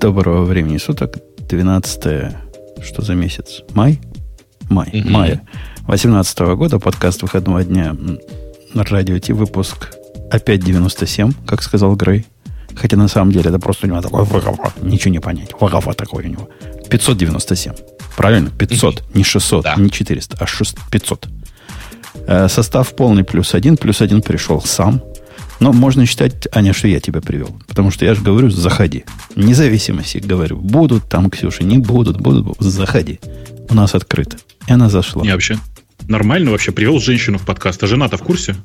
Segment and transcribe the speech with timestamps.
[0.00, 1.18] Доброго времени суток.
[1.46, 2.34] 12
[2.82, 3.60] что за месяц?
[3.74, 4.00] Май?
[4.70, 4.88] Май.
[4.88, 5.10] Mm-hmm.
[5.10, 5.42] Мая.
[5.88, 6.78] 18 года.
[6.78, 7.94] Подкаст выходного дня.
[8.74, 9.34] Радио Ти.
[9.34, 9.94] Выпуск
[10.30, 12.24] опять 97, как сказал Грей.
[12.74, 14.24] Хотя на самом деле это просто у него такой
[14.80, 15.50] ничего не понять.
[15.60, 16.48] Вагафа такой у него.
[16.88, 17.74] 597.
[18.16, 18.50] Правильно?
[18.50, 19.14] 500.
[19.14, 19.74] Не 600, да.
[19.76, 21.28] не 400, а 600, 500.
[22.26, 23.76] Э, состав полный плюс один.
[23.76, 25.02] Плюс один пришел сам.
[25.60, 27.54] Но можно считать, Аня, что я тебя привел.
[27.68, 29.04] Потому что я же говорю, заходи.
[29.36, 33.20] Независимости, говорю, будут там, Ксюша, не будут, будут, заходи.
[33.68, 34.38] У нас открыто.
[34.66, 35.22] И она зашла.
[35.22, 35.58] Не, вообще
[36.08, 37.82] нормально вообще привел женщину в подкаст.
[37.82, 38.56] А жена-то в курсе?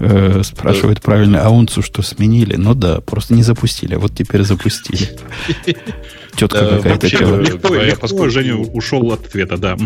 [0.00, 2.56] Э, спрашивает правильно Аунцу, что сменили.
[2.56, 5.10] Ну да, просто не запустили, а вот теперь запустили.
[6.36, 9.76] Тетка какая-то легко, Поскольку Женя ушел от ответа, да.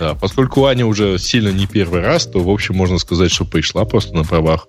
[0.00, 3.84] Да, поскольку Аня уже сильно не первый раз, то, в общем, можно сказать, что пришла
[3.84, 4.66] просто на правах.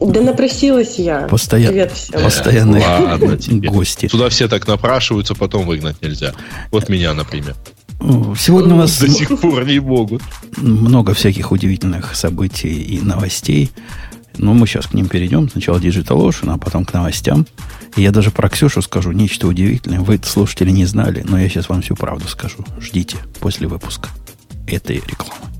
[0.00, 1.28] Да напросилась я.
[1.28, 1.72] Постоян...
[1.72, 2.22] Привет всем.
[2.22, 3.38] Постоянные Ладно,
[3.70, 4.08] гости.
[4.08, 6.32] Туда все так напрашиваются, потом выгнать нельзя.
[6.70, 7.54] Вот меня, например.
[8.38, 8.98] Сегодня у нас...
[8.98, 10.22] До сих пор не могут.
[10.56, 13.70] Много всяких удивительных событий и новостей.
[14.38, 15.50] Но мы сейчас к ним перейдем.
[15.50, 17.46] Сначала Digital Ocean, а потом к новостям.
[17.96, 20.00] И я даже про Ксюшу скажу нечто удивительное.
[20.00, 22.64] Вы, слушатели, не знали, но я сейчас вам всю правду скажу.
[22.80, 24.08] Ждите после выпуска
[24.66, 25.59] этой рекламы.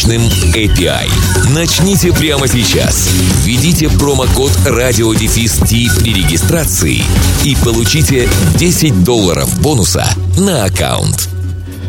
[0.00, 0.22] мощным
[0.54, 1.10] API.
[1.54, 3.10] Начните прямо сейчас.
[3.44, 7.02] Введите промокод радиодефис при регистрации
[7.44, 8.26] и получите
[8.56, 10.06] 10 долларов бонуса
[10.38, 11.28] на аккаунт.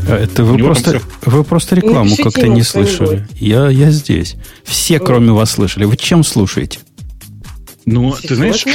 [0.10, 3.26] Это вы просто, вы просто рекламу как-то не слышали.
[3.40, 4.36] Я, я здесь.
[4.66, 5.86] Все, кроме вас, слышали.
[5.86, 6.80] Вы чем слушаете?
[7.86, 8.66] Ну, ты знаешь,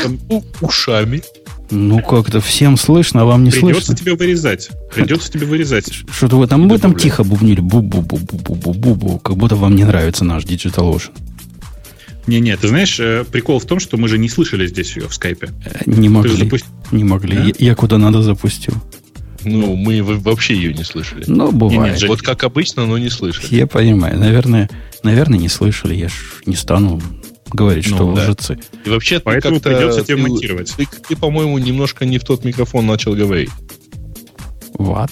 [0.63, 1.23] ушами.
[1.71, 3.81] Ну, как-то всем слышно, а вам не Придется слышно.
[3.81, 4.71] Придется тебе вырезать.
[4.95, 5.93] Придется тебе вырезать.
[6.11, 7.61] Что-то вы там, вы там тихо бубнили.
[7.61, 9.19] Бу-бу-бу-бу-бу-бу-бу.
[9.19, 11.11] Как будто вам не нравится наш Digital Ocean.
[12.27, 15.15] Не-не, ты знаешь, э, прикол в том, что мы же не слышали здесь ее в
[15.15, 15.51] скайпе.
[15.65, 16.37] Э, не могли.
[16.37, 16.57] Запу...
[16.91, 17.37] Не могли.
[17.37, 17.45] Да?
[17.45, 18.75] Я, я куда надо запустил.
[19.45, 21.25] Ну, мы вообще ее не слышали.
[21.29, 22.01] Ну, бывает.
[22.01, 23.55] Нет, вот как обычно, но не слышали.
[23.55, 24.19] Я понимаю.
[24.19, 24.69] Наверное,
[25.05, 25.95] наверное, не слышали.
[25.95, 26.13] Я ж
[26.47, 27.01] не стану
[27.53, 28.23] говорить, ну, что да.
[28.23, 28.59] лжецы.
[28.85, 30.75] И вообще, Поэтому придется тебе монтировать.
[30.77, 33.51] Ты, ты, ты, по-моему, немножко не в тот микрофон начал говорить.
[34.75, 35.11] Вот.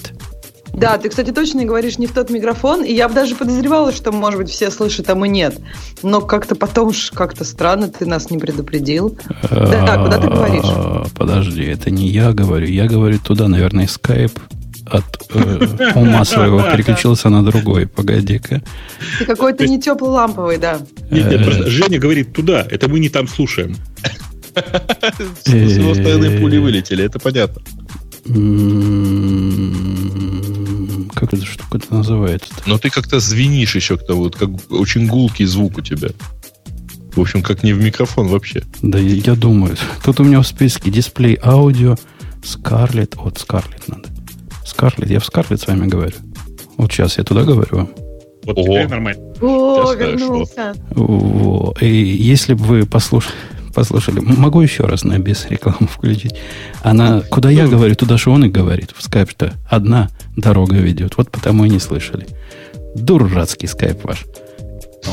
[0.73, 4.11] Да, ты, кстати, точно говоришь не в тот микрофон, и я бы даже подозревала, что,
[4.11, 5.57] может быть, все слышат, а мы нет.
[6.03, 9.17] Но как-то потом как-то странно, ты нас не предупредил.
[9.49, 11.11] Да, куда ты говоришь?
[11.17, 12.67] Подожди, это не я говорю.
[12.67, 14.33] Я говорю туда, наверное, скайп
[14.85, 15.03] от
[15.33, 17.87] э, ума своего переключился на другой.
[17.87, 18.61] Погоди-ка.
[19.19, 20.79] Ты какой-то не теплый ламповый, да.
[21.09, 23.75] Нет, нет, просто Женя говорит туда, это мы не там слушаем.
[25.43, 27.61] С его стороны пули вылетели, это понятно.
[31.13, 32.53] Как эта штука это называется?
[32.65, 36.09] Но ты как-то звенишь еще, кто вот как очень гулкий звук у тебя.
[37.15, 38.63] В общем, как не в микрофон вообще.
[38.81, 39.77] Да, я думаю.
[40.03, 41.95] Тут у меня в списке дисплей аудио,
[42.41, 43.13] Scarlett.
[43.15, 44.09] Вот Scarlett надо.
[44.75, 46.15] Скарлетт, я в Скарлетт с вами говорю.
[46.77, 47.89] Вот сейчас я туда говорю вам.
[48.43, 48.63] Вот Ого.
[48.63, 49.23] теперь нормально.
[49.41, 50.75] О, вернулся.
[50.95, 53.33] О, и если бы вы послушали,
[53.73, 56.35] послушали, могу еще раз на без рекламы включить.
[56.83, 58.91] Она, куда я говорю, туда же он и говорит.
[58.93, 61.15] В скайп, что одна дорога ведет.
[61.15, 62.27] Вот потому и не слышали.
[62.95, 64.25] Дурацкий скайп ваш.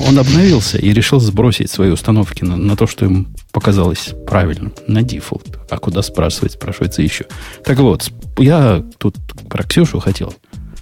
[0.08, 5.02] Он обновился и решил сбросить свои установки на, на то, что им показалось правильным, на
[5.02, 5.58] дефолт.
[5.70, 7.26] А куда спрашивать, спрашивается еще.
[7.64, 9.16] Так вот, я тут
[9.48, 10.34] про Ксюшу хотел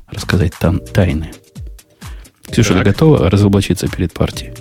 [0.09, 1.33] рассказать там тайны.
[2.51, 2.85] Ксюша, так.
[2.85, 4.53] готова разоблачиться перед партией?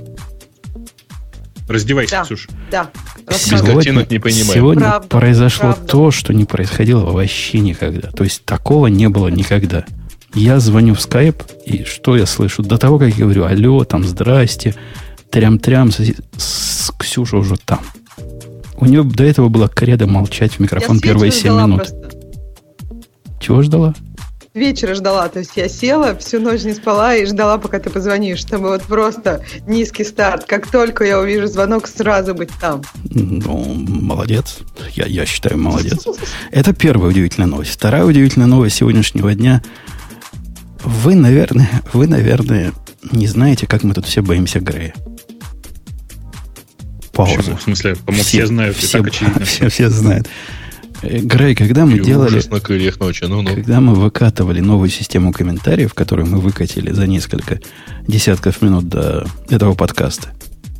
[1.67, 2.49] Раздевайся, да, Ксюша.
[2.71, 2.89] Да.
[3.31, 4.53] Сегодня, не понимаю.
[4.53, 5.87] сегодня правда, произошло правда.
[5.87, 8.09] то, что не происходило вообще никогда.
[8.09, 9.85] То есть такого не было никогда.
[10.33, 12.61] Я звоню в скайп, и что я слышу?
[12.63, 14.75] До того, как я говорю, алло, там, здрасте,
[15.31, 15.99] трям-трям, с,
[16.37, 17.81] с Ксюша уже там.
[18.77, 21.87] У нее до этого была кредо молчать в микрофон я первые 7 минут.
[21.87, 22.08] Просто.
[23.39, 23.93] Чего ждала?
[24.55, 28.39] Вечера ждала, то есть я села, всю ночь не спала и ждала, пока ты позвонишь,
[28.39, 30.45] чтобы вот просто низкий старт.
[30.45, 32.81] Как только я увижу звонок, сразу быть там.
[33.11, 34.59] Ну, молодец.
[34.93, 36.05] Я, я считаю, молодец.
[36.51, 37.71] Это первая удивительная новость.
[37.71, 39.61] Вторая удивительная новость сегодняшнего дня–
[40.83, 42.73] вы, наверное, вы, наверное,
[43.11, 44.93] не знаете, как мы тут все боимся Грея.
[47.13, 47.37] Пауза.
[47.37, 47.57] Почему?
[47.57, 50.27] В смысле, по-моему, все, все знают, все, все, все, все знают.
[51.01, 52.41] Э, Грей, когда мы И делали...
[52.49, 53.25] на крыльях ночи.
[53.25, 53.53] Ну, ну.
[53.55, 57.59] Когда мы выкатывали новую систему комментариев, которую мы выкатили за несколько
[58.07, 60.29] десятков минут до этого подкаста,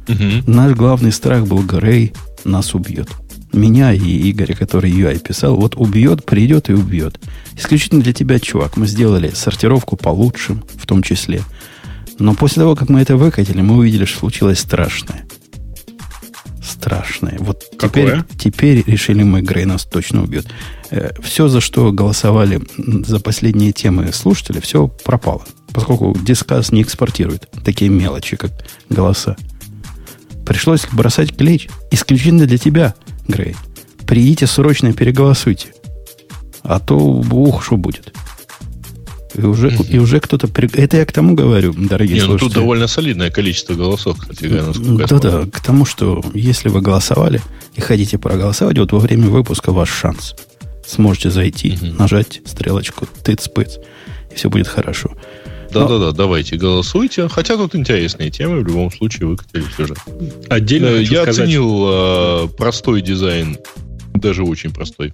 [0.07, 0.43] Мгм.
[0.47, 2.13] наш главный страх был Грей
[2.43, 3.09] нас убьет.
[3.53, 7.19] Меня и Игоря, который UI писал, вот убьет, придет и убьет.
[7.57, 8.77] Исключительно для тебя, чувак.
[8.77, 11.41] Мы сделали сортировку по лучшим, в том числе.
[12.19, 15.25] Но после того, как мы это выкатили, мы увидели, что случилось страшное.
[16.79, 17.35] Страшное.
[17.39, 18.25] Вот теперь, Какое?
[18.37, 20.47] теперь решили мы, Грей нас точно убьет.
[21.21, 25.43] все, за что голосовали за последние темы слушатели, все пропало.
[25.73, 28.51] Поскольку дискас не экспортирует такие мелочи, как
[28.89, 29.35] голоса.
[30.45, 32.95] Пришлось бросать клич исключительно для тебя,
[33.27, 33.55] Грей.
[34.07, 35.73] Придите срочно переголосуйте.
[36.63, 38.13] А то ух, что будет.
[39.35, 40.47] И уже, и уже кто-то...
[40.47, 42.59] при- Это я к тому говорю, дорогие Не, ну тут слушатели.
[42.61, 47.41] довольно солидное количество голосов, кстати говоря, Да-да, к тому, что если вы голосовали
[47.75, 50.35] и хотите проголосовать, вот во время выпуска ваш шанс.
[50.87, 51.97] Сможете зайти, Мгм.
[51.97, 53.77] нажать стрелочку тыц-пыц,
[54.31, 55.11] и все будет хорошо.
[55.71, 57.27] Да-да-да, давайте голосуйте.
[57.27, 59.93] Хотя тут интересные темы, в любом случае выкатились уже.
[60.49, 63.57] Отдельно Э, Я сказать, оценил э, простой дизайн,
[64.15, 65.13] даже очень простой.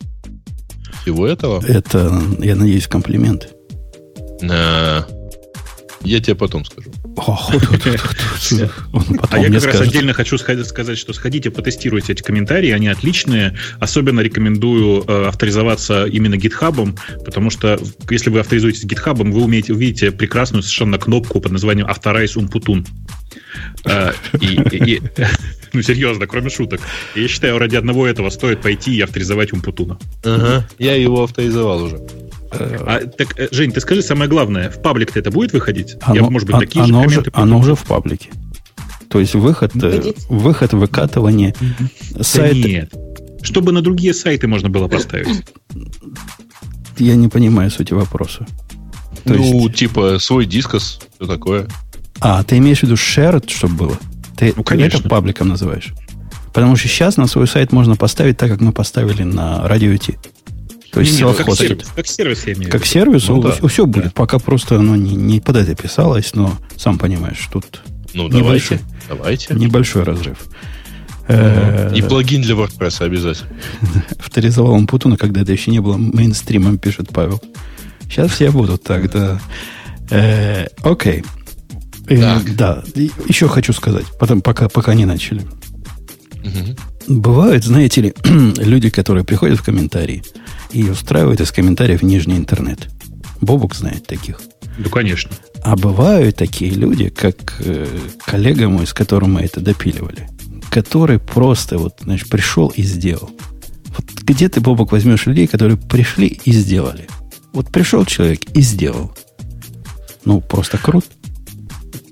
[1.01, 1.61] Всего этого.
[1.67, 3.49] Это, я надеюсь, комплимент.
[4.41, 5.03] Э,
[6.01, 6.91] Я тебе потом скажу.
[9.29, 13.57] А я как раз отдельно хочу сказать, что сходите, потестируйте эти комментарии, они отличные.
[13.79, 17.79] Особенно рекомендую э, авторизоваться именно гитхабом, потому что
[18.09, 22.85] если вы авторизуетесь гитхабом, вы умеете, увидите прекрасную совершенно кнопку под названием Authorize Umputun.
[23.85, 24.11] Э,
[25.73, 26.81] ну, серьезно, кроме шуток.
[27.15, 29.97] Я считаю, ради одного этого стоит пойти и авторизовать Умпутуна.
[30.77, 31.99] Я его авторизовал уже.
[32.59, 35.95] А, так, э, Жень, ты скажи самое главное, в паблик-то это будет выходить?
[36.01, 38.29] Оно, Я, может быть, такие оно же уже, комменты оно буду- уже в паблике.
[39.09, 41.53] То есть выход, э, выход выкатывание
[42.11, 42.67] Да сайта.
[42.67, 42.93] нет.
[43.41, 45.43] Чтобы на другие сайты можно было поставить.
[46.97, 48.45] Я не понимаю сути вопроса.
[49.23, 51.67] То ну, есть- типа, свой дискос, все такое.
[52.19, 53.97] А, ты имеешь в виду shared, чтобы было?
[54.37, 54.99] Ты Ну, конечно.
[54.99, 55.93] это пабликом называешь?
[56.53, 60.17] Потому что сейчас на свой сайт можно поставить так, как мы поставили на радио Ти.
[60.95, 63.67] То есть Не, ну, как, сервис, как сервис я имею в Как сервис, Ну да.
[63.67, 64.13] все будет.
[64.13, 67.81] Пока просто оно не, не под это писалось, но сам понимаешь, тут
[68.13, 68.79] Ну, Небольшой.
[69.09, 69.49] давайте.
[69.49, 69.53] Давайте.
[69.55, 70.37] небольшой разрыв.
[71.27, 73.49] Э, И плагин для WordPress обязательно.
[74.19, 77.41] Авторизовал он Путуна, когда это еще не было мейнстримом, пишет Павел.
[78.03, 79.41] Сейчас все будут так, да.
[80.11, 81.25] Э, Окей.
[82.07, 82.39] Э.
[82.55, 82.83] Да,
[83.27, 85.41] еще хочу сказать, потом, пока, пока не начали.
[87.07, 88.13] Бывают, знаете ли,
[88.57, 90.23] люди, которые приходят в комментарии
[90.71, 92.89] и устраивают из комментариев нижний интернет.
[93.41, 94.39] Бобук знает таких.
[94.77, 95.31] Ну, конечно.
[95.63, 97.87] А бывают такие люди, как э,
[98.25, 100.29] коллега мой, с которым мы это допиливали,
[100.69, 103.31] который просто вот, значит, пришел и сделал.
[103.97, 107.07] Вот где ты, Бобок, возьмешь людей, которые пришли и сделали?
[107.53, 109.15] Вот пришел человек и сделал.
[110.25, 111.07] Ну, просто круто.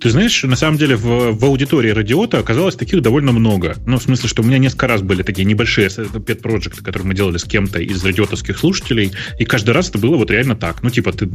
[0.04, 3.76] Ты знаешь, на самом деле в, в аудитории Радиота оказалось таких довольно много.
[3.86, 7.16] Ну, в смысле, что у меня несколько раз были такие небольшие пет проекты которые мы
[7.16, 10.84] делали с кем-то из радиотовских слушателей, и каждый раз это было вот реально так.
[10.84, 11.26] Ну, типа, ты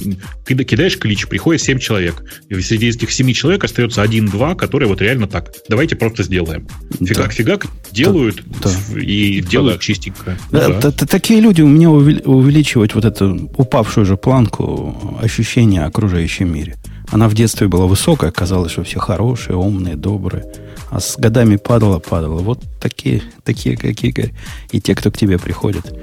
[0.47, 5.01] кида- кидаешь клич, приходит 7 человек, и среди этих 7 человек остается один-два, которые вот
[5.01, 5.51] реально так.
[5.69, 6.69] Давайте просто сделаем.
[7.01, 8.71] Фигак-фигак делают Да.
[9.01, 10.37] и делают чистенько.
[10.51, 10.81] Ну Да, да.
[10.81, 15.87] т- т- такие люди у меня увели- увеличивают вот эту упавшую же планку ощущения о
[15.87, 16.77] окружающем мире.
[17.11, 20.45] Она в детстве была высокая, казалось, что все хорошие, умные, добрые.
[20.91, 22.41] А с годами падала, падала.
[22.41, 24.33] Вот такие, такие как Игорь.
[24.71, 25.95] И те, кто к тебе приходят,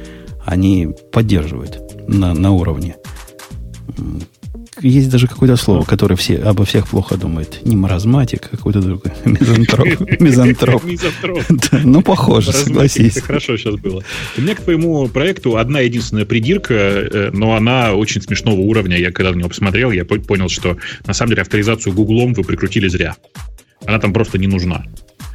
[0.46, 2.96] они поддерживают на, на уровне.
[4.82, 7.66] Есть даже какое-то слово, которое все, обо всех плохо думает.
[7.66, 9.12] Не маразматик, а какой-то другой.
[9.26, 10.84] Мизантроп.
[10.84, 10.84] Мизантроп.
[11.84, 13.22] Ну, похоже, согласись.
[13.22, 14.04] Хорошо сейчас было.
[14.38, 18.98] У меня к твоему проекту одна единственная придирка, э, но она очень смешного уровня.
[18.98, 22.44] Я когда на него посмотрел, я по- понял, что на самом деле авторизацию Гуглом вы
[22.44, 23.16] прикрутили зря.
[23.86, 24.84] Она там просто не нужна.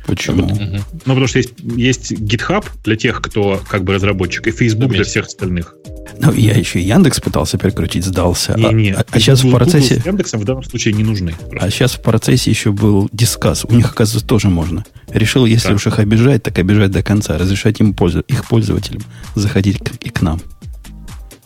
[0.07, 0.49] Почему?
[0.49, 5.05] Ну, потому что есть, есть GitHub для тех, кто как бы разработчик, и Facebook для
[5.05, 5.75] всех остальных.
[6.19, 8.55] Ну, я еще и Яндекс пытался перекрутить, сдался.
[8.55, 8.93] А- Не-не.
[8.93, 9.95] а, сейчас в процессе...
[9.95, 11.35] Google с Яндексом в данном случае не нужны.
[11.49, 11.59] Просто.
[11.67, 13.65] А сейчас в процессе еще был дискас.
[13.65, 14.85] У них, оказывается, тоже можно.
[15.13, 15.75] Решил, если Да.
[15.75, 17.39] уж их обижать, так обижать до конца.
[17.39, 19.03] Разрешать им пользу, их пользователям
[19.35, 20.41] заходить к- и к нам.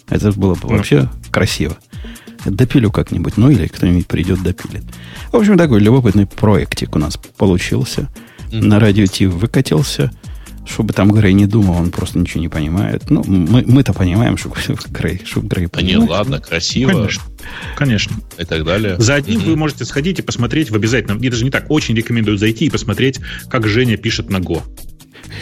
[0.08, 0.76] Это было бы Ну.
[0.76, 1.76] вообще красиво.
[2.44, 3.36] Допилю как-нибудь.
[3.36, 4.84] Ну, или кто-нибудь придет, допилит.
[5.32, 8.08] В общем, такой любопытный проектик у нас получился.
[8.60, 10.10] На радио Ти выкатился.
[10.66, 13.10] Чтобы там Грей не думал, он просто ничего не понимает.
[13.10, 14.50] Ну, мы, мы-то понимаем, что
[14.90, 17.22] Грей, что Грей А не, ладно, красиво Конечно.
[17.76, 18.16] Конечно.
[18.38, 18.96] и так далее.
[18.98, 19.50] За одним Мгм.
[19.50, 21.18] вы можете сходить и посмотреть в обязательном.
[21.18, 23.20] И даже не так, очень рекомендую зайти и посмотреть,
[23.50, 24.62] как Женя пишет на Go.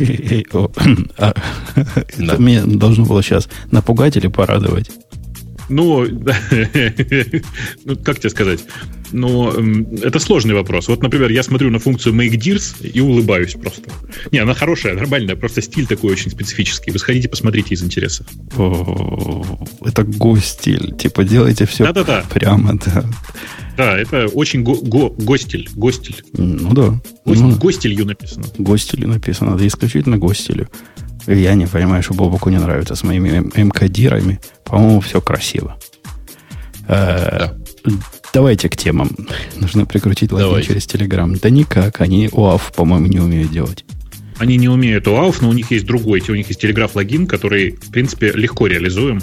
[1.18, 1.34] А,
[1.74, 4.90] это Меня должно было сейчас напугать или порадовать?
[7.84, 8.60] Ну, как тебе сказать?
[9.12, 9.50] Ну,
[10.02, 10.88] это сложный вопрос.
[10.88, 13.90] Вот, например, я смотрю на функцию Make Dears и улыбаюсь просто.
[14.30, 16.90] Не, она хорошая, нормальная, просто стиль такой очень специфический.
[16.90, 18.24] Вы сходите, посмотрите из интереса.
[19.84, 20.94] это го-стиль.
[20.96, 22.24] Типа, делайте все Да-да-да.
[22.32, 23.04] прямо, да.
[23.76, 25.68] Да, это очень го- го- гостиль.
[25.74, 26.22] Гостиль.
[26.36, 27.00] Ну да.
[27.24, 28.44] Гость, ну, гостилью написано.
[28.58, 30.68] Гостилью написано, да, исключительно гостилью.
[31.26, 34.40] Я не понимаю, что Бобоку не нравится с моими МК-дирами.
[34.64, 35.78] По-моему, все красиво.
[36.88, 37.54] Э, да.
[38.32, 39.10] Давайте к темам.
[39.56, 41.38] Нужно прикрутить логин через Telegram.
[41.40, 43.84] Да никак, они ОАФ, по-моему, не умеют делать.
[44.38, 47.90] Они не умеют OAuth, но у них есть другой, у них есть телеграф-логин, который, в
[47.90, 49.20] принципе, легко реализуем.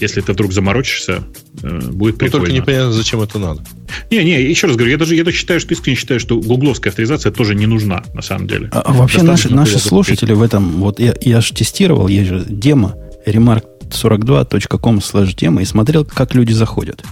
[0.00, 1.24] Если ты вдруг заморочишься,
[1.62, 2.40] э, будет прикольно.
[2.40, 3.64] Но только непонятно, зачем это надо.
[4.10, 7.32] Не-не, еще раз говорю, я даже, я даже считаю, что искренне считаю, что гугловская авторизация
[7.32, 8.68] тоже не нужна, на самом деле.
[8.72, 12.44] А, а вообще наши, наши слушатели в этом, вот я, я же тестировал, есть же
[12.48, 12.94] демо,
[13.26, 17.04] remark42.com slash демо, и смотрел, как люди заходят.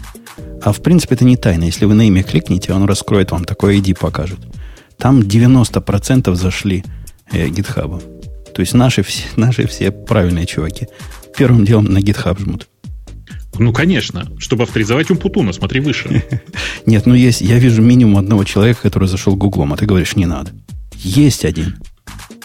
[0.62, 1.64] А в принципе это не тайна.
[1.64, 4.38] Если вы на имя кликните, он раскроет вам такой ID, покажет.
[4.98, 6.84] Там 90% зашли
[7.32, 8.02] э, GitHub.
[8.52, 10.88] То есть наши все, наши все правильные чуваки.
[11.36, 12.68] Первым делом на GitHub жмут.
[13.58, 14.26] Ну, конечно.
[14.38, 16.24] Чтобы авторизовать Умпутуна, смотри выше.
[16.86, 20.26] Нет, ну есть, я вижу минимум одного человека, который зашел Гуглом, а ты говоришь, не
[20.26, 20.50] надо.
[20.96, 21.76] Есть один.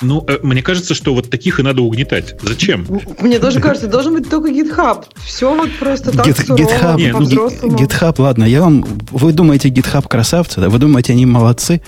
[0.02, 2.36] Ну, э, мне кажется, что вот таких и надо угнетать.
[2.42, 2.86] Зачем?
[3.20, 5.06] Мне тоже кажется, должен быть только GitHub.
[5.24, 8.86] Все вот просто так Git, сурово, GitHub, не, ну, GitHub, ладно, я вам...
[9.12, 10.70] Вы думаете, GitHub красавцы, да?
[10.70, 11.82] Вы думаете, они молодцы?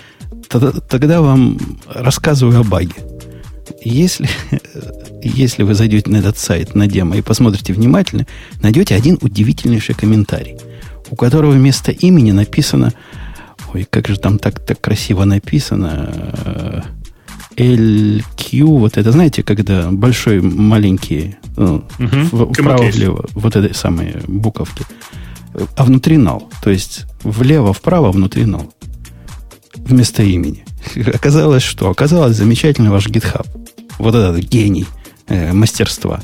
[0.49, 1.57] Тогда, вам
[1.87, 2.95] рассказываю о баге.
[3.83, 4.27] Если,
[5.21, 8.25] если вы зайдете на этот сайт, на демо, и посмотрите внимательно,
[8.61, 10.57] найдете один удивительнейший комментарий,
[11.09, 12.93] у которого вместо имени написано...
[13.73, 16.83] Ой, как же там так, так красиво написано...
[17.57, 22.53] LQ, вот это, знаете, когда большой, маленький, ну, угу.
[22.53, 24.85] вправо-влево, вот этой самые буковки,
[25.75, 26.51] а внутри нал.
[26.61, 28.71] То есть влево-вправо, внутри нал.
[29.87, 30.65] Вместо имени.
[31.13, 31.89] Оказалось, что?
[31.89, 33.47] Оказалось, замечательный ваш GitHub.
[33.99, 34.85] Вот этот гений
[35.27, 36.21] э, мастерства.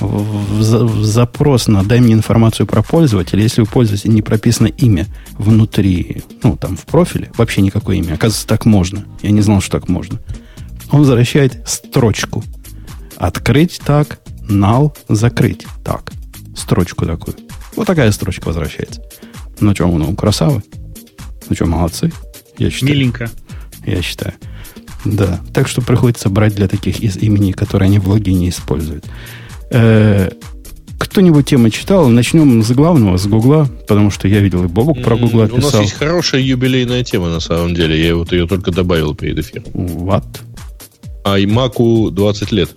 [0.00, 4.66] В, в, в запрос на «дай мне информацию про пользователя», если у пользователя не прописано
[4.66, 5.06] имя
[5.38, 8.14] внутри, ну, там, в профиле, вообще никакое имя.
[8.14, 9.04] Оказывается, так можно.
[9.22, 10.20] Я не знал, что так можно
[10.90, 12.42] он возвращает строчку.
[13.16, 16.12] Открыть так, нал, закрыть так.
[16.54, 17.36] Строчку такую.
[17.74, 19.02] Вот такая строчка возвращается.
[19.60, 20.62] Ну что, ну, красавы.
[21.48, 22.12] Ну что, молодцы.
[22.58, 22.92] Я считаю.
[22.92, 23.30] Миленько.
[23.84, 24.34] Я считаю.
[25.04, 25.40] Да.
[25.54, 29.04] Так что приходится брать для таких из имени, которые они в логине используют.
[29.70, 30.30] Э,
[30.98, 32.08] кто-нибудь тему читал?
[32.08, 35.58] Начнем с главного, с Гугла, потому что я видел и Бобук про Гугла писал.
[35.58, 38.02] У нас есть хорошая юбилейная тема, на самом деле.
[38.02, 39.64] Я вот ее только добавил перед эфиром.
[39.74, 40.24] What?
[41.24, 42.70] iMac 20 лет.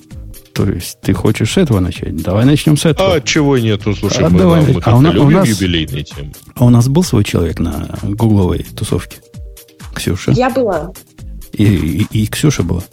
[0.54, 2.16] То есть ты хочешь с этого начать?
[2.18, 3.16] Давай начнем с этого.
[3.16, 3.96] А чего нету?
[3.96, 4.62] Слушай, а мы, давай.
[4.62, 6.32] мы а у, на, у нас, юбилейные темы.
[6.56, 9.20] А у нас был свой человек на гугловой тусовке?
[10.00, 10.32] Ксюша?
[10.32, 10.91] Я была.
[11.51, 12.84] И, и, и Ксюша была?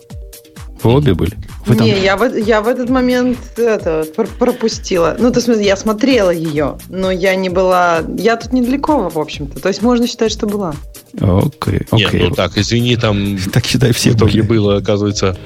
[0.82, 1.32] Вы обе были?
[1.64, 1.86] Вы там...
[1.86, 4.04] Не, я в, я в этот момент это,
[4.38, 5.16] пропустила.
[5.18, 8.02] Ну, то есть я смотрела ее, но я не была...
[8.18, 9.60] Я тут недалеко, в общем-то.
[9.60, 10.75] То есть можно считать, что была.
[11.14, 12.06] Окей, okay, окей.
[12.06, 12.18] Okay.
[12.18, 13.38] Нет, ну так, извини, там...
[13.52, 14.58] Так считай, все в итоге были.
[14.58, 15.36] было, оказывается,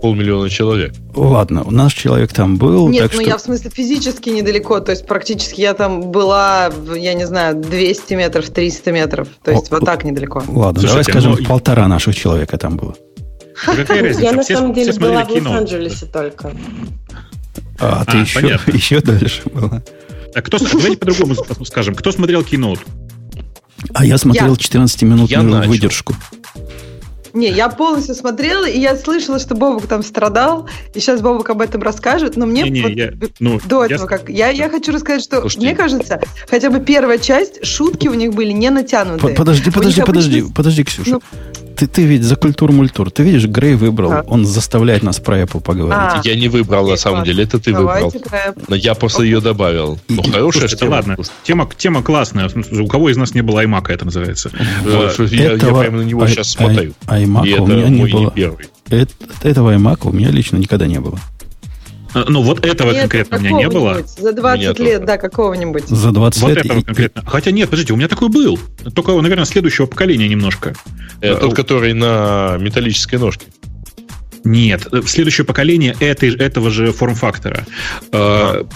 [0.00, 0.94] полмиллиона человек.
[1.14, 2.88] Ладно, у нас человек там был.
[2.88, 3.30] Нет, ну что...
[3.30, 8.14] я в смысле физически недалеко, то есть практически я там была, я не знаю, 200
[8.14, 10.42] метров, 300 метров, то есть О, вот так недалеко.
[10.48, 11.44] Ладно, Слушайте, давай скажем, ну...
[11.46, 12.94] полтора наших человека там было.
[13.64, 14.22] Какая разница?
[14.22, 16.52] Я на самом деле была в Лос-Анджелесе только.
[17.78, 19.82] А, ты еще, еще дальше была.
[20.34, 21.94] А кто, давайте по-другому скажем.
[21.94, 22.74] Кто смотрел кино?
[23.94, 26.14] А я смотрел 14-минутную выдержку.
[27.34, 31.62] Не, я полностью смотрела, и я слышала, что Бобок там страдал, и сейчас Бобок об
[31.62, 34.06] этом расскажет, но мне не, не, вот я, ну, до этого я...
[34.06, 34.28] как...
[34.28, 35.66] Я, я хочу рассказать, что Слушайте.
[35.66, 39.34] мне кажется, хотя бы первая часть, шутки у них были не натянутые.
[39.34, 40.54] Подожди, подожди, подожди, обычно...
[40.54, 41.10] подожди, Ксюша.
[41.10, 41.22] Ну,
[41.72, 43.10] ты, ты ведь за культуру-мультур.
[43.10, 44.24] Ты видишь, Грей выбрал, а.
[44.26, 45.94] он заставляет нас про Apple поговорить.
[45.96, 46.20] А.
[46.24, 48.12] Я не выбрал, на самом деле, это ты выбрал.
[48.68, 49.98] Но я просто ее добавил.
[50.08, 51.16] Ну, хорошая Это ладно.
[51.42, 52.50] Тема, тема классная.
[52.70, 54.50] У кого из нас не было iMac, это называется.
[55.30, 56.92] Я прямо на него сейчас смотрю.
[57.06, 58.32] iMac у меня не было.
[59.42, 61.18] Этого iMac у меня лично никогда не было.
[62.14, 64.02] А, ну, вот этого нет, конкретно у меня не было.
[64.18, 65.06] За 20 лет, тоже.
[65.06, 65.88] да, какого-нибудь.
[65.88, 66.58] За 20 вот лет.
[66.58, 66.82] этого и...
[66.82, 67.22] конкретно.
[67.26, 68.58] Хотя нет, подождите, у меня такой был.
[68.94, 70.74] Только, наверное, следующего поколения немножко.
[71.20, 73.46] Это тот, который на металлической ножке.
[74.44, 77.66] Нет, следующее поколение этой, этого же форм-фактора.
[78.12, 78.66] А.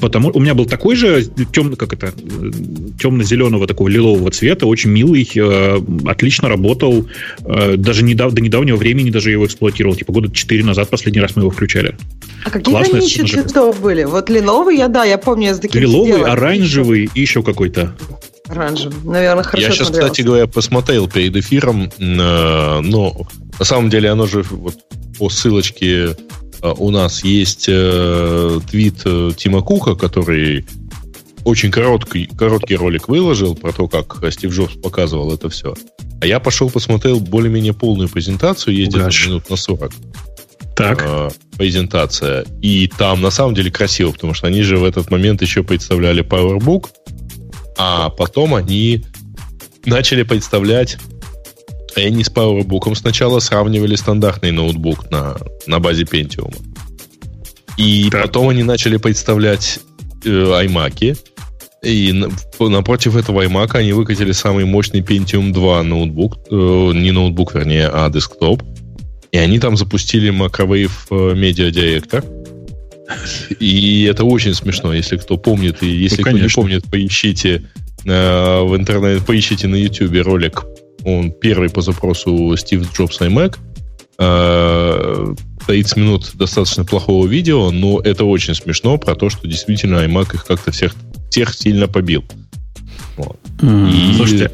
[0.00, 2.12] Потому у меня был такой же темно, как это,
[3.00, 7.08] темно-зеленого такого лилового цвета, очень милый, э, отлично работал.
[7.44, 9.96] Э, даже недав, до недавнего времени даже его эксплуатировал.
[9.96, 11.96] Типа года 4 назад последний раз мы его включали.
[12.44, 14.04] А какие Классная они еще цветов были?
[14.04, 16.32] Вот лиловый, я да, я помню, я с таким Лиловый, сидела.
[16.32, 17.96] оранжевый и еще какой-то.
[18.46, 18.98] Оранжевый.
[19.04, 20.10] Наверное, хорошо Я сейчас, смотрелся.
[20.10, 23.26] кстати говоря, посмотрел перед эфиром, э, но
[23.58, 24.76] на самом деле оно же вот
[25.18, 26.16] по ссылочке
[26.62, 30.64] а, у нас есть э, твит э, Тима Кука, который
[31.44, 35.74] очень короткий, короткий ролик выложил про то, как Стив Джобс показывал это все.
[36.20, 39.92] А я пошел посмотрел более-менее полную презентацию, ездил минут на 40.
[40.74, 41.04] Так.
[41.06, 42.44] Э, презентация.
[42.62, 46.24] И там на самом деле красиво, потому что они же в этот момент еще представляли
[46.24, 46.88] PowerBook,
[47.76, 49.04] а потом они
[49.84, 50.96] начали представлять
[52.02, 55.36] они с PowerBook сначала сравнивали стандартный ноутбук на,
[55.66, 56.54] на базе Pentium.
[57.76, 58.22] И так.
[58.22, 59.80] потом они начали представлять
[60.24, 61.18] э, iMac.
[61.82, 62.24] И
[62.60, 66.38] напротив этого iMac они выкатили самый мощный Pentium 2 ноутбук.
[66.50, 68.62] Э, не ноутбук, вернее, а десктоп.
[69.32, 72.24] И они там запустили Microwave э, Media Director.
[73.60, 75.82] И это очень смешно, если кто помнит.
[75.82, 77.64] И если ну, кто не помнит, поищите
[78.04, 80.64] э, в интернете, поищите на YouTube ролик
[81.04, 83.58] он первый по запросу Стив Джобс iMac.
[85.66, 90.44] 30 минут достаточно плохого видео, но это очень смешно про то, что действительно iMac их
[90.44, 90.94] как-то всех,
[91.30, 92.24] всех сильно побил.
[93.16, 93.38] Вот.
[93.58, 93.90] Mm.
[93.90, 94.16] И...
[94.16, 94.50] Слушайте,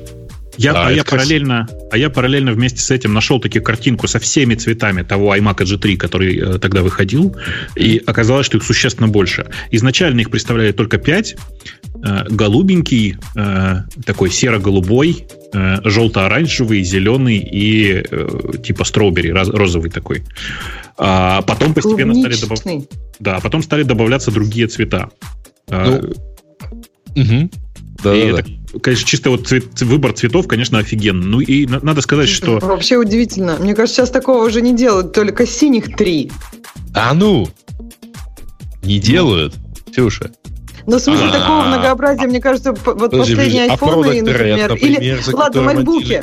[0.61, 4.19] я, да, а, я параллельно, а я параллельно вместе с этим нашел таки картинку со
[4.19, 7.35] всеми цветами того iMac G3, который э, тогда выходил,
[7.77, 9.47] и оказалось, что их существенно больше.
[9.71, 11.37] Изначально их представляли только 5.
[12.03, 18.03] Э, голубенький, э, такой серо-голубой, э, желто-оранжевый, зеленый и
[18.63, 20.25] типа стробери, розовый такой.
[20.97, 22.89] А потом постепенно стали добавляться...
[23.19, 25.11] Да, потом стали добавляться другие цвета.
[25.69, 27.51] А, ну, угу.
[28.03, 28.79] Да, и да, это, да.
[28.81, 31.27] конечно, чисто вот цвет, выбор цветов, конечно, офигенный.
[31.27, 32.59] Ну и надо сказать, что...
[32.61, 33.57] Вообще удивительно.
[33.61, 36.31] Мне кажется, сейчас такого уже не делают, только синих три.
[36.95, 37.49] А ну!
[38.83, 39.55] Не делают,
[39.91, 40.31] Ксюша.
[40.87, 46.23] Ну, в смысле, такого многообразия, мне кажется, вот последние а айфоны, например, или, ладно, макбуки.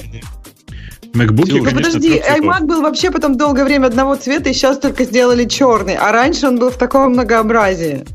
[1.13, 5.45] MacBook, ну, подожди, iMac был вообще потом долгое время одного цвета, и сейчас только сделали
[5.45, 5.95] черный.
[5.95, 8.05] А раньше он был в таком многообразии.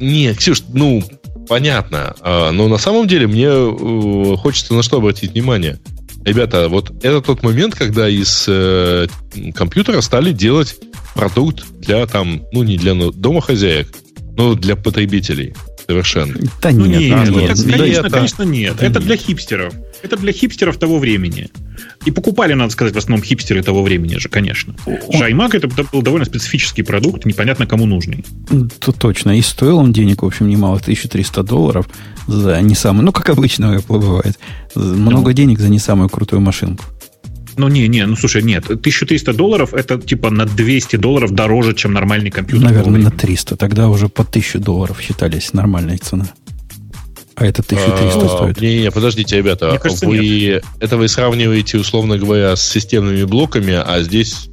[0.00, 1.02] Не, Ксюш, ну,
[1.48, 2.14] понятно.
[2.20, 5.78] А, но на самом деле мне э, хочется на что обратить внимание.
[6.24, 9.06] Ребята, вот это тот момент, когда из э,
[9.54, 10.76] компьютера стали делать
[11.14, 13.88] продукт для там, ну не для домохозяек,
[14.36, 15.54] но для потребителей
[15.90, 16.34] совершенно.
[16.62, 18.10] Да ну, нет, нет, нет, нет, конечно, это...
[18.10, 18.76] конечно нет.
[18.78, 19.74] Да это для хипстеров.
[20.02, 21.48] Это для хипстеров того времени.
[22.04, 24.74] И покупали, надо сказать, в основном хипстеры того времени же, конечно.
[25.12, 28.24] Шаймак это был довольно специфический продукт, непонятно кому нужный.
[28.78, 29.36] То точно.
[29.36, 31.88] И стоил он денег, в общем, немало, 1300 долларов
[32.28, 34.38] за не самую, ну, как обычно бывает,
[34.76, 35.32] много ну.
[35.32, 36.84] денег за не самую крутую машинку.
[37.60, 41.92] Ну, не, не, ну, слушай, нет, 1300 долларов это типа на 200 долларов дороже, чем
[41.92, 42.70] нормальный компьютер.
[42.70, 43.56] Наверное, на 300.
[43.56, 46.26] Тогда уже по 1000 долларов считались нормальной цена.
[47.34, 48.60] А это 1300 а, стоит.
[48.60, 49.78] Не, не, подождите, ребята.
[49.78, 50.64] кажется, вы, нет.
[50.78, 54.48] Это вы сравниваете, условно говоря, с системными блоками, а здесь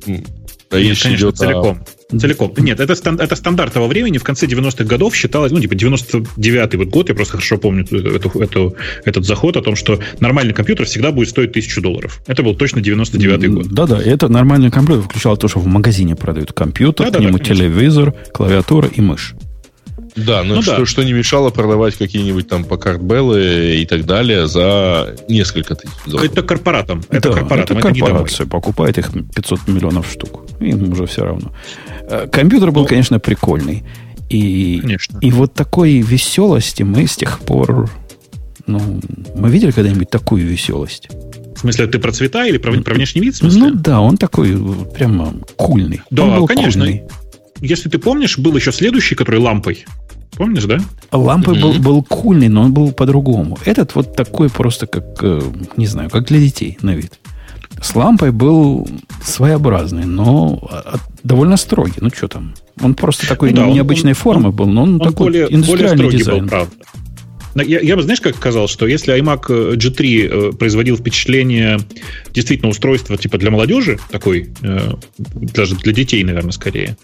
[0.72, 1.80] Речь конечно, идет целиком.
[2.12, 2.18] О...
[2.20, 2.54] Целиком.
[2.58, 4.18] Нет, это, это стандарт того времени.
[4.18, 8.40] В конце 90-х годов считалось, ну, типа, 99-й вот год, я просто хорошо помню эту,
[8.40, 8.76] эту,
[9.06, 12.22] этот заход о том, что нормальный компьютер всегда будет стоить 1000 долларов.
[12.28, 13.68] Это был точно 99-й год.
[13.68, 17.44] Да-да, это нормальный компьютер включало то, что в магазине продают компьютер, да, к нему да,
[17.44, 19.36] телевизор, клавиатура и мышь.
[20.18, 20.86] Да, но ну, ну что, да.
[20.86, 26.32] что не мешало продавать какие-нибудь там покардбеллы и так далее за несколько тысяч долларов.
[26.32, 27.04] Это корпоратам.
[27.10, 27.78] Это да, корпоратам.
[27.78, 30.46] Это, это корпорация покупает их 500 миллионов штук.
[30.60, 31.54] Им уже все равно.
[32.10, 33.84] Э, компьютер был, ну, конечно, прикольный.
[34.30, 35.20] И, конечно.
[35.22, 37.90] и вот такой веселости мы с тех пор...
[38.66, 39.00] Ну,
[39.36, 41.10] мы видели когда-нибудь такую веселость?
[41.56, 43.36] В смысле, ты про цвета или про, про внешний вид?
[43.36, 43.68] В смысле?
[43.68, 44.58] Ну да, он такой
[44.96, 46.02] прямо кульный.
[46.10, 46.84] Да, он был конечно.
[46.84, 47.04] Кульный
[47.62, 49.86] если ты помнишь, был еще следующий, который лампой.
[50.38, 50.80] Помнишь, да?
[51.12, 51.62] Лампой mm-hmm.
[51.62, 53.58] был, был кульный, но он был по-другому.
[53.66, 55.42] Этот вот такой просто как, э,
[55.78, 57.20] не знаю, как для детей на вид.
[57.82, 58.88] С лампой был
[59.24, 61.98] своеобразный, но а, довольно строгий.
[62.02, 62.54] Ну, что там?
[62.82, 65.54] Он просто такой ну, да, необычной он, формы он, был, но он, он такой более,
[65.54, 66.44] индустриальный более дизайн.
[66.44, 66.76] Был, правда.
[67.64, 71.80] Я, я бы, знаешь, как сказал, что если iMac э, G3 э, производил впечатление
[72.32, 76.98] действительно устройства типа для молодежи, такой, э, даже для детей, наверное, скорее,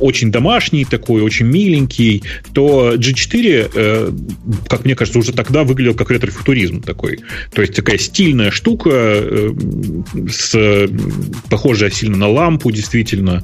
[0.00, 4.14] очень домашний такой, очень миленький, то G4,
[4.68, 7.18] как мне кажется, уже тогда выглядел как ретрофутуризм такой.
[7.52, 9.50] То есть такая стильная штука,
[10.30, 10.88] с,
[11.50, 13.42] похожая сильно на лампу, действительно,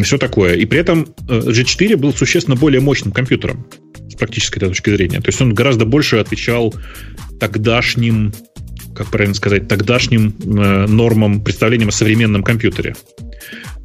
[0.00, 0.54] все такое.
[0.54, 3.64] И при этом G4 был существенно более мощным компьютером
[4.16, 5.20] с практической точки зрения.
[5.20, 6.74] То есть он гораздо больше отвечал
[7.38, 8.32] тогдашним
[8.94, 12.94] как правильно сказать, тогдашним э, нормам, представлениям о современном компьютере.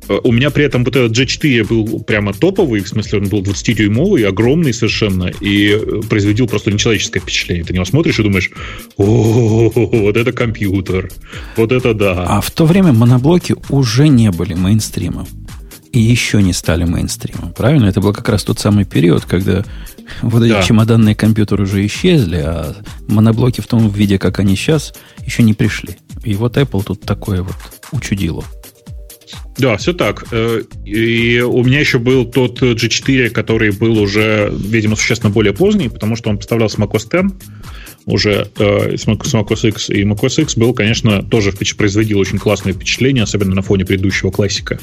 [0.07, 3.41] Э, у меня при этом вот этот G4 был прямо топовый, в смысле он был
[3.41, 7.63] 20-дюймовый, огромный совершенно, и э, производил просто нечеловеческое впечатление.
[7.65, 8.49] Ты него смотришь и думаешь,
[8.97, 11.09] о, вот это компьютер,
[11.55, 12.25] вот это да.
[12.27, 15.27] А в то время моноблоки уже не были мейнстримом.
[15.91, 17.53] И еще не стали мейнстримом.
[17.53, 17.85] Правильно?
[17.85, 19.63] Это был как раз тот самый период, когда
[20.21, 20.63] вот эти да.
[20.63, 22.75] чемоданные компьютеры уже исчезли, а
[23.07, 24.93] моноблоки в том виде, как они сейчас,
[25.25, 25.97] еще не пришли.
[26.23, 27.55] И вот Apple тут такое вот
[27.91, 28.43] учудило.
[29.57, 30.25] Да, все так.
[30.31, 35.89] Э, и у меня еще был тот G4, который был уже, видимо, существенно более поздний,
[35.89, 37.33] потому что он поставлял с macOS X
[38.05, 39.89] уже э, с macOS X.
[39.89, 44.79] И macOS X был, конечно, тоже производил очень классное впечатление, особенно на фоне предыдущего классика.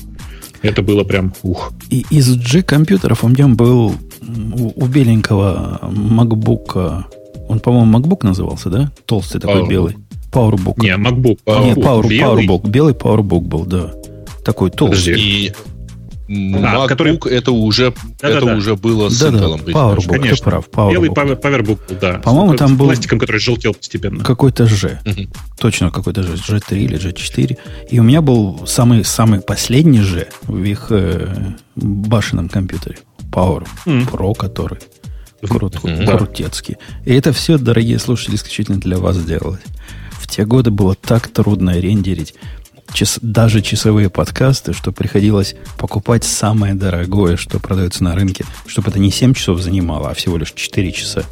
[0.62, 1.72] Это было прям ух.
[1.90, 7.04] И из G-компьютеров у меня был у, беленького MacBook,
[7.48, 8.92] он, по-моему, MacBook назывался, да?
[9.06, 9.68] Толстый такой Power.
[9.68, 9.96] белый.
[10.30, 10.74] PowerBook.
[10.82, 11.38] Не, MacBook.
[11.44, 11.64] PowerBook.
[11.64, 12.46] Не, Power, белый?
[12.46, 12.68] PowerBook.
[12.68, 13.92] Белый PowerBook был, да.
[14.44, 15.18] Такой толстый.
[15.18, 15.52] И
[16.28, 17.16] MacBook а, который...
[17.30, 19.64] это уже да, это да, уже было с да, Intel.
[19.64, 20.36] Да, PowerBook, Конечно.
[20.36, 20.68] ты прав.
[20.68, 20.92] PowerBook.
[20.92, 22.18] Белый PowerBook, да.
[22.18, 22.86] По-моему, там был...
[22.86, 24.22] Пластиком, который желтел постепенно.
[24.22, 25.00] Какой-то G.
[25.06, 25.28] Угу.
[25.58, 26.34] Точно какой-то G.
[26.34, 27.58] G3 или G4.
[27.90, 32.98] И у меня был самый, самый последний G в их э, башенном компьютере.
[33.30, 34.10] Power mm.
[34.10, 34.78] Pro, который
[35.46, 36.16] крут, mm-hmm.
[36.16, 36.76] крутецкий.
[37.04, 39.60] И это все, дорогие слушатели, исключительно для вас делалось.
[40.12, 42.34] В те годы было так трудно рендерить
[42.92, 48.98] час, даже часовые подкасты, что приходилось покупать самое дорогое, что продается на рынке, чтобы это
[48.98, 51.24] не 7 часов занимало, а всего лишь 4 часа.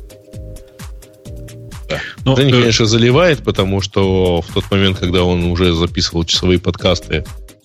[1.89, 2.01] Да.
[2.25, 2.61] Но, ну, Женя, э...
[2.61, 7.25] конечно, заливает, потому что в тот момент, когда он уже записывал часовые подкасты,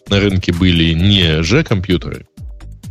[0.10, 2.28] на рынке были не G-компьютеры,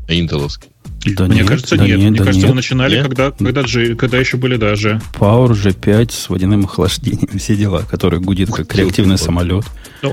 [0.09, 0.70] а интеловские.
[1.05, 1.99] Да Мне нет, кажется, да нет.
[1.99, 2.11] нет.
[2.11, 2.51] Мне да кажется, нет.
[2.51, 3.07] вы начинали, нет?
[3.07, 5.01] когда, когда, G, когда еще были даже.
[5.19, 9.65] Power G5 с водяным охлаждением, все дела, который гудит как реактивный самолет.
[10.03, 10.13] Ну,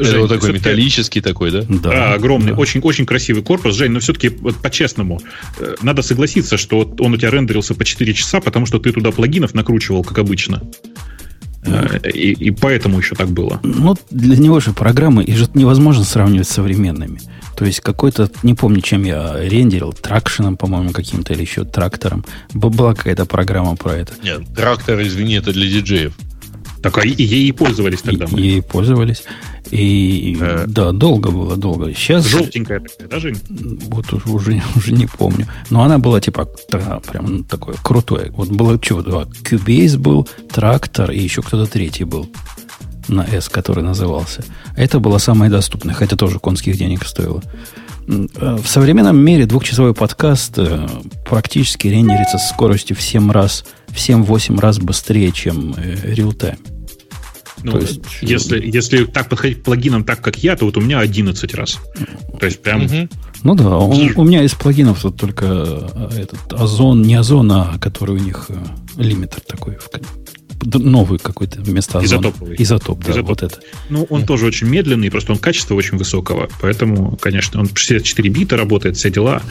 [0.00, 1.62] Жень, вот такой металлический такой, да?
[1.68, 2.58] Да, да огромный, да.
[2.58, 3.76] очень очень красивый корпус.
[3.76, 5.20] Жень, но все-таки вот, по-честному,
[5.58, 9.12] э, надо согласиться, что он у тебя рендерился по 4 часа, потому что ты туда
[9.12, 10.62] плагинов накручивал, как обычно.
[11.64, 13.60] Э, и, и поэтому еще так было.
[13.62, 17.20] Ну, для него же программы и же невозможно сравнивать с современными.
[17.56, 22.24] То есть какой-то, не помню, чем я рендерил, тракшеном, по-моему, каким-то или еще трактором.
[22.52, 24.12] Была какая-то программа про это.
[24.22, 26.14] Нет, трактор, извини, это для диджеев.
[26.82, 28.26] Так, а и ей пользовались тогда.
[28.26, 29.24] И, ей пользовались.
[29.70, 31.94] И э, да, долго было, долго.
[31.94, 32.26] Сейчас...
[32.26, 33.38] Желтенькая такая, да, Жень?
[33.88, 35.46] Вот уже, уже, уже не помню.
[35.70, 38.30] Но она была типа да, прям такое крутое.
[38.32, 39.24] Вот было чего два.
[39.24, 42.28] Cubase был, трактор и еще кто-то третий был
[43.08, 44.44] на S, который назывался.
[44.76, 47.42] Это было самое доступное, хотя тоже конских денег стоило.
[48.06, 50.86] Э, в современном мире двухчасовой подкаст э,
[51.24, 56.58] практически рендерится с скоростью в 7 раз, в 7-8 раз быстрее, чем э, real-time.
[57.62, 60.82] Ну, то есть, если, если так подходить к плагинам так, как я, то вот у
[60.82, 61.78] меня 11 раз.
[62.38, 62.84] То есть прям...
[62.84, 63.08] Угу.
[63.42, 68.16] Ну да, у, у меня из плагинов тут только этот озон, не озон, а который
[68.16, 68.50] у них
[68.96, 69.78] лимитер такой
[70.64, 72.20] новый какой-то вместо озона.
[72.20, 72.56] Изотоповый.
[72.58, 73.28] Изотоп, да, Изотоп.
[73.28, 73.58] вот это.
[73.90, 74.26] Ну, он mm.
[74.26, 79.10] тоже очень медленный, просто он качество очень высокого, поэтому, конечно, он 64 бита работает, все
[79.10, 79.42] дела,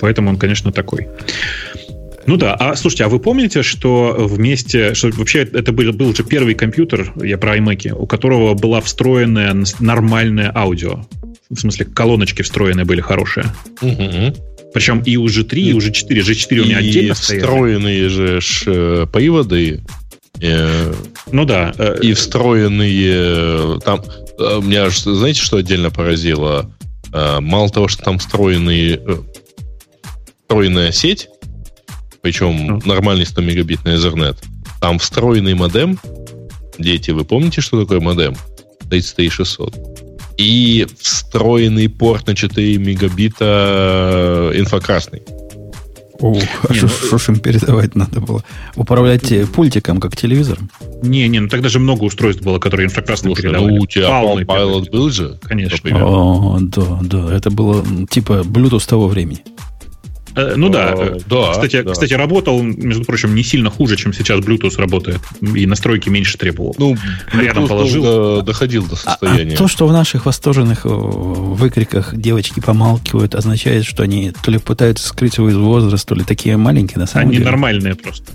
[0.00, 1.08] поэтому он, конечно, такой.
[2.26, 6.22] Ну да, а слушайте, а вы помните, что вместе, что вообще это был, был же
[6.22, 11.04] первый компьютер, я про iMac, у которого была встроенная нормальная аудио?
[11.50, 13.46] В смысле, колоночки встроенные были хорошие.
[13.82, 14.34] Угу.
[14.72, 16.20] Причем и у G3, и у G4.
[16.20, 17.42] G4 у меня и отдельно стояли.
[17.42, 19.82] встроенные же ш, э, приводы
[20.42, 20.92] Э,
[21.30, 21.72] ну да.
[21.78, 23.78] Э, и встроенные...
[23.80, 24.02] Там,
[24.38, 26.70] э, меня, знаете, что отдельно поразило?
[27.12, 28.98] Мало того, что там встроенные,
[30.40, 31.28] встроенная сеть,
[32.22, 32.88] причем mm.
[32.88, 34.38] нормальный 100 мегабитный Ethernet,
[34.80, 35.98] там встроенный модем.
[36.78, 38.34] Дети, вы помните, что такое модем?
[38.88, 39.76] 3600.
[40.38, 45.20] И встроенный порт на 4 мегабита инфракрасный.
[46.22, 48.44] Ух, а что ну, ж им передавать надо было?
[48.76, 50.70] Управлять пультиком, как телевизором?
[51.02, 53.76] Не, не, ну тогда же много устройств было, которые инфракрасным Слушай, передавали.
[53.76, 55.38] Ну, у тебя Palm Pilot был же?
[55.42, 55.90] Конечно.
[56.06, 59.42] О, да, да, это было типа Bluetooth того времени.
[60.34, 61.92] Э, ну да, э, да, кстати, да.
[61.92, 66.74] кстати, работал, между прочим, не сильно хуже, чем сейчас Bluetooth работает, и настройки меньше требовал.
[66.78, 66.96] Ну,
[67.32, 68.02] рядом положил.
[68.02, 69.52] До, доходил до состояния.
[69.52, 74.50] А, а то, что в наших восторженных э, выкриках девочки помалкивают, означает, что они то
[74.50, 77.44] ли пытаются скрыть свой возраст, то ли такие маленькие, на самом они деле.
[77.44, 78.32] Они нормальные просто.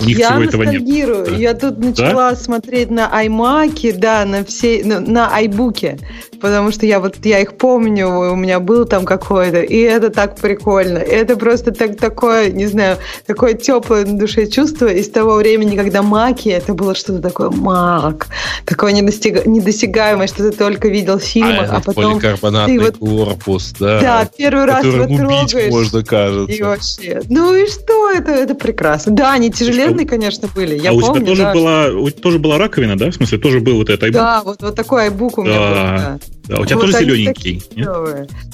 [0.00, 1.38] У них я всего этого нет.
[1.38, 2.36] Я тут начала да?
[2.36, 6.00] смотреть на iMac, да, на все, на, на iBook.
[6.40, 10.36] потому что я вот я их помню, у меня был там какой-то, и это так
[10.36, 10.98] прикольно.
[10.98, 16.02] Это просто так, такое, не знаю, такое теплое на душе чувство из того времени, когда
[16.02, 18.26] маки, это было что-то такое мак,
[18.64, 19.46] такое недостиг...
[19.46, 24.00] недосягаемое, что ты только видел в фильмах, а, а потом ты вот, корпус, да.
[24.00, 25.70] Да, первый раз его трогаешь.
[25.70, 26.52] можно, кажется.
[26.52, 29.12] И вообще, ну и что, это, это прекрасно.
[29.12, 29.50] Да, они
[29.84, 31.10] тяжеленные, конечно, были, я а помню.
[31.10, 33.10] у тебя тоже, да, была, у, тоже была раковина, да?
[33.10, 34.12] В смысле, тоже был вот этот iBook?
[34.12, 35.68] Да, вот, вот такой iBook у меня да.
[35.68, 36.18] был, да.
[36.46, 37.62] Да, у тебя вот тоже зелененький.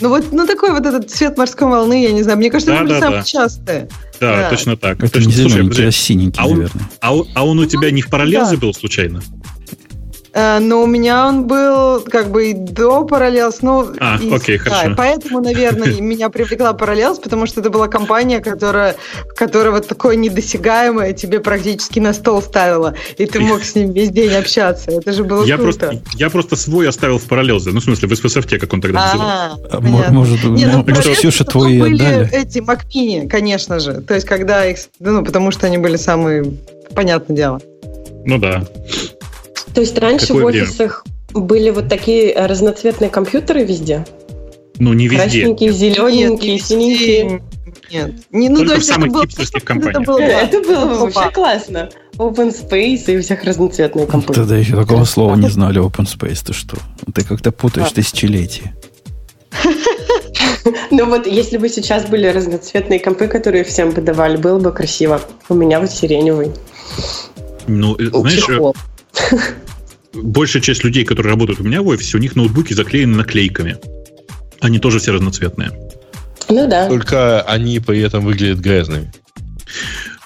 [0.00, 2.38] Ну вот, ну такой вот этот цвет морской волны, я не знаю.
[2.38, 3.26] Мне кажется, да, это были да, самые да.
[3.26, 3.88] частые.
[4.20, 5.02] Да, да, точно так.
[5.02, 5.28] Это точно.
[5.28, 6.90] не зелененький, а синенький, а он, наверное.
[7.00, 8.60] А, а он у тебя не в параллелзе да.
[8.60, 9.22] был случайно?
[10.32, 14.58] Э, но у меня он был как бы и до Parallels, ну, а, и, окей,
[14.58, 14.94] да, хорошо.
[14.96, 18.96] поэтому, наверное, меня привлекла Parallels, потому что это была компания, которая,
[19.34, 24.10] которая вот такое недосягаемое тебе практически на стол ставила, и ты мог с ним весь
[24.10, 24.90] день общаться.
[24.92, 25.88] Это же было я круто.
[25.88, 29.00] Просто, я просто свой оставил в Parallels, ну, в смысле, в SFT, как он тогда
[29.00, 29.58] назывался.
[29.70, 32.28] А, может, Не, ну, может Ксюша, твои были отдали?
[32.32, 34.00] эти Макмини, конечно же.
[34.00, 36.44] То есть, когда их, ну, потому что они были самые,
[36.94, 37.60] понятное дело.
[38.24, 38.64] Ну да.
[39.74, 41.46] То есть раньше Какое в офисах время?
[41.46, 44.04] были вот такие разноцветные компьютеры везде?
[44.78, 45.22] Ну, не везде.
[45.22, 47.42] Красненькие, зелененькие, Нет, синенькие.
[47.92, 48.14] Нет.
[48.30, 50.02] Не, ну, Только то есть в самых это хипстерских компаниях.
[50.02, 51.90] Это было, это было бы вообще классно.
[52.16, 54.40] Open Space и у всех разноцветные компьютеры.
[54.40, 56.42] Тогда еще такого слова не знали Open Space.
[56.44, 56.76] Ты что?
[57.14, 58.74] Ты как-то путаешь тысячелетия.
[60.90, 65.20] Ну вот, если бы сейчас были разноцветные компы, которые всем бы давали, было бы красиво.
[65.48, 66.52] У меня вот сиреневый.
[67.66, 68.46] Ну, знаешь,
[70.14, 73.76] большая часть людей, которые работают у меня в офисе, у них ноутбуки заклеены наклейками.
[74.60, 75.70] Они тоже все разноцветные.
[76.48, 76.88] Ну да.
[76.88, 79.12] Только они при этом выглядят грязными.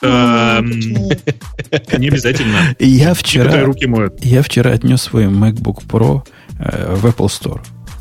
[0.02, 0.70] Эм,
[1.98, 2.74] не обязательно.
[2.78, 3.66] Я вчера,
[4.20, 6.22] я вчера отнес свой MacBook Pro
[6.58, 7.60] э, в Apple Store.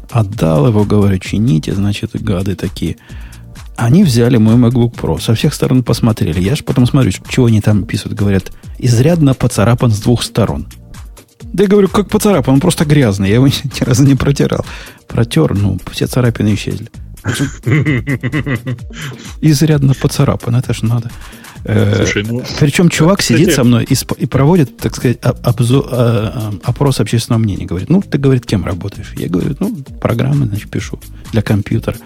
[0.09, 2.97] Отдал его, говорю, чините, значит, гады такие.
[3.75, 6.39] Они взяли мой MacBook Pro, со всех сторон посмотрели.
[6.39, 8.13] Я же потом смотрю, чего они там пишут.
[8.13, 10.67] Говорят, изрядно поцарапан с двух сторон.
[11.41, 13.29] Да я говорю, как поцарапан, он просто грязный.
[13.29, 14.65] Я его ни разу не протирал.
[15.07, 16.89] Протер, ну, все царапины исчезли.
[19.41, 21.09] Изрядно поцарапан, это ж надо.
[21.65, 25.87] Э, Слушай, ну, Причем чувак кстати, сидит со мной и, и проводит, так сказать, обзор,
[26.63, 27.65] опрос общественного мнения.
[27.65, 29.13] Говорит, ну, ты, говорит, кем работаешь?
[29.15, 30.99] Я говорю, ну, программы, значит, пишу
[31.31, 31.97] для компьютера.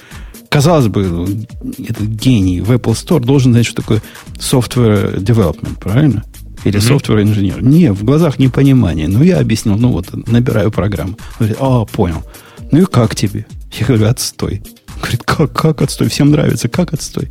[0.49, 1.45] Казалось бы,
[1.77, 4.01] этот гений в Apple Store должен знать, что такое
[4.37, 6.23] software development, правильно?
[6.63, 6.97] Или mm-hmm.
[6.97, 7.61] software инженер.
[7.61, 9.07] Не, в глазах непонимание.
[9.07, 11.17] Ну, я объяснил, ну вот, набираю программу.
[11.39, 12.23] Говорит, а, понял.
[12.71, 13.45] Ну и как тебе?
[13.79, 14.63] Я говорю, отстой.
[14.99, 16.09] Говорит, как, как отстой?
[16.09, 17.29] Всем нравится, как отстой?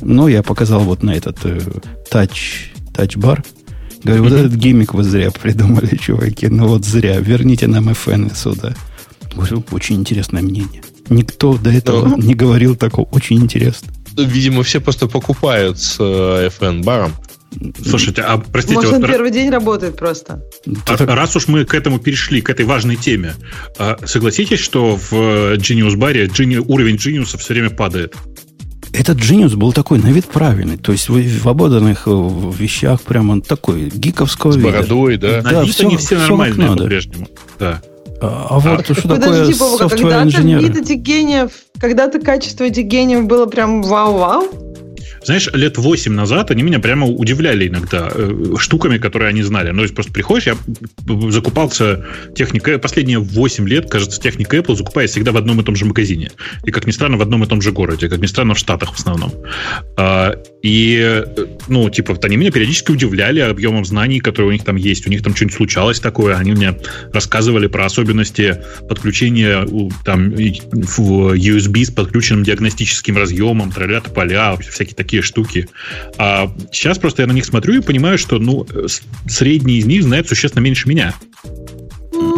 [0.00, 1.60] Ну, я показал вот на этот э,
[2.10, 3.44] тач, тач-бар.
[4.02, 4.28] Говорю, mm-hmm.
[4.28, 6.48] вот этот гиммик вы зря придумали, чуваки.
[6.48, 7.18] Ну вот зря.
[7.20, 8.74] Верните нам FN сюда.
[9.34, 10.82] Говорю, очень интересное мнение.
[11.08, 12.16] Никто до этого Но...
[12.16, 13.06] не говорил такого.
[13.06, 13.92] Очень интересно.
[14.16, 17.12] Видимо, все просто покупают с э, FN-баром.
[17.84, 18.76] Слушайте, а простите...
[18.76, 20.42] Может, вот, он первый день работает просто.
[20.88, 23.34] А, раз уж мы к этому перешли, к этой важной теме,
[23.78, 26.28] а, согласитесь, что в Genius баре
[26.66, 28.16] уровень Genius все время падает?
[28.92, 30.78] Этот Genius был такой на вид правильный.
[30.78, 35.42] То есть в ободанных вещах прямо такой гиковского С бородой, да?
[35.42, 37.28] На да, вид все, они все, все нормальные по-прежнему.
[37.58, 37.82] Да.
[38.20, 43.26] А, а вот а, что такое Бога, когда-то вид этих гениев, когда-то качество этих гениев
[43.26, 44.44] было прям вау-вау,
[45.24, 49.70] знаешь, лет 8 назад они меня прямо удивляли иногда э, штуками, которые они знали.
[49.70, 50.56] Ну, то есть просто приходишь, я
[51.30, 55.84] закупался техникой, последние 8 лет, кажется, техника Apple закупаюсь всегда в одном и том же
[55.84, 56.30] магазине.
[56.64, 58.94] И, как ни странно, в одном и том же городе, как ни странно, в Штатах
[58.94, 59.32] в основном.
[59.96, 61.24] А, и,
[61.68, 65.06] ну, типа, вот они меня периодически удивляли объемом знаний, которые у них там есть.
[65.06, 66.74] У них там что-нибудь случалось такое, они мне
[67.12, 68.58] рассказывали про особенности
[68.88, 69.66] подключения
[70.04, 75.68] там в USB с подключенным диагностическим разъемом, траля поля, всякие такие такие штуки.
[76.18, 78.66] А сейчас просто я на них смотрю и понимаю, что ну,
[79.28, 81.14] средний из них знает существенно меньше меня.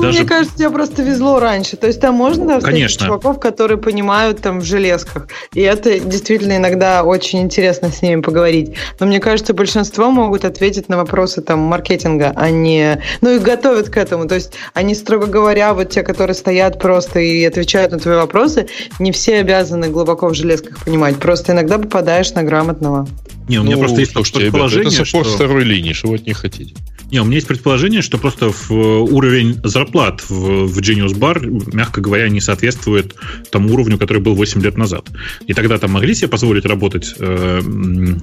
[0.01, 0.19] Даже...
[0.19, 1.77] Мне кажется, тебе просто везло раньше.
[1.77, 3.07] То есть там можно Конечно.
[3.07, 5.29] чуваков, которые понимают там в железках.
[5.53, 8.75] И это действительно иногда очень интересно с ними поговорить.
[9.01, 13.01] Но мне кажется, большинство могут ответить на вопросы там маркетинга, а не...
[13.21, 14.27] Ну и готовят к этому.
[14.27, 18.67] То есть они, строго говоря, вот те, которые стоят просто и отвечают на твои вопросы,
[18.99, 21.17] не все обязаны глубоко в железках понимать.
[21.17, 23.07] Просто иногда попадаешь на грамотного.
[23.49, 25.37] Не, у меня ну, просто есть слушайте, предположение, это саппорт что...
[25.37, 26.75] второй линии, что вы от них хотите?
[27.11, 32.01] Не, у меня есть предположение, что просто в уровень зарплат в, в Genius Bar, мягко
[32.01, 33.15] говоря, не соответствует
[33.51, 35.09] тому уровню, который был 8 лет назад.
[35.47, 37.61] И тогда там могли себе позволить работать, э,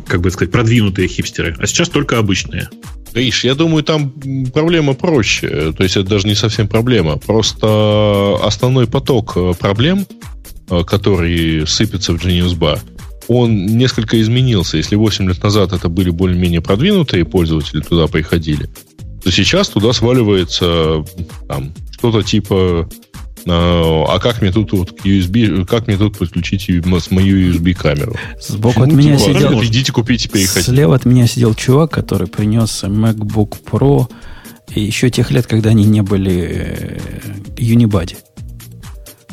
[0.05, 2.69] как бы сказать, продвинутые хипстеры, а сейчас только обычные.
[3.13, 4.12] Видишь, я думаю, там
[4.53, 5.71] проблема проще.
[5.71, 7.17] То есть это даже не совсем проблема.
[7.17, 10.05] Просто основной поток э, проблем,
[10.69, 12.79] э, который сыпется в Genius Bar,
[13.27, 14.77] он несколько изменился.
[14.77, 18.69] Если 8 лет назад это были более-менее продвинутые пользователи, туда приходили,
[19.23, 21.05] то сейчас туда сваливается
[21.47, 22.89] там, что-то типа
[23.47, 28.15] а, а как мне тут вот USB, как мне тут подключить мою USB камеру?
[28.39, 29.63] Сбоку ну, от меня типа, сидел.
[29.63, 30.71] Идите купите, переходите.
[30.71, 34.09] Слева от меня сидел чувак, который принес MacBook Pro
[34.73, 36.99] еще тех лет, когда они не были
[37.57, 38.15] Unibody.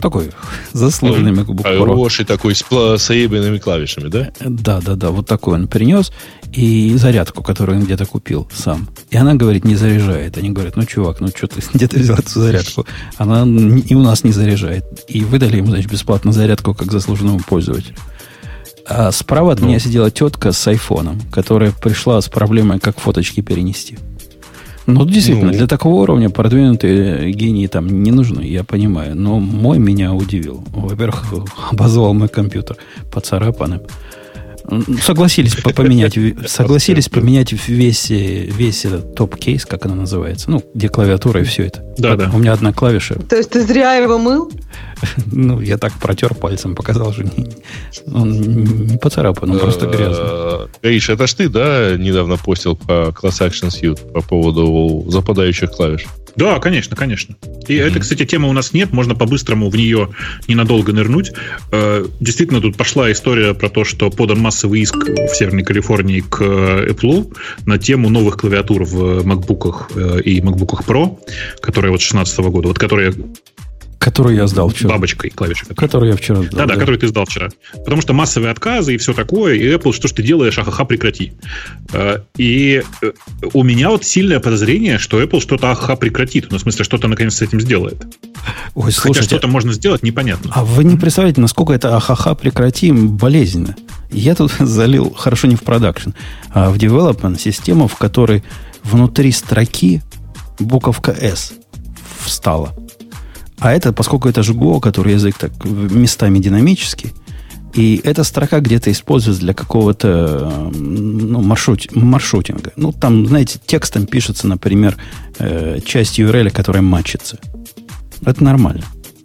[0.01, 0.31] Такой
[0.73, 1.79] заслуженный MacBook Pro.
[1.79, 4.31] Хороший такой с, с аебенными клавишами, да?
[4.41, 5.11] Да, да, да.
[5.11, 6.13] Вот такой он принес.
[6.53, 8.89] И зарядку, которую он где-то купил сам.
[9.11, 10.39] И она, говорит, не заряжает.
[10.39, 12.87] Они говорят, ну, чувак, ну, что ты, где ты взял эту зарядку?
[13.19, 14.85] Она и у нас не заряжает.
[15.09, 17.95] И выдали ему, значит, бесплатно зарядку, как заслуженному пользователю.
[18.87, 19.69] А справа от ну.
[19.69, 23.99] меня сидела тетка с айфоном, которая пришла с проблемой, как фоточки перенести.
[24.87, 29.15] Ну, действительно, ну, для такого уровня продвинутые гении там не нужны, я понимаю.
[29.17, 30.65] Но мой меня удивил.
[30.73, 31.25] Во-первых,
[31.71, 32.77] обозвал мой компьютер
[33.13, 33.81] поцарапанным.
[35.03, 40.51] Согласились поменять, согласились поменять весь, весь этот топ-кейс, как она называется.
[40.51, 41.85] Ну, где клавиатура и все это.
[41.99, 42.31] Да, да.
[42.33, 43.15] У меня одна клавиша.
[43.15, 44.51] То есть ты зря его мыл?
[45.33, 47.25] Ну, я так протер пальцем, показал же.
[48.13, 50.69] Он не поцарапан, он просто грязный.
[50.83, 56.05] Гриш, это ж ты, да, недавно постил по Class Action Suite по поводу западающих клавиш?
[56.41, 57.37] Да, конечно, конечно.
[57.69, 57.83] И mm-hmm.
[57.83, 60.09] это, кстати, тема у нас нет, можно по-быстрому в нее
[60.49, 61.33] ненадолго нырнуть.
[61.71, 66.41] Э, действительно, тут пошла история про то, что подан массовый иск в Северной Калифорнии к
[66.41, 71.19] Apple на тему новых клавиатур в MacBook э, и MacBook Pro,
[71.61, 73.13] которые вот 2016 года, вот которые
[74.01, 74.95] Которую я сдал вчера.
[74.95, 75.67] Бабочкой клавиши.
[75.67, 76.61] Которую я вчера сдал.
[76.61, 76.81] Да-да, да.
[76.81, 77.51] которую ты сдал вчера.
[77.85, 81.35] Потому что массовые отказы и все такое, и Apple, что ж ты делаешь, ахаха, прекрати.
[81.93, 83.13] Э, и э,
[83.53, 86.51] у меня вот сильное подозрение, что Apple что-то ахаха прекратит.
[86.51, 88.03] Ну, в смысле, что-то наконец с этим сделает.
[88.75, 90.51] Ой, слушайте, Хотя что-то можно сделать, непонятно.
[90.55, 93.77] А вы не представляете, насколько это ахаха прекратим болезненно.
[94.11, 96.13] Я тут залил, хорошо не в продакшн,
[96.55, 98.43] а в development систему, в которой
[98.83, 100.01] внутри строки
[100.59, 101.53] буковка S
[102.25, 102.75] встала.
[103.61, 107.13] А это, поскольку это же Go, который язык так местами динамический,
[107.75, 112.73] и эта строка где-то используется для какого-то ну, маршрут, маршрутинга.
[112.77, 114.97] Ну, там, знаете, текстом пишется, например,
[115.39, 117.39] э, часть URL, которая матчится.
[118.25, 118.85] Это нормально.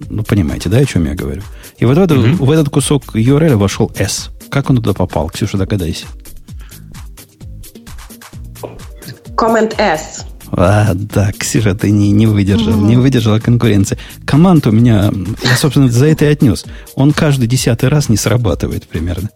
[0.09, 1.41] Ну, понимаете, да, о чем я говорю?
[1.77, 2.35] И вот в, это, mm-hmm.
[2.35, 4.29] в этот кусок URL вошел S.
[4.49, 5.29] Как он туда попал?
[5.29, 6.05] Ксюша, догадайся.
[9.35, 10.25] Comment S.
[10.51, 13.97] А, да, Ксюша, ты не, не выдержал, не выдержала конкуренции.
[14.25, 15.11] Команд у меня,
[15.43, 16.65] я, собственно, за это и отнес.
[16.95, 19.29] Он каждый десятый раз не срабатывает примерно.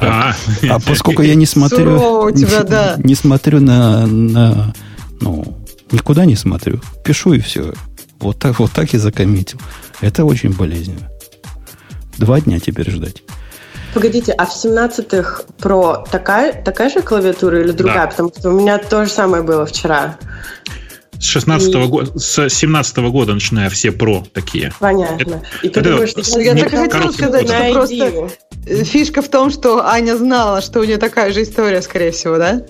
[0.00, 0.34] А,
[0.68, 2.96] а, поскольку я не смотрю, тебя, да.
[2.98, 4.74] не смотрю на, на,
[5.20, 5.58] ну,
[5.92, 7.72] никуда не смотрю, пишу и все.
[8.18, 9.60] Вот так, вот так и закоммитил.
[10.00, 11.08] Это очень болезненно.
[12.18, 13.22] Два дня теперь ждать.
[13.94, 18.04] Погодите, а в 17-х про такая, такая же клавиатура или другая?
[18.04, 18.06] Да.
[18.06, 20.18] Потому что у меня то же самое было вчера.
[21.18, 21.86] С 16 и...
[21.86, 24.72] года, с 17 -го года, начиная, все про такие.
[24.80, 25.42] Понятно.
[25.62, 28.28] И ты это, думаешь, что я так хотела сказать, что просто
[28.84, 32.62] фишка в том, что Аня знала, что у нее такая же история, скорее всего, да?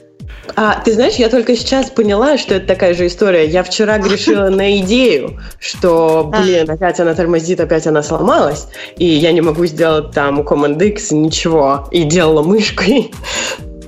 [0.56, 3.46] А, ты знаешь, я только сейчас поняла, что это такая же история.
[3.46, 9.32] Я вчера грешила на идею, что, блин, опять она тормозит, опять она сломалась, и я
[9.32, 13.12] не могу сделать там Command X ничего, и делала мышкой.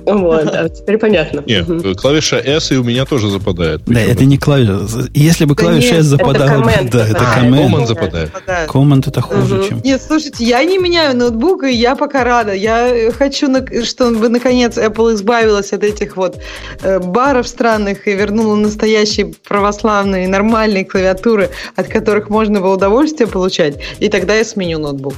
[0.05, 1.43] Вот, а теперь понятно.
[1.45, 1.95] Нет, угу.
[1.95, 3.81] клавиша S и у меня тоже западает.
[3.85, 5.09] Да, это не клавиша.
[5.13, 6.63] Если бы клавиша S западала...
[6.91, 7.73] Да, это коммент.
[7.73, 8.31] Command западает.
[8.67, 9.67] Command это хуже, угу.
[9.67, 9.81] чем...
[9.83, 12.53] Нет, слушайте, я не меняю ноутбук, и я пока рада.
[12.53, 13.47] Я хочу,
[13.83, 16.39] чтобы наконец Apple избавилась от этих вот
[16.81, 23.79] э, баров странных и вернула настоящие православные нормальные клавиатуры, от которых можно было удовольствие получать,
[23.99, 25.15] и тогда я сменю ноутбук.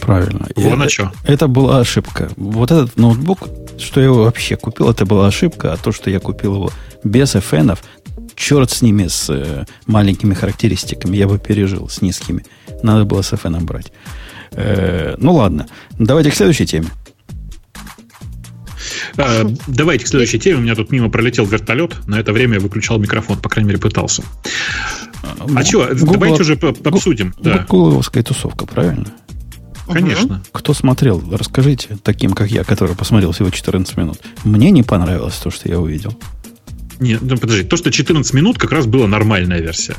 [0.00, 0.46] Правильно.
[0.56, 1.12] Вон это, что.
[1.26, 2.28] это была ошибка.
[2.36, 3.38] Вот этот ноутбук,
[3.78, 6.70] что я его вообще купил, это была ошибка, а то, что я купил его
[7.02, 7.78] без FN,
[8.34, 12.44] черт с ними, с э, маленькими характеристиками, я бы пережил, с низкими.
[12.82, 13.92] Надо было с FN брать.
[14.52, 15.66] Э, ну ладно,
[15.98, 16.88] давайте к следующей теме.
[19.16, 20.58] А, давайте к следующей теме.
[20.58, 22.06] У меня тут мимо пролетел вертолет.
[22.06, 24.22] На это время я выключал микрофон, по крайней мере, пытался.
[25.22, 27.34] А, а что, давайте уже обсудим.
[27.68, 29.06] Гугловская тусовка, правильно?
[29.90, 30.42] Конечно.
[30.52, 34.18] Кто смотрел, расскажите таким, как я, который посмотрел всего 14 минут.
[34.44, 36.18] Мне не понравилось то, что я увидел.
[37.00, 39.96] Нет, ну подожди, то, что 14 минут, как раз была нормальная версия.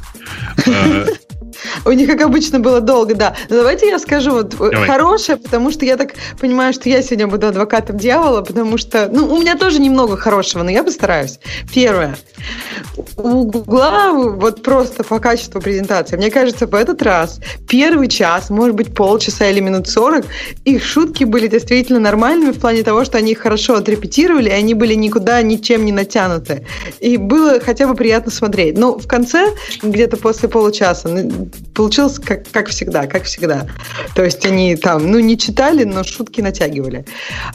[1.86, 3.36] У них, как обычно, было долго, да.
[3.50, 4.88] Но давайте я скажу вот Давай.
[4.88, 9.34] хорошее, потому что я так понимаю, что я сегодня буду адвокатом дьявола, потому что, ну,
[9.34, 11.40] у меня тоже немного хорошего, но я постараюсь.
[11.74, 12.16] Первое.
[13.18, 18.76] У Гугла вот просто по качеству презентации, мне кажется, в этот раз первый час, может
[18.76, 20.26] быть, полчаса или минут сорок,
[20.64, 24.74] их шутки были действительно нормальными в плане того, что они их хорошо отрепетировали, и они
[24.74, 26.66] были никуда ничем не натянуты.
[27.00, 28.78] И было хотя бы приятно смотреть.
[28.78, 31.10] Но в конце, где-то после получаса,
[31.74, 33.68] получилось как, как всегда, как всегда.
[34.16, 37.06] То есть они там, ну, не читали, но шутки натягивали.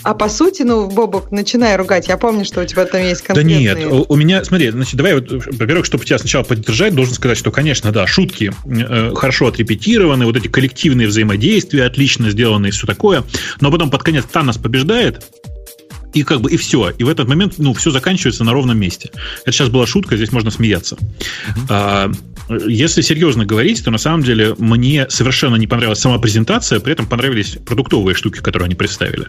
[0.03, 2.09] А по сути, ну, Бобок, начинай ругать.
[2.09, 3.75] Я помню, что у тебя там есть конкретные...
[3.75, 7.39] Да нет, у меня, смотри, значит, давай, вот, во-первых, чтобы тебя сначала поддержать, должен сказать,
[7.39, 12.87] что, конечно, да, шутки э, хорошо отрепетированы, вот эти коллективные взаимодействия отлично сделаны и все
[12.87, 13.25] такое,
[13.61, 15.25] но потом под конец Танос побеждает,
[16.13, 16.91] и как бы и все.
[16.91, 19.11] И в этот момент, ну, все заканчивается на ровном месте.
[19.43, 20.97] Это сейчас была шутка, здесь можно смеяться.
[20.97, 21.67] Mm-hmm.
[21.69, 22.13] А,
[22.67, 27.07] если серьезно говорить, то на самом деле мне совершенно не понравилась сама презентация, при этом
[27.07, 29.27] понравились продуктовые штуки, которые они представили.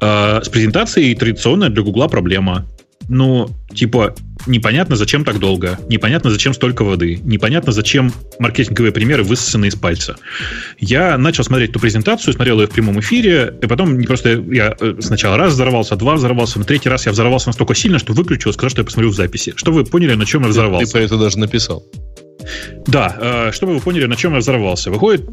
[0.00, 2.66] А, с презентацией традиционная для Гугла проблема
[3.08, 4.14] ну, типа,
[4.46, 10.16] непонятно, зачем так долго, непонятно, зачем столько воды, непонятно, зачем маркетинговые примеры высосаны из пальца.
[10.78, 14.76] Я начал смотреть ту презентацию, смотрел ее в прямом эфире, и потом не просто я
[14.78, 18.52] э, сначала раз взорвался, два взорвался, на третий раз я взорвался настолько сильно, что выключил,
[18.52, 19.54] сказал, что я посмотрю в записи.
[19.56, 20.86] Что вы поняли, на чем я взорвался?
[20.86, 21.84] Ты, ты про это даже написал.
[22.86, 24.90] Да, э, чтобы вы поняли, на чем я взорвался.
[24.90, 25.28] Выходит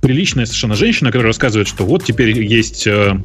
[0.00, 3.20] приличная совершенно женщина, которая рассказывает, что вот теперь есть э,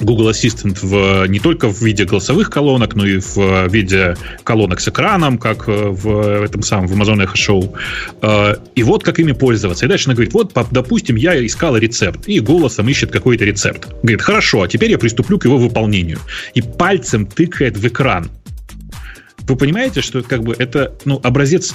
[0.00, 4.88] Google Assistant в, не только в виде голосовых колонок, но и в виде колонок с
[4.88, 7.74] экраном, как в этом самом в Amazon Echo Show.
[8.22, 9.84] Э, и вот как ими пользоваться.
[9.84, 13.88] И дальше она говорит, вот, допустим, я искала рецепт, и голосом ищет какой-то рецепт.
[14.02, 16.18] Говорит, хорошо, а теперь я приступлю к его выполнению.
[16.54, 18.30] И пальцем тыкает в экран.
[19.40, 21.74] Вы понимаете, что как бы это ну, образец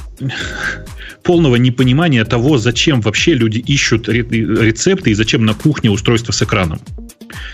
[1.24, 6.80] полного непонимания того, зачем вообще люди ищут рецепты и зачем на кухне устройство с экраном.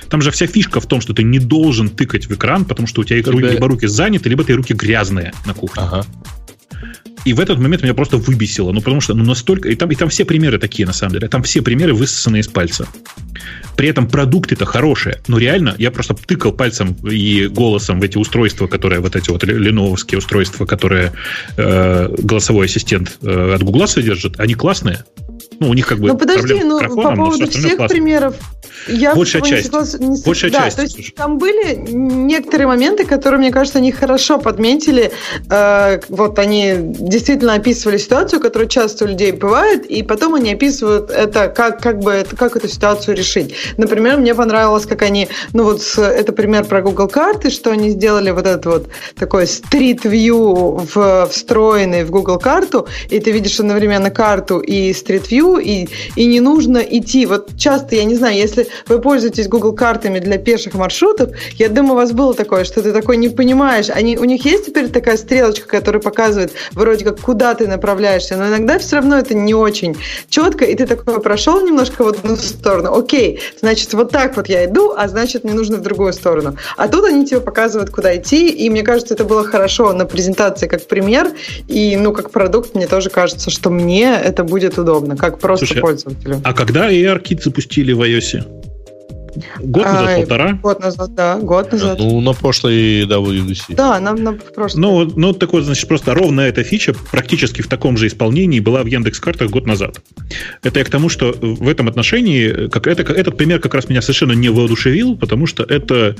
[0.09, 3.01] Там же вся фишка в том, что ты не должен тыкать в экран, потому что
[3.01, 3.51] у тебя, тебя...
[3.51, 5.83] либо руки заняты, либо твои руки грязные на кухне.
[5.83, 6.05] Ага.
[7.25, 8.71] И в этот момент меня просто выбесило.
[8.71, 9.69] Ну, потому что ну, настолько...
[9.69, 11.27] И там, и там все примеры такие, на самом деле.
[11.29, 12.87] Там все примеры высосаны из пальца.
[13.77, 15.21] При этом продукты-то хорошие.
[15.27, 19.43] Но реально, я просто тыкал пальцем и голосом в эти устройства, которые вот эти вот
[19.43, 21.13] леновские устройства, которые
[21.55, 24.39] э, голосовой ассистент э, от Гугла содержит.
[24.39, 25.05] Они классные.
[25.59, 27.87] Ну, у них как бы Ну, подожди, ну, по поводу всех классно.
[27.87, 28.35] примеров
[28.87, 29.73] я Большая часть.
[29.99, 30.21] Не не...
[30.23, 30.77] Большая да, часть.
[30.77, 35.11] То есть там были некоторые моменты, которые, мне кажется, они хорошо подметили.
[35.49, 41.09] Э, вот они действительно описывали ситуацию, которая часто у людей бывает, и потом они описывают
[41.09, 43.55] это, как, как бы это, как эту ситуацию решить.
[43.77, 48.31] Например, мне понравилось, как они, ну вот это пример про Google карты, что они сделали
[48.31, 54.11] вот этот вот такой Street View в, встроенный в Google карту, и ты видишь одновременно
[54.11, 57.25] карту и Street View, и, и не нужно идти.
[57.25, 58.52] Вот часто, я не знаю, если
[58.87, 62.91] вы пользуетесь Google картами для пеших маршрутов, я думаю, у вас было такое, что ты
[62.91, 63.89] такой не понимаешь.
[63.89, 68.47] Они, у них есть теперь такая стрелочка, которая показывает вроде как, куда ты направляешься, но
[68.47, 69.95] иногда все равно это не очень
[70.29, 74.65] четко, и ты такой прошел немножко в одну сторону, окей, значит, вот так вот я
[74.65, 76.57] иду, а значит, мне нужно в другую сторону.
[76.77, 80.67] А тут они тебе показывают, куда идти, и мне кажется, это было хорошо на презентации
[80.67, 81.31] как пример,
[81.67, 85.81] и, ну, как продукт, мне тоже кажется, что мне это будет удобно, как просто Слушай,
[85.81, 86.41] пользователю.
[86.43, 88.42] А когда ARKit запустили в iOS?
[89.59, 90.53] Год назад, а, полтора?
[90.61, 91.99] Год назад, да, год назад.
[91.99, 93.75] Ну, на прошлой WWDC.
[93.75, 94.79] Да, на, на прошлой.
[94.79, 98.87] Ну, ну, такой, значит, просто ровно эта фича практически в таком же исполнении была в
[98.87, 100.01] Яндекс.Картах год назад.
[100.61, 104.01] Это я к тому, что в этом отношении, как это, этот пример как раз меня
[104.01, 106.15] совершенно не воодушевил, потому что это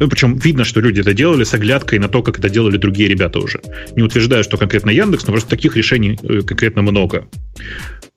[0.00, 3.08] ну, причем видно, что люди это делали с оглядкой на то, как это делали другие
[3.08, 3.60] ребята уже.
[3.94, 7.28] Не утверждаю, что конкретно Яндекс, но просто таких решений э, конкретно много.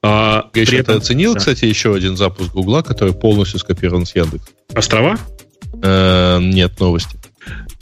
[0.04, 0.96] А, Гриш, этом...
[0.96, 1.40] ты оценил, да.
[1.40, 4.46] кстати, еще один запуск Гугла, который полностью скопирован с Яндекс?
[4.74, 5.18] Острова?
[5.84, 7.18] Э, нет, новости.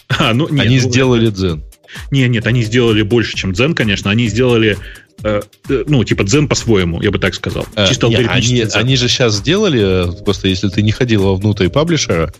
[0.08, 1.64] А, ну, нет, они ну, сделали Дзен.
[2.12, 4.12] Не, нет, они сделали больше, чем Дзен, конечно.
[4.12, 4.78] Они сделали
[5.24, 7.66] э, э, ну, типа дзен по-своему, я бы так сказал.
[7.88, 12.32] Чисто не, они, они же сейчас сделали, просто если ты не ходил внутрь паблишера,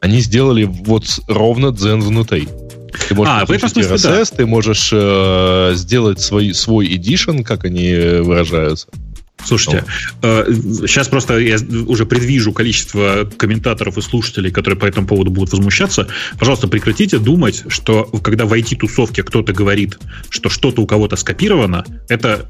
[0.00, 2.48] они сделали вот ровно дзен внутри.
[3.08, 4.36] Ты можешь а, в этом смысле, RSS, да.
[4.36, 8.88] ты можешь э, сделать свой, свой edition, как они выражаются.
[9.44, 9.84] Слушайте,
[10.22, 10.46] э,
[10.86, 16.08] сейчас просто я уже предвижу количество комментаторов и слушателей, которые по этому поводу будут возмущаться.
[16.38, 22.46] Пожалуйста, прекратите думать, что когда в IT-тусовке кто-то говорит, что что-то у кого-то скопировано, это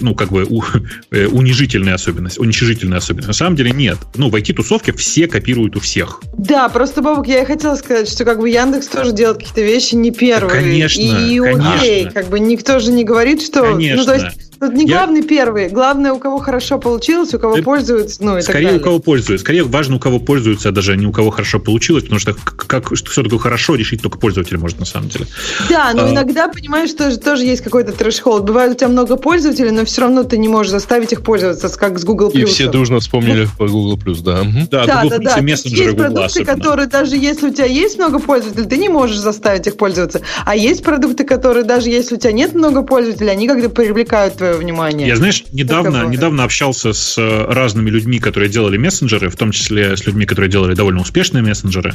[0.00, 0.62] ну, как бы у,
[1.10, 3.28] э, унижительная особенность, уничижительная особенность.
[3.28, 3.98] На самом деле нет.
[4.14, 6.20] Ну, в IT-тусовке все копируют у всех.
[6.36, 9.94] Да, просто, Бабок, я и хотела сказать, что как бы Яндекс тоже делает какие-то вещи
[9.94, 10.48] не первые.
[10.48, 13.62] Да, конечно, и, и окей, как бы никто же не говорит, что...
[13.62, 13.96] Конечно.
[13.96, 14.98] Ну, то есть Тут не я...
[14.98, 17.64] главный первый, главное, у кого хорошо получилось, у кого это...
[17.64, 19.44] пользуются, ну и Скорее, у кого пользуются.
[19.44, 22.96] Скорее, важно, у кого пользуются, а даже не у кого хорошо получилось, потому что как,
[22.96, 25.26] что такое хорошо, решить только пользователь может на самом деле.
[25.68, 26.10] Да, но а...
[26.10, 28.44] иногда, понимаешь, тоже, тоже есть какой-то трэш-холд.
[28.44, 31.98] Бывает, у тебя много пользователей, но все равно ты не можешь заставить их пользоваться, как
[31.98, 32.30] с Google+.
[32.30, 34.42] И все дружно вспомнили по Google+, да.
[34.70, 35.42] Да, да, Google да, да.
[35.42, 36.54] мессенджеры есть Google продукты, особенно.
[36.54, 40.22] которые даже если у тебя есть много пользователей, ты не можешь заставить их пользоваться.
[40.44, 44.58] А есть продукты, которые даже если у тебя нет много пользователей, они как-то привлекают твое
[44.58, 45.08] внимание.
[45.08, 49.96] Я, знаешь, недавно, недавно общался с э, разными людьми, которые делали мессенджеры, в том числе
[49.96, 51.94] с людьми, которые делали довольно успешные мессенджеры.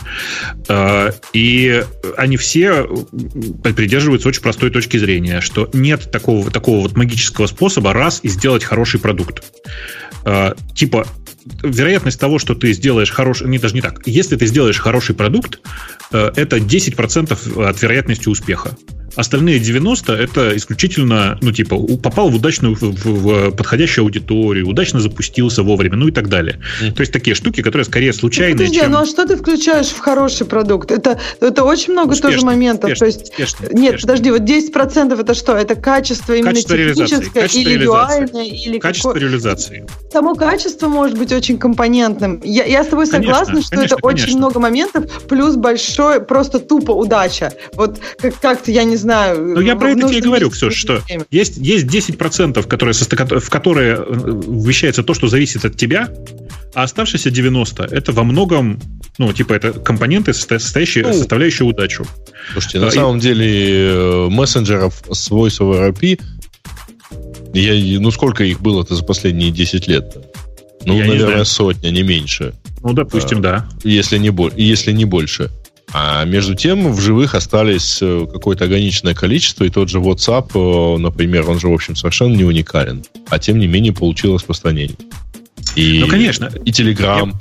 [0.67, 1.83] Э, и
[2.17, 2.83] они все
[3.63, 8.63] придерживаются очень простой точки зрения, что нет такого, такого вот магического способа раз и сделать
[8.63, 9.43] хороший продукт.
[10.25, 11.07] Э, типа,
[11.63, 13.47] вероятность того, что ты сделаешь хороший...
[13.47, 14.01] Не, даже не так.
[14.05, 15.59] Если ты сделаешь хороший продукт,
[16.11, 18.77] это 10% от вероятности успеха.
[19.15, 25.63] Остальные 90 это исключительно, ну, типа, попал в удачную, в, в подходящую аудиторию, удачно запустился
[25.63, 26.59] вовремя, ну и так далее.
[26.81, 26.93] Mm.
[26.93, 28.91] То есть такие штуки, которые скорее случайные, ну, подожди, чем...
[28.91, 30.91] ну а что ты включаешь в хороший продукт?
[30.91, 32.91] Это, это очень много успешный, тоже моментов.
[32.91, 34.01] Успешный, То есть, успешный, нет, успешный.
[34.01, 35.55] подожди, вот 10% это что?
[35.55, 38.45] Это качество именно качество техническое качество или визуальное?
[38.45, 39.27] Или качество какое...
[39.27, 39.85] реализации.
[40.11, 42.41] Само качество может быть очень компонентным.
[42.43, 44.27] Я, я с тобой согласна, конечно, что конечно, это конечно.
[44.27, 47.53] очень много моментов, плюс большой, просто тупо удача.
[47.73, 49.55] Вот как- как-то, я не знаю.
[49.55, 52.93] Ну, я про это тебе говорю, Ксюш, что есть, есть 10%, которые,
[53.39, 56.09] в которые э, вещается то, что зависит от тебя,
[56.73, 58.79] а оставшиеся 90% это во многом,
[59.17, 62.05] ну, типа, это компоненты, состоящие, ну, составляющие удачу.
[62.53, 63.21] Слушайте, на а, самом и...
[63.21, 66.19] деле э, мессенджеров с Voice over IP,
[67.53, 70.15] я, ну, сколько их было-то за последние 10 лет?
[70.85, 72.53] Ну, я наверное, не сотня, не меньше.
[72.81, 73.69] Ну, допустим, а, да.
[73.83, 75.51] Если не, если не больше.
[75.93, 80.97] А между тем в живых остались э, какое-то ограниченное количество, и тот же WhatsApp, э,
[80.97, 84.97] например, он же, в общем, совершенно не уникален, а тем не менее получил распространение.
[85.75, 86.49] И, ну, конечно.
[86.65, 87.33] И Telegram.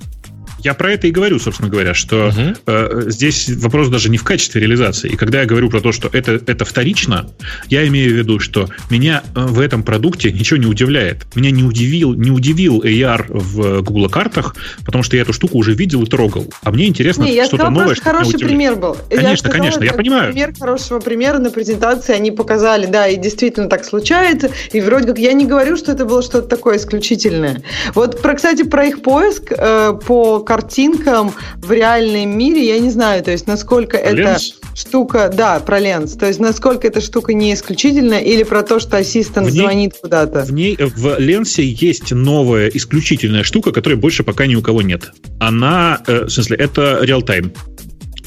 [0.63, 2.57] Я, про это и говорю, собственно говоря, что угу.
[2.67, 5.11] э, здесь вопрос даже не в качестве реализации.
[5.11, 7.31] И когда я говорю про то, что это, это вторично,
[7.69, 11.27] я имею в виду, что меня э, в этом продукте ничего не удивляет.
[11.35, 15.75] Меня не удивил, не удивил AR в Google картах, потому что я эту штуку уже
[15.75, 16.53] видел и трогал.
[16.63, 17.95] А мне интересно не, что-то новое.
[17.95, 18.97] Что хороший пример был.
[19.09, 20.33] Конечно, я сказала, конечно, я понимаю.
[20.33, 24.51] Пример хорошего примера на презентации они показали, да, и действительно так случается.
[24.73, 27.63] И вроде как я не говорю, что это было что-то такое исключительное.
[27.95, 33.23] Вот, про, кстати, про их поиск э, по картинкам в реальном мире, я не знаю,
[33.23, 34.37] то есть насколько эта
[34.75, 38.97] штука, да, про ленс, то есть насколько эта штука не исключительная или про то, что
[38.97, 40.41] ассистент в звонит куда-то.
[40.41, 45.13] В ней, в ленсе есть новая исключительная штука, которой больше пока ни у кого нет.
[45.39, 47.53] Она, э, в смысле, это реал-тайм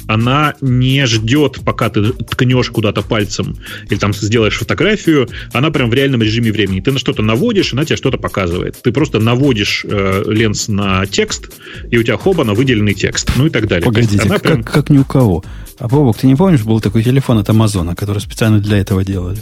[0.07, 3.55] она не ждет, пока ты ткнешь куда-то пальцем
[3.89, 6.81] или там сделаешь фотографию, она прям в реальном режиме времени.
[6.81, 8.81] Ты на что-то наводишь, она тебе что-то показывает.
[8.81, 11.51] Ты просто наводишь э, ленс на текст,
[11.89, 13.85] и у тебя хоба на выделенный текст, ну и так далее.
[13.85, 14.63] Погодите, она как, прям...
[14.63, 15.43] как ни у кого.
[15.79, 19.39] А, Бобок, ты не помнишь, был такой телефон от Амазона, который специально для этого делали?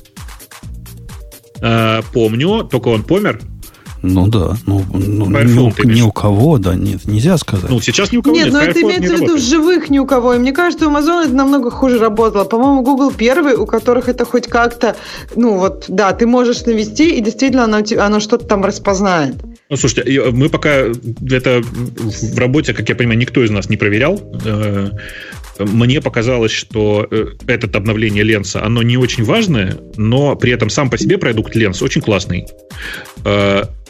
[1.62, 3.40] Э, помню, только он помер.
[4.04, 7.70] Ну да, ну, ну ни, у, ни у кого, да, нет, нельзя сказать.
[7.70, 8.46] Ну, сейчас ни у кого нет.
[8.46, 10.34] Нет, но это имеется в виду живых ни у кого.
[10.34, 12.44] И мне кажется, у Amazon это намного хуже работало.
[12.46, 14.96] По-моему, Google первый, у которых это хоть как-то,
[15.36, 19.36] ну вот, да, ты можешь навести, и действительно оно, оно что-то там распознает.
[19.70, 20.88] Ну, слушайте, мы пока
[21.30, 24.20] это в работе, как я понимаю, никто из нас не проверял.
[24.44, 24.90] Э,
[25.60, 30.90] мне показалось, что э, это обновление ленса, оно не очень важное, но при этом сам
[30.90, 32.48] по себе продукт ленс очень классный.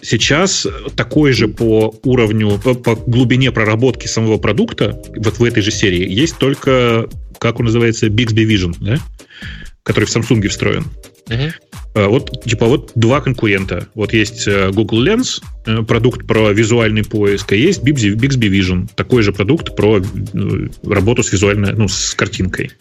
[0.01, 5.71] Э, сейчас такой же по уровню, по глубине проработки самого продукта, вот в этой же
[5.71, 7.07] серии, есть только,
[7.39, 8.97] как он называется, Bixby Vision, да?
[9.83, 10.85] который в Samsung встроен.
[11.27, 11.51] Uh-huh.
[11.93, 13.87] Вот, типа, вот два конкурента.
[13.95, 18.89] Вот есть э, Google Lens, э, продукт про визуальный поиск, а есть Bixby, Bixby Vision,
[18.95, 20.01] такой же продукт про
[20.83, 22.71] работу с визуальной, ну, с картинкой.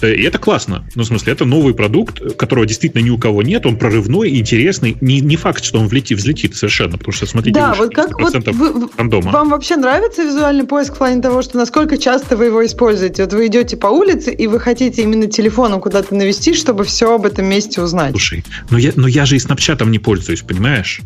[0.00, 0.84] Э, и это классно.
[0.94, 4.96] Ну, в смысле, это новый продукт, которого действительно ни у кого нет, он прорывной, интересный.
[5.00, 8.34] Не, не факт, что он влетит, взлетит совершенно, потому что, смотрите, да, вот как вот
[8.48, 9.30] вы, рандома.
[9.30, 13.24] Вам вообще нравится визуальный поиск в плане того, что насколько часто вы его используете?
[13.24, 17.26] Вот вы идете по улице, и вы хотите именно телефоном куда-то навести, чтобы все об
[17.26, 18.10] этом месте узнать.
[18.10, 21.00] Слушай, но я, но я же и снапчатом не пользуюсь, понимаешь?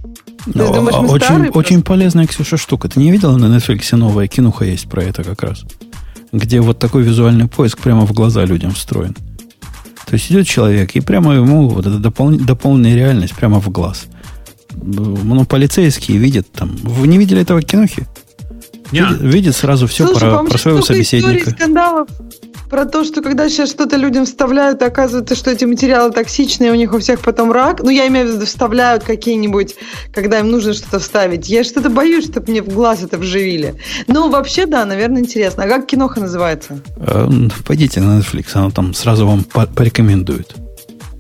[0.47, 2.89] Ну, думаешь, а, очень, очень полезная, Ксюша, штука.
[2.89, 5.65] Ты не видела на Netflix новая кинуха есть про это как раз?
[6.35, 9.14] Где вот такой визуальный поиск прямо в глаза людям встроен.
[10.07, 12.30] То есть идет человек, и прямо ему вот эта допол...
[12.30, 14.07] дополненная реальность прямо в глаз.
[14.74, 16.76] Ну, полицейские видят там.
[16.82, 18.07] Вы не видели этого кинохи?
[19.03, 21.51] Видит, видит сразу все Слушай, про, про своего собеседника.
[21.51, 22.09] скандалов
[22.75, 26.93] про то, что когда сейчас что-то людям вставляют, оказывается, что эти материалы токсичные, у них
[26.93, 27.81] у всех потом рак.
[27.85, 29.77] Ну, я имею в виду, вставляют какие-нибудь,
[30.13, 31.49] когда им нужно что-то вставить.
[31.49, 33.77] Я что-то боюсь, чтобы мне в глаз это вживили.
[34.09, 35.65] Ну, вообще, да, наверное, интересно.
[35.65, 36.81] А как киноха называется?
[36.97, 37.29] Э,
[37.65, 40.57] пойдите на Netflix, она там сразу вам порекомендует.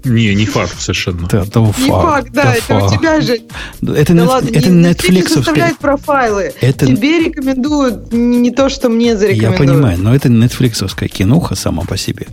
[0.04, 1.26] Не, не факт совершенно.
[1.28, 1.78] Да, да, факт.
[1.78, 2.92] Не факт, да, это факт.
[2.92, 3.38] у тебя же.
[3.82, 6.52] Это, да нет, ладно, это не, Netflix составляет профайлы.
[6.60, 6.86] Это...
[6.86, 9.60] Тебе рекомендуют не то, что мне зарекомендуют.
[9.60, 12.26] Я понимаю, но это нетфликсовская кинуха сама по себе.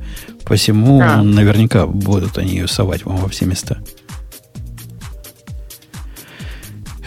[0.43, 1.23] Посему а.
[1.23, 3.77] наверняка будут они ее совать вам во все места.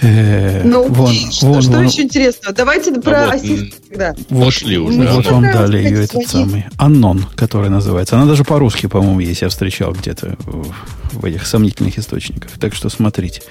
[0.04, 2.54] Э, ну, вон, что, вон, что вон, еще интересного?
[2.54, 4.14] Давайте а про вот, ассист тогда.
[4.28, 4.98] Вошли уже.
[4.98, 8.16] Мы вот вам дали ее этот самый Аннон, который называется.
[8.16, 9.40] Она даже по-русски, по-моему, есть.
[9.40, 10.74] Я встречал где-то в,
[11.12, 12.50] в этих сомнительных источниках.
[12.60, 13.42] Так что смотрите.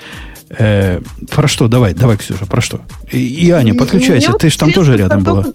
[0.49, 1.01] Э,
[1.31, 1.67] про что?
[1.67, 2.81] Давай, давай, Ксюша, про что?
[3.11, 4.33] И, и Аня, подключайся.
[4.33, 5.45] Ты же там тоже рядом была.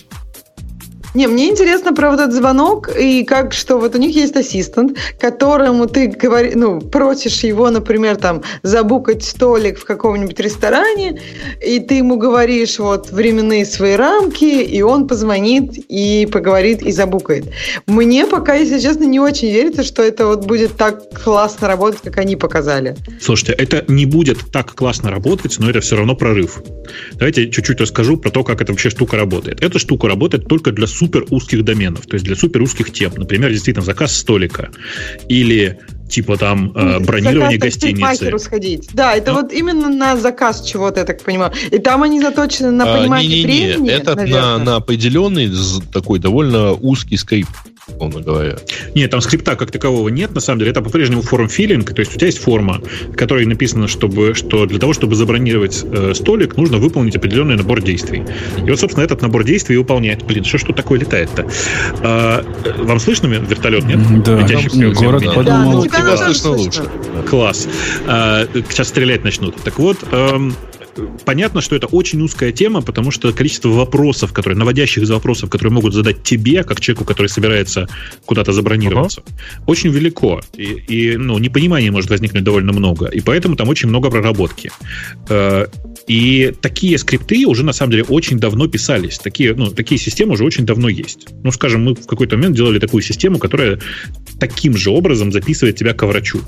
[1.19, 4.97] Не, мне интересно про вот этот звонок и как, что вот у них есть ассистент,
[5.19, 11.21] которому ты говори, ну, просишь его, например, там, забукать столик в каком-нибудь ресторане,
[11.61, 17.47] и ты ему говоришь вот временные свои рамки, и он позвонит и поговорит и забукает.
[17.89, 22.19] Мне пока, если честно, не очень верится, что это вот будет так классно работать, как
[22.19, 22.95] они показали.
[23.21, 26.63] Слушайте, это не будет так классно работать, но это все равно прорыв.
[27.15, 29.61] Давайте чуть-чуть расскажу про то, как эта вообще штука работает.
[29.65, 33.13] Эта штука работает только для супер узких доменов, то есть для супер узких тем.
[33.17, 34.71] Например, действительно заказ столика
[35.29, 35.79] или
[36.09, 38.39] типа там э, бронирование заказ, гостиницы.
[38.39, 38.89] сходить.
[38.95, 41.53] Да, это ну, вот именно на заказ чего-то, я так понимаю.
[41.71, 43.67] И там они заточены на понимание а, не, не, не.
[43.67, 43.91] времени.
[43.91, 45.51] Это на, на определенный
[45.93, 47.51] такой довольно узкий скрипт
[47.95, 48.57] условно говоря.
[48.95, 50.71] Нет, там скрипта как такового нет, на самом деле.
[50.71, 54.79] Это по-прежнему форм-филинг, то есть у тебя есть форма, в которой написано, чтобы, что для
[54.79, 58.25] того, чтобы забронировать э, столик, нужно выполнить определенный набор действий.
[58.59, 60.25] И вот, собственно, этот набор действий выполняет.
[60.25, 61.47] Блин, что ж тут такое летает-то?
[62.03, 62.45] А,
[62.79, 63.99] вам слышно вертолет, нет?
[64.23, 64.37] Да,
[64.93, 65.33] город да.
[65.33, 65.83] подумал.
[65.85, 66.83] Да, тебя слышно лучше.
[67.29, 67.69] Класс.
[68.07, 69.57] А, сейчас стрелять начнут.
[69.63, 70.55] Так вот, эм,
[71.25, 75.95] понятно, что это очень узкая тема, потому что количество вопросов, которые, наводящих вопросов, которые могут
[75.95, 77.89] задать тебе, как человеку, который собирается
[78.25, 79.63] куда-то забронироваться, uh-huh.
[79.67, 80.41] очень велико.
[80.57, 83.07] И, и ну, непонимания может возникнуть довольно много.
[83.07, 84.71] И поэтому там очень много проработки.
[85.29, 85.67] Э,
[86.07, 89.19] и такие скрипты уже, на самом деле, очень давно писались.
[89.19, 91.29] Такие, ну, такие системы уже очень давно есть.
[91.45, 93.79] Ну, скажем, мы в какой-то момент делали такую систему, которая
[94.41, 96.41] таким же образом записывает тебя к врачу.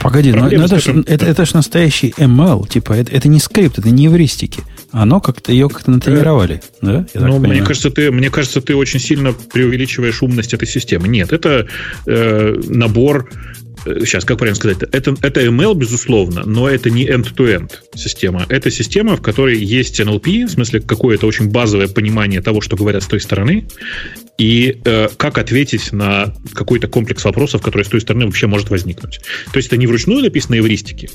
[0.00, 1.04] Погоди, но, но это, которым...
[1.06, 4.62] это, это же настоящий ML, типа, это, это не скрипт, это не эвристики.
[4.90, 7.06] Оно как-то ее как-то натренировали, да?
[7.14, 11.08] Я ну, мне кажется, ты, мне кажется, ты очень сильно преувеличиваешь умность этой системы.
[11.08, 11.66] Нет, это
[12.06, 13.28] э, набор
[13.84, 18.46] сейчас, как правильно сказать, это, это ML, безусловно, но это не end-to-end система.
[18.48, 23.02] Это система, в которой есть NLP, в смысле какое-то очень базовое понимание того, что говорят
[23.02, 23.66] с той стороны,
[24.38, 29.20] и э, как ответить на какой-то комплекс вопросов, который с той стороны вообще может возникнуть.
[29.52, 31.08] То есть это не вручную написано эвристики,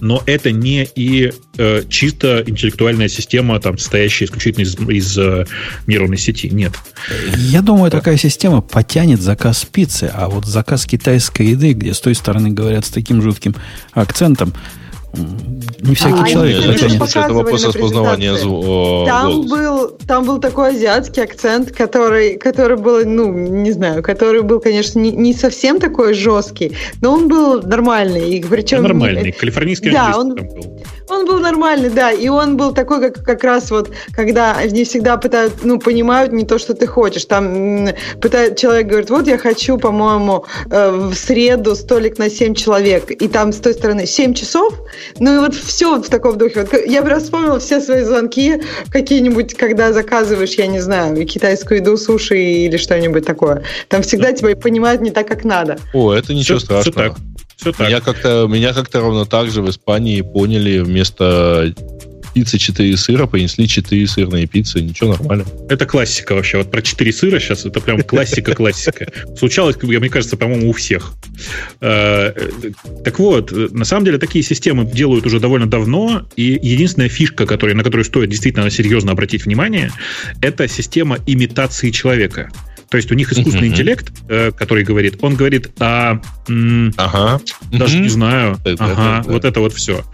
[0.00, 5.46] но это не и э, чисто интеллектуальная система, там, состоящая исключительно из, из э,
[5.86, 6.48] нейронной сети.
[6.50, 6.72] Нет.
[7.36, 12.14] Я думаю, такая система потянет заказ пиццы, а вот заказ китайской еды, где с той
[12.14, 13.54] стороны говорят с таким жутким
[13.92, 14.52] акцентом,
[15.80, 16.58] не всякий а, человек.
[16.58, 19.06] Это, не, это вопрос распознавания звука.
[19.06, 24.60] Там был, там был такой азиатский акцент, который, который был, ну, не знаю, который был,
[24.60, 28.36] конечно, не, не совсем такой жесткий, но он был нормальный.
[28.36, 30.82] И причем, нормальный, калифорнийский да, он, был.
[31.08, 35.16] Он был нормальный, да, и он был такой, как, как раз вот, когда не всегда
[35.16, 37.24] пытают, ну, понимают не то, что ты хочешь.
[37.26, 37.88] Там
[38.20, 43.28] пытает, человек говорит, вот я хочу, по-моему, э, в среду столик на 7 человек, и
[43.28, 44.74] там с той стороны 7 часов,
[45.18, 46.66] ну и вот все в таком духе.
[46.70, 51.96] Вот я бы вспомнила все свои звонки какие-нибудь, когда заказываешь, я не знаю, китайскую еду,
[51.96, 53.62] суши или что-нибудь такое.
[53.88, 55.78] Там всегда тебя понимают не так, как надо.
[55.94, 57.10] О, это ничего все, страшного.
[57.14, 57.35] Все так.
[57.56, 57.88] Все так.
[57.88, 61.72] Меня как-то, меня как-то ровно так же в Испании поняли вместо
[62.36, 65.46] пиццы 4 сыра, принесли 4 сырные пиццы, ничего нормально.
[65.70, 66.58] Это классика вообще.
[66.58, 69.10] Вот про 4 сыра сейчас это прям классика-классика.
[69.38, 71.14] Случалось, мне кажется, по-моему, у всех.
[71.80, 72.34] Э,
[73.04, 77.74] так вот, на самом деле такие системы делают уже довольно давно, и единственная фишка, которая,
[77.74, 79.90] на которую стоит действительно серьезно обратить внимание,
[80.42, 82.50] это система имитации человека.
[82.90, 83.72] То есть у них искусственный uh-huh.
[83.72, 87.40] интеллект, э, который говорит, он говорит, а, м- ага.
[87.72, 88.02] даже uh-huh.
[88.02, 90.04] не знаю, это, ага, это, вот это вот все.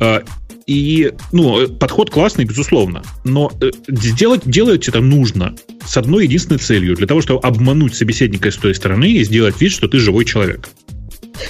[0.00, 0.20] Э,
[0.66, 3.02] и, ну, подход классный, безусловно.
[3.24, 5.54] Но э, сделать, делать это нужно
[5.86, 6.94] с одной единственной целью.
[6.94, 10.68] Для того, чтобы обмануть собеседника с той стороны и сделать вид, что ты живой человек.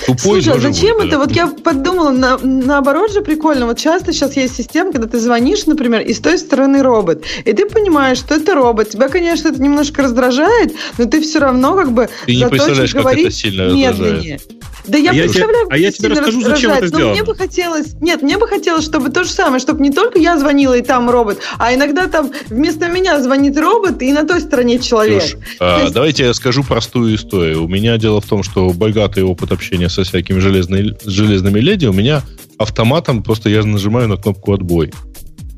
[0.07, 1.16] Тупой Слушай, а зачем будет, это?
[1.16, 1.18] Да.
[1.18, 3.66] Вот я подумала, на, наоборот же прикольно.
[3.66, 7.53] Вот часто сейчас есть система, когда ты звонишь, например, и с той стороны робот, и
[7.53, 8.91] ты понимаешь, что это робот.
[8.91, 13.07] Тебя, конечно, это немножко раздражает, но ты все равно как бы ты не представляешь, как
[13.07, 14.34] это сильно медленнее.
[14.34, 14.59] Раздражает.
[14.89, 17.12] Да я а представляю, я, а я тебе расскажу, зачем это сделано.
[17.12, 20.39] мне бы хотелось, нет, мне бы хотелось, чтобы то же самое, чтобы не только я
[20.39, 24.78] звонила и там робот, а иногда там вместо меня звонит робот и на той стороне
[24.78, 25.22] человек.
[25.22, 25.95] Слушай, а, есть...
[25.95, 27.64] Давайте я скажу простую историю.
[27.64, 31.93] У меня дело в том, что богатый опыт общения со всякими железными, железными леди, у
[31.93, 32.22] меня
[32.59, 34.93] автоматом просто я нажимаю на кнопку отбой.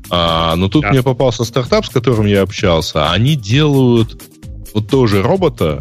[0.09, 0.91] А, но тут да.
[0.91, 3.11] мне попался стартап, с которым я общался.
[3.11, 4.21] Они делают
[4.73, 5.79] вот тоже робота,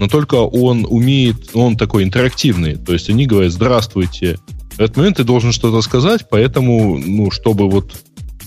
[0.00, 2.76] но только он умеет, он такой интерактивный.
[2.76, 4.38] То есть они говорят, здравствуйте.
[4.72, 7.92] В этот момент ты должен что-то сказать, поэтому, ну, чтобы вот...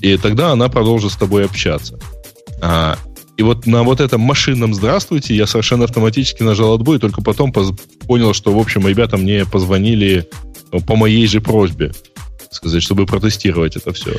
[0.02, 1.98] И тогда она продолжит с тобой общаться.
[2.62, 2.98] А,
[3.38, 8.34] и вот на вот этом машинном «здравствуйте» я совершенно автоматически нажал отбой, только потом понял,
[8.34, 10.30] что, в общем, ребята мне позвонили
[10.88, 11.92] по моей же просьбе
[12.56, 14.16] сказать, чтобы протестировать это все.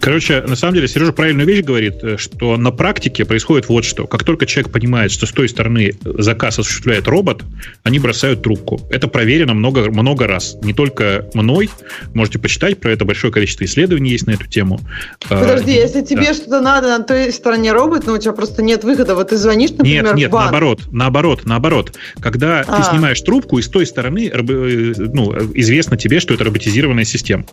[0.00, 4.06] Короче, на самом деле Сережа правильную вещь говорит, э, что на практике происходит вот что.
[4.06, 7.42] Как только человек понимает, что с той стороны заказ осуществляет робот,
[7.82, 8.80] они бросают трубку.
[8.90, 10.56] Это проверено много, много раз.
[10.62, 11.70] Не только мной.
[12.14, 13.04] Можете почитать про это.
[13.04, 14.80] Большое количество исследований есть на эту тему.
[15.28, 16.34] А, Подожди, а, если тебе да.
[16.34, 19.14] что-то надо на той стороне робот, но у тебя просто нет выхода.
[19.14, 20.50] Вот ты звонишь, например, Нет, нет, в банк.
[20.50, 21.96] наоборот, наоборот, наоборот.
[22.20, 22.76] Когда а.
[22.76, 27.44] ты снимаешь трубку, и с той стороны э, ну, известно тебе, что это роботизированная система.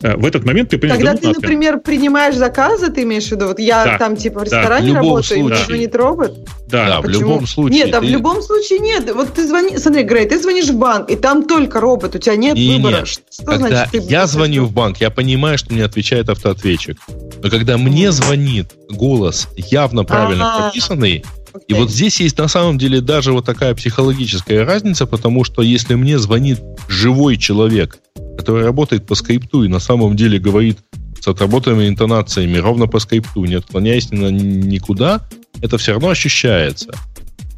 [0.00, 1.02] Э, в этот момент ты понимаешь...
[1.02, 3.98] Когда ты, например, принимаешь заказы, ты имеешь в виду, вот я да.
[3.98, 5.38] там типа в ресторане да, в работаю, случае.
[5.38, 6.38] и мне звонит робот?
[6.68, 7.84] Да, да в любом случае.
[7.84, 8.06] Нет, а ты...
[8.06, 9.12] в любом случае нет.
[9.14, 12.36] Вот ты звонишь, смотри, Грей, ты звонишь в банк, и там только робот, у тебя
[12.36, 12.98] нет и выбора.
[12.98, 13.08] Нет.
[13.08, 16.98] Что когда значит, ты я звоню в банк, я понимаю, что мне отвечает автоответчик.
[17.42, 20.70] Но когда мне звонит голос явно правильно А-а-а.
[20.70, 21.24] прописанный,
[21.66, 25.94] и вот здесь есть на самом деле даже вот такая психологическая разница, потому что если
[25.94, 27.98] мне звонит живой человек,
[28.38, 30.78] который работает по скрипту и на самом деле говорит
[31.20, 35.28] с отработанными интонациями ровно по скрипту, не отклоняясь ни никуда,
[35.60, 36.94] это все равно ощущается.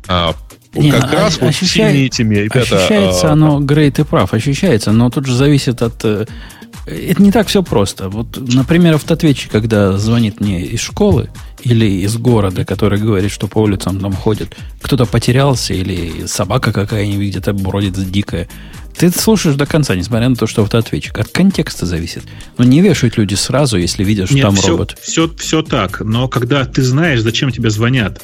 [0.09, 0.35] А
[0.75, 2.79] не, как а, раз ощущай, вот всеми этими ребята...
[2.79, 6.03] Ощущается а, оно, Грей, ты прав, ощущается, но тут же зависит от...
[6.05, 6.25] Э,
[6.87, 8.09] это не так все просто.
[8.09, 11.29] Вот, например, автоответчик, когда звонит мне из школы
[11.63, 17.29] или из города, который говорит, что по улицам там ходит, кто-то потерялся или собака какая-нибудь
[17.29, 18.49] где-то бродит дикая,
[19.01, 21.19] ты слушаешь до конца, несмотря на то, что автоответчик.
[21.19, 22.23] От контекста зависит.
[22.59, 24.95] Но не вешают люди сразу, если видят, что Нет, там все, робот.
[25.01, 26.01] Все, все так.
[26.01, 28.21] Но когда ты знаешь, зачем тебе звонят,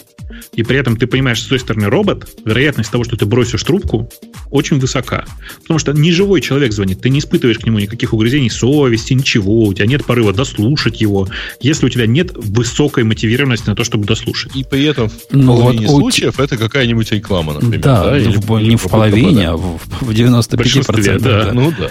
[0.52, 3.62] и при этом ты понимаешь, что с той стороны робот, вероятность того, что ты бросишь
[3.62, 4.10] трубку,
[4.50, 5.24] очень высока.
[5.62, 9.64] Потому что не живой человек звонит, ты не испытываешь к нему никаких угрызений совести, ничего,
[9.64, 11.28] у тебя нет порыва дослушать его,
[11.60, 14.54] если у тебя нет высокой мотивированности на то, чтобы дослушать.
[14.56, 16.42] И при этом в ну, половине вот, случаев у...
[16.42, 17.80] это какая-нибудь реклама, например.
[17.80, 18.18] Да, да?
[18.18, 21.18] Или в, не в половине, а в, в 95%.
[21.18, 21.44] Да.
[21.44, 21.52] да.
[21.52, 21.90] Ну, да.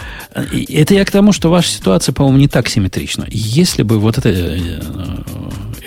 [0.70, 3.26] Это я к тому, что ваша ситуация, по-моему, не так симметрична.
[3.30, 4.58] Если бы вот это э,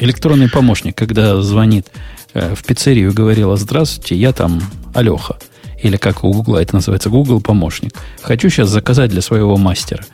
[0.01, 4.63] электронный помощник, когда звонит Э, в пиццерию говорила, здравствуйте, я там
[4.95, 5.39] Алеха.
[5.83, 7.93] Или как у Гугла это называется, Google помощник.
[8.21, 10.05] Хочу сейчас заказать для своего мастера.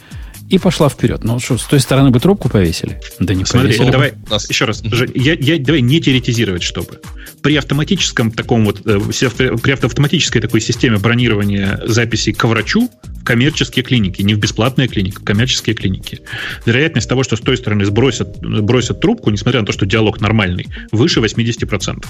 [0.55, 1.24] И пошла вперед.
[1.24, 3.00] Ну что, с той стороны бы трубку повесили?
[3.18, 3.90] Да не Смотри, повесили.
[3.90, 4.48] давай Нас...
[4.48, 4.84] еще раз.
[5.12, 7.00] Я, я, давай не теоретизировать, чтобы.
[7.42, 13.84] При автоматическом таком вот, э, при автоматической такой системе бронирования записей к врачу в коммерческие
[13.84, 16.20] клиники, не в бесплатные клиники, в коммерческие клиники,
[16.66, 20.68] вероятность того, что с той стороны сбросят, бросят трубку, несмотря на то, что диалог нормальный,
[20.92, 22.07] выше 80%.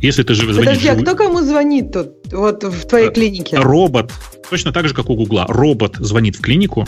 [0.00, 0.66] Если ты же звонишь...
[0.66, 3.56] Подожди, а кто кому звонит тут, вот в твоей э, клинике?
[3.56, 4.12] Робот.
[4.48, 5.46] Точно так же, как у Гугла.
[5.48, 6.86] Робот звонит в клинику,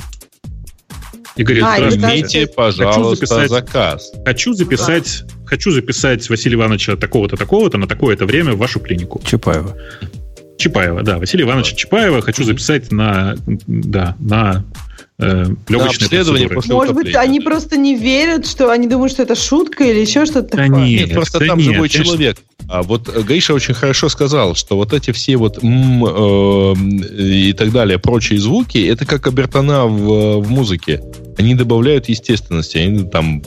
[1.41, 4.13] и говорит, а, примите, пожалуйста, хочу записать, заказ.
[4.27, 5.47] Хочу записать, да.
[5.47, 9.23] хочу записать Василия Ивановича такого-то, такого-то на такое-то время в вашу клинику.
[9.25, 9.75] Чапаева.
[10.59, 14.67] Чапаева, да, Василия Ивановича Чапаева хочу записать на, да, на
[15.19, 19.35] э, легочное обследование после Может быть, они просто не верят, что они думают, что это
[19.35, 20.85] шутка или еще что-то да такое.
[20.85, 22.05] Нет, нет просто да там нет, живой конечно.
[22.05, 22.37] человек.
[22.71, 26.75] А вот Гриша очень хорошо сказал, что вот эти все вот м, э,
[27.19, 31.03] и так далее, прочие звуки, это как обертона в, в музыке.
[31.37, 33.43] Они добавляют естественности, они там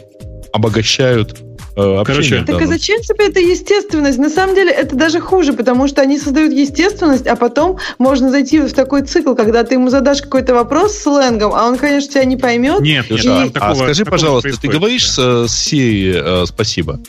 [0.51, 1.37] обогащают
[1.77, 4.17] э, Короче, так а зачем тебе эта естественность?
[4.17, 8.59] На самом деле это даже хуже, потому что они создают естественность, а потом можно зайти
[8.59, 12.35] в такой цикл, когда ты ему задашь какой-то вопрос сленгом, а он, конечно, тебя не
[12.35, 12.81] поймет.
[12.81, 13.27] Нет, и...
[13.29, 16.99] а, такого, а скажи, пожалуйста, ты говоришь с, с Siri э, спасибо?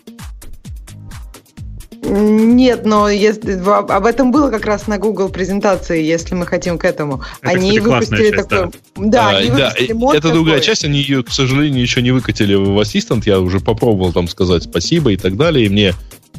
[2.05, 6.85] Нет, но если, об этом было как раз на Google презентации, если мы хотим к
[6.85, 7.23] этому.
[7.41, 8.71] Это, они кстати, выпустили часть, такой.
[8.97, 12.11] Да, да, а, они да выпустили Это другая часть, они ее, к сожалению, еще не
[12.11, 13.23] выкатили в Assistant.
[13.27, 15.67] Я уже попробовал там сказать спасибо и так далее.
[15.67, 15.95] И мне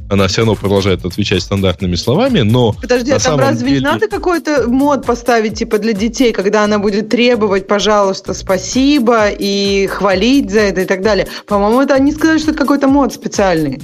[0.09, 2.74] она все равно продолжает отвечать стандартными словами, но...
[2.74, 3.80] Подожди, а там разве деле...
[3.80, 9.88] не надо какой-то мод поставить, типа, для детей, когда она будет требовать, пожалуйста, спасибо, и
[9.88, 11.28] хвалить за это и так далее?
[11.47, 13.82] По-моему, это они сказали, что это какой-то мод специальный.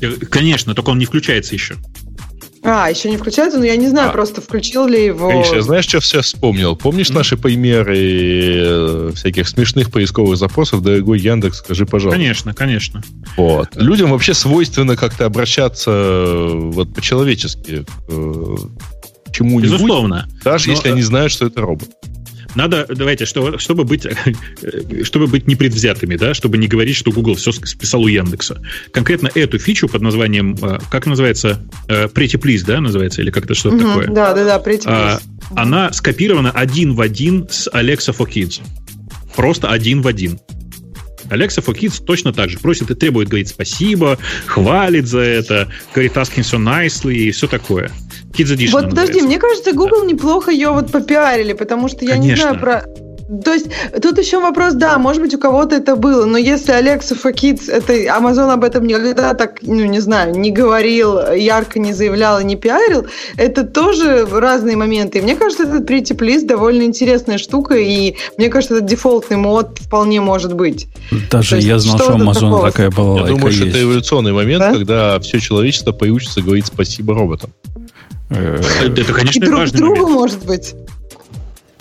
[0.00, 1.76] Э, конечно, только он не включается еще.
[2.64, 4.12] А, еще не включается, но я не знаю, а.
[4.12, 5.28] просто включил ли его...
[5.28, 6.76] Конечно, знаешь, что все вспомнил?
[6.76, 7.14] Помнишь mm-hmm.
[7.14, 12.18] наши примеры э, всяких смешных поисковых запросов, дорогой Яндекс, скажи, пожалуйста.
[12.18, 13.02] Конечно, конечно.
[13.36, 13.68] Вот.
[13.76, 19.72] Людям вообще свойственно как-то обращаться э, вот по-человечески к чему-нибудь.
[19.72, 20.28] Безусловно.
[20.42, 20.74] Даже но...
[20.74, 21.90] если они знают, что это робот.
[22.54, 24.06] Надо, давайте, что, чтобы, быть,
[25.02, 28.62] чтобы быть непредвзятыми, да, чтобы не говорить, что Google все списал у Яндекса.
[28.92, 33.54] Конкретно эту фичу под названием, э, как называется, э, Pretty Please, да, называется, или как-то
[33.54, 34.06] что-то угу, такое?
[34.08, 35.22] Да, да, да, Pretty а, Please.
[35.56, 38.60] Она скопирована один в один с Alexa for Kids.
[39.36, 40.38] Просто один в один.
[41.30, 46.16] Alexa for Kids точно так же просит и требует говорить спасибо, хвалит за это, говорит
[46.16, 47.90] asking so nicely и все такое.
[48.38, 52.30] Kids Edition Вот подожди, мне кажется, Google неплохо ее вот попиарили, потому что я Конечно.
[52.30, 52.84] не знаю про...
[53.44, 53.66] То есть
[54.00, 57.70] тут еще вопрос, да, может быть, у кого-то это было, но если Alexa for Kids,
[57.70, 62.44] это Amazon об этом никогда так, ну, не знаю, не говорил, ярко не заявлял и
[62.44, 65.18] не пиарил, это тоже разные моменты.
[65.18, 69.78] И мне кажется, этот Pretty Please довольно интересная штука, и мне кажется, этот дефолтный мод
[69.78, 70.86] вполне может быть.
[71.30, 72.70] Даже есть, я знал, что Amazon такого?
[72.70, 73.20] такая была.
[73.20, 74.72] Я думаю, что это эволюционный момент, да?
[74.72, 77.52] когда все человечество поучится говорить спасибо роботам.
[78.30, 80.74] Э, это, конечно, И друг другу, может быть.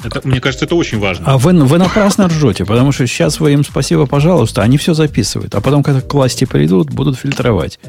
[0.03, 1.25] Это, мне кажется, это очень важно.
[1.27, 5.55] А вы, вы напрасно ржете, потому что сейчас вы им спасибо, пожалуйста, они все записывают.
[5.55, 7.79] А потом, когда к власти придут, будут фильтровать.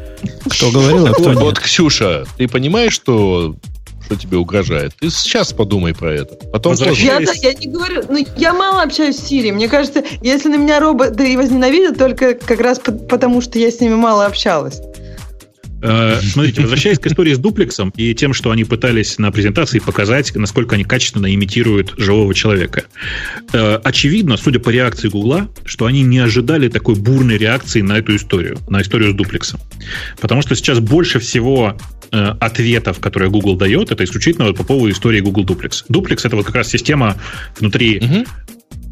[0.48, 1.42] Кто говорил, а кто нет.
[1.42, 3.54] Вот, Ксюша, ты понимаешь, что
[4.06, 4.94] что тебе угрожает.
[4.98, 6.34] Ты сейчас подумай про это.
[6.50, 9.50] Потом я, да, я не говорю, ну, я мало общаюсь с Сири.
[9.50, 13.96] Мне кажется, если на меня роботы возненавидят, только как раз потому, что я с ними
[13.96, 14.80] мало общалась.
[15.80, 20.34] Э, смотрите, возвращаясь к истории с дуплексом и тем, что они пытались на презентации показать,
[20.34, 22.84] насколько они качественно имитируют живого человека.
[23.52, 28.16] Э, очевидно, судя по реакции Гугла, что они не ожидали такой бурной реакции на эту
[28.16, 29.60] историю, на историю с дуплексом.
[30.20, 31.76] Потому что сейчас больше всего
[32.10, 35.84] э, ответов, которые Google дает, это исключительно вот по поводу истории Google Duplex.
[35.88, 37.16] Duplex это вот как раз система
[37.58, 38.26] внутри угу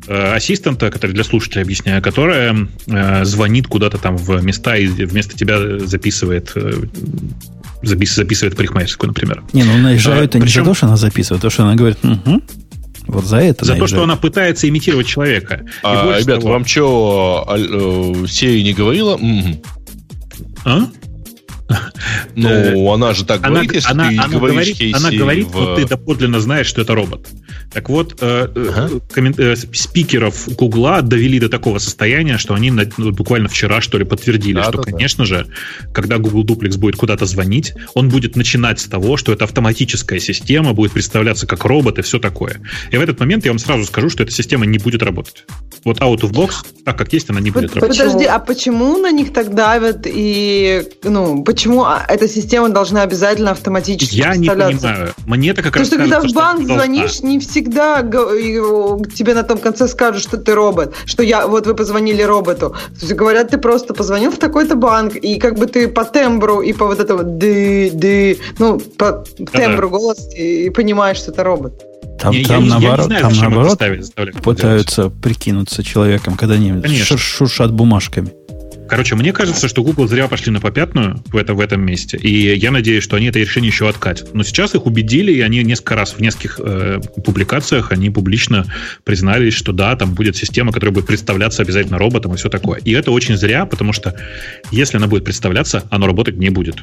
[0.08, 5.78] ассистента, который для слушателя объясняю, которая э, звонит куда-то там в места и вместо тебя
[5.80, 6.72] записывает э,
[7.82, 9.42] запис, записывает парикмахерскую, например.
[9.52, 11.74] Не, ну наезжают а, не причем, за то, что она записывает, а то, что она
[11.74, 12.42] говорит, угу,
[13.06, 13.64] вот за это.
[13.64, 15.64] За то, что она пытается имитировать человека.
[15.82, 16.52] А, ребят, того...
[16.52, 19.14] вам что, э, Сей не говорила?
[19.14, 19.62] Угу.
[20.64, 20.88] А?
[22.34, 25.46] Ну, э, она же так она, говорит, если она, ты она говоришь говорит, Она говорит,
[25.46, 25.50] в...
[25.50, 27.26] что ты доподлинно знаешь, что это робот.
[27.72, 29.00] Так вот, э, э, ага.
[29.12, 29.34] коммен...
[29.74, 34.64] спикеров Гугла довели до такого состояния, что они ну, буквально вчера, что ли, подтвердили, да,
[34.64, 35.28] что, да, конечно да.
[35.28, 35.46] же,
[35.92, 40.72] когда Google Duplex будет куда-то звонить, он будет начинать с того, что это автоматическая система,
[40.72, 42.60] будет представляться как робот и все такое.
[42.90, 45.44] И в этот момент я вам сразу скажу, что эта система не будет работать.
[45.84, 46.54] Вот out of box,
[46.84, 47.98] так как есть, она не будет работать.
[47.98, 53.52] Подожди, а почему на них так давят и, ну, почему а, эта система должна обязательно
[53.52, 55.14] автоматически Я не понимаю.
[55.26, 59.58] Мне это как раз Потому что когда в банк звонишь, не всегда тебе на том
[59.58, 62.70] конце скажут, что ты робот, что я, вот вы позвонили роботу.
[62.70, 66.60] То есть говорят, ты просто позвонил в такой-то банк, и как бы ты по тембру
[66.60, 71.82] и по вот этому ды, ды, ну, по тембру голос и понимаешь, что это робот.
[72.18, 73.78] Там, не, там, наоборот, знаю, там наоборот
[74.42, 75.22] пытаются делать.
[75.22, 77.18] прикинуться человеком, когда они Конечно.
[77.18, 78.32] шуршат бумажками.
[78.88, 82.56] Короче, мне кажется, что Google зря пошли на попятную в, это, в этом месте, и
[82.56, 84.32] я надеюсь, что они это решение еще откатят.
[84.34, 88.66] Но сейчас их убедили, и они несколько раз в нескольких э, публикациях они публично
[89.04, 92.78] признались, что да, там будет система, которая будет представляться обязательно роботом и все такое.
[92.80, 94.14] И это очень зря, потому что
[94.70, 96.76] если она будет представляться, оно работать не будет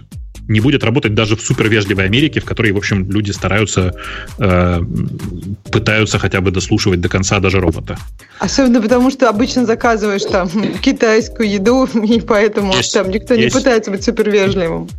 [0.48, 3.96] не будет работать даже в супервежливой Америке, в которой, в общем, люди стараются,
[4.40, 4.82] э,
[5.72, 7.98] пытаются хотя бы дослушивать до конца даже робота.
[8.40, 10.50] Особенно потому, что обычно заказываешь там
[10.82, 13.54] китайскую еду, и поэтому есть, там никто есть.
[13.54, 14.90] не пытается быть супервежливым.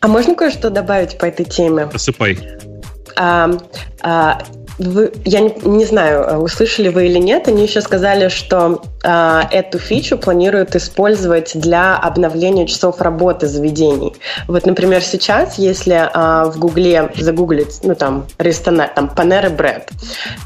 [0.00, 1.86] А можно кое-что добавить по этой теме?
[1.86, 2.38] Посыпай.
[3.16, 3.50] А,
[4.02, 4.42] а,
[4.78, 9.40] вы, я не, не знаю, э, услышали вы или нет, они еще сказали, что э,
[9.50, 14.14] эту фичу планируют использовать для обновления часов работы заведений.
[14.48, 19.90] Вот, например, сейчас, если э, в Гугле загуглить, ну там, ресторан, там, Panera Bread,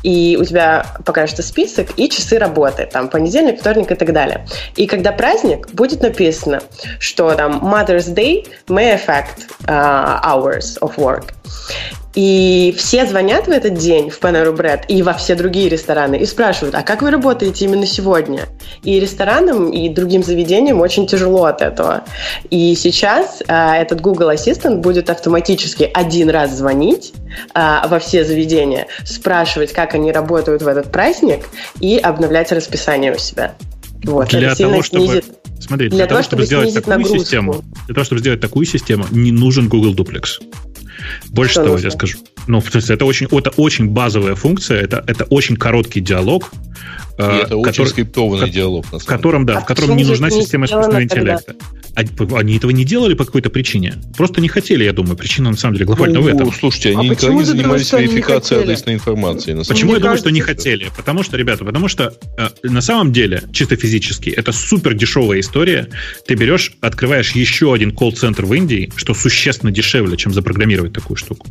[0.02, 4.46] и у тебя покажется список и часы работы, там, понедельник, вторник и так далее.
[4.76, 6.60] И когда праздник, будет написано,
[6.98, 11.32] что там Mother's Day may affect uh, hours of work.
[12.16, 16.24] И все звонят в этот день в Panera Bread и во все другие рестораны и
[16.24, 18.46] спрашивают, а как вы работаете именно сегодня?
[18.82, 22.04] И ресторанам, и другим заведениям очень тяжело от этого.
[22.48, 27.12] И сейчас а, этот Google Assistant будет автоматически один раз звонить
[27.52, 31.44] а, во все заведения, спрашивать, как они работают в этот праздник
[31.80, 33.54] и обновлять расписание у себя.
[34.04, 35.24] Вот, для того, чтобы, снизит,
[35.60, 37.18] смотри, для, для того, чтобы, чтобы сделать такую нагрузку.
[37.18, 40.40] систему, для того, чтобы сделать такую систему, не нужен Google Duplex.
[41.28, 41.86] Больше Что того, нужно?
[41.86, 42.18] я скажу.
[42.46, 46.50] Ну, в смысле, это очень, это очень базовая функция, это, это очень короткий диалог,
[47.18, 48.86] и э, это который, очень скриптованный диалог.
[48.90, 51.54] В котором, да, а в котором не нужна система искусственного интеллекта.
[51.54, 51.64] Тогда?
[51.96, 53.94] Они этого не делали по какой-то причине.
[54.16, 55.16] Просто не хотели, я думаю.
[55.16, 56.52] Причина на самом деле глобально ну, в этом.
[56.52, 59.54] Слушайте, они а никогда не занимались верификацией адресной информации.
[59.54, 60.90] На почему я думаю, что не хотели?
[60.94, 65.88] Потому что, ребята, потому что э, на самом деле, чисто физически, это супер дешевая история.
[66.26, 71.46] Ты берешь, открываешь еще один колл-центр в Индии, что существенно дешевле, чем запрограммировать такую штуку.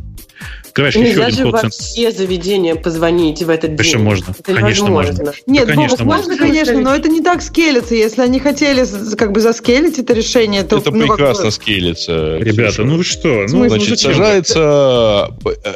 [0.66, 1.76] Открываешь Нельзя еще один колл-центр.
[1.76, 3.98] все заведения позвонить в этот день.
[3.98, 4.34] Можно.
[4.38, 5.32] Это Конечно, можно.
[5.46, 7.94] Нет, да, конечно, Бог, можно, конечно, но это не так скелется.
[7.94, 8.84] Если они хотели
[9.16, 10.78] как бы заскелить это решение, то...
[10.78, 11.52] Это ну, прекрасно как...
[11.52, 12.38] скелется.
[12.38, 13.46] Ребята, ну вы что?
[13.48, 15.30] Ну, значит, сажается...
[15.44, 15.72] Э,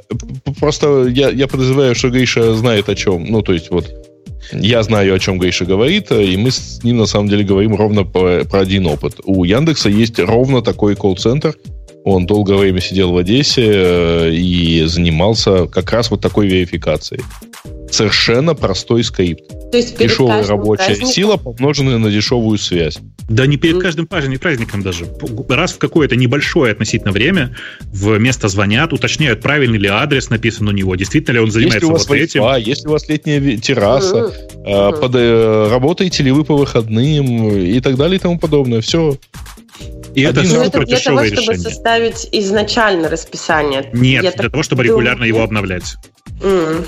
[0.58, 3.24] просто я, я подозреваю, что Гриша знает о чем.
[3.26, 3.90] Ну, то есть вот
[4.52, 8.04] я знаю, о чем Гриша говорит, и мы с ним на самом деле говорим ровно
[8.04, 9.14] про, про один опыт.
[9.24, 11.54] У Яндекса есть ровно такой колл-центр,
[12.04, 17.22] он долгое время сидел в Одессе э, и занимался как раз вот такой верификацией.
[17.90, 19.42] Совершенно простой скрипт.
[19.70, 21.12] То есть Дешевая рабочая праздником?
[21.12, 22.98] сила, помноженная на дешевую связь.
[23.28, 25.06] Да не перед каждым праздником даже.
[25.48, 30.72] Раз в какое-то небольшое относительно время в место звонят, уточняют, правильный ли адрес написан у
[30.72, 32.44] него, действительно ли он занимается если у вас вот этим.
[32.44, 35.00] А если у вас летняя терраса, mm-hmm.
[35.00, 38.80] под, э, работаете ли вы по выходным и так далее и тому подобное.
[38.80, 39.16] Все.
[40.14, 41.42] И это супер это для того, решение.
[41.42, 43.88] чтобы составить изначально расписание.
[43.92, 45.94] Нет, Я для того, чтобы думаю, регулярно его обновлять.
[46.40, 46.84] Mm.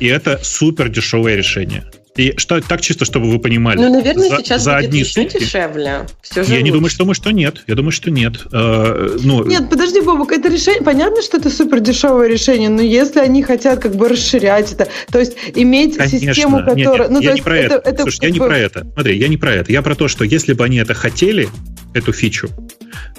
[0.00, 1.84] И это супер дешевое решение.
[2.16, 3.78] И что, так чисто, чтобы вы понимали.
[3.78, 6.06] Ну, наверное, за, сейчас за будет одни еще сутки, дешевле.
[6.22, 6.62] Все же я лучше.
[6.64, 7.62] не думаю, что, мы, что нет.
[7.66, 8.46] Я думаю, что нет.
[8.52, 13.20] Э, ну, нет, подожди, Бобок, это решение, понятно, что это супер дешевое решение, но если
[13.20, 16.18] они хотят как бы расширять это, то есть иметь Конечно.
[16.18, 17.08] систему, которая...
[17.08, 17.74] Нет, нет, ну, я не про это.
[17.76, 18.34] это, это Слушай, я бы...
[18.34, 18.86] не про это.
[18.92, 19.72] Смотри, я не про это.
[19.72, 21.48] Я про то, что если бы они это хотели,
[21.94, 22.50] эту фичу,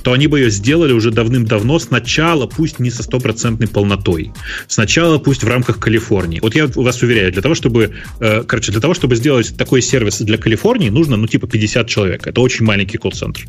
[0.03, 4.31] то они бы ее сделали уже давным-давно сначала, пусть не со стопроцентной полнотой.
[4.67, 6.39] Сначала пусть в рамках Калифорнии.
[6.39, 10.21] Вот я вас уверяю, для того, чтобы, э, короче, для того, чтобы сделать такой сервис
[10.21, 12.27] для Калифорнии, нужно, ну, типа 50 человек.
[12.27, 13.45] Это очень маленький колл-центр.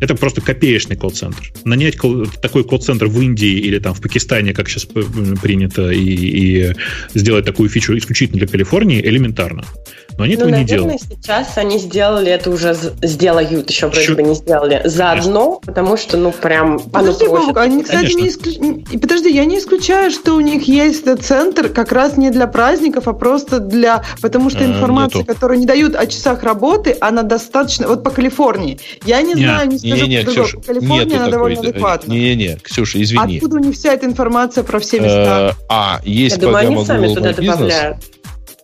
[0.00, 1.52] Это просто копеечный колл-центр.
[1.64, 4.86] Нанять кол- такой колл-центр в Индии или там в Пакистане, как сейчас
[5.42, 6.74] принято, и, и
[7.14, 9.64] сделать такую фичу исключительно для Калифорнии элементарно.
[10.18, 11.02] Но они ну, этого наверное, не делают.
[11.02, 14.16] сейчас они сделали это уже, сделают, еще вроде Чё?
[14.16, 18.84] бы не сделали, заодно, потому что, ну, прям Подожди, оно Бог, они, кстати, не исклю...
[19.00, 23.06] Подожди, я не исключаю, что у них есть этот центр как раз не для праздников,
[23.06, 24.02] а просто для...
[24.20, 25.32] Потому что а, информация, нету.
[25.32, 27.86] которую не дают о часах работы, она достаточно...
[27.86, 28.80] Вот по Калифорнии.
[29.04, 32.10] Я не, не знаю, не скажу, не, не, Ксюша, Калифорния, она такой, довольно адекватна.
[32.10, 33.36] Не-не-не, Ксюша, извини.
[33.36, 35.54] Откуда у них вся эта информация про все места?
[35.56, 37.96] Э, а, есть программа Google My Business.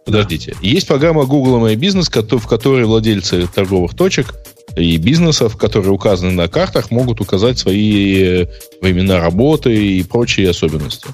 [0.05, 0.55] Подождите.
[0.61, 4.35] Есть программа Google My Business, в которой владельцы торговых точек
[4.77, 8.47] и бизнесов, которые указаны на картах, могут указать свои э,
[8.83, 11.07] времена работы и прочие особенности.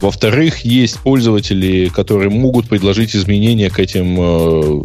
[0.00, 4.84] Во-вторых, есть пользователи, которые могут предложить изменения к этим э,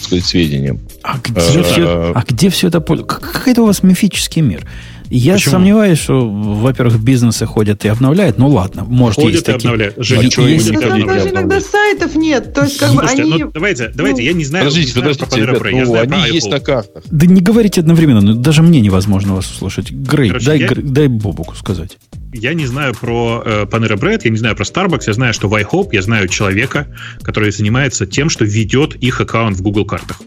[0.00, 0.78] сказать, сведениям.
[1.02, 2.80] А где, а, все, а где все это?
[2.80, 4.66] Какой-то у вас мифический мир.
[5.10, 5.52] Я Почему?
[5.52, 8.38] сомневаюсь, что, во-первых, бизнесы ходят и обновляют.
[8.38, 9.68] Ну ладно, может ходят есть и такие...
[9.68, 9.96] обновляют.
[9.98, 10.38] Жень, есть...
[10.38, 10.72] есть...
[10.72, 12.54] Даже, даже иногда сайтов нет.
[12.54, 13.22] То есть, как бы они...
[13.22, 14.66] ну, давайте, давайте, ну, я не знаю.
[14.66, 17.02] Подождите, не подождите, знаю ребят, ну, знаю они есть на картах.
[17.10, 19.90] Да не говорите одновременно, ну, даже мне невозможно вас услышать.
[19.90, 20.68] Грей, Короче, дай, я...
[20.76, 21.98] дай Бобуку сказать
[22.32, 25.48] я не знаю про э, Panera Bread, я не знаю про Starbucks, я знаю, что
[25.48, 26.86] в iHop я знаю человека,
[27.22, 30.20] который занимается тем, что ведет их аккаунт в Google картах.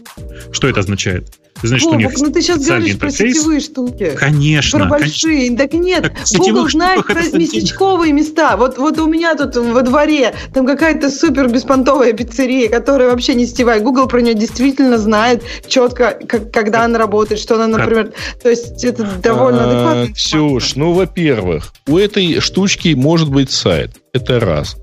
[0.52, 1.32] Что это означает?
[1.60, 3.16] Ты знаешь, Вовок, что у них ну ты сейчас говоришь интерфейс.
[3.16, 4.12] про сетевые штуки.
[4.16, 4.73] Конечно.
[4.78, 5.48] Про большие.
[5.48, 5.56] Конечно.
[5.56, 8.56] Так нет, так, Google знает про местечковые места.
[8.56, 13.46] Вот, вот у меня тут во дворе там какая-то супер беспонтовая пиццерия, которая вообще не
[13.46, 13.80] сетевая.
[13.80, 18.12] Google про нее действительно знает четко, как, когда она работает, что она, например...
[18.42, 20.14] То есть это довольно а, адекватно.
[20.14, 23.92] Ксюш, ну, во-первых, у этой штучки может быть сайт.
[24.12, 24.76] Это раз.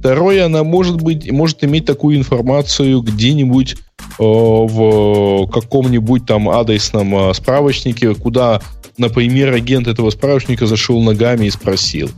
[0.00, 3.76] Второе, она может быть, может иметь такую информацию где-нибудь
[4.18, 8.60] в каком-нибудь там адресном э, справочнике, куда,
[8.96, 12.10] например, агент этого справочника зашел ногами и спросил.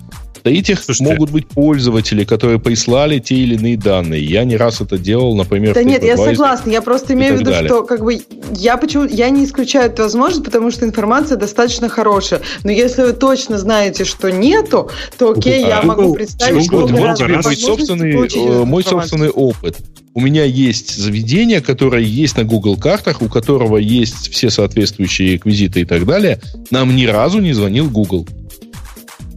[0.43, 1.13] До этих Слушайте.
[1.13, 4.25] могут быть пользователи, которые прислали те или иные данные.
[4.25, 6.71] Я не раз это делал, например, Да нет, я согласна.
[6.71, 8.21] Я просто имею в виду, что как бы
[8.55, 12.41] я почему я не исключаю эту возможность, потому что информация достаточно хорошая.
[12.65, 17.27] Но если вы точно знаете, что нету, то окей, я Google, могу представить, Google, что
[17.27, 19.77] вот мой собственный, э, мой собственный опыт.
[20.13, 25.83] У меня есть заведение, которое есть на Google картах, у которого есть все соответствующие реквизиты
[25.83, 26.41] и так далее.
[26.71, 28.27] Нам ни разу не звонил Google.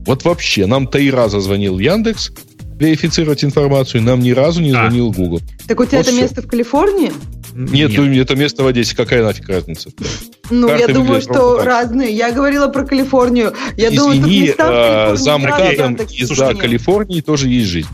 [0.06, 2.32] Вот вообще, нам три раза звонил Яндекс
[2.80, 4.74] верифицировать информацию, нам ни разу не а.
[4.74, 5.14] звонил а.
[5.14, 5.42] Google.
[5.68, 6.22] Так у тебя вот это все.
[6.22, 7.12] место в Калифорнии?
[7.56, 9.92] Нет, Нет, ну, это место в Одессе, какая нафиг разница?
[10.50, 12.12] Ну, Карты я думаю, что разные.
[12.12, 13.54] Я говорила про Калифорнию.
[13.78, 17.90] Я Извини, думаю, что места в Калифорнии из-за Калифорнии тоже есть жизнь.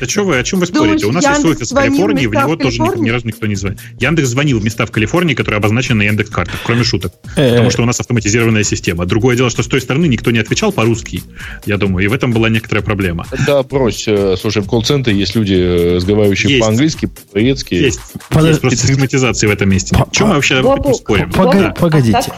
[0.00, 1.06] Да что вы, о чем вы спорите?
[1.06, 3.78] У нас есть офис в Калифорнии, в него тоже ни, ни разу никто не звонит.
[3.98, 7.12] Яндекс звонил в места в Калифорнии, которые обозначены на Яндекс картах, кроме шуток.
[7.36, 7.50] Э.
[7.50, 9.06] Потому что у нас автоматизированная система.
[9.06, 11.22] Другое дело, что с той стороны никто не отвечал по-русски,
[11.66, 13.26] я думаю, и в этом была некоторая проблема.
[13.46, 14.04] Да, брось.
[14.06, 17.74] Э, слушай, в колл-центре есть люди, э, разговаривающие по-английски, по-турецки.
[17.74, 18.00] Есть.
[18.40, 19.96] Есть просто систематизация в этом месте.
[20.12, 20.62] Чем мы вообще
[20.94, 21.32] спорим?
[21.32, 22.32] Погодите.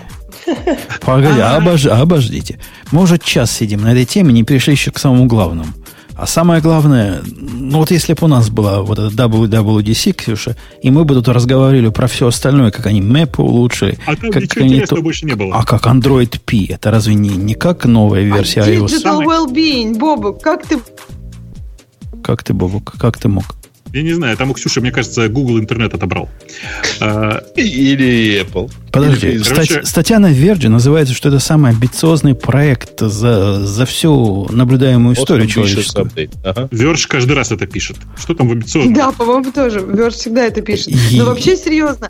[1.00, 2.58] Погоди, обождите.
[2.90, 5.72] Мы уже час сидим на этой теме, не перешли еще к самому главному.
[6.14, 10.90] А самое главное, ну вот если бы у нас была вот эта WWDC, Ксюша, и
[10.90, 13.98] мы бы тут разговаривали про все остальное, как они мэпы улучшили.
[14.06, 14.96] А там как ничего они то...
[14.96, 15.56] больше не было.
[15.56, 18.86] А как Android P, это разве не, не как новая версия а iOS?
[18.86, 20.78] Digital Wellbeing, Бобок, как ты...
[22.22, 23.56] Как ты, Бобок, как ты мог?
[23.92, 26.30] Я не знаю, там у Ксюши, мне кажется, Google интернет отобрал.
[27.00, 28.70] А, Или Apple.
[28.90, 29.84] Подожди, Или, короче...
[29.84, 36.10] статья на Verge называется, что это самый амбициозный проект за, за всю наблюдаемую историю человеческую.
[36.42, 36.68] Ага.
[36.70, 37.98] Verge каждый раз это пишет.
[38.16, 38.94] Что там в амбициозном?
[38.94, 39.80] Да, по-моему, тоже.
[39.80, 40.88] Verge всегда это пишет.
[40.88, 41.18] И...
[41.18, 42.08] Но вообще, серьезно,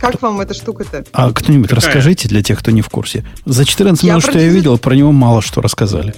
[0.00, 1.04] как вам эта штука-то?
[1.12, 1.86] А кто-нибудь Какая?
[1.86, 3.24] расскажите для тех, кто не в курсе.
[3.44, 6.14] За 14 минут, что я видел, про него мало что рассказали.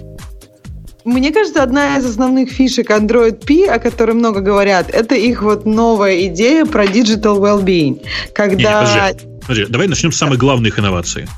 [1.07, 5.65] Мне кажется, одна из основных фишек Android P, о которой много говорят, это их вот
[5.65, 8.05] новая идея про digital well-being.
[8.35, 8.83] Когда...
[8.83, 11.29] Не, подожди, подожди, давай начнем с самой главной их инновации.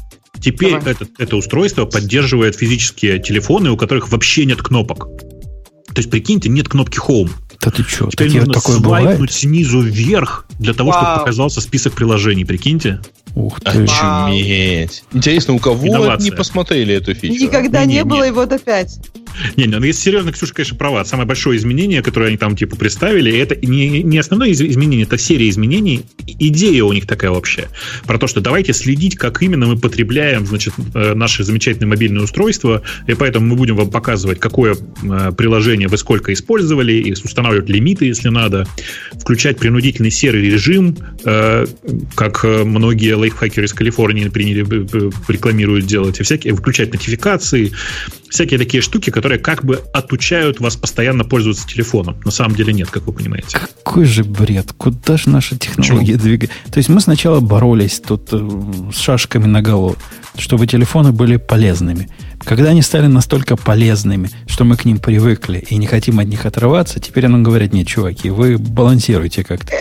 [0.40, 5.06] Теперь это, это устройство поддерживает физические телефоны, у которых вообще нет кнопок.
[5.88, 7.28] То есть, прикиньте, нет кнопки Home.
[7.60, 9.32] Да ты что, Теперь нужно такое свайпнуть бывает?
[9.32, 11.02] снизу вверх для того, Вау.
[11.02, 13.00] чтобы показался список приложений, прикиньте.
[13.39, 13.84] Ух ты.
[13.84, 15.05] Очуметь.
[15.12, 16.24] Интересно, у кого Инновация.
[16.24, 17.45] не посмотрели эту фичу?
[17.45, 18.99] Никогда не, не, не было, и вот опять.
[19.57, 21.05] Не, не, ну если серьезно, Ксюша, конечно, права.
[21.05, 25.49] Самое большое изменение, которое они там типа представили, это не, не основное изменение, это серия
[25.49, 26.03] изменений.
[26.26, 27.68] Идея у них такая вообще.
[28.07, 32.82] Про то, что давайте следить, как именно мы потребляем, значит, э, наши замечательные мобильные устройства,
[33.07, 38.07] и поэтому мы будем вам показывать, какое э, приложение вы сколько использовали, и устанавливать лимиты,
[38.07, 38.66] если надо,
[39.12, 41.66] включать принудительный серый режим, э,
[42.14, 44.62] как многие лайфхакеры из Калифорнии приняли,
[45.31, 47.72] рекламируют делать, и всякие, включать нотификации,
[48.29, 52.20] всякие такие штуки, которые как бы отучают вас постоянно пользоваться телефоном.
[52.24, 53.59] На самом деле нет, как вы понимаете.
[53.59, 54.72] Какой же бред?
[54.76, 56.57] Куда же наши технологии двигаются?
[56.70, 58.49] То есть мы сначала боролись тут э,
[58.93, 59.97] с шашками на голову,
[60.37, 62.09] чтобы телефоны были полезными.
[62.45, 66.47] Когда они стали настолько полезными, что мы к ним привыкли и не хотим от них
[66.47, 69.72] отрываться, теперь нам говорят, нет, чуваки, вы балансируете как-то.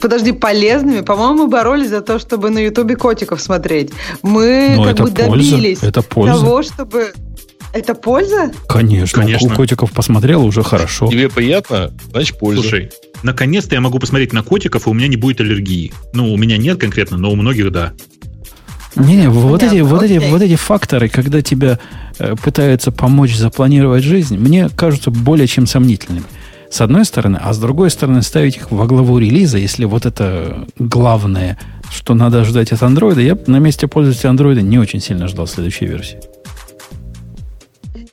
[0.00, 1.00] Подожди, полезными?
[1.00, 3.92] По-моему, мы боролись за то, чтобы на Ютубе котиков смотреть.
[4.22, 6.34] Мы Но как бы польза, добились это польза.
[6.34, 7.12] того, чтобы
[7.72, 8.52] это польза?
[8.68, 9.20] Конечно.
[9.20, 9.52] Конечно.
[9.52, 11.08] У котиков посмотрел, уже хорошо.
[11.08, 12.62] Тебе приятно, значит польза.
[12.62, 12.90] Слушай,
[13.22, 15.92] наконец-то я могу посмотреть на котиков, и у меня не будет аллергии.
[16.12, 17.92] Ну, у меня нет конкретно, но у многих да.
[18.96, 21.80] Не, вот эти, вот, эти, вот эти факторы, когда тебя
[22.18, 26.26] э, пытаются помочь запланировать жизнь, мне кажутся более чем сомнительными.
[26.74, 30.66] С одной стороны, а с другой стороны, ставить их во главу релиза, если вот это
[30.76, 31.56] главное,
[31.88, 35.86] что надо ждать от андроида, я на месте пользователя андроида не очень сильно ждал следующей
[35.86, 36.18] версии.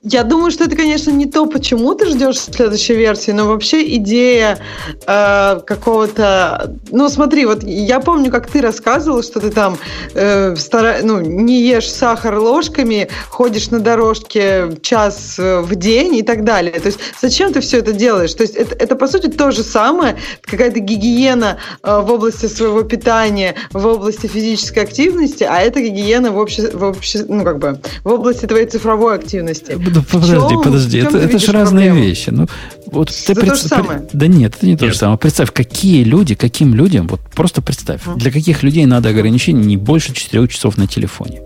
[0.03, 4.57] Я думаю, что это, конечно, не то, почему ты ждешь следующей версии, но вообще идея
[5.05, 6.75] э, какого-то...
[6.89, 9.77] Ну, смотри, вот я помню, как ты рассказывал, что ты там
[10.15, 11.01] э, стара...
[11.03, 16.79] ну, не ешь сахар ложками, ходишь на дорожке час э, в день и так далее.
[16.79, 18.33] То есть зачем ты все это делаешь?
[18.33, 22.81] То есть это, это по сути, то же самое, какая-то гигиена э, в области своего
[22.81, 26.71] питания, в области физической активности, а это гигиена в, обще...
[26.71, 27.23] в, обще...
[27.27, 32.07] ну, как бы, в области твоей цифровой активности подожди, подожди, это, это же разные проблему?
[32.07, 32.29] вещи.
[32.29, 32.47] Ну,
[32.87, 33.53] вот ты это пред...
[33.53, 34.07] то же самое.
[34.13, 34.93] Да нет, это не то нет.
[34.93, 35.17] же самое.
[35.17, 38.17] Представь, какие люди, каким людям, вот просто представь, mm.
[38.17, 41.41] для каких людей надо ограничение не больше 4 часов на телефоне.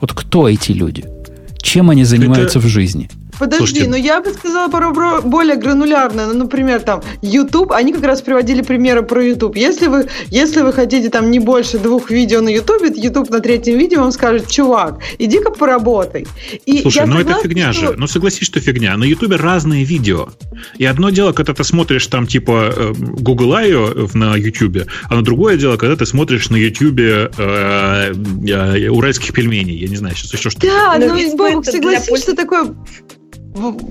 [0.00, 1.04] Вот кто эти люди?
[1.60, 2.66] Чем они занимаются это...
[2.66, 3.08] в жизни?
[3.38, 6.26] Подожди, Слушайте, но я бы сказала про более гранулярно.
[6.26, 9.56] Ну, например, там, YouTube, они как раз приводили примеры про YouTube.
[9.56, 13.78] Если вы, если вы хотите там не больше двух видео на YouTube, YouTube на третьем
[13.78, 16.26] видео вам скажет, чувак, иди-ка поработай.
[16.66, 17.92] И Слушай, ну это фигня что...
[17.92, 17.94] же.
[17.96, 18.96] Ну согласись, что фигня.
[18.96, 20.28] На YouTube разные видео.
[20.78, 24.08] И одно дело, когда ты смотришь там типа э, Google I.O.
[24.14, 29.76] на YouTube, а на другое дело, когда ты смотришь на YouTube э, э, уральских пельменей.
[29.76, 30.66] Я не знаю, сейчас еще что-то.
[30.66, 32.74] Да, ну, ну согласись, что такое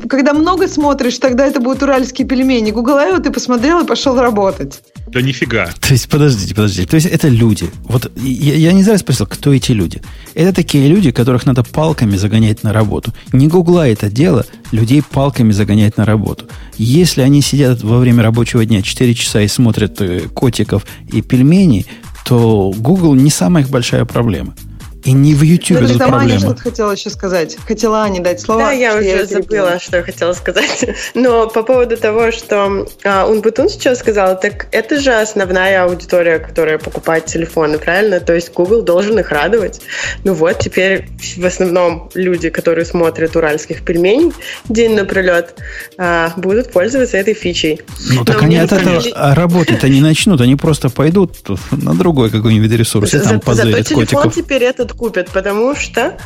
[0.09, 2.71] когда много смотришь, тогда это будут уральские пельмени.
[2.71, 3.19] Google I.O.
[3.19, 4.81] ты посмотрел и пошел работать.
[5.07, 5.69] Да нифига.
[5.79, 6.87] То есть, подождите, подождите.
[6.87, 7.69] То есть, это люди.
[7.83, 10.01] Вот я, я не знаю спросил, кто эти люди.
[10.33, 13.13] Это такие люди, которых надо палками загонять на работу.
[13.31, 16.45] Не гугла это дело, людей палками загонять на работу.
[16.77, 21.85] Если они сидят во время рабочего дня 4 часа и смотрят э, котиков и пельменей,
[22.25, 24.55] то Google не самая их большая проблема.
[25.03, 26.39] И не в YouTube это проблема.
[26.39, 27.57] что-то хотела еще сказать.
[27.67, 28.61] Хотела Ане дать слово.
[28.61, 30.85] Да, я уже я забыла, что я хотела сказать.
[31.13, 36.77] Но по поводу того, что а, Унбутун сейчас сказал, так это же основная аудитория, которая
[36.77, 38.21] покупает телефоны, правильно?
[38.21, 39.81] То есть Google должен их радовать.
[40.23, 41.07] Ну вот, теперь
[41.37, 44.31] в основном люди, которые смотрят уральских пельменей
[44.69, 45.55] день напролет,
[45.97, 47.81] а, будут пользоваться этой фичей.
[48.09, 49.01] Ну так они от этого
[49.35, 51.35] работать они начнут, они просто пойдут
[51.71, 54.07] на другой какой-нибудь ресурс и там позырят котиков.
[54.09, 56.17] телефон теперь этот купят, потому что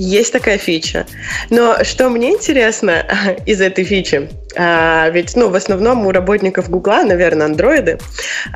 [0.00, 1.06] есть такая фича.
[1.50, 3.04] Но что мне интересно
[3.46, 7.98] из этой фичи, а, ведь, ну, в основном у работников Гугла, наверное, андроиды,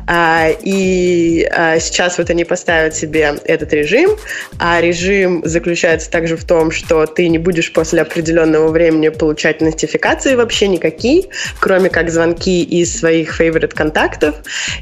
[0.07, 4.11] а, и а, сейчас вот они поставят себе этот режим,
[4.59, 10.35] а режим заключается также в том, что ты не будешь после определенного времени получать нотификации
[10.35, 11.25] вообще никакие,
[11.59, 14.35] кроме как звонки из своих favorite контактов,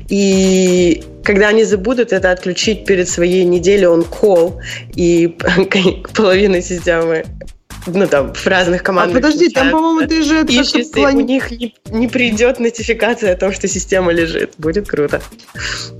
[0.10, 4.60] и когда они забудут это отключить перед своей неделей он call
[4.95, 5.35] и
[6.14, 7.25] половина системы
[7.88, 9.18] ну, там, в разных командах.
[9.18, 11.23] А подожди, там, по-моему, ты же это как плани...
[11.23, 14.53] у них не, не придет нотификация о том, что система лежит.
[14.57, 15.22] Будет круто.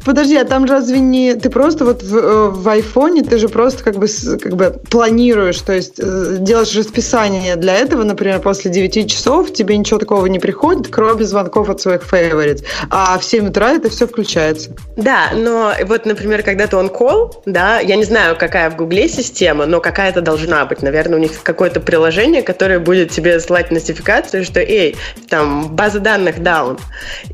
[0.06, 1.36] Подожди, а там разве не...
[1.36, 4.08] Ты просто вот в, э, в айфоне, ты же просто как бы,
[4.42, 9.78] как бы планируешь, то есть э, делаешь расписание для этого, например, после 9 часов тебе
[9.78, 12.64] ничего такого не приходит, кроме звонков от своих фейворит.
[12.90, 14.72] А в 7 утра это все включается.
[14.98, 19.08] Да, но вот, например, когда ты он call, да, я не знаю, какая в Гугле
[19.10, 20.82] система, но какая-то должна быть.
[20.82, 24.96] Наверное, у них какой-то какое-то приложение, которое будет тебе слать нотификацию, что, эй,
[25.30, 26.80] там, база данных down.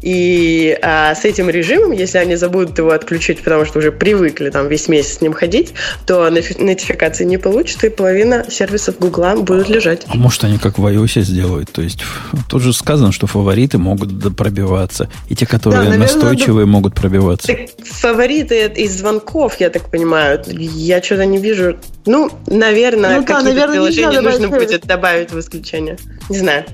[0.02, 4.68] И а, с этим режимом, если они забудут его отключить, потому что уже привыкли там
[4.68, 5.74] весь месяц с ним ходить,
[6.06, 10.06] то нотификации не получат, и половина сервисов Гугла будут лежать.
[10.08, 11.72] А может, они как в iOS сделают?
[11.72, 12.00] То есть,
[12.48, 16.72] тут же сказано, что фавориты могут пробиваться, и те, которые да, наверное, настойчивые, надо...
[16.72, 17.48] могут пробиваться.
[17.48, 20.44] Так, фавориты из звонков, я так понимаю.
[20.48, 21.78] Я что-то не вижу.
[22.10, 25.96] Ну, наверное, ну, какие-то наверное, приложения нужно будет добавить в исключение.
[26.28, 26.66] Не знаю.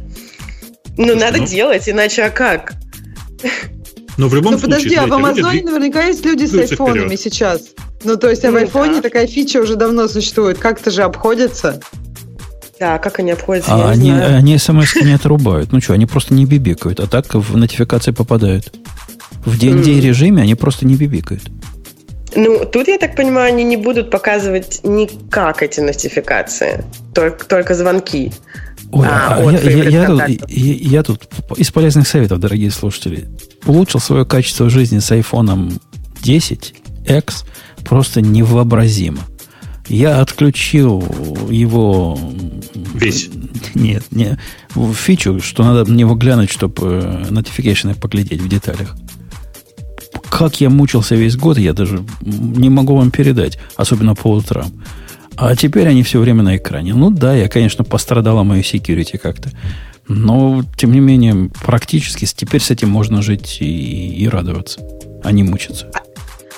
[0.96, 1.46] Ну, Слушай, надо ну...
[1.46, 2.72] делать, иначе а как?
[3.44, 3.50] Но
[4.16, 4.78] ну, в любом ну, случае...
[4.78, 5.66] подожди, а в Амазоне люди...
[5.66, 7.20] наверняка есть люди с айфонами вперед.
[7.20, 7.64] сейчас.
[8.06, 9.02] Ну, то есть, а в ну айфоне да.
[9.02, 10.58] такая фича уже давно существует.
[10.58, 11.82] Как-то же обходится.
[12.80, 15.74] Да, как они обходятся, а они, они смс не отрубают.
[15.74, 18.74] Ну что, они просто не бибикают, а так в нотификации попадают.
[19.46, 21.44] В DND режиме они просто не бибикают.
[22.36, 26.84] Ну, тут, я так понимаю, они не будут показывать никак эти нотификации,
[27.14, 28.32] только, только звонки.
[28.92, 33.30] Ой, а, а я, я, я, тут, я, я тут из полезных советов, дорогие слушатели,
[33.66, 35.80] улучшил свое качество жизни с iPhone
[36.22, 37.46] 10X
[37.84, 39.22] просто невообразимо.
[39.88, 41.04] Я отключил
[41.50, 42.20] его...
[42.96, 43.30] Весь?
[43.76, 44.38] Нет, не,
[44.94, 48.96] фичу, что надо мне его глянуть, чтобы notification э, поглядеть в деталях
[50.36, 54.70] как я мучился весь год, я даже не могу вам передать, особенно по утрам.
[55.38, 56.94] А теперь они все время на экране.
[56.94, 59.52] Ну да, я, конечно, пострадала мою security как-то.
[60.10, 64.82] Но, тем не менее, практически теперь с этим можно жить и, и радоваться,
[65.24, 65.90] а не мучиться.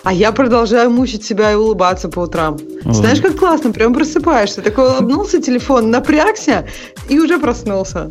[0.07, 2.57] А я продолжаю мучить себя и улыбаться по утрам.
[2.85, 2.93] Ой.
[2.93, 4.61] Знаешь, как классно, прям просыпаешься.
[4.61, 6.65] Такой улыбнулся, телефон напрягся
[7.09, 8.09] и уже проснулся.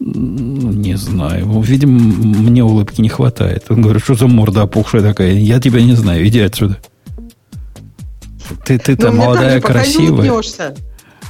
[0.00, 1.62] Не знаю.
[1.62, 3.64] Видимо, мне улыбки не хватает.
[3.70, 5.32] Он говорит, что за морда опухшая такая?
[5.32, 6.76] Я тебя не знаю, иди отсюда.
[8.66, 10.42] Ты, ты-то ну, молодая, красивая.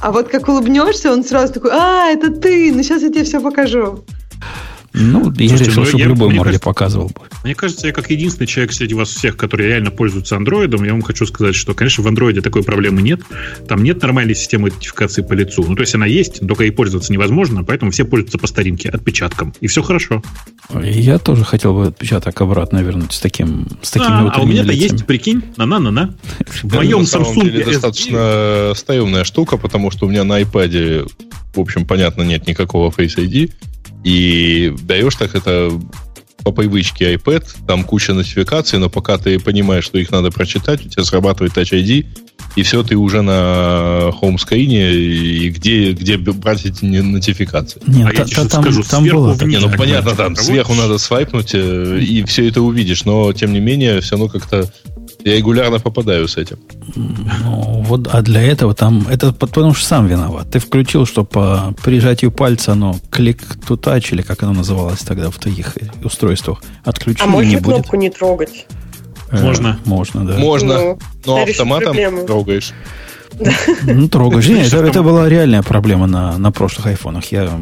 [0.01, 3.39] А вот как улыбнешься, он сразу такой, а, это ты, ну сейчас я тебе все
[3.39, 4.03] покажу.
[4.93, 7.21] Ну, я Слушайте, решил, ну, чтобы я, любой морде кажется, показывал бы.
[7.43, 11.01] Мне кажется, я как единственный человек среди вас всех, который реально пользуется андроидом, я вам
[11.01, 13.21] хочу сказать, что, конечно, в андроиде такой проблемы нет.
[13.67, 15.63] Там нет нормальной системы идентификации по лицу.
[15.65, 19.53] Ну, то есть она есть, только ей пользоваться невозможно, поэтому все пользуются по старинке, отпечатком.
[19.61, 20.21] И все хорошо.
[20.83, 24.73] Я тоже хотел бы отпечаток обратно вернуть с таким с такими а, а у меня-то
[24.73, 26.15] есть, прикинь, на-на-на-на.
[26.63, 31.09] В моем Samsung достаточно стоимная штука, потому что у меня на iPad
[31.53, 33.51] в общем, понятно, нет никакого Face ID,
[34.03, 35.71] и даешь так это
[36.43, 40.89] по привычке iPad, там куча нотификаций, но пока ты понимаешь, что их надо прочитать, у
[40.89, 42.05] тебя срабатывает Touch ID,
[42.55, 47.81] и все, ты уже на хоум-скрине, и где, где брать эти нотификации.
[47.87, 49.37] Нет, а та, я та, там, скажу, там было.
[49.45, 53.59] Не, ну понятно, там сверху надо свайпнуть, э, и все это увидишь, но тем не
[53.59, 54.71] менее, все равно как-то
[55.23, 56.57] я регулярно попадаю с этим.
[56.95, 60.49] Ну, вот, а для этого там, это потому что сам виноват.
[60.51, 65.29] Ты включил, что по прижатию пальца оно клик to touch, или как оно называлось тогда
[65.29, 67.25] в таких устройствах, отключил.
[67.25, 68.65] А можно кнопку не трогать?
[69.31, 69.79] Э, можно.
[69.85, 70.37] Можно, да.
[70.37, 72.73] Можно, ну, но автоматом трогаешь.
[73.83, 74.47] Ну, трогаешь.
[74.47, 77.31] Нет, это, это была реальная проблема на, на прошлых айфонах.
[77.31, 77.59] Я,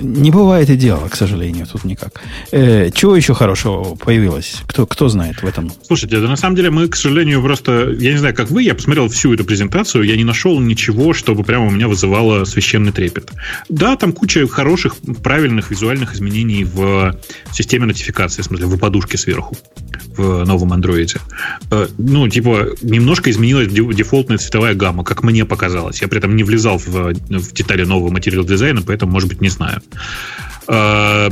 [0.00, 2.20] не бывает и дела, к сожалению, тут никак.
[2.52, 4.62] Э, чего еще хорошего появилось?
[4.66, 5.72] Кто, кто знает в этом?
[5.86, 7.90] Слушайте, да на самом деле мы, к сожалению, просто...
[7.98, 11.44] Я не знаю, как вы, я посмотрел всю эту презентацию, я не нашел ничего, чтобы
[11.44, 13.30] прямо у меня вызывало священный трепет.
[13.68, 17.16] Да, там куча хороших, правильных визуальных изменений в
[17.52, 19.56] системе нотификации, в смысле, в подушке сверху
[20.16, 21.18] в новом андроиде.
[21.70, 26.02] Э, ну, типа, немножко изменилась дефолтная цветовая гамма, как мне показалось.
[26.02, 29.48] Я при этом не влезал в, в детали нового материал дизайна, поэтому, может быть, не
[29.48, 29.80] знаю.
[30.66, 31.30] А,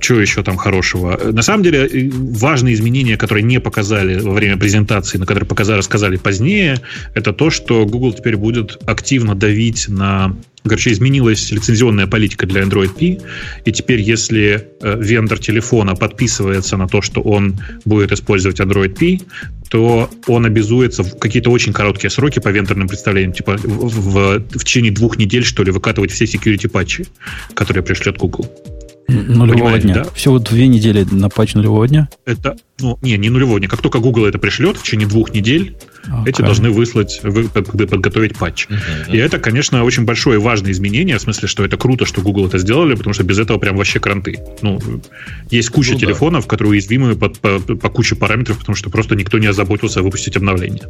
[0.00, 1.18] что еще там хорошего?
[1.32, 6.16] На самом деле, важные изменения, которые не показали во время презентации, на которые показали, рассказали
[6.16, 6.80] позднее,
[7.14, 12.90] это то, что Google теперь будет активно давить на Короче, изменилась лицензионная политика для Android
[12.92, 13.24] P,
[13.64, 19.24] и теперь, если э, вендор телефона подписывается на то, что он будет использовать Android P,
[19.68, 24.64] то он обязуется в какие-то очень короткие сроки по вендорным представлениям, типа в, в, в
[24.64, 27.06] течение двух недель, что ли, выкатывать все security патчи,
[27.54, 28.50] которые пришлет Google.
[29.08, 29.94] Нулевого дня.
[29.94, 30.04] Да?
[30.12, 32.08] Всего две недели на патч нулевого дня?
[32.26, 33.68] Это, ну, не, не нулевого дня.
[33.68, 35.76] Как только Google это пришлет, в течение двух недель
[36.06, 36.28] okay.
[36.28, 38.66] эти должны выслать, вы, подготовить патч.
[38.68, 39.12] Uh-huh.
[39.12, 42.46] И это, конечно, очень большое и важное изменение, в смысле, что это круто, что Google
[42.46, 44.38] это сделали, потому что без этого прям вообще кранты.
[44.62, 44.80] Ну,
[45.50, 46.50] есть куча ну, телефонов, да.
[46.50, 50.82] которые уязвимы по, по, по куче параметров, потому что просто никто не озаботился выпустить обновление.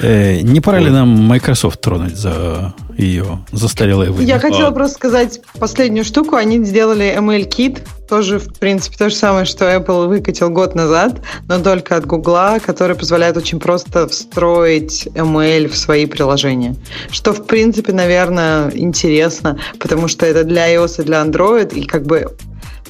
[0.00, 4.26] Э, не пора ли нам Microsoft тронуть за ее застарелые выборы?
[4.26, 4.72] Я хотела а.
[4.72, 6.36] просто сказать последнюю штуку.
[6.36, 11.20] Они сделали ML Kit, тоже, в принципе, то же самое, что Apple выкатил год назад,
[11.48, 16.76] но только от Google, который позволяет очень просто встроить ML в свои приложения.
[17.10, 22.04] Что, в принципе, наверное, интересно, потому что это для iOS и для Android, и как
[22.04, 22.28] бы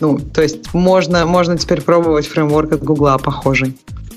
[0.01, 3.76] ну, то есть можно, можно теперь пробовать фреймворк от Гугла похожий.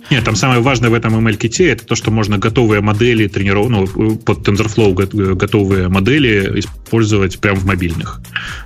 [0.10, 3.70] Нет, там самое важное в этом ML-ките это то, что можно готовые модели трениров...
[3.70, 8.22] ну, под TensorFlow готовые модели использовать прямо в мобильных.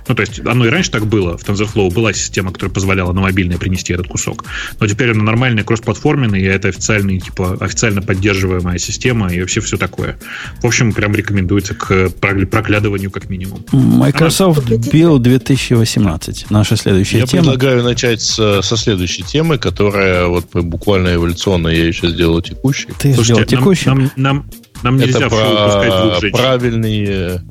[0.08, 1.36] Ну, то есть оно и раньше так было.
[1.36, 4.44] В TensorFlow была система, которая позволяла на мобильное принести этот кусок.
[4.80, 9.76] Но теперь она нормальная, кроссплатформенная, и это официальный, типа, официально поддерживаемая система, и вообще все
[9.76, 10.16] такое.
[10.62, 13.64] В общем, прям рекомендуется к проглядыванию как минимум.
[13.72, 16.50] Microsoft Build 2018.
[16.50, 17.44] Наша следующая Я тема.
[17.44, 22.88] Я предлагаю начать с, со следующей темы, которая вот буквально эволюционно я еще сделал текущей.
[22.98, 23.88] Ты Слушайте, сделал текущий?
[23.88, 24.46] Нам, нам, нам,
[24.82, 27.42] нам нельзя это про правильные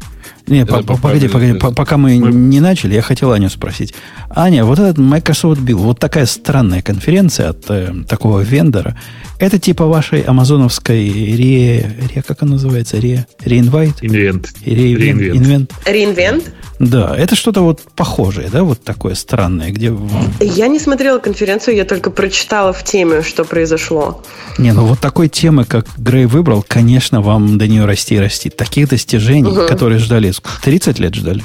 [0.45, 3.93] не, по, погоди, погоди, пока мы, мы не начали, я хотел Аню спросить.
[4.29, 8.99] Аня, вот этот Microsoft Build, вот такая странная конференция от э, такого вендора,
[9.39, 13.95] это типа вашей амазоновской ре, ре как она называется, ре, реинвайт?
[14.01, 14.49] Инвент.
[14.65, 15.71] Реинвент.
[15.85, 16.53] Реинвент?
[16.89, 19.93] Да, это что-то вот похожее, да, вот такое странное, где...
[20.39, 24.21] Я не смотрела конференцию, я только прочитала в теме, что произошло.
[24.57, 28.49] Не, ну вот такой темы, как Грей выбрал, конечно, вам до нее расти и расти.
[28.49, 29.67] Таких достижений, угу.
[29.67, 30.33] которые ждали,
[30.63, 31.43] 30 лет ждали.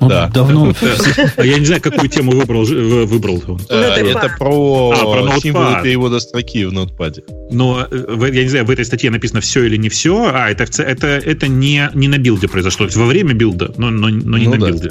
[0.00, 0.28] Ну, да.
[0.28, 0.72] Давно.
[1.36, 2.64] А я не знаю, какую тему выбрал.
[2.64, 3.60] выбрал он.
[3.68, 7.22] Ну, это про, а, про символы перевода строки в Notepad е.
[7.50, 10.30] Но э, я не знаю, в этой статье написано все или не все.
[10.32, 12.86] А, это, это, это не, не на Build е произошло.
[12.94, 14.66] во время Build а, но, но, но не ну, на да.
[14.68, 14.90] Build е.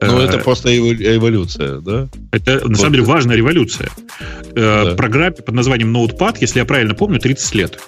[0.00, 2.08] Ну, это э, просто эволюция, да?
[2.32, 2.76] Это, на вот.
[2.76, 3.88] самом деле, важная революция.
[4.54, 4.94] Э, да.
[4.96, 7.78] Программе под названием Notepad, если я правильно помню, 30 лет.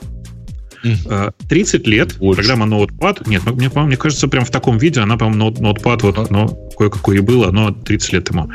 [1.49, 2.43] 30 лет Больше.
[2.43, 6.49] программа Notepad, нет, мне, мне кажется, прям в таком виде она, по-моему, Notepad, вот, но
[6.77, 8.51] кое-какое и было, но 30 лет ему.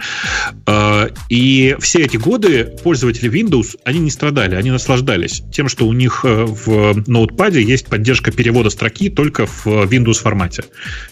[0.66, 5.94] А, и все эти годы пользователи Windows, они не страдали, они наслаждались тем, что у
[5.94, 10.64] них э, в Notepad есть поддержка перевода строки только в Windows формате.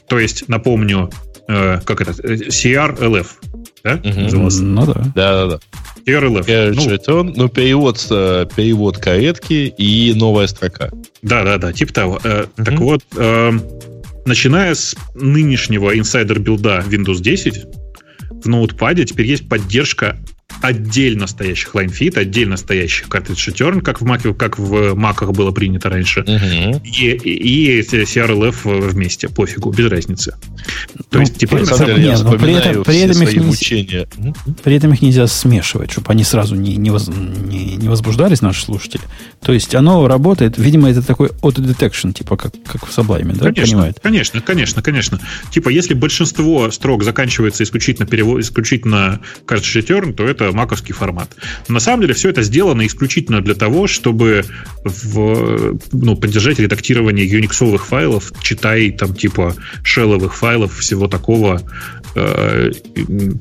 [0.07, 1.09] То есть, напомню,
[1.47, 3.27] э, как это, CRLF,
[3.83, 3.95] да?
[4.03, 4.49] Угу.
[4.61, 4.93] Ну да.
[4.93, 5.59] Да, да, да.
[6.05, 6.73] TRLF.
[6.75, 10.89] Ну, жетон, ну, перевод, э, перевод каретки и новая строка.
[11.21, 12.13] Да, да, да, типа того.
[12.15, 12.63] Угу.
[12.65, 13.51] Так вот, э,
[14.25, 17.65] начиная с нынешнего инсайдер билда Windows 10,
[18.43, 20.17] в ноутпаде теперь есть поддержка
[20.61, 25.89] отдельно стоящих line-fit, отдельно стоящих cartridge return, как в Mac, как в Mac'ах было принято
[25.89, 26.81] раньше, угу.
[26.83, 30.35] и, и, CRLF вместе, пофигу, без разницы.
[31.09, 31.61] То ну, есть теперь...
[31.61, 35.91] На самом деле, нет, при, этом, при, этом их не, при этом их нельзя смешивать,
[35.91, 39.03] чтобы они сразу не, не, воз, не, не возбуждались, наши слушатели.
[39.41, 43.45] То есть оно работает, видимо, это такой auto-detection, типа как, как в Sublime, да?
[43.45, 43.99] Конечно, понимает?
[44.01, 45.19] конечно, конечно, конечно.
[45.51, 51.29] Типа, если большинство строк заканчивается исключительно, перевод, исключительно cartridge return, то это маковский формат.
[51.67, 54.45] Но на самом деле все это сделано исключительно для того, чтобы
[54.83, 61.61] в, ну, поддержать редактирование юниксовых файлов, читай там типа шелловых файлов, всего такого,
[62.15, 62.71] э,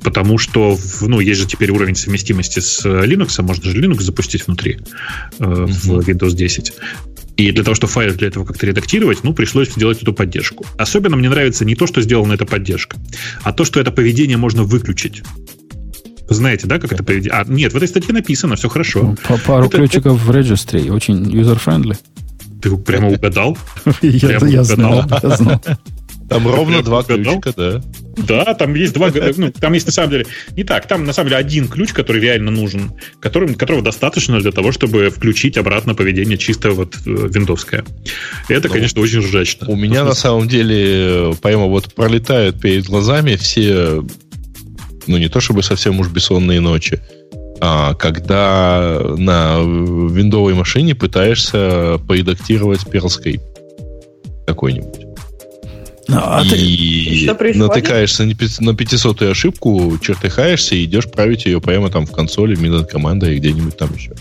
[0.02, 4.78] потому что ну, есть же теперь уровень совместимости с Linux, можно же Linux запустить внутри
[5.38, 6.72] э, в Windows 10.
[7.38, 10.66] И для того, чтобы файл для этого как-то редактировать, ну, пришлось сделать эту поддержку.
[10.76, 12.96] Особенно мне нравится не то, что сделана эта поддержка,
[13.44, 15.22] а то, что это поведение можно выключить.
[16.28, 17.32] Вы знаете, да, как это поведение?
[17.32, 19.16] А, нет, в этой статье написано, все хорошо.
[19.26, 20.24] По пару это, ключиков это...
[20.24, 21.96] в регистре, очень user-friendly.
[22.60, 23.56] Ты прямо угадал?
[24.02, 25.62] Я знал, я знал.
[26.28, 27.82] Там ровно два ключика, да.
[28.16, 30.26] Да, там есть два, ну, там есть на самом деле,
[30.56, 34.52] не так, там на самом деле один ключ, который реально нужен, который, которого достаточно для
[34.52, 37.84] того, чтобы включить обратно поведение чисто вот э, виндовское.
[38.48, 39.68] Это, ну, конечно, очень ржачно.
[39.68, 44.04] У меня на самом деле, прямо вот пролетают перед глазами все,
[45.08, 47.00] ну не то чтобы совсем уж бессонные ночи,
[47.60, 53.42] а когда на виндовой машине пытаешься поредактировать Script
[54.46, 55.06] какой-нибудь.
[56.08, 57.58] Ну, а и ты...
[57.58, 58.24] натыкаешься
[58.60, 63.36] на 500 ошибку, чертыхаешься и идешь править ее прямо там в консоли, в команда и
[63.36, 64.12] где-нибудь там еще.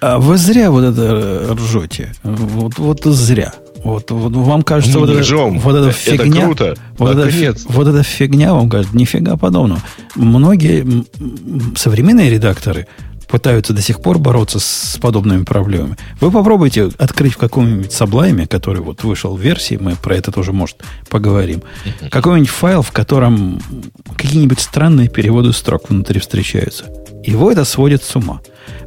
[0.00, 2.14] А вы зря вот это ржете.
[2.22, 3.52] Вот, вот зря.
[3.84, 5.22] Вот, вот вам кажется, вот, это,
[5.60, 6.76] вот эта фигня, круто.
[6.98, 9.80] Вот, эта, вот эта фигня вам кажется, нифига подобного.
[10.16, 11.04] Многие
[11.76, 12.86] современные редакторы
[13.28, 15.96] пытаются до сих пор бороться с подобными проблемами.
[16.20, 20.52] Вы попробуйте открыть в каком-нибудь саблайме, который вот вышел в версии, мы про это тоже,
[20.52, 21.62] может, поговорим,
[22.10, 23.60] какой-нибудь файл, в котором
[24.16, 26.86] какие-нибудь странные переводы строк внутри встречаются.
[27.22, 28.40] Его это сводит с ума.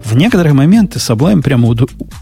[0.04, 1.76] В некоторые моменты Sublime прямо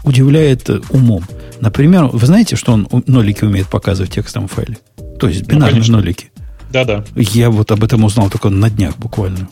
[0.04, 1.24] удивляет умом.
[1.60, 4.78] Например, вы знаете, что он нолики умеет показывать в текстовом файле?
[5.18, 6.30] То есть ну, бинарные ну, нолики.
[6.72, 7.04] Да-да.
[7.14, 9.48] Я вот об этом узнал только на днях буквально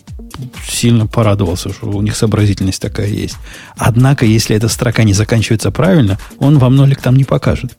[0.66, 3.36] сильно порадовался, что у них сообразительность такая есть.
[3.76, 7.76] Однако, если эта строка не заканчивается правильно, он вам нолик там не покажет.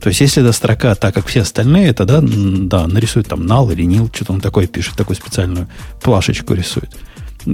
[0.00, 3.82] То есть, если эта строка, так как все остальные, тогда, да, нарисует там нал или
[3.82, 5.68] нил, что-то он такое пишет, такую специальную
[6.02, 6.96] плашечку рисует.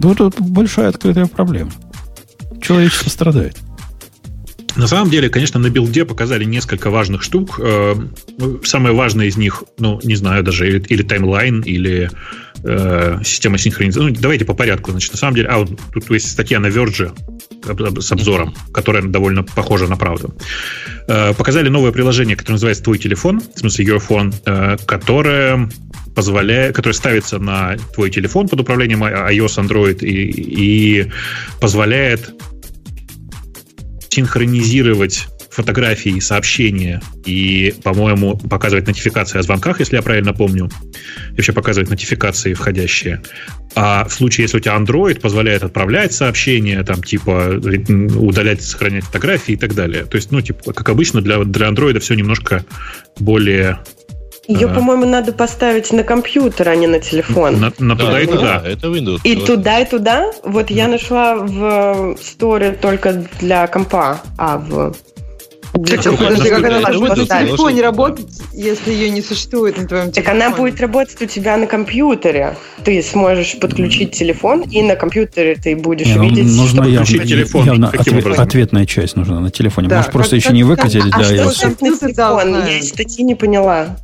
[0.03, 1.71] Ну, тут большая открытая проблема.
[2.61, 3.57] Человечество страдает.
[4.75, 7.61] На самом деле, конечно, на билде показали несколько важных штук.
[7.63, 7.95] Э,
[8.37, 12.11] ну, самое важное из них, ну, не знаю даже, или, или таймлайн, или
[12.65, 14.09] э, система синхронизации.
[14.09, 14.91] Ну, давайте по порядку.
[14.91, 17.13] Значит, на самом деле, а, вот тут есть статья на Verge
[18.01, 20.35] с обзором, которая довольно похожа на правду.
[21.07, 25.69] Э, показали новое приложение, которое называется «Твой телефон», в смысле Your Phone, э, которое
[26.15, 31.13] позволяет, которое ставится на твой телефон под управлением iOS, Android и, и
[31.61, 32.31] позволяет
[34.09, 40.69] синхронизировать фотографии сообщения и, по-моему, показывать нотификации о звонках, если я правильно помню.
[41.31, 43.23] И вообще показывать нотификации входящие.
[43.77, 47.61] А в случае, если у тебя Android позволяет отправлять сообщения, там, типа,
[48.17, 50.05] удалять, сохранять фотографии и так далее.
[50.05, 52.65] То есть, ну, типа, как обычно, для, для Android все немножко
[53.19, 53.79] более
[54.47, 54.75] ее, а.
[54.75, 57.61] по-моему, надо поставить на компьютер, а не на телефон.
[57.61, 58.61] На, на туда да, и туда.
[58.61, 59.21] Да, это Windows.
[59.25, 60.33] И туда, и туда?
[60.43, 64.95] Вот я нашла в сторе только для компа, а в
[65.75, 66.17] для чего?
[66.17, 70.25] Подожди, как она может на телефоне работать, если ее не существует на твоем телефоне?
[70.25, 72.57] Так она будет работать у тебя на компьютере.
[72.85, 76.57] Ты сможешь подключить телефон, и на компьютере ты будешь не, ну, видеть...
[76.57, 77.67] Нужно явно, телефон.
[77.67, 79.89] явно ответ, ответная часть нужна на телефоне.
[79.89, 81.49] Да, Может, просто еще не выкатили а для...
[81.49, 82.55] А что на телефон?
[82.69, 83.97] Я статьи не поняла.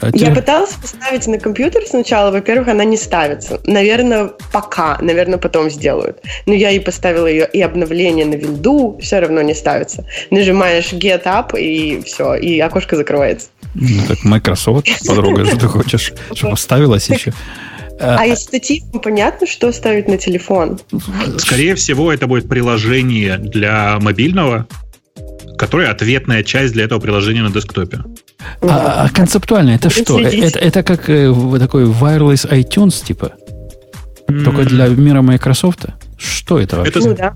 [0.00, 2.30] А я пыталась поставить на компьютер сначала.
[2.30, 3.60] Во-первых, она не ставится.
[3.64, 4.98] Наверное, пока.
[5.00, 6.18] Наверное, потом сделают.
[6.46, 10.06] Но я и поставила ее, и обновление на винду все равно не ставится.
[10.30, 13.48] Нажимаешь Get Up, и все, и окошко закрывается.
[13.74, 17.32] Ну, так Microsoft подруга, что ты хочешь, чтобы ставилась еще.
[18.00, 20.80] А из статьи понятно, что ставить на телефон?
[21.36, 24.66] Скорее всего, это будет приложение для мобильного,
[25.58, 27.98] которое ответная часть для этого приложения на десктопе.
[28.62, 30.18] А, а концептуально это что?
[30.20, 33.32] Это, это как э, такой wireless iTunes типа?
[34.28, 34.44] Mm.
[34.44, 35.86] Только для мира Microsoft?
[36.16, 36.98] Что это вообще?
[36.98, 37.34] Это, ну, да.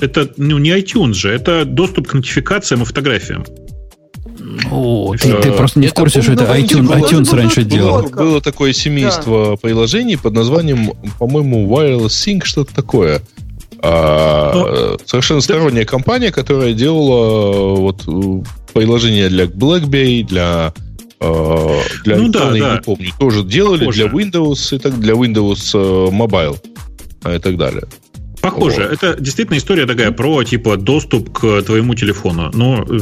[0.00, 3.44] это ну, не iTunes же, это доступ к нотификациям и фотографиям.
[4.70, 8.02] О, ты, ты просто не в курсе, что это iTunes, iTunes раньше делал.
[8.08, 13.22] Было такое семейство приложений под названием, по-моему, Wireless Sync, что-то такое.
[13.80, 18.02] А, совершенно сторонняя компания, которая делала вот
[18.74, 20.74] приложения для BlackBerry, для
[22.04, 22.74] для ну, да, да.
[22.74, 24.08] не помню, тоже делали Похоже.
[24.08, 26.58] для Windows и так для Windows Mobile
[27.34, 27.84] и так далее.
[28.42, 28.82] Похоже.
[28.82, 28.92] Вот.
[28.92, 32.50] Это действительно история такая про типа доступ к твоему телефону.
[32.52, 32.98] Но э,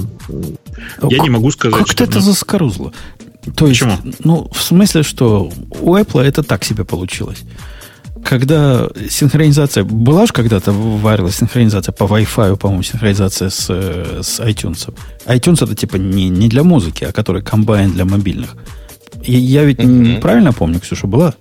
[1.10, 1.96] я не могу сказать, как что...
[1.96, 2.92] Как это заскорузло?
[3.56, 3.90] То Почему?
[4.04, 5.50] есть, ну, в смысле, что
[5.80, 7.42] у Apple это так себе получилось.
[8.24, 9.84] Когда синхронизация...
[9.84, 14.94] Была же когда-то варилась синхронизация по Wi-Fi, по-моему, синхронизация с, с iTunes.
[15.26, 18.56] iTunes это типа не, не для музыки, а который комбайн для мобильных.
[19.22, 20.20] И я ведь mm-hmm.
[20.20, 21.34] правильно помню, Ксюша, была?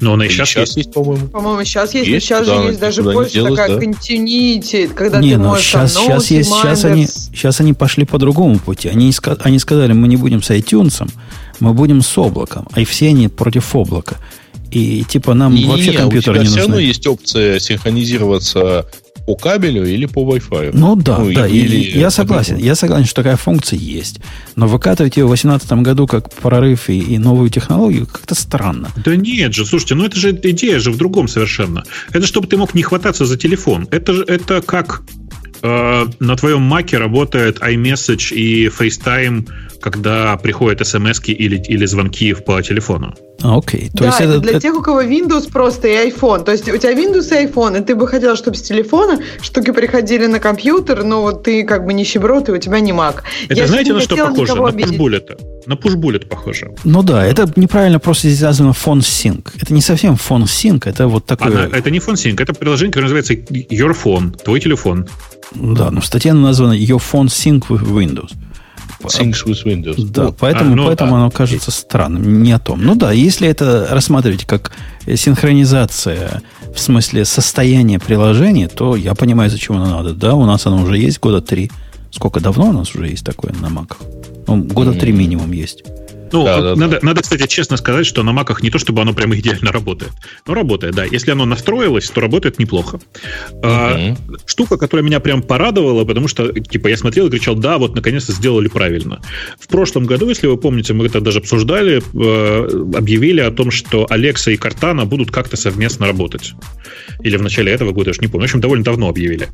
[0.00, 1.28] Но она и сейчас, сейчас есть, по-моему.
[1.28, 3.84] По-моему, сейчас есть, есть сейчас же есть даже больше делать, такая да.
[3.84, 8.06] continuity, когда не, ты ну, можешь сейчас, там, сейчас, есть, сейчас, они, сейчас они пошли
[8.06, 8.88] по другому пути.
[8.88, 11.06] Они, они сказали, мы не будем с iTunes,
[11.60, 12.66] мы будем с облаком.
[12.72, 14.16] А и все они против облака.
[14.70, 16.50] И типа нам не, вообще не, компьютер не нужны.
[16.50, 18.86] все равно есть опция синхронизироваться
[19.26, 20.70] по кабелю или по Wi-Fi.
[20.74, 21.46] Ну да, ну, да.
[21.46, 22.56] Или, и я согласен.
[22.56, 24.20] Я согласен, что такая функция есть.
[24.56, 28.90] Но выкатывать ее в 2018 году как прорыв и, и новую технологию как-то странно.
[29.04, 31.84] Да нет же, слушайте, ну это же идея же в другом совершенно.
[32.12, 33.88] Это чтобы ты мог не хвататься за телефон.
[33.90, 35.02] Это же это как
[35.62, 39.46] э, на твоем маке работает iMessage и FaceTime
[39.80, 43.14] когда приходят смс или, или звонки по телефону.
[43.42, 43.90] А, окей.
[43.90, 44.60] То да, есть это, это для это...
[44.60, 46.44] тех, у кого Windows просто и iPhone.
[46.44, 49.70] То есть у тебя Windows и iPhone, и ты бы хотел, чтобы с телефона штуки
[49.70, 53.22] приходили на компьютер, но вот ты как бы не щеброт, и у тебя не Mac.
[53.48, 54.54] Это Я знаете, на что похоже?
[54.54, 55.40] На пушбуллет.
[55.66, 56.70] На пушбуллет похоже.
[56.84, 59.48] Ну да, это неправильно просто здесь связано фон sync.
[59.60, 61.66] Это не совсем фон sync, это вот такое...
[61.66, 65.06] Она, это не фон sync, это приложение, которое называется Your Phone, твой телефон.
[65.54, 68.32] Да, но в статье названо Your Phone Sync with Windows.
[69.02, 70.04] Things with Windows.
[70.10, 70.36] Да, вот.
[70.38, 71.16] поэтому, а, ну, поэтому да.
[71.16, 72.42] оно кажется странным.
[72.42, 72.84] Не о том.
[72.84, 74.72] Ну да, если это рассматривать как
[75.06, 76.42] синхронизация
[76.74, 80.12] в смысле состояния приложения, то я понимаю, зачем оно надо.
[80.12, 81.70] Да, у нас оно уже есть года три.
[82.10, 83.98] Сколько давно у нас уже есть такое на маках?
[84.46, 85.82] Ну, года три минимум есть.
[86.32, 87.06] Ну, да, да, надо, да.
[87.06, 90.12] надо, кстати, честно сказать, что на маках не то, чтобы оно прямо идеально работает,
[90.46, 91.04] но работает, да.
[91.04, 92.96] Если оно настроилось, то работает неплохо.
[92.96, 93.60] Угу.
[93.62, 94.16] А,
[94.46, 98.32] штука, которая меня прям порадовала, потому что, типа, я смотрел и кричал, да, вот, наконец-то
[98.32, 99.20] сделали правильно.
[99.58, 104.06] В прошлом году, если вы помните, мы это даже обсуждали, э, объявили о том, что
[104.08, 106.54] Алекса и Картана будут как-то совместно работать.
[107.22, 108.46] Или в начале этого года, я уж не помню.
[108.46, 109.48] В общем, довольно давно объявили.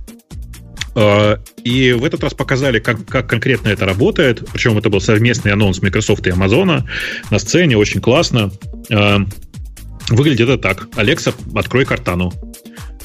[0.97, 4.43] А, и в этот раз показали, как, как конкретно это работает.
[4.53, 6.85] Причем это был совместный анонс Microsoft и Amazon
[7.31, 7.77] на сцене.
[7.77, 8.51] Очень классно.
[8.91, 9.19] А,
[10.09, 10.89] выглядит это так.
[10.97, 12.33] Алекса, открой картану.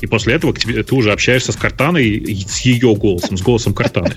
[0.01, 4.15] И после этого ты уже общаешься с Картаной с ее голосом, с голосом Картаны.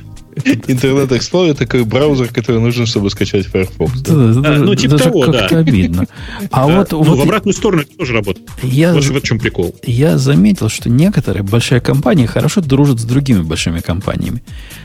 [0.66, 4.00] Интернет Explorer такой браузер, который нужен, чтобы скачать Firefox.
[4.00, 4.14] Да?
[4.14, 5.58] Да, ну, типа Даже того, как-то да.
[5.58, 6.06] обидно.
[6.50, 8.48] А вот, ну, вот в обратную сторону это тоже работает.
[8.62, 9.74] Я, вот в чем прикол.
[9.84, 14.42] Я заметил, что некоторые большие компании хорошо дружат с другими большими компаниями.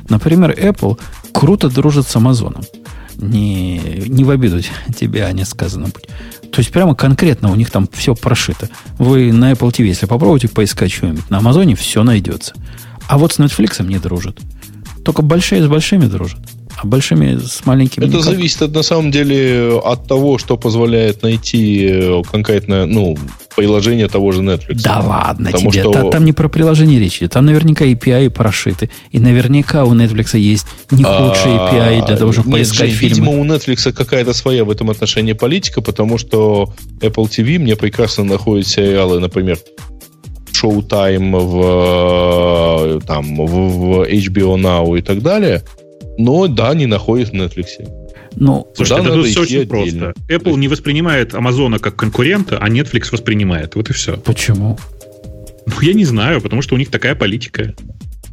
[0.07, 0.99] Например, Apple
[1.31, 2.63] круто дружит с Amazon.
[3.17, 4.61] Не, не в обиду
[4.95, 6.07] тебе, а не сказано быть.
[6.51, 8.69] То есть прямо конкретно у них там все прошито.
[8.97, 12.53] Вы на Apple TV, если попробуйте поискать что-нибудь, на Амазоне все найдется.
[13.07, 14.39] А вот с Netflix не дружат.
[15.03, 16.39] Только большие с большими дружат.
[16.81, 18.26] А большими с маленькими Это никак.
[18.26, 23.18] зависит от, на самом деле от того, что позволяет найти э, конкретно, ну,
[23.56, 24.81] приложение того же Netflix.
[24.81, 25.91] Да ладно Потому тебе, что...
[25.91, 30.68] там, там не про приложение речи, там наверняка API прошиты, и наверняка у Netflix есть
[30.91, 33.15] не худшие а, API для того, чтобы Нет, поискать фильмы.
[33.15, 38.23] Видимо, у Netflix какая-то своя в этом отношении политика, потому что Apple TV мне прекрасно
[38.23, 39.57] находит сериалы, например,
[40.53, 45.64] Showtime в, там, в HBO Now и так далее,
[46.19, 47.67] но да, не находит в Netflix.
[48.35, 50.13] Ну, Слушайте, это все очень отдельно.
[50.13, 50.33] просто.
[50.33, 53.75] Apple не воспринимает Amazon как конкурента, а Netflix воспринимает.
[53.75, 54.17] Вот и все.
[54.17, 54.77] Почему?
[55.65, 57.73] Ну, я не знаю, потому что у них такая политика.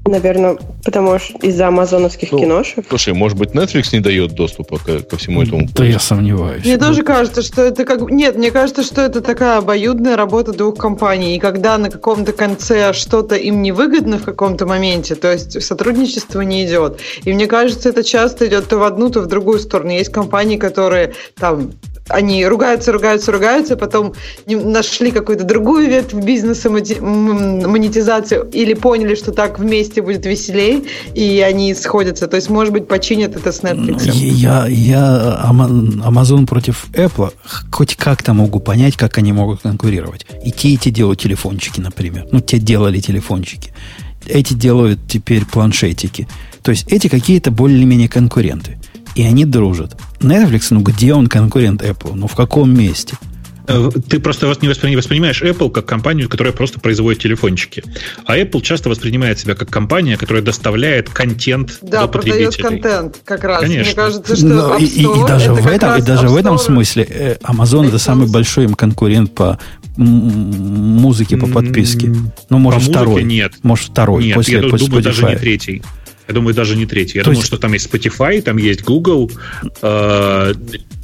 [0.06, 2.86] Наверное, потому что из-за амазоновских ну, киношек.
[2.88, 5.68] Слушай, может быть, Netflix не дает доступа ко, ко всему этому?
[5.74, 6.64] Да я сомневаюсь.
[6.64, 8.08] Мне тоже кажется, что это как...
[8.10, 11.36] Нет, мне кажется, что это такая обоюдная работа двух компаний.
[11.36, 16.40] И когда на каком-то конце что-то им не выгодно в каком-то моменте, то есть сотрудничество
[16.40, 17.00] не идет.
[17.24, 19.90] И мне кажется, это часто идет то в одну, то в другую сторону.
[19.90, 21.72] Есть компании, которые там
[22.08, 24.14] они ругаются, ругаются, ругаются, потом
[24.46, 31.74] нашли какую-то другую ветвь бизнеса, монетизацию, или поняли, что так вместе будет веселей, и они
[31.74, 32.26] сходятся.
[32.28, 34.10] То есть, может быть, починят это с Netflix.
[34.12, 37.32] Я, я Amazon против Apple
[37.70, 40.26] хоть как-то могу понять, как они могут конкурировать.
[40.44, 42.26] И те, и те делают телефончики, например.
[42.30, 43.72] Ну, те делали телефончики.
[44.26, 46.26] Эти делают теперь планшетики.
[46.62, 48.78] То есть, эти какие-то более-менее конкуренты.
[49.16, 49.96] И они дружат.
[50.20, 52.12] Netflix, ну где он конкурент Apple?
[52.14, 53.16] Ну в каком месте?
[53.66, 57.82] Э, ты просто не воспринимаешь Apple как компанию, которая просто производит телефончики.
[58.26, 62.44] А Apple часто воспринимает себя как компания, которая доставляет контент да, до потребителей.
[62.44, 63.62] Да, продает контент как раз.
[63.62, 63.84] Конечно.
[63.84, 67.06] Мне кажется, что Но и, и, и даже в этом, и даже в этом смысле
[67.08, 69.58] э, Amazon это самый большой им конкурент по
[69.96, 72.12] музыке по подписке.
[72.50, 73.24] Ну, может, по второй.
[73.24, 73.54] Нет.
[73.62, 74.24] Может, второй.
[74.24, 75.04] Нет, после, я после думаю, Spotify.
[75.04, 75.82] даже не третий.
[76.28, 77.18] Я думаю, даже не третий.
[77.18, 77.46] Я То думаю, есть...
[77.46, 79.30] что там есть Spotify, там есть Google.
[79.80, 80.54] Э,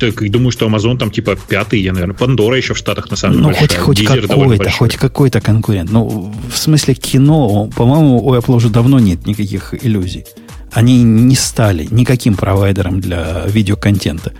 [0.01, 2.16] так, думаю, что Amazon там типа пятый, я, наверное.
[2.16, 3.49] Пандора еще в Штатах на самом деле.
[3.49, 5.90] Ну, хоть, хоть какой-то, хоть какой-то конкурент.
[5.90, 10.24] Ну, в смысле кино, по-моему, у Apple уже давно нет никаких иллюзий.
[10.73, 14.32] Они не стали никаким провайдером для видеоконтента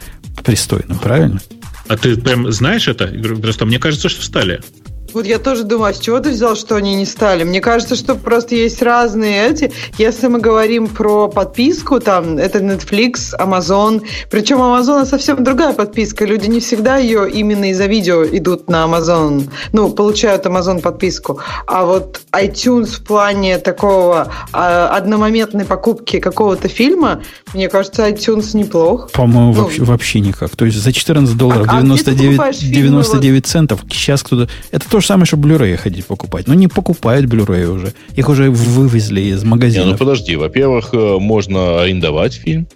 [0.43, 1.41] пристойным, правильно?
[1.89, 3.07] А ты прям знаешь это?
[3.07, 4.61] Просто мне кажется, что стали.
[5.13, 7.45] Вот я тоже думаю, а с чего ты взял, что они не стали?
[7.45, 9.73] Мне кажется, что просто есть разные эти.
[9.99, 14.03] Если мы говорим про подписку, там, это Netflix, Amazon.
[14.31, 16.25] Причем Amazon совсем другая подписка.
[16.25, 19.51] Люди не всегда ее именно из-за видео идут на Amazon.
[19.73, 21.41] Ну, получают Amazon подписку.
[21.67, 27.23] А вот iTunes в плане такого а, одномоментной покупки какого-то фильма,
[27.53, 29.11] мне кажется, iTunes неплох.
[29.13, 30.57] По-моему, ну, вообще, вообще никак.
[30.57, 34.51] То есть за 14 долларов а, 99, а 99 центов сейчас кто-то...
[34.71, 36.49] Это тоже же самое, что Blu-ray ходить покупать.
[36.49, 37.93] Но не покупают Blu-ray уже.
[38.17, 39.85] Их уже вывезли из магазина.
[39.85, 40.37] Не, ну подожди.
[40.37, 42.67] Во-первых, э, можно арендовать фильм.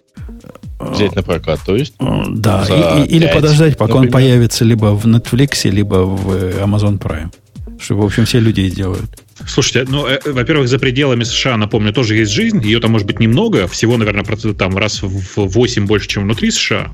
[0.78, 1.94] Взять на прокат, то есть?
[2.00, 2.66] Э, да,
[3.04, 4.06] и, или 5, подождать, пока например.
[4.06, 7.30] он появится либо в Netflix, либо в э, Amazon Prime.
[7.78, 9.10] Что, в общем, все люди и делают.
[9.46, 12.62] Слушайте, ну, э, во-первых, за пределами США, напомню, тоже есть жизнь.
[12.62, 13.68] Ее там может быть немного.
[13.68, 14.24] Всего, наверное,
[14.54, 16.90] там раз в 8 больше, чем внутри США.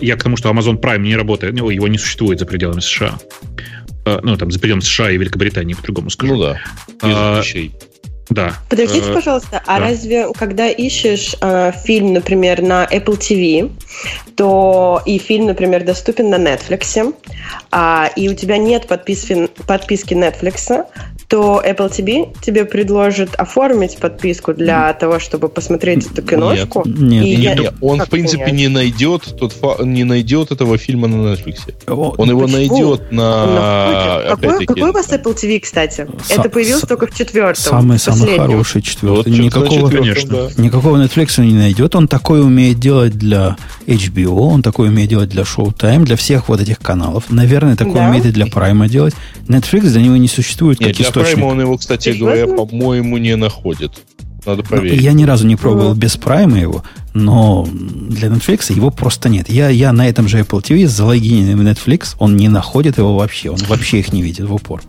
[0.00, 3.18] Я к тому, что Amazon Prime не работает, ну, его не существует за пределами США.
[4.08, 6.34] Э, ну, там, за пределами США и Великобритании, по-другому скажу.
[6.34, 6.60] Ну да,
[7.02, 7.72] а, вещей.
[8.30, 8.54] Да.
[8.68, 9.86] Подождите, э, пожалуйста, а да.
[9.86, 13.70] разве когда ищешь э, фильм, например, на Apple TV,
[14.38, 17.12] то и фильм, например, доступен на Netflix,
[17.72, 20.86] а, и у тебя нет подписки, подписки Netflix,
[21.26, 26.84] то Apple TV тебе предложит оформить подписку для того, чтобы посмотреть эту киношку.
[26.86, 27.74] Нет, нет, нет, нет.
[27.80, 28.58] он в принципе понять?
[28.58, 31.58] не найдет тот не найдет этого фильма на Netflix.
[31.86, 32.56] Он его Почему?
[32.56, 34.24] найдет на.
[34.28, 36.06] Какой, какой у вас Apple TV, кстати?
[36.24, 37.56] Сам, Это появилось только в четвертом.
[37.56, 39.32] Самый самый хороший четвертый.
[39.32, 40.48] Вот, никакого, конечно.
[40.56, 41.94] никакого Netflix он не найдет.
[41.96, 43.56] Он такой умеет делать для
[43.86, 47.30] HBO, он такой умеет делать для Showtime, для всех вот этих каналов.
[47.30, 48.08] Наверное, такой да?
[48.08, 49.14] умеет и для Prime делать.
[49.46, 51.38] Netflix для него не существует Нет, как для источник.
[51.38, 53.92] Prime он его, кстати говоря, по-моему, не находит.
[54.46, 55.02] Надо ну, проверить.
[55.02, 59.48] Я ни разу не пробовал без Prime его, но для Netflix его просто нет.
[59.48, 63.50] Я, я на этом же Apple TV залогинен в Netflix, он не находит его вообще,
[63.50, 64.82] он вообще их не видит в упор.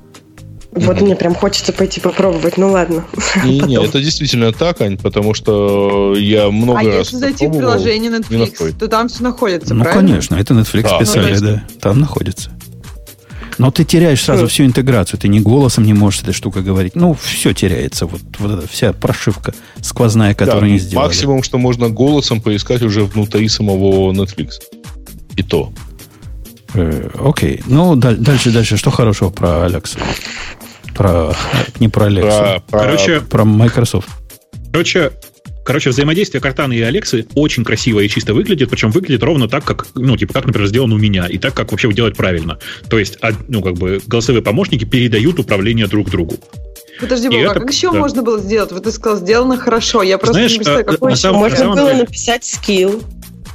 [0.72, 1.04] Вот mm-hmm.
[1.04, 2.58] мне прям хочется пойти попробовать.
[2.58, 3.04] Ну ладно.
[3.44, 6.94] Не, не, это действительно так, Ань, потому что я много а раз.
[6.94, 10.08] А если зайти в приложение Netflix, то там все находится, ну, правильно?
[10.10, 11.64] конечно, это Netflix да, писали, ну, да.
[11.82, 12.52] Там находится.
[13.60, 15.20] Но ты теряешь сразу всю интеграцию.
[15.20, 16.96] Ты ни голосом не можешь этой штукой говорить.
[16.96, 18.06] Ну, все теряется.
[18.06, 21.06] Вот, вот эта вся прошивка сквозная, которую да, они сделали.
[21.08, 24.62] Максимум, что можно голосом поискать уже внутри самого Netflix.
[25.36, 25.74] И то.
[26.74, 27.62] Э, окей.
[27.66, 28.78] Ну, дальше, дальше.
[28.78, 30.00] Что хорошего про Alexa?
[31.00, 31.34] Про,
[31.80, 32.62] не про Alexa.
[32.70, 34.10] Про, короче, про Microsoft.
[34.74, 35.14] Короче,
[35.64, 39.86] Короче, взаимодействие Картана и Алексы очень красиво и чисто выглядит, причем выглядит ровно так, как,
[39.94, 42.60] ну, типа, как, например, сделано у меня, и так, как вообще делать правильно.
[42.90, 43.18] То есть,
[43.48, 46.36] ну, как бы, голосовые помощники передают управление друг другу.
[47.00, 48.00] Подожди, Вова, это, как еще да.
[48.00, 48.72] можно было сделать?
[48.74, 50.02] Вот ты сказал, сделано хорошо.
[50.02, 51.22] Я просто Знаешь, не представляю, а, какой еще.
[51.22, 52.00] Самом, можно было деле...
[52.00, 53.02] написать скилл.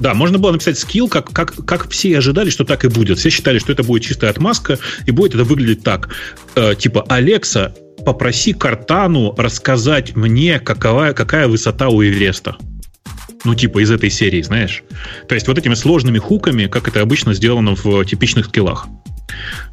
[0.00, 3.18] Да, можно было написать скилл, как, как, как все ожидали, что так и будет.
[3.18, 6.08] Все считали, что это будет чистая отмазка, и будет это выглядеть так.
[6.56, 12.56] Э, типа, Алекса, попроси Картану рассказать мне, какова, какая высота у Эвереста.
[13.44, 14.82] Ну, типа из этой серии, знаешь.
[15.28, 18.86] То есть вот этими сложными хуками, как это обычно сделано в типичных скиллах.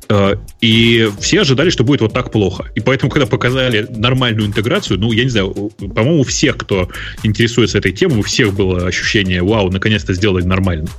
[0.09, 2.69] Э, и все ожидали, что будет вот так плохо.
[2.75, 6.89] И поэтому, когда показали нормальную интеграцию, ну, я не знаю, по-моему, у всех, кто
[7.23, 10.89] интересуется этой темой, у всех было ощущение, вау, наконец-то сделали нормально.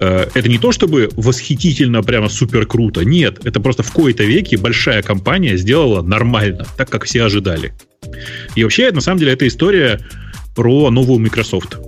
[0.00, 3.04] Э, это не то, чтобы восхитительно, прямо супер круто.
[3.04, 7.72] Нет, это просто в кои-то веке большая компания сделала нормально, так, как все ожидали.
[8.56, 10.00] И вообще, на самом деле, эта история
[10.56, 11.78] про новую Microsoft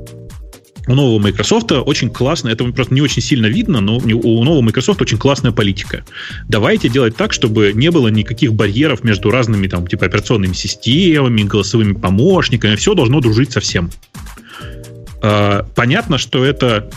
[0.86, 5.00] у нового Microsoft очень классно, это просто не очень сильно видно, но у нового Microsoft
[5.00, 6.04] очень классная политика.
[6.48, 11.92] Давайте делать так, чтобы не было никаких барьеров между разными там типа операционными системами, голосовыми
[11.92, 13.90] помощниками, все должно дружить со всем.
[15.22, 16.90] А, понятно, что это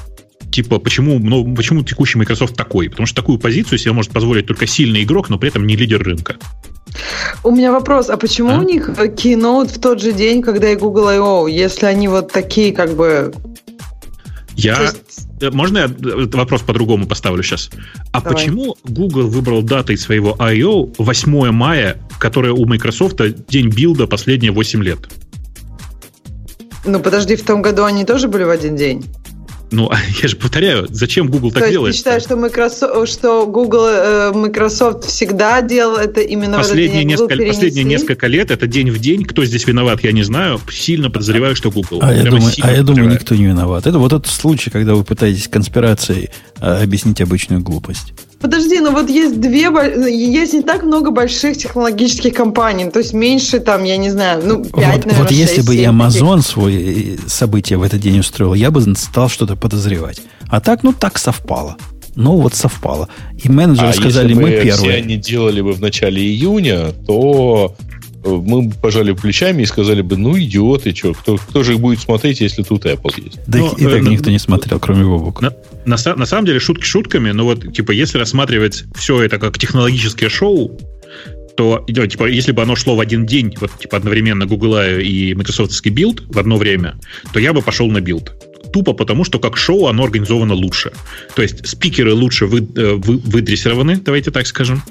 [0.51, 2.89] типа, почему, ну, почему текущий Microsoft такой?
[2.89, 6.01] Потому что такую позицию себе может позволить только сильный игрок, но при этом не лидер
[6.01, 6.37] рынка.
[7.43, 8.59] У меня вопрос, а почему а?
[8.59, 12.71] у них Keynote в тот же день, когда и Google I.O., если они вот такие
[12.71, 13.33] как бы
[14.55, 14.81] Я...
[14.81, 15.27] Есть...
[15.41, 15.91] Э, можно я
[16.33, 17.69] вопрос по-другому поставлю сейчас?
[18.11, 18.35] А Давай.
[18.35, 20.93] почему Google выбрал датой своего I.O.
[20.97, 24.99] 8 мая, которая у Microsoft день билда последние 8 лет?
[26.85, 29.05] Ну, подожди, в том году они тоже были в один день?
[29.75, 29.91] Ну,
[30.21, 31.93] я же повторяю, зачем Google так То делает?
[31.93, 37.29] Ты считаешь, что Microsoft, что Google, э, Microsoft всегда делал это именно последние в этот
[37.29, 37.37] день?
[37.37, 39.25] Несколько, последние несколько лет, это день в день.
[39.25, 40.61] Кто здесь виноват, я не знаю.
[40.71, 41.99] Сильно подозреваю, что Google.
[42.01, 43.85] А, я думаю, а я думаю, никто не виноват.
[43.85, 46.29] Это вот этот случай, когда вы пытаетесь конспирацией
[46.61, 48.13] э, объяснить обычную глупость.
[48.39, 49.69] Подожди, ну вот есть две,
[50.07, 54.63] есть не так много больших технологических компаний, то есть меньше там, я не знаю, ну,
[54.63, 56.47] 5, вот, наверное, Вот 6, если бы и Amazon таких.
[56.47, 60.21] свой событие в этот день устроил, я бы стал что-то подозревать.
[60.49, 61.77] А так, ну, так совпало.
[62.15, 63.09] Ну, вот совпало.
[63.43, 64.67] И менеджеры а сказали, если мы первые.
[64.67, 67.75] Если они делали бы в начале июня, то
[68.25, 72.41] мы пожали плечами и сказали бы, ну, идиоты, что, кто, кто же их будет смотреть,
[72.41, 73.39] если тут Apple есть?
[73.47, 75.53] Да но, и так э, никто не смотрел, кроме Бобука.
[75.85, 79.57] На, на, на самом деле, шутки шутками, но вот, типа, если рассматривать все это как
[79.57, 80.77] технологическое шоу,
[81.55, 85.85] то, типа, если бы оно шло в один день, вот, типа, одновременно Google и Microsoft
[85.85, 86.95] Build в одно время,
[87.31, 88.33] то я бы пошел на Build
[88.75, 90.91] тупо потому, что как шоу оно организовано лучше.
[91.33, 94.83] То есть спикеры лучше вы, э, вы, выдрессированы, давайте так скажем.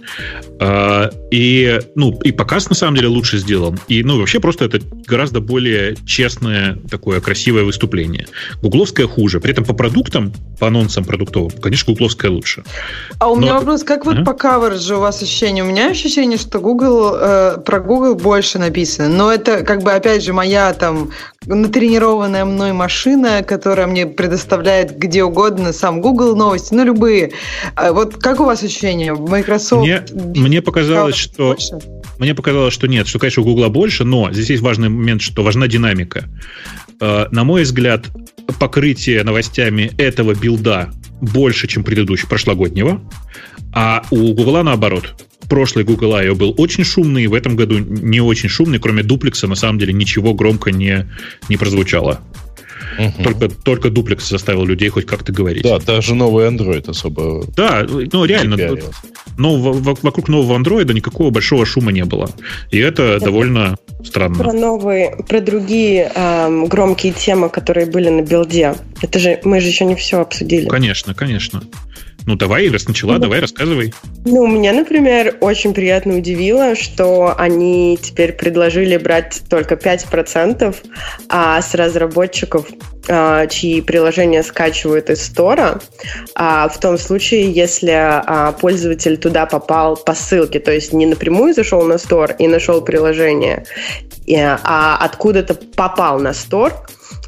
[0.58, 3.78] А, и, ну, и показ на самом деле лучше сделан.
[3.88, 8.26] И, ну, вообще просто это гораздо более честное, такое красивое выступление.
[8.62, 9.38] Гугловское хуже.
[9.38, 12.64] При этом по продуктам, по анонсам продуктовым, конечно, гугловское лучше.
[13.18, 13.42] А у Но...
[13.42, 14.24] меня вопрос, как вот ага.
[14.24, 15.62] по каверджу у вас ощущение?
[15.62, 19.10] У меня ощущение, что Google, э, про Google больше написано.
[19.10, 21.10] Но это, как бы, опять же, моя там
[21.46, 27.32] натренированная мной машина, которая мне предоставляет где угодно, сам Google новости, ну, любые.
[27.74, 29.14] А вот как у вас ощущение?
[29.14, 29.82] Microsoft...
[29.82, 31.48] Мне, мне показалось, что...
[31.48, 31.78] Больше?
[32.18, 35.42] Мне показалось, что нет, что, конечно, у Google больше, но здесь есть важный момент, что
[35.42, 36.24] важна динамика.
[37.00, 38.06] А, на мой взгляд,
[38.58, 40.90] покрытие новостями этого билда
[41.20, 43.00] больше, чем предыдущего, прошлогоднего,
[43.72, 45.14] а у Google наоборот
[45.48, 46.34] прошлый Google I.O.
[46.34, 50.34] был очень шумный, в этом году не очень шумный, кроме дуплекса, на самом деле ничего
[50.34, 51.08] громко не,
[51.48, 52.20] не прозвучало.
[52.98, 53.22] Угу.
[53.22, 55.62] Только, только дуплекс заставил людей хоть как-то говорить.
[55.62, 57.44] Да, даже новый Android особо...
[57.56, 58.56] Да, ну реально,
[59.36, 62.30] но вокруг нового Android никакого большого шума не было.
[62.70, 64.36] И это, это довольно странно.
[64.36, 68.74] Про новые, про другие эм, громкие темы, которые были на билде.
[69.02, 70.68] Это же, мы же еще не все обсудили.
[70.68, 71.62] Конечно, конечно.
[72.26, 73.92] Ну, давай, раз начала, давай, рассказывай.
[74.24, 80.74] Ну, меня, например, очень приятно удивило, что они теперь предложили брать только 5%
[81.28, 82.66] а с разработчиков,
[83.08, 85.80] а, чьи приложения скачивают из стора,
[86.34, 91.52] а, в том случае, если а, пользователь туда попал по ссылке, то есть не напрямую
[91.52, 93.66] зашел на стор и нашел приложение,
[94.26, 96.72] а откуда-то попал на стор,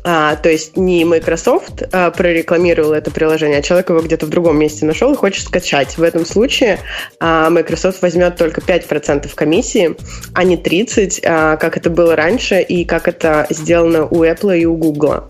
[0.09, 4.57] а, то есть не Microsoft а, прорекламировал это приложение, а человек его где-то в другом
[4.57, 5.99] месте нашел и хочет скачать.
[5.99, 6.79] В этом случае
[7.19, 9.97] а, Microsoft возьмет только 5% комиссии,
[10.33, 14.65] а не 30%, а, как это было раньше и как это сделано у Apple и
[14.65, 15.25] у Google.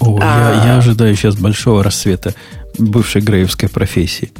[0.00, 2.34] О, а, я, я ожидаю сейчас большого рассвета
[2.76, 4.30] бывшей греевской профессии.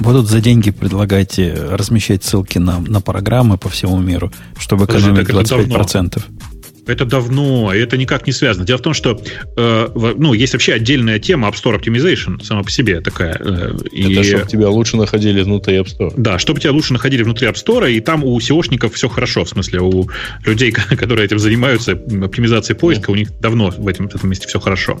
[0.00, 5.26] Будут за деньги предлагать э, размещать ссылки на, на программы по всему миру, чтобы экономить
[5.26, 5.66] Подожди, 25%.
[5.66, 6.49] Давно.
[6.90, 8.66] Это давно, и это никак не связано.
[8.66, 9.20] Дело в том, что
[9.56, 13.36] э, ну, есть вообще отдельная тема App Store Optimization сама по себе такая.
[13.38, 14.12] Э, и...
[14.12, 16.12] Это чтобы тебя лучше находили внутри App Store.
[16.16, 19.48] Да, чтобы тебя лучше находили внутри App Store, и там у SEOшников все хорошо, в
[19.48, 20.08] смысле у
[20.44, 23.12] людей, которые этим занимаются, оптимизацией поиска, mm.
[23.12, 25.00] у них давно в этом, в этом месте все хорошо.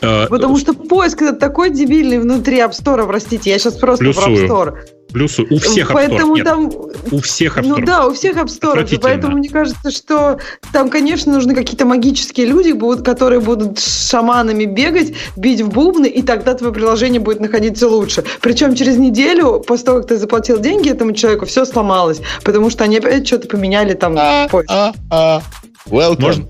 [0.00, 4.24] Э, Потому что поиск это такой дебильный внутри App Store, простите, я сейчас просто Плюсую.
[4.24, 4.95] про App Store.
[5.12, 6.70] Плюс у всех поэтому там,
[7.10, 8.98] у всех Ну да, у всех App Store.
[9.00, 10.38] Поэтому мне кажется, что
[10.72, 16.22] там, конечно, нужны какие-то магические люди, которые будут с шаманами бегать, бить в бубны, и
[16.22, 18.24] тогда твое приложение будет находиться лучше.
[18.40, 22.84] Причем через неделю, после того, как ты заплатил деньги этому человеку, все сломалось, потому что
[22.84, 24.16] они опять что-то поменяли там.
[24.18, 25.42] А, а, а.
[25.86, 26.20] Welcome.
[26.20, 26.46] Можно,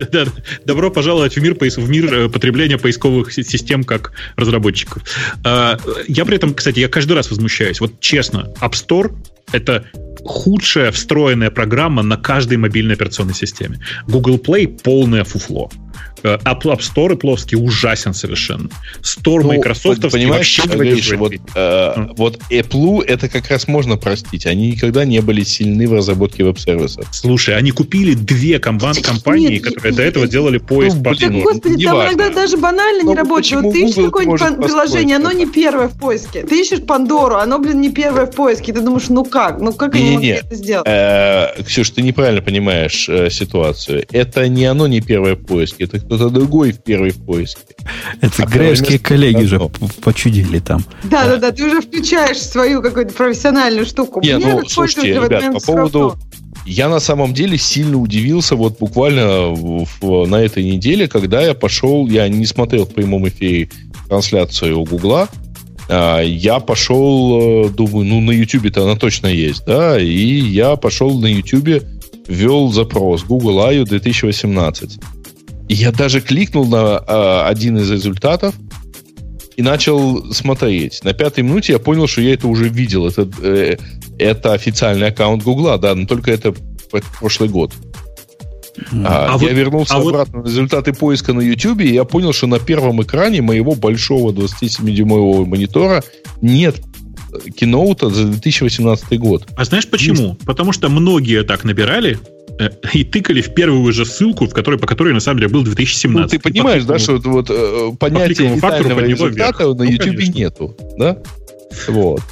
[0.64, 5.02] Добро пожаловать в мир, в мир э, потребления поисковых систем как разработчиков.
[5.44, 5.78] А,
[6.08, 7.80] я при этом, кстати, я каждый раз возмущаюсь.
[7.80, 9.14] Вот честно, App Store—
[9.52, 9.86] это
[10.24, 13.80] худшая встроенная программа на каждой мобильной операционной системе.
[14.06, 15.70] Google Play— полное фуфло.
[16.26, 18.68] Э, App, App Store плоский ужасен совершенно.
[19.00, 24.46] Store ну, Microsoft понимаешь, вообще говоришь, вот, э, вот Apple это как раз можно простить.
[24.46, 27.06] Они никогда не были сильны в разработке веб-сервисов.
[27.12, 31.02] Слушай, они купили две комбан компании, нет, которые нет, до этого нет, делали поиск ну,
[31.04, 32.14] по Так, господи, там важно.
[32.14, 33.62] иногда даже банально Но не работает.
[33.62, 36.42] Вот ты ищешь какое-нибудь приложение, оно не первое в поиске.
[36.42, 38.72] Ты ищешь Пандору, оно, блин, не первое в поиске.
[38.72, 39.60] Ты думаешь, ну как?
[39.60, 40.86] Ну как они могли это сделать?
[40.88, 44.04] Э, Ксюш, ты неправильно понимаешь э, ситуацию.
[44.10, 45.84] Это не оно не первое в поиске.
[45.84, 47.62] Это кто кто-то другой в первый в поиске.
[48.20, 49.60] Это а греевские коллеги же
[50.02, 50.84] почудили там.
[51.04, 54.20] Да, да, да, ты уже включаешь свою какую-то профессиональную штуку.
[54.20, 56.16] Не, ну, слушайте, ребят, по поводу...
[56.64, 61.54] Я на самом деле сильно удивился вот буквально в, в, на этой неделе, когда я
[61.54, 63.70] пошел, я не смотрел в прямом эфире
[64.08, 65.28] трансляцию у Гугла,
[65.88, 71.20] а, я пошел, э, думаю, ну на YouTube-то она точно есть, да, и я пошел
[71.20, 71.84] на YouTube,
[72.26, 73.84] ввел запрос Google I.O.
[73.84, 74.98] 2018.
[75.68, 78.54] Я даже кликнул на а, один из результатов
[79.56, 81.02] и начал смотреть.
[81.02, 83.06] На пятой минуте я понял, что я это уже видел.
[83.06, 83.76] Это, э,
[84.18, 86.54] это официальный аккаунт Гугла, да, но только это
[87.18, 87.72] прошлый год.
[89.04, 90.44] А, а я вот, вернулся а обратно вот...
[90.44, 95.46] на результаты поиска на YouTube, и я понял, что на первом экране моего большого 27-дюймового
[95.46, 96.04] монитора
[96.42, 96.76] нет
[97.56, 99.46] киноута за 2018 год.
[99.56, 100.28] А знаешь почему?
[100.28, 100.40] Есть.
[100.40, 102.35] Потому что многие так набирали, э,
[102.92, 106.22] и тыкали в первую же ссылку, в которой, по которой на самом деле был 2017.
[106.22, 111.18] Ну, ты понимаешь, да, что вот э, понятие витального результата на YouTube ну, нету, да?
[111.88, 112.22] Вот.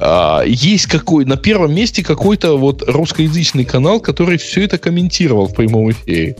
[0.00, 5.54] А, есть какой на первом месте какой-то вот русскоязычный канал, который все это комментировал в
[5.54, 6.36] прямом эфире.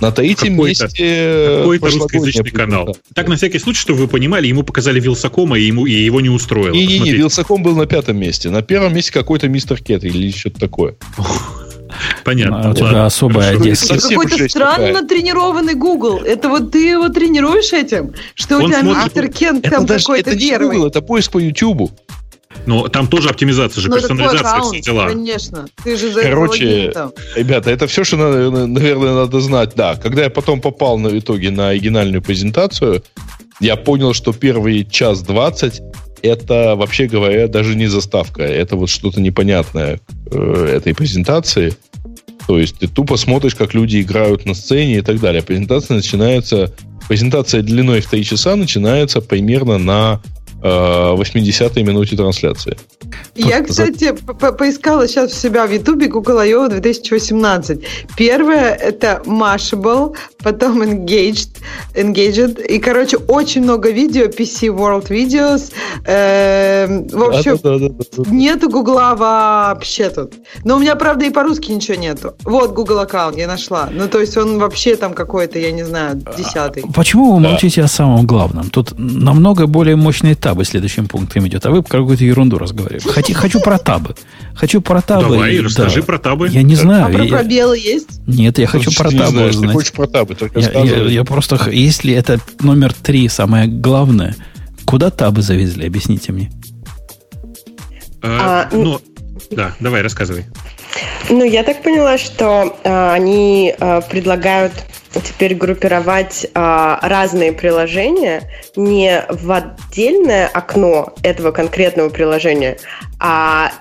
[0.00, 1.58] На третьем месте...
[1.60, 2.96] Какой-то русскоязычный канал.
[3.14, 6.30] Так, на всякий случай, чтобы вы понимали, ему показали Вилсакома, и, ему, и его не
[6.30, 6.74] устроило.
[6.74, 8.50] Не-не-не, Вилсаком был на пятом месте.
[8.50, 10.96] На первом месте какой-то мистер Кет или что-то такое.
[12.24, 12.68] Понятно.
[12.68, 13.98] А у тебя особая одесская.
[13.98, 16.22] Какой-то странно тренированный Google.
[16.24, 18.14] Это вот ты его тренируешь этим?
[18.34, 20.36] Что у тебя мистер Кент там какой-то первый?
[20.36, 21.90] Это не Google, это поиск по YouTube.
[22.66, 25.08] Но там тоже оптимизация же, Но ну, персонализация, все дела.
[25.08, 25.66] Конечно.
[25.82, 26.92] Ты же за Короче,
[27.34, 29.72] ребята, это все, что, наверное, надо знать.
[29.74, 33.02] Да, когда я потом попал на итоге на оригинальную презентацию,
[33.60, 35.82] я понял, что первый час двадцать
[36.22, 38.42] это, вообще говоря, даже не заставка.
[38.42, 41.76] Это вот что-то непонятное э, этой презентации.
[42.46, 45.42] То есть ты тупо смотришь, как люди играют на сцене и так далее.
[45.42, 46.72] Презентация начинается...
[47.06, 50.22] Презентация длиной в 3 часа начинается примерно на
[50.64, 52.76] 80-й э, минуте трансляции.
[53.34, 56.68] Я, кстати, по поискала сейчас у себя в Ютубе Google I.O.
[56.68, 57.80] 2018.
[58.16, 61.56] Первое– это Mashable, потом Engaged,
[61.94, 62.64] Engaged.
[62.66, 65.72] И, короче, очень много видео, PC World Videos.
[66.06, 70.34] Э, в общем, да, да, да, да, нету Гугла вообще тут.
[70.64, 72.34] Но у меня, правда, и по-русски ничего нету.
[72.44, 73.90] Вот Google аккаунт я нашла.
[73.92, 76.84] Ну, то есть он вообще там какой-то, я не знаю, десятый.
[76.94, 78.70] Почему вы молчите о самом главном?
[78.70, 83.08] Тут намного более мощный этап табы следующим пунктом идет, а вы про какую-то ерунду разговариваете.
[83.08, 84.14] Хочу, хочу про табы.
[84.54, 85.34] Хочу про табы.
[85.34, 86.06] Давай, и, расскажи да.
[86.06, 86.48] про табы.
[86.48, 87.06] Я не знаю.
[87.06, 88.20] А про пробелы есть?
[88.28, 91.58] Нет, я хочу про табы знаешь, Ты хочешь про табы, только я, я, я просто,
[91.72, 94.36] если это номер три, самое главное,
[94.84, 96.52] куда табы завезли, объясните мне.
[98.22, 99.00] А, а, ну,
[99.50, 100.46] да, давай, рассказывай.
[101.28, 104.72] Ну, я так поняла, что а, они а, предлагают
[105.22, 112.78] теперь группировать а, разные приложения не в отдельное окно этого конкретного приложения,
[113.20, 113.72] а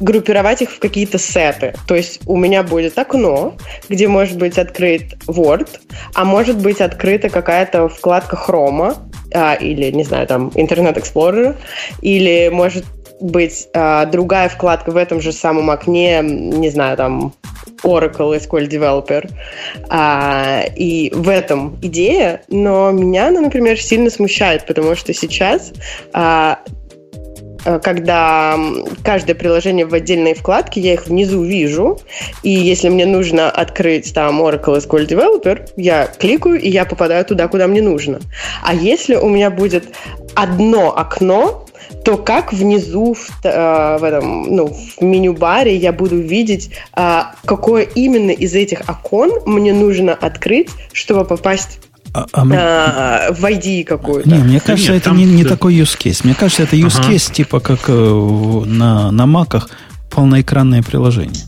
[0.00, 1.74] группировать их в какие-то сеты.
[1.86, 3.56] То есть у меня будет окно,
[3.88, 5.68] где может быть открыт Word,
[6.14, 8.96] а может быть открыта какая-то вкладка Chrome,
[9.34, 11.56] а, или, не знаю, там, Internet Explorer,
[12.00, 12.84] или может
[13.22, 17.34] быть а, другая вкладка в этом же самом окне, не знаю, там,
[17.82, 19.30] Oracle SQL Developer.
[19.88, 25.72] А, и в этом идея, но меня она, например, сильно смущает, потому что сейчас
[26.12, 26.58] а,
[27.64, 28.58] а когда
[29.04, 32.00] каждое приложение в отдельной вкладке, я их внизу вижу,
[32.42, 37.48] и если мне нужно открыть там Oracle SQL Developer, я кликаю, и я попадаю туда,
[37.48, 38.20] куда мне нужно.
[38.62, 39.94] А если у меня будет
[40.34, 41.66] одно окно,
[42.04, 47.82] то как внизу в, э, в этом, ну, в меню-баре я буду видеть, э, какое
[47.82, 51.80] именно из этих окон мне нужно открыть, чтобы попасть
[52.14, 52.56] а, а мы...
[52.58, 54.28] а, в ID какую-то.
[54.28, 56.20] Не, мне кажется, Нет, это не, не такой use case.
[56.24, 57.12] Мне кажется, это use ага.
[57.12, 59.70] case типа как э, на, на маках
[60.10, 61.42] полноэкранное приложение.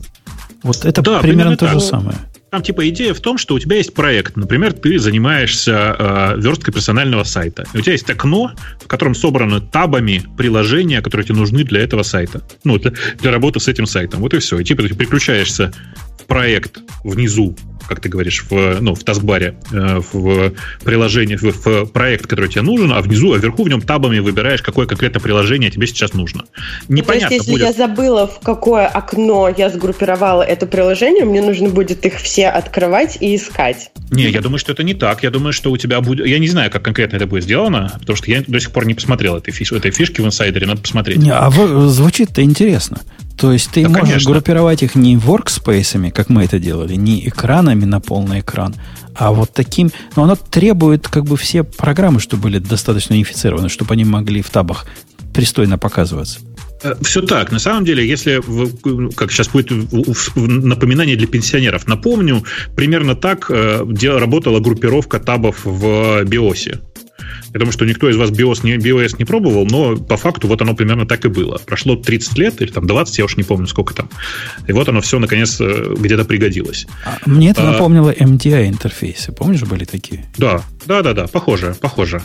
[0.63, 2.17] Вот это да, примерно то же самое.
[2.55, 4.37] Там типа идея в том, что у тебя есть проект.
[4.37, 7.67] Например, ты занимаешься э, версткой персонального сайта.
[7.75, 12.05] И у тебя есть окно, в котором собраны табами приложения, которые тебе нужны для этого
[12.05, 12.43] сайта.
[12.63, 14.21] Ну, для, для работы с этим сайтом.
[14.21, 14.61] Вот и все.
[14.61, 15.73] И типа ты переключаешься
[16.19, 17.57] в проект внизу
[17.89, 22.63] как ты говоришь, в, ну, в таскбаре, э, в приложении, в, в проект, который тебе
[22.63, 26.45] нужен, а внизу, а вверху в нем табами выбираешь, какое конкретно приложение тебе сейчас нужно.
[26.89, 27.77] Непонятно То есть, если будет...
[27.77, 33.19] я забыла, в какое окно я сгруппировала это приложение, мне нужно будет их все открывать
[33.21, 33.91] и искать.
[34.11, 35.23] Не, я думаю, что это не так.
[35.23, 36.27] Я думаю, что у тебя будет...
[36.27, 38.95] Я не знаю, как конкретно это будет сделано, потому что я до сих пор не
[38.95, 39.73] посмотрел этой, фиш...
[39.73, 41.19] этой фишки в инсайдере, надо посмотреть.
[41.19, 43.01] Не, а звучит-то интересно.
[43.37, 44.33] То есть ты да, можешь конечно.
[44.33, 48.75] группировать их не workspace, как мы это делали, не экранами на полный экран,
[49.15, 49.91] а вот таким...
[50.17, 54.51] Но оно требует как бы все программы, чтобы были достаточно унифицированы, чтобы они могли в
[54.51, 54.87] табах
[55.33, 56.41] пристойно показываться.
[56.83, 57.51] Э, Все так.
[57.51, 58.41] На самом деле, если,
[59.15, 59.71] как сейчас будет
[60.35, 62.45] напоминание для пенсионеров, напомню,
[62.77, 63.85] примерно так э,
[64.19, 66.81] работала группировка табов в биосе.
[67.55, 70.61] Я думаю, что никто из вас BIOS не, BIOS не пробовал, но по факту вот
[70.61, 71.59] оно примерно так и было.
[71.65, 74.11] Прошло 30 лет или там 20, я уж не помню, сколько там.
[74.67, 76.87] И вот оно все наконец э, где-то пригодилось.
[77.07, 79.31] А, мне это а, напомнило MDI интерфейсы.
[79.31, 80.27] Помнишь, были такие?
[80.37, 82.21] Да, да, да, да, похоже, похоже.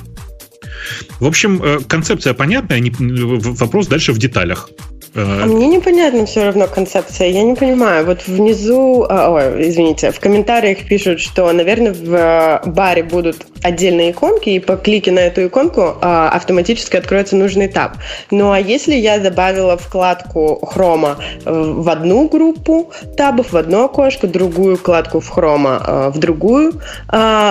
[1.20, 4.72] В общем, э, концепция понятная, вопрос дальше в деталях.
[5.15, 7.27] А мне непонятна все равно концепция.
[7.30, 8.06] Я не понимаю.
[8.06, 14.11] Вот внизу, а, ой, извините, в комментариях пишут, что, наверное, в э, баре будут отдельные
[14.11, 17.98] иконки, и по клике на эту иконку а, автоматически откроется нужный таб.
[18.31, 24.77] Ну а если я добавила вкладку хрома в одну группу табов, в одно окошко, другую
[24.77, 26.73] вкладку в хрома в другую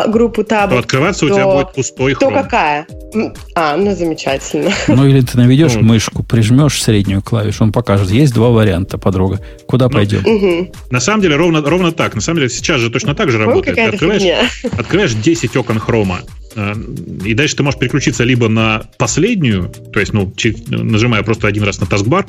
[0.06, 2.32] группу табов, то открываться то, у тебя будет пустой хром.
[2.32, 2.86] То какая?
[3.54, 4.70] А, ну замечательно.
[4.88, 8.10] Ну или ты наведешь мышку, прижмешь среднюю клавишу, он покажет.
[8.10, 9.40] Есть два варианта, подруга.
[9.66, 10.26] Куда ну, пойдем?
[10.26, 10.72] Угу.
[10.90, 12.14] На самом деле ровно, ровно так.
[12.14, 13.76] На самом деле сейчас же точно так же работает.
[13.76, 16.20] Ты открываешь, открываешь 10 окон хрома,
[16.54, 20.32] и дальше ты можешь переключиться либо на последнюю, то есть, ну,
[20.68, 22.26] нажимая просто один раз на таскбар,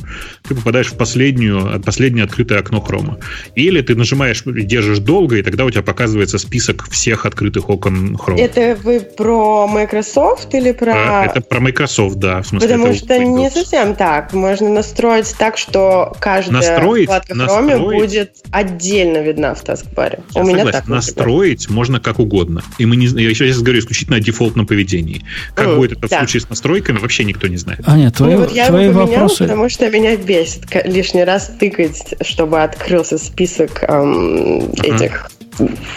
[0.48, 3.20] ты попадаешь в последнюю, последнее открытое окно хрома.
[3.56, 8.40] Или ты нажимаешь, держишь долго, и тогда у тебя показывается список всех открытых окон хрома.
[8.40, 10.94] Это вы про Microsoft или про...
[10.96, 12.42] А, это про Microsoft, да.
[12.42, 13.38] В смысле, Потому что Windows.
[13.38, 14.34] не совсем так.
[14.34, 20.20] Можно настроить так, что каждая настроить, вкладка настроить, хроме будет отдельно видна в таскбаре.
[20.36, 20.80] Я у меня согласен.
[20.80, 20.88] так.
[20.88, 22.64] Настроить можно как угодно.
[22.78, 23.08] И мы не...
[23.08, 25.24] Я сейчас говорю исключительно на дефолтном поведении.
[25.54, 26.18] Как mm, будет это да.
[26.18, 27.82] в случае с настройками, вообще никто не знает.
[27.86, 29.44] Аня, твои, ну, вот я твои его поменял, вопросы...
[29.44, 34.96] потому что меня бесит лишний раз тыкать, чтобы открылся список эм, uh-huh.
[34.96, 35.30] этих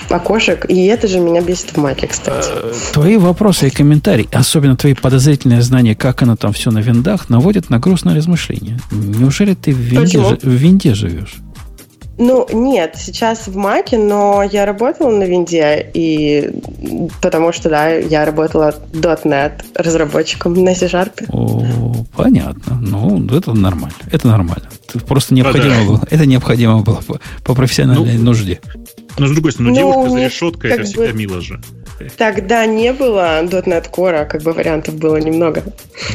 [0.09, 2.49] окошек, и это же меня бесит в Маке, кстати.
[2.53, 7.29] Э, твои вопросы и комментарии, особенно твои подозрительные знания, как оно там все на виндах,
[7.29, 8.79] наводят на грустное размышление.
[8.91, 11.37] Неужели ты в винде, в винде живешь?
[12.19, 16.51] Ну, нет, сейчас в Маке, но я работала на винде, и
[17.23, 21.25] потому что, да, я работала .NET разработчиком на C-Sharp.
[21.29, 22.79] О, понятно.
[22.81, 23.97] Ну, это нормально.
[24.11, 24.69] Это нормально.
[25.07, 25.85] Просто необходимо а, да.
[25.87, 26.01] было.
[26.11, 28.61] Это необходимо было по, по профессиональной ну, нужде.
[29.19, 31.13] Но, с другой стороны, ну, девушка за решеткой, это всегда бы...
[31.13, 31.61] мило же.
[32.17, 35.63] Тогда не было .NET Core, как бы вариантов было немного.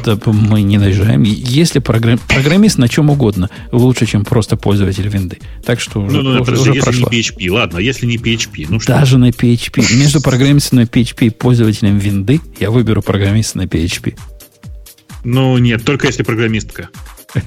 [0.03, 1.23] Да мы не наезжаем.
[1.23, 2.19] Если программ...
[2.27, 5.39] программист на чем угодно лучше, чем просто пользователь винды.
[5.63, 7.09] Так что уже, ну, ну, уже, уже если прошло.
[7.11, 8.93] не PHP, ладно, если не PHP, ну что?
[8.93, 9.97] Даже на PHP.
[9.97, 14.17] Между программистом на PHP и пользователем винды я выберу программиста на PHP.
[15.23, 16.89] Ну, нет, только если программистка.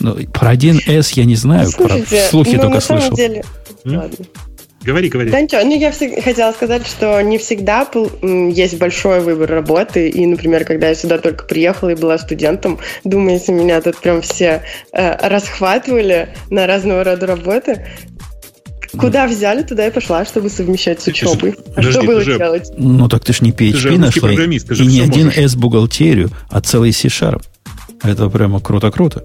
[0.00, 3.14] Ну, про 1С я не знаю, Слушайте, про слухи ну, только слышал.
[3.14, 3.44] Деле...
[3.84, 4.26] Ладно.
[4.84, 5.30] Говори, говори.
[5.30, 7.88] Да ничего, ну я хотела сказать, что не всегда
[8.22, 10.10] есть большой выбор работы.
[10.10, 14.20] И, например, когда я сюда только приехала и была студентом, думаю, если меня тут прям
[14.20, 14.62] все
[14.92, 17.86] э, расхватывали на разного рода работы,
[18.96, 21.56] Куда взяли, туда и пошла, чтобы совмещать с учебой.
[21.58, 22.70] А Подожди, что было же, делать?
[22.76, 24.30] Ну так ты ж не PHP же нашла.
[24.30, 27.42] И не один S бухгалтерию, а целый C-Sharp.
[28.04, 29.24] Это прямо круто-круто.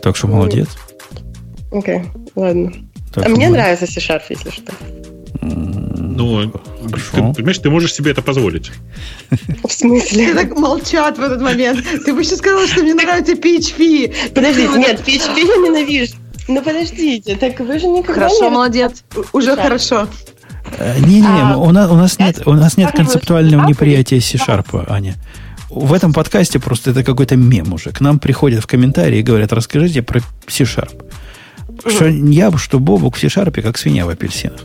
[0.00, 0.68] Так что молодец.
[1.70, 2.72] Окей, okay, ладно.
[3.14, 3.56] Так, а мне мы...
[3.56, 4.72] нравится C-Sharp, если что.
[5.40, 8.70] Ну, ты, понимаешь, ты можешь себе это позволить.
[9.64, 10.26] В смысле?
[10.26, 11.84] Все так молчат в этот момент.
[12.04, 14.32] Ты бы еще сказала, что мне нравится PHP.
[14.32, 16.14] Подождите, нет, PHP я ненавижу.
[16.46, 19.02] Ну подождите, так вы же никогда Хорошо, молодец.
[19.32, 20.08] Уже хорошо.
[20.78, 25.14] Э, Не-не, а, у, нас, у нас нет, у нас нет концептуального неприятия C-Sharp, Аня.
[25.70, 27.90] В этом подкасте просто это какой-то мем уже.
[27.90, 31.02] К нам приходят в комментарии и говорят, расскажите про C-Sharp.
[31.86, 34.60] Что я, что Бобук в C-Sharp, как свинья в апельсинах.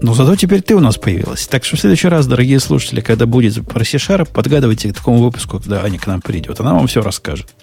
[0.00, 1.46] Но зато теперь ты у нас появилась.
[1.46, 5.58] Так что в следующий раз, дорогие слушатели, когда будет про C-Sharp, подгадывайте к такому выпуску,
[5.58, 6.60] когда Аня к нам придет.
[6.60, 7.54] Она вам все расскажет.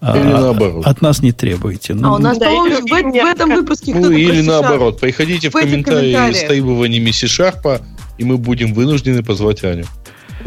[0.00, 0.86] А, или а, наоборот.
[0.86, 1.92] От нас не требуйте.
[1.92, 4.98] Ну, а у нас, да, в, в, этом выпуске Ну, или наоборот.
[4.98, 7.82] Приходите в, в комментарии с требованиями C-Sharp,
[8.16, 9.84] и мы будем вынуждены позвать Аню.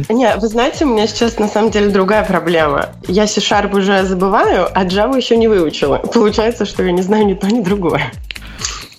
[0.09, 2.89] Не, вы знаете, у меня сейчас на самом деле другая проблема.
[3.07, 5.97] Я C-Sharp уже забываю, а Java еще не выучила.
[5.97, 8.11] Получается, что я не знаю ни то, ни другое.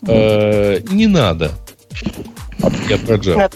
[0.06, 1.52] Э, не надо.
[2.88, 3.50] Я про Java.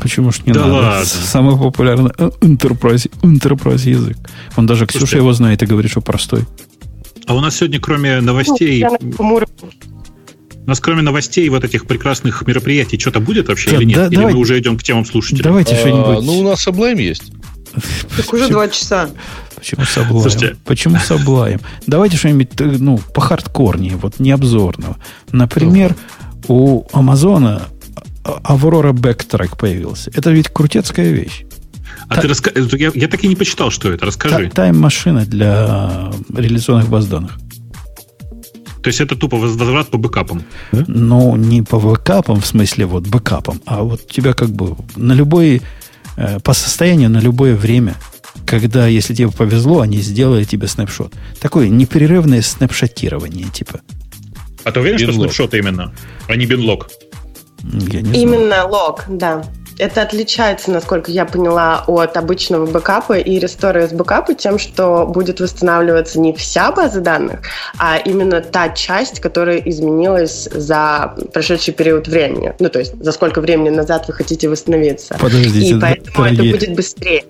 [0.00, 0.72] Почему ж не да надо?
[0.72, 1.04] Ладно.
[1.04, 4.16] Самый популярный enterprise, enterprise язык.
[4.56, 6.44] Он даже Ксюша его знает и говорит, что простой.
[7.26, 8.84] А у нас сегодня, кроме новостей...
[10.64, 13.96] У нас кроме новостей и вот этих прекрасных мероприятий что-то будет вообще да, или нет?
[13.96, 15.42] Да, или давай, мы уже идем к темам слушателей?
[15.42, 16.24] Давайте а, что-нибудь.
[16.24, 17.32] Ну, у нас Sublime есть.
[18.16, 19.10] Так уже два часа.
[19.56, 20.20] Почему Sublime?
[20.20, 20.56] Слушайте.
[20.64, 21.60] Почему Sublime?
[21.86, 24.98] Давайте что-нибудь ну, по хардкорнее, вот не обзорного.
[25.32, 25.96] Например,
[26.48, 27.62] у Амазона
[28.24, 30.10] Aurora Backtrack появился.
[30.14, 31.44] Это ведь крутецкая вещь.
[32.08, 32.22] А Та...
[32.22, 32.50] ты раска...
[32.54, 34.06] я, я так и не почитал, что это.
[34.06, 34.50] Расскажи.
[34.50, 37.38] Тайм-машина для реляционных баз данных.
[38.82, 40.42] То есть это тупо возврат по бэкапам?
[40.72, 45.62] Ну, не по бэкапам, в смысле вот бэкапам, а вот тебя как бы на любой,
[46.16, 47.94] э, по состоянию на любое время,
[48.44, 51.12] когда, если тебе повезло, они сделали тебе снапшот.
[51.40, 53.80] Такое непрерывное снапшотирование, типа.
[54.64, 55.14] А ты уверен, бинлог.
[55.14, 55.92] что снапшот именно,
[56.26, 56.88] а не бинлог?
[57.62, 58.68] Я не Именно знаю.
[58.68, 59.44] лог, да.
[59.78, 65.40] Это отличается, насколько я поняла, от обычного бэкапа и рестора из бэкапа тем, что будет
[65.40, 67.40] восстанавливаться не вся база данных,
[67.78, 72.54] а именно та часть, которая изменилась за прошедший период времени.
[72.58, 75.16] Ну, то есть, за сколько времени назад вы хотите восстановиться.
[75.20, 77.24] Подождите, и поэтому дорогие, это будет быстрее.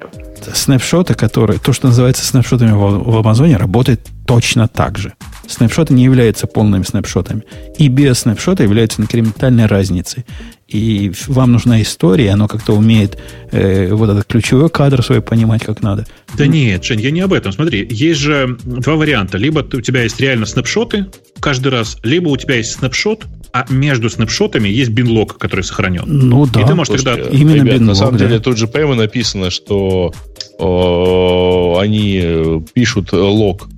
[0.53, 5.15] Снапшоты, которые, то, что называется снапшотами в, в Амазоне, работает точно так же.
[5.47, 7.43] Снапшоты не являются полными снапшотами.
[7.79, 10.25] И без снапшота являются инкрементальной разницей
[10.73, 13.19] и вам нужна история, оно как-то умеет
[13.51, 16.07] э, вот этот ключевой кадр свой понимать, как надо.
[16.37, 17.53] Да нет, Жень, я не об этом.
[17.53, 19.39] Смотри, есть же два варианта.
[19.39, 21.07] Либо у тебя есть реально снапшоты
[21.41, 26.05] каждый раз, либо у тебя есть снапшот, а между снапшотами есть бинлог, который сохранен.
[26.07, 26.63] Ну да.
[26.63, 27.37] И ты можешь Слушайте, тогда...
[27.37, 28.27] Именно ребят, бинлог, на самом да.
[28.27, 30.13] деле тут же прямо написано, что
[30.59, 33.69] э, они пишут лог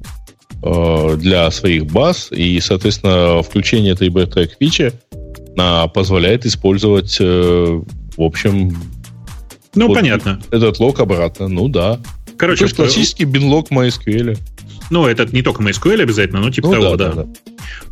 [0.63, 4.93] э, для своих баз, и, соответственно, включение этой backtrack фичи
[5.57, 7.81] а, позволяет использовать, э,
[8.17, 8.77] в общем...
[9.75, 10.41] Ну, вот понятно.
[10.51, 12.01] Этот лог обратно, ну да.
[12.37, 14.39] Короче, То классический бинлог MySQL.
[14.91, 17.13] Ну, это не только MySQL обязательно, но типа ну, того, да.
[17.13, 17.23] да.
[17.25, 17.29] да.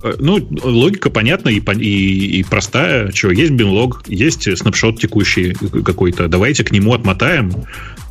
[0.03, 3.11] Э, ну, логика понятна и, и, и простая.
[3.13, 6.29] Чего, есть бинлог, есть снапшот текущий какой-то.
[6.29, 7.53] Давайте к нему отмотаем,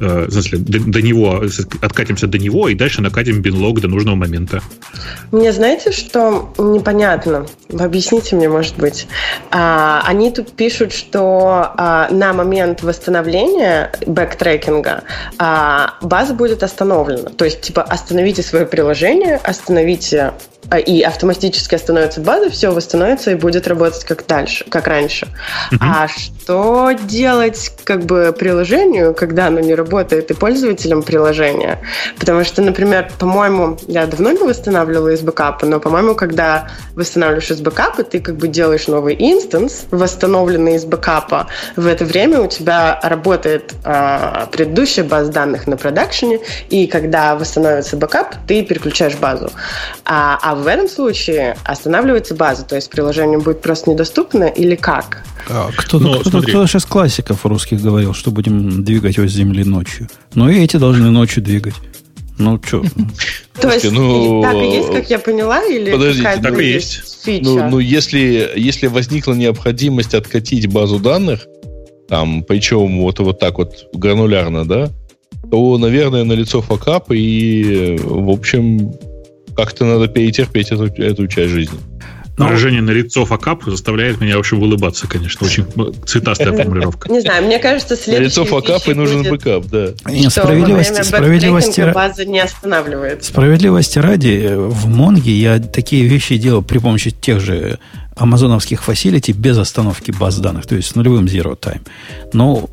[0.01, 1.43] э, в смысле, до, до него,
[1.81, 4.61] откатимся до него и дальше накатим бинлог до нужного момента.
[5.31, 7.45] Мне знаете, что непонятно?
[7.79, 9.07] Объясните мне, может быть.
[9.51, 15.03] А, они тут пишут, что а, на момент восстановления бэктрекинга
[15.37, 17.29] а, база будет остановлена.
[17.29, 20.33] То есть, типа, остановите свое приложение, остановите
[20.85, 25.27] и автоматически остановится база, все восстановится и будет работать как дальше, как раньше.
[25.71, 25.77] Uh-huh.
[25.81, 31.79] А что делать как бы приложению, когда оно не работает, и пользователям приложения?
[32.17, 37.59] Потому что, например, по-моему, я давно не восстанавливала из бэкапа, но, по-моему, когда восстанавливаешь из
[37.59, 41.47] бэкапа, ты как бы делаешь новый инстанс, восстановленный из бэкапа.
[41.75, 46.39] В это время у тебя работает а, предыдущая база данных на продакшене,
[46.69, 49.51] и когда восстановится бэкап, ты переключаешь базу.
[50.05, 55.23] А, а в этом случае останавливается база, то есть приложение будет просто недоступно или как?
[55.49, 60.07] А, кто-то, ну, кто-то, кто-то сейчас классиков русских говорил, что будем двигать с земли ночью.
[60.33, 61.75] Но и эти должны ночью двигать.
[62.37, 62.83] Ну, что?
[63.61, 67.23] То есть, ну, так и есть, как я поняла, или Подождите, так и есть.
[67.23, 67.43] Фича?
[67.43, 71.45] Ну, ну если, если возникла необходимость откатить базу данных,
[72.07, 74.89] там, причем вот, вот так вот гранулярно, да,
[75.49, 78.93] то, наверное, налицо факап, и, в общем,
[79.55, 81.79] как-то надо перетерпеть эту, эту часть жизни.
[82.37, 82.47] Но...
[82.47, 85.45] Выражение налицо факап заставляет меня, в общем, улыбаться, конечно.
[85.45, 85.65] Очень
[86.05, 87.11] цветастая формулировка.
[87.11, 88.25] Не знаю, мне кажется, следующий...
[88.25, 89.89] Лицо факап и нужен бэкап, да.
[90.29, 93.23] Справедливости, справедливости, база не останавливает.
[93.23, 97.79] Справедливости ради, в Монге я такие вещи делал при помощи тех же
[98.15, 101.81] амазоновских фасилити без остановки баз данных, то есть с нулевым zero time.
[102.33, 102.69] Но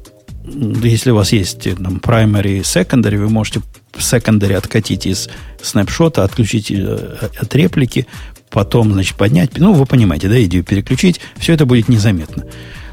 [0.82, 3.60] если у вас есть там, primary и secondary, вы можете
[3.94, 5.28] secondary откатить из
[5.62, 8.06] снапшота, отключить э, от реплики,
[8.50, 9.58] потом, значит, поднять.
[9.58, 11.20] Ну, вы понимаете, да, идею переключить.
[11.36, 12.46] Все это будет незаметно.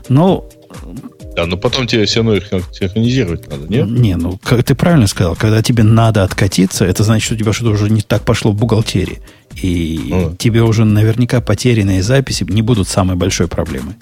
[0.10, 0.50] Но
[1.36, 3.88] да, но потом тебе все равно их синхронизировать надо, нет?
[3.88, 7.52] Не, ну, как ты правильно сказал, когда тебе надо откатиться, это значит, что у тебя
[7.52, 9.20] что-то уже не так пошло в бухгалтерии.
[9.62, 10.36] И ну.
[10.36, 13.96] тебе уже наверняка потерянные записи не будут самой большой проблемой.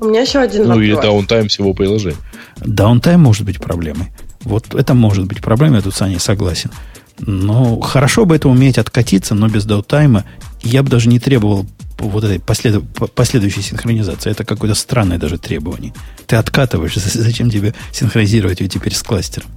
[0.00, 0.78] У меня еще один ну, вопрос.
[0.78, 2.16] Ну, или даунтайм всего приложения.
[2.58, 4.08] Даунтайм может быть проблемой.
[4.42, 6.70] Вот это может быть проблемой, я тут с Аней согласен.
[7.18, 10.24] Но хорошо бы это уметь откатиться, но без даунтайма.
[10.62, 11.66] Я бы даже не требовал
[11.98, 12.82] вот этой послед...
[13.14, 14.30] последующей синхронизации.
[14.30, 15.92] Это какое-то странное даже требование.
[16.26, 19.48] Ты откатываешься, зачем тебе синхронизировать ее теперь с кластером?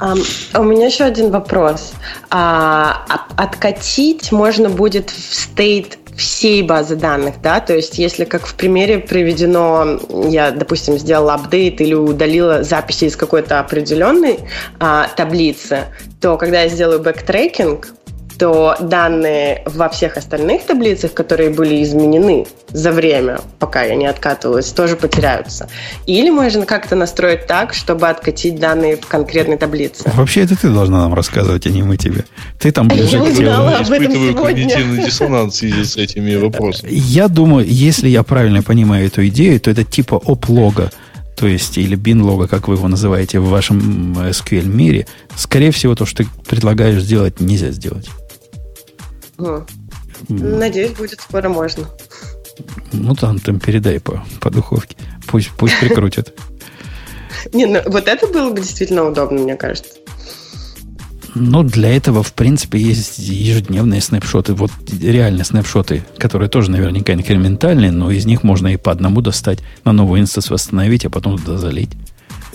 [0.00, 1.92] Эм, у меня еще один вопрос.
[2.30, 3.04] А,
[3.36, 8.98] откатить можно будет в state всей базы данных, да, то есть если как в примере
[8.98, 14.40] приведено, я, допустим, сделала апдейт или удалила записи из какой-то определенной
[14.80, 15.84] а, таблицы,
[16.20, 17.94] то когда я сделаю бэктрекинг,
[18.38, 24.70] то данные во всех остальных таблицах, которые были изменены за время, пока я не откатывалась,
[24.70, 25.68] тоже потеряются.
[26.06, 30.04] Или можно как-то настроить так, чтобы откатить данные в конкретной таблице.
[30.14, 32.24] Вообще это ты должна нам рассказывать, а не мы тебе.
[32.60, 35.04] Ты там ближе я к узнала об этом сегодня.
[35.04, 36.90] диссонанс в связи с этими вопросами.
[36.92, 40.90] Я думаю, если я правильно понимаю эту идею, то это типа оп-лога
[41.38, 45.06] то есть, или bin-лога, как вы его называете в вашем SQL мире,
[45.36, 48.08] скорее всего, то, что ты предлагаешь сделать, нельзя сделать.
[50.28, 51.86] Надеюсь, будет скоро можно.
[52.92, 54.96] Ну, там, там передай по, по духовке.
[55.26, 56.34] Пусть, пусть прикрутят.
[57.52, 59.92] Не, ну вот это было бы действительно удобно, мне кажется.
[61.34, 64.54] Ну, для этого, в принципе, есть ежедневные снапшоты.
[64.54, 69.60] Вот реальные снапшоты, которые тоже наверняка инкрементальные, но из них можно и по одному достать,
[69.84, 71.90] на новый инстанс восстановить, а потом туда залить.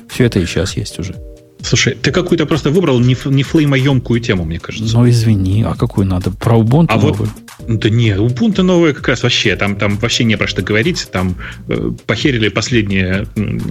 [0.09, 1.15] Все это и сейчас есть уже.
[1.63, 4.97] Слушай, ты какую-то просто выбрал не, не флеймоемкую тему, мне кажется.
[4.97, 6.29] Ну, извини, а какую надо?
[6.31, 7.13] Про Ubuntu а новую?
[7.13, 11.07] Вот, да нет, Ubuntu новая как раз вообще, там, там вообще не про что говорить,
[11.11, 11.35] там
[11.69, 13.25] э, похерили последнее,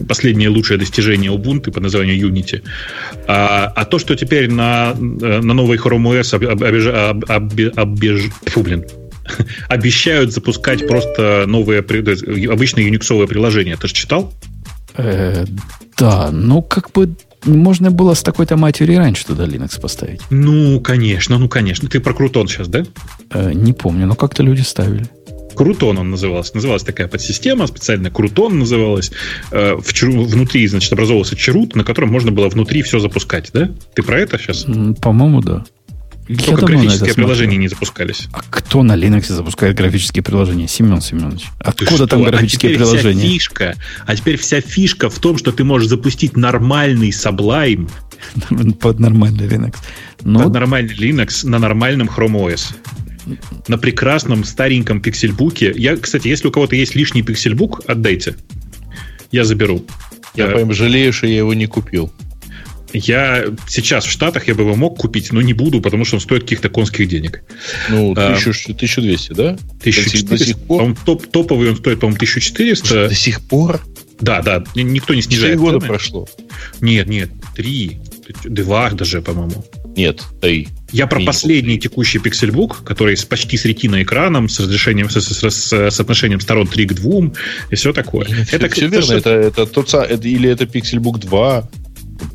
[0.09, 2.63] последнее лучшее достижение Ubuntu по названию Unity.
[3.27, 7.53] А, а то, что теперь на, э, на новый Chrome OS об, обеж, об, об,
[7.77, 8.87] обеж, фу, блин,
[9.69, 13.77] обещают запускать просто новые, обычные юниксовые приложения.
[13.77, 14.33] Ты же читал?
[14.97, 15.45] Э,
[15.99, 17.15] да, ну как бы
[17.45, 20.21] можно было с такой-то матерью раньше туда Linux поставить.
[20.31, 21.89] Ну, конечно, ну, конечно.
[21.89, 22.85] Ты про Крутон сейчас, да?
[23.31, 25.07] Э, не помню, но как-то люди ставили.
[25.55, 26.55] Крутон он назывался.
[26.55, 29.13] Называлась такая подсистема, специально Крутон называлась.
[29.51, 33.71] Э, в чру, внутри, значит, образовывался чрут, на котором можно было внутри все запускать, да?
[33.95, 34.67] Ты про это сейчас?
[35.01, 35.65] По-моему, да.
[36.27, 38.29] Только графические приложения не запускались.
[38.33, 40.69] А кто на Linux запускает графические приложения?
[40.69, 41.47] Семен Семенович.
[41.59, 43.21] Откуда там графические а приложения?
[43.21, 43.77] Вся фишка,
[44.07, 47.91] а теперь вся фишка в том, что ты можешь запустить нормальный Sublime
[48.81, 49.77] под нормальный Linux.
[50.23, 50.45] Но...
[50.45, 52.75] Под нормальный Linux на нормальном Chrome OS.
[53.69, 55.73] На прекрасном стареньком пиксельбуке.
[55.77, 58.37] Я, кстати, если у кого-то есть лишний пиксельбук, отдайте.
[59.33, 59.85] Я заберу.
[60.35, 62.13] Я, я прям жалею, что я его не купил.
[62.93, 66.21] Я сейчас в Штатах я бы его мог купить, но не буду, потому что он
[66.21, 67.43] стоит каких-то конских денег.
[67.89, 69.51] Ну, 1200, да?
[69.81, 70.29] 1400.
[70.29, 70.97] До сих пор?
[71.05, 73.09] Топ, топовый он стоит, по-моему, 1400.
[73.09, 73.81] До сих пор?
[74.21, 75.55] Да, да, никто не снижает.
[75.55, 75.89] Три года цены.
[75.89, 76.29] прошло.
[76.81, 77.99] Нет, нет, три.
[78.45, 79.65] Два даже, по-моему.
[79.97, 80.69] Нет, три.
[80.93, 85.51] Я про последний текущий Pixelbook, который с почти с ретиной экраном, с разрешением, с, с,
[85.51, 87.33] с, с отношением сторон 3 к 2
[87.71, 88.27] и все такое.
[88.27, 91.69] И это, все, все верно, это, это тот это, или это Pixelbook 2,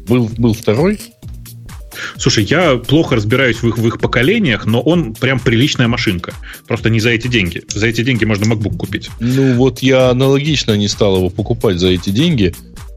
[0.08, 1.00] был, был второй?
[2.18, 6.34] Слушай, я плохо разбираюсь в их, в их поколениях, но он прям приличная машинка.
[6.68, 7.64] Просто не за эти деньги.
[7.70, 9.10] За эти деньги можно MacBook купить.
[9.20, 12.54] Ну, вот я аналогично не стал его покупать за эти деньги,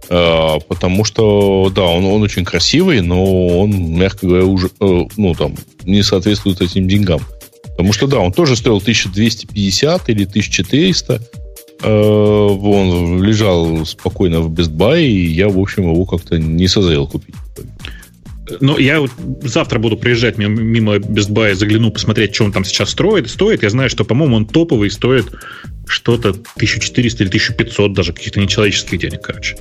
[0.09, 5.35] а, потому что, да, он, он очень красивый, но он, мягко говоря, уже, э, ну,
[5.35, 5.55] там,
[5.85, 7.21] не соответствует этим деньгам.
[7.63, 11.40] Потому что, да, он тоже стоил 1250 или 1400, Э,
[11.83, 17.35] он лежал спокойно в Best Buy, и я, в общем, его как-то не созрел купить.
[18.61, 19.11] Ну, я вот
[19.43, 23.31] завтра буду приезжать мимо, мимо Best Buy, загляну посмотреть, что он там сейчас строит.
[23.31, 25.27] Стоит, я знаю, что, по-моему, он топовый, стоит
[25.87, 29.57] что-то 1400 или 1500 даже, каких-то нечеловеческих денег, короче.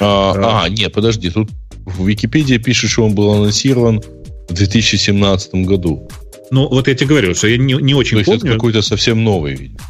[0.00, 1.50] А, а, а не, подожди, тут
[1.84, 4.02] в Википедии пишет, что он был анонсирован
[4.48, 6.08] в 2017 году.
[6.50, 8.44] Ну, вот я тебе говорю, что я не, не очень То есть помню.
[8.44, 9.80] это какой-то совсем новый, видимо.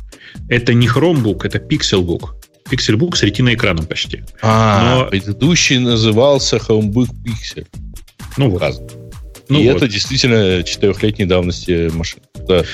[0.49, 2.31] Это не Chromebook, это Pixelbook.
[2.71, 4.23] Pixelbook с ретиноэкраном почти.
[4.43, 5.11] А, Но...
[5.11, 7.67] предыдущий назывался Chromebook Pixel.
[8.37, 8.63] Ну вот.
[9.49, 9.77] Ну И вот.
[9.77, 12.25] это действительно четырехлетней давности машина.
[12.49, 12.65] Да.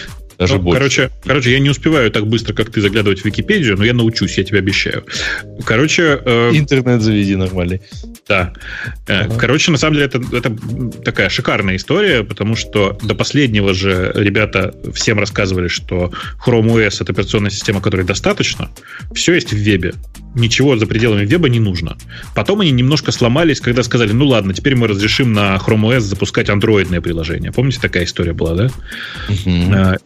[0.40, 0.78] Даже ну, больше.
[0.78, 4.38] Короче, короче, я не успеваю так быстро, как ты, заглядывать в Википедию, но я научусь,
[4.38, 5.04] я тебе обещаю.
[5.66, 6.18] Короче...
[6.24, 7.82] Э, Интернет заведи нормальный.
[8.26, 8.54] Да.
[9.06, 9.36] Э, ага.
[9.36, 10.56] Короче, на самом деле, это, это
[11.04, 16.10] такая шикарная история, потому что до последнего же ребята всем рассказывали, что
[16.42, 18.70] Chrome OS— это операционная система, которой достаточно.
[19.12, 19.92] Все есть в вебе.
[20.34, 21.96] Ничего за пределами веба не нужно.
[22.34, 26.48] Потом они немножко сломались, когда сказали, ну ладно, теперь мы разрешим на Chrome OS запускать
[26.48, 27.52] андроидные приложения.
[27.52, 28.70] Помните, такая история была, да?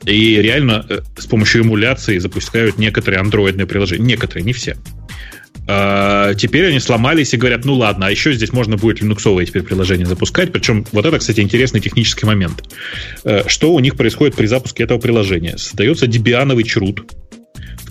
[0.06, 4.04] И и реально э, с помощью эмуляции запускают некоторые андроидные приложения.
[4.04, 4.76] Некоторые, не все.
[5.66, 9.62] А, теперь они сломались и говорят, ну ладно, а еще здесь можно будет линуксовые теперь
[9.62, 10.52] приложения запускать.
[10.52, 12.64] Причем вот это, кстати, интересный технический момент.
[13.24, 15.56] Э, что у них происходит при запуске этого приложения?
[15.56, 17.12] Создается дебиановый чрут,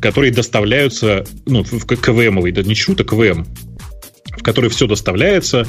[0.03, 3.45] в который доставляются, ну, в КВМовый, да не чрут, а КВМ,
[4.37, 5.65] в который все доставляется,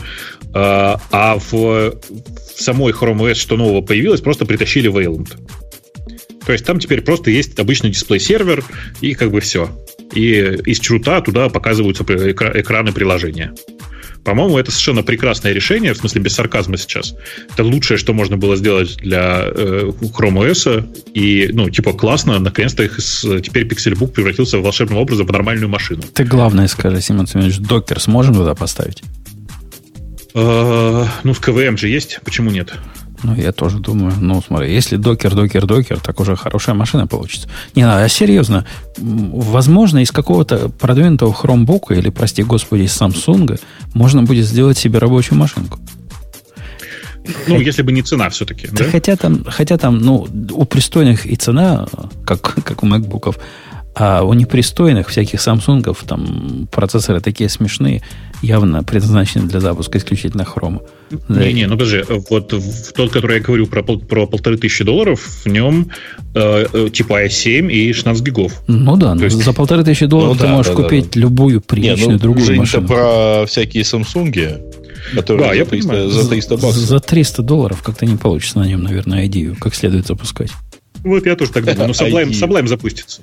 [0.52, 5.36] а, а в, в самой Chrome OS, что нового появилось, просто притащили Wayland.
[6.44, 8.64] То есть там теперь просто есть обычный дисплей-сервер,
[9.00, 9.70] и как бы все.
[10.12, 10.32] И
[10.66, 13.54] из чрута туда показываются экраны приложения.
[14.24, 17.14] По-моему, это совершенно прекрасное решение, в смысле без сарказма сейчас.
[17.52, 20.88] Это лучшее, что можно было сделать для э, Chrome OS.
[21.12, 25.68] И, ну, типа, классно, наконец-то их с, теперь Pixelbook превратился в волшебным образом в нормальную
[25.68, 26.02] машину.
[26.14, 29.02] Ты главное скажи, Семен Семенович, докер сможем туда поставить?
[30.34, 32.72] Э, ну, с КВМ же есть, почему нет?
[33.24, 34.12] Ну, я тоже думаю.
[34.20, 37.48] Ну, смотри, если докер, докер, докер, так уже хорошая машина получится.
[37.74, 38.66] Не, а серьезно,
[38.98, 43.58] возможно, из какого-то продвинутого хромбука или, прости господи, из Samsung
[43.94, 45.78] можно будет сделать себе рабочую машинку.
[47.46, 48.68] Ну, если бы не цена все-таки.
[48.70, 48.84] Да?
[48.84, 51.86] Хотя там, хотя там, ну, у пристойных и цена,
[52.26, 53.36] как, как у MacBook'ов,
[53.94, 58.02] а у непристойных всяких Samsung там процессоры такие смешные,
[58.42, 60.82] явно предназначены для запуска исключительно хрома.
[61.28, 65.20] Не, не, ну подожди, вот в тот, который я говорю про, про полторы тысячи долларов,
[65.44, 65.90] в нем
[66.34, 68.62] э, э типа i7 и 16 гигов.
[68.66, 69.42] Ну да, То есть...
[69.42, 71.20] за полторы тысячи долларов ну, ты да, можешь да, купить да.
[71.20, 72.88] любую приличную не, ну, другую машину.
[72.88, 74.60] про всякие Samsung,
[75.14, 76.82] которые да, я 300, за 300 баксов.
[76.82, 80.50] За 300 долларов как-то не получится на нем, наверное, идею как следует запускать.
[81.04, 81.88] Вот я тоже так думаю.
[81.88, 83.22] Но Sublime, Sublime запустится.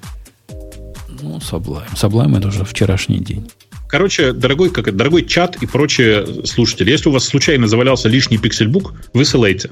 [1.21, 1.93] Ну, Sublime.
[1.93, 3.49] Sublime это уже вчерашний день.
[3.87, 8.93] Короче, дорогой, как, дорогой чат и прочие слушатели, если у вас случайно завалялся лишний пиксельбук,
[9.13, 9.69] высылайте.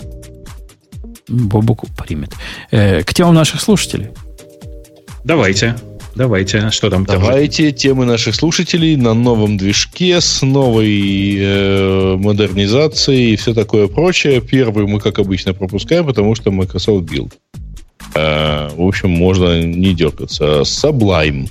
[1.27, 2.33] Бобук примет.
[2.71, 4.09] Э, к темам наших слушателей.
[5.23, 5.75] Давайте.
[6.15, 6.69] Давайте.
[6.71, 7.05] Что там?
[7.05, 14.41] Давайте темы наших слушателей на новом движке с новой э, модернизацией и все такое прочее.
[14.41, 17.31] Первый мы, как обычно, пропускаем, потому что Microsoft Build.
[18.19, 20.61] Э, в общем, можно не дергаться.
[20.61, 21.49] Sublime.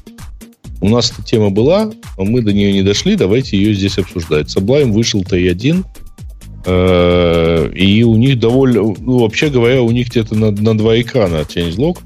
[0.80, 4.54] У нас эта тема была, а мы до нее не дошли, давайте ее здесь обсуждать.
[4.54, 5.84] Sublime вышел T1,
[6.66, 11.40] э, и у них довольно, ну, вообще говоря, у них где-то на, на два экрана
[11.40, 11.98] changelog.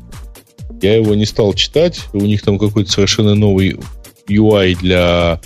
[0.80, 3.78] Я его не стал читать, у них там какой-то совершенно новый
[4.28, 5.40] UI для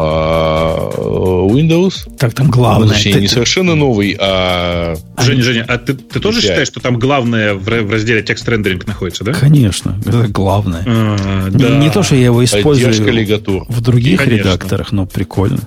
[0.00, 0.90] а,
[1.48, 2.16] Windows.
[2.18, 2.88] Так там главное.
[2.88, 4.96] Ну, точнее, ты, не совершенно новый, а...
[5.18, 8.86] Женя, Женя, а ты, ты тоже считаешь, что там главное в, в разделе текст рендеринг
[8.86, 9.32] находится, да?
[9.32, 10.84] Конечно, это главное.
[10.86, 11.76] А, не, да.
[11.76, 12.92] не то, что я его использую
[13.68, 14.48] в других Конечно.
[14.48, 15.60] редакторах, но прикольно.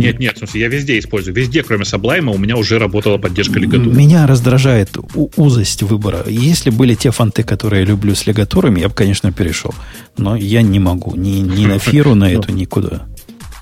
[0.00, 1.34] Нет, нет, в смысле, я везде использую.
[1.34, 3.94] Везде, кроме Sublime, у меня уже работала поддержка лигатуры.
[3.94, 4.96] Меня раздражает
[5.36, 6.24] узость выбора.
[6.26, 9.74] Если были те фонты, которые я люблю с лигатурами, я бы, конечно, перешел.
[10.16, 11.14] Но я не могу.
[11.14, 13.06] Ни, ни на фиру на эту, никуда.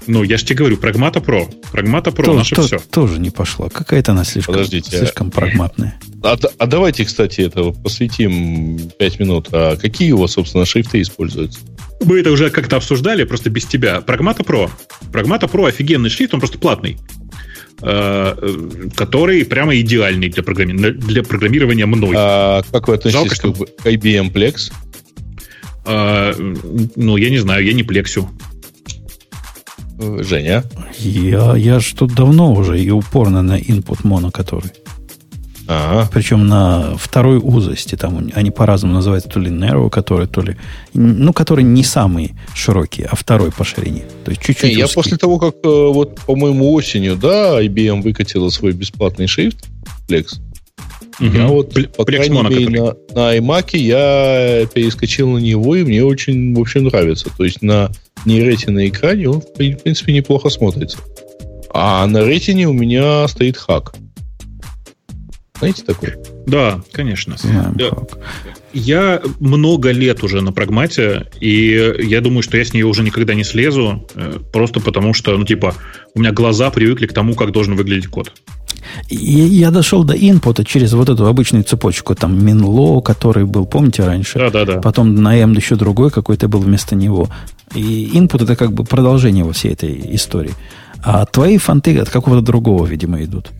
[0.09, 1.49] Ну, я же тебе говорю, Прагмата Про.
[1.71, 2.79] Прагмата Про, наше то, все.
[2.79, 3.69] Тоже не пошла.
[3.69, 5.31] Какая-то она слишком, Подождите, а слишком а...
[5.31, 6.01] прагматная.
[6.23, 9.49] А, а давайте, кстати, это посвятим 5 минут.
[9.53, 11.61] А какие его, собственно, шрифты используются?
[12.03, 14.01] Мы это уже как-то обсуждали, просто без тебя.
[14.01, 14.71] Прагмата Про.
[15.13, 16.97] Прагмата Про офигенный шрифт, он просто платный
[17.83, 20.91] э, который прямо идеальный для, программи...
[20.91, 22.15] для программирования мной.
[22.17, 24.73] А как вы относитесь Жалко, к IBM Plex?
[25.85, 26.35] А,
[26.97, 28.29] ну, я не знаю, я не плексю.
[29.99, 30.65] Женя?
[30.99, 34.71] Я, я что давно уже и упорно на input моно который.
[35.71, 36.09] Ага.
[36.13, 37.95] Причем на второй узости.
[37.95, 39.29] Там они по-разному называются.
[39.29, 40.57] То ли narrow, который, то ли...
[40.95, 44.05] Ну, который не самый широкий, а второй по ширине.
[44.25, 48.73] То есть чуть-чуть Я после того, как э, вот, по-моему, осенью, да, IBM выкатила свой
[48.73, 49.69] бесплатный шрифт
[50.09, 50.41] Flex,
[51.21, 51.37] Угу.
[51.37, 55.83] Я вот, Пл- по крайней моно, мере, на, на iMac я перескочил на него, и
[55.83, 57.29] мне очень, в общем, нравится.
[57.37, 57.91] То есть на
[58.25, 60.99] нейрете на экране он, в принципе, неплохо смотрится.
[61.71, 63.95] А на ретине у меня стоит хак.
[65.59, 66.15] Знаете такой?
[66.47, 67.37] Да, конечно.
[67.37, 67.75] Знаем,
[68.73, 73.35] я много лет уже на прагмате, и я думаю, что я с нее уже никогда
[73.35, 75.75] не слезу, э, просто потому что, ну, типа,
[76.15, 78.33] у меня глаза привыкли к тому, как должен выглядеть код.
[79.09, 84.05] И я дошел до инпута через вот эту обычную цепочку, там Минло, который был, помните,
[84.05, 84.39] раньше?
[84.39, 84.81] Да, да, да.
[84.81, 87.29] Потом на M еще другой какой-то был вместо него.
[87.75, 90.53] И input это как бы продолжение во всей этой истории.
[91.03, 93.51] А твои фонты от какого-то другого, видимо, идут.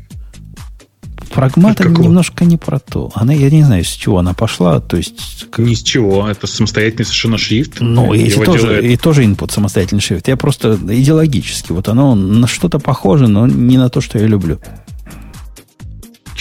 [1.33, 3.11] Прагмата немножко не про то.
[3.15, 4.81] Она, я не знаю, с чего она пошла.
[4.81, 5.47] То есть...
[5.57, 6.29] Ни с чего.
[6.29, 7.81] Это самостоятельный совершенно шрифт.
[7.81, 8.85] Ну, и, тоже, делает...
[8.85, 10.27] и тоже input самостоятельный шрифт.
[10.27, 11.73] Я просто идеологически.
[11.73, 14.59] Вот оно на что-то похоже, но не на то, что я люблю.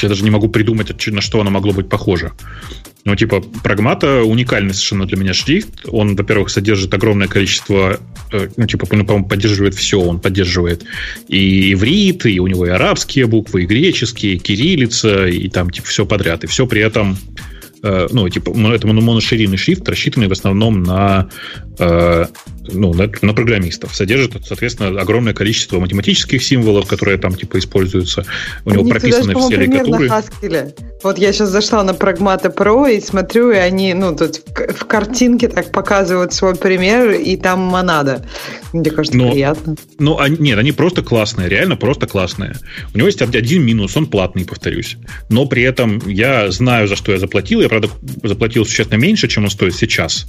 [0.03, 2.33] Я даже не могу придумать, на что оно могло быть похоже.
[3.07, 5.85] Ну, типа, Прагмата уникальный совершенно для меня шрифт.
[5.87, 8.01] Он, во-первых, содержит огромное количество,
[8.33, 9.97] э, ну, типа, ну, по-моему, поддерживает все.
[10.01, 10.83] Он поддерживает
[11.29, 15.87] и иврит, и у него и арабские буквы, и греческие, и кириллица, и там, типа,
[15.87, 16.43] все подряд.
[16.43, 17.17] И все при этом
[17.83, 21.29] ну, типа, это моноширинный шрифт, рассчитанный в основном на,
[21.79, 22.25] э,
[22.71, 23.95] ну, на, на программистов.
[23.95, 28.25] Содержит, соответственно, огромное количество математических символов, которые там, типа, используются.
[28.65, 30.09] У него прописаны все лигатуры.
[31.03, 35.47] Вот я сейчас зашла на Pragmata Pro и смотрю, и они, ну, тут в картинке
[35.47, 38.25] так показывают свой пример, и там монада.
[38.73, 39.75] Мне кажется, но, приятно.
[39.99, 42.55] Ну, они, нет, они просто классные, реально просто классные.
[42.93, 44.97] У него есть один минус, он платный, повторюсь.
[45.29, 47.61] Но при этом я знаю, за что я заплатил.
[47.67, 47.89] Я, правда,
[48.23, 50.25] заплатил существенно меньше, чем он стоит сейчас.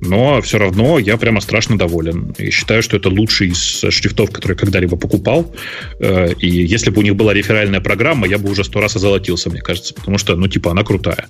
[0.00, 2.32] Но все равно я прямо страшно доволен.
[2.38, 5.52] И считаю, что это лучший из шрифтов, которые когда-либо покупал.
[6.00, 9.50] Э, и если бы у них была реферальная программа, я бы уже сто раз озолотился,
[9.50, 11.26] мне кажется потому что, ну, типа, она крутая.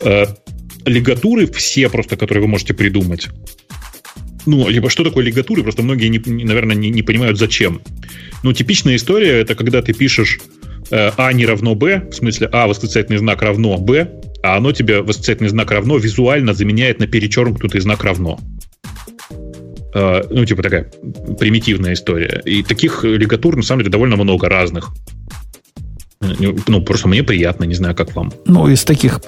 [0.00, 0.26] Э,
[0.84, 3.28] лигатуры все просто, которые вы можете придумать.
[4.46, 7.80] Ну, либо что такое лигатуры, просто многие, не, наверное, не, не понимают, зачем.
[8.42, 10.40] Ну, типичная история, это когда ты пишешь
[10.90, 14.08] э, А не равно Б, в смысле А восклицательный знак равно Б,
[14.46, 18.38] а оно тебе восклицательный знак равно визуально заменяет на перечеркнутый знак равно.
[19.92, 20.90] Э, ну, типа такая
[21.38, 22.42] примитивная история.
[22.44, 24.92] И таких лигатур, на самом деле, довольно много разных.
[26.20, 28.32] Ну, просто мне приятно, не знаю, как вам.
[28.46, 29.20] Ну, из таких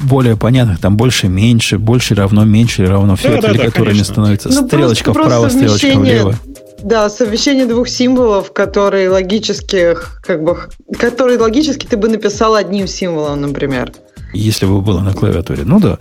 [0.00, 4.04] более понятных, там больше, меньше, больше равно, меньше равно, все да, это да, лигатурами да,
[4.04, 4.48] становится.
[4.48, 6.34] Ну, стрелочка просто, вправо, просто стрелочка влево.
[6.82, 10.58] Да, совмещение двух символов, которые логически, как бы,
[10.98, 13.92] которые логически ты бы написал одним символом, например.
[14.32, 15.62] Если бы было на клавиатуре.
[15.64, 15.98] Ну да.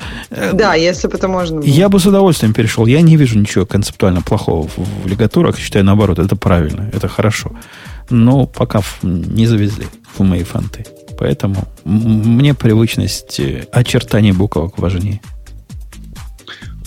[0.54, 1.66] Да, если бы это можно было.
[1.66, 2.86] Я бы с удовольствием перешел.
[2.86, 5.58] Я не вижу ничего концептуально плохого в, в лигатурах.
[5.58, 7.52] Считаю, наоборот, это правильно, это хорошо
[8.10, 9.88] но пока не завезли
[10.18, 10.86] в мои фонты.
[11.18, 15.22] Поэтому мне привычность э, очертаний буквок важнее.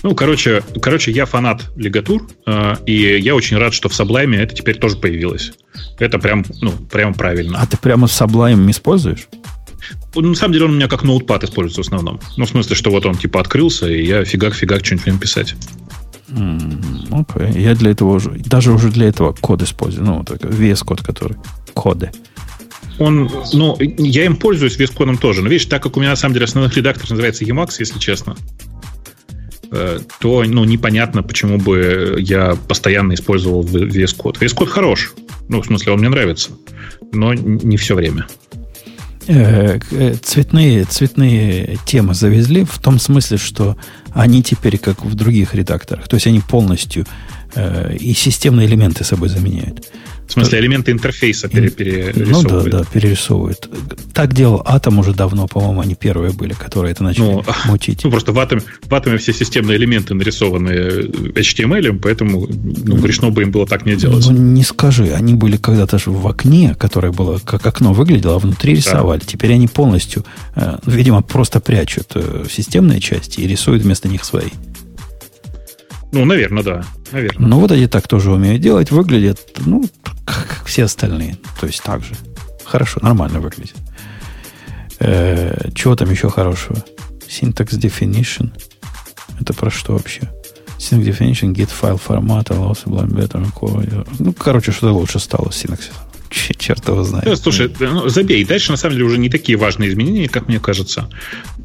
[0.02, 4.54] Ну, короче, короче, я фанат лигатур, э, и я очень рад, что в Sublime это
[4.54, 5.52] теперь тоже появилось.
[5.98, 7.58] Это прям, ну, прям правильно.
[7.60, 9.28] А ты прямо Sublime используешь?
[10.14, 12.20] Ну, на самом деле он у меня как Notepad используется в основном.
[12.36, 15.54] Ну, в смысле, что вот он типа открылся, и я фигак-фигак что-нибудь в нем писать.
[16.30, 17.46] Окей.
[17.46, 17.60] Okay.
[17.60, 20.06] Я для этого уже, даже уже для этого код использую.
[20.06, 21.36] Ну, так, VS Code, который
[21.74, 22.10] коды.
[22.98, 25.42] Он, ну, я им пользуюсь VS кодом тоже.
[25.42, 28.36] Но видишь, так как у меня на самом деле основной редактор называется Emacs, если честно,
[29.70, 34.38] э, то ну, непонятно, почему бы я постоянно использовал VS Code.
[34.40, 35.14] VS Code хорош.
[35.48, 36.52] Ну, в смысле, он мне нравится.
[37.12, 38.26] Но не все время.
[39.28, 43.76] Э, э, цветные, цветные темы завезли в том смысле, что
[44.12, 46.08] они теперь как в других редакторах.
[46.08, 47.06] То есть они полностью
[47.54, 49.86] э, и системные элементы собой заменяют.
[50.32, 52.64] В смысле, элементы интерфейса пере, перерисовывают?
[52.64, 53.68] Ну да, да, перерисовывают.
[54.14, 58.02] Так делал Атом уже давно, по-моему, они первые были, которые это начали ну, мутить.
[58.02, 63.42] Ну, просто в Атоме, в Атоме все системные элементы нарисованы HTML, поэтому ну, грешно бы
[63.42, 64.26] им было так не делать.
[64.26, 68.38] Ну, не скажи, они были когда-то же в окне, которое было, как окно выглядело, а
[68.38, 69.20] внутри рисовали.
[69.20, 69.26] Да.
[69.26, 70.24] Теперь они полностью,
[70.56, 74.48] э, видимо, просто прячут э, системные части и рисуют вместо них свои.
[76.10, 76.84] Ну, наверное, да.
[77.12, 77.48] Наверное.
[77.48, 78.90] Ну, вот они так тоже умеют делать.
[78.90, 79.84] Выглядят, ну,
[80.24, 81.36] как все остальные.
[81.60, 82.14] То есть так же.
[82.64, 83.76] Хорошо, нормально выглядит.
[84.98, 86.82] Э, чего там еще хорошего?
[87.28, 88.50] Syntax definition.
[89.40, 90.30] Это про что вообще?
[90.78, 94.04] Syntax definition, get file format, allow sublime better.
[94.18, 95.96] Ну, короче, что-то лучше стало с синтаксисом.
[96.32, 97.26] Черт его знает.
[97.26, 98.44] Ну, слушай, ну, забей.
[98.44, 101.08] Дальше, на самом деле, уже не такие важные изменения, как мне кажется.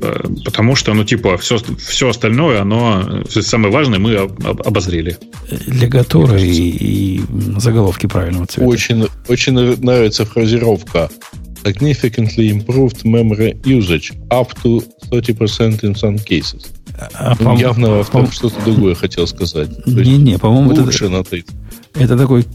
[0.01, 5.17] Э, потому что, ну, типа, все, все остальное, оно, все самое важное мы обозрели.
[5.67, 7.21] Лигатура и, и
[7.57, 8.67] заголовки правильного цвета.
[8.67, 11.09] Очень, очень нравится фразировка.
[11.63, 16.67] Significantly improved memory usage up to 30% in some cases.
[17.13, 19.69] А, ну, явно в том что-то другое хотел сказать.
[19.85, 21.13] Не-не, по-моему, лучше это...
[21.13, 21.55] на 30.
[21.99, 22.45] Это такой,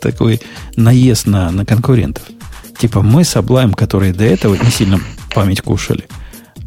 [0.00, 0.40] такой
[0.76, 2.24] наезд на, на конкурентов.
[2.78, 5.00] Типа мы с Sublime, которые до этого не сильно
[5.34, 6.04] память кушали,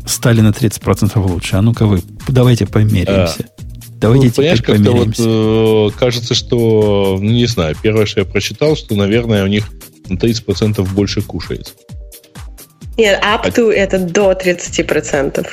[0.06, 1.58] стали на 30% лучше.
[1.58, 3.46] А ну-ка вы, давайте померяемся.
[3.48, 3.58] А.
[4.00, 5.24] Давайте ну, теперь померимся.
[5.24, 9.68] Вот, э, кажется, что, ну, не знаю, первое, что я прочитал, что, наверное, у них
[10.08, 11.74] на 30% больше кушается.
[12.96, 13.74] Нет, up to а...
[13.74, 15.48] это до 30%.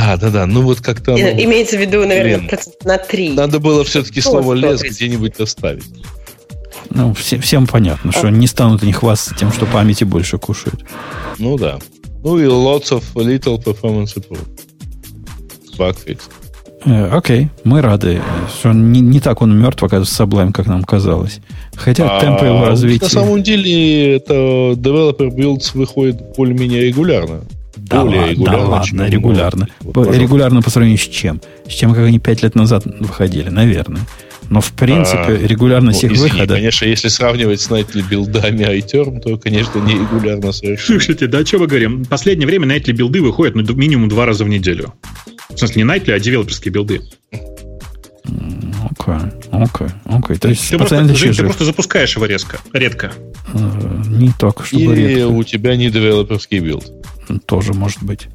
[0.00, 0.46] Да, да, да.
[0.46, 1.14] Ну вот как-то...
[1.14, 1.20] Оно...
[1.20, 3.30] Имеется в виду, наверное, Блин, процент на 3.
[3.30, 5.84] Надо было все-таки слово лес где-нибудь оставить.
[6.90, 10.84] Ну, все, всем понятно, что не станут они хвастаться тем, что памяти больше кушают.
[11.38, 11.78] Ну да.
[12.22, 14.60] Ну и lots of little performance improvement.
[15.76, 16.20] Bugfix.
[16.84, 18.22] Э, окей, мы рады,
[18.58, 21.40] что не, не так он мертв, оказывается, Sublime, как нам казалось.
[21.74, 23.04] Хотя а, темпы его развития...
[23.04, 24.34] На самом деле, это
[24.72, 27.42] developer builds выходит более-менее регулярно.
[27.90, 29.68] Да, более ладно, регулярно, да ладно, регулярно.
[29.80, 31.40] Вот, регулярно по сравнению с чем?
[31.68, 34.02] С чем, как они пять лет назад выходили, наверное.
[34.48, 36.54] Но, в принципе, а, регулярность ну, их извини, выхода...
[36.54, 40.98] Конечно, если сравнивать с Nightly билдами iTerm, то, конечно, не регулярно совершенно.
[40.98, 42.02] Слушайте, да о чем мы говорим?
[42.02, 44.94] В последнее время Nightly билды выходят ну, минимум два раза в неделю.
[45.50, 47.00] В смысле, не Nightly, а девелоперские билды.
[48.90, 50.36] Окей, окей, окей.
[50.36, 53.12] То есть ты, просто, ты просто запускаешь его резко, редко.
[53.54, 55.28] Не так, чтобы Или редко.
[55.28, 56.90] у тебя не девелоперский билд.
[57.46, 58.28] Тоже может быть.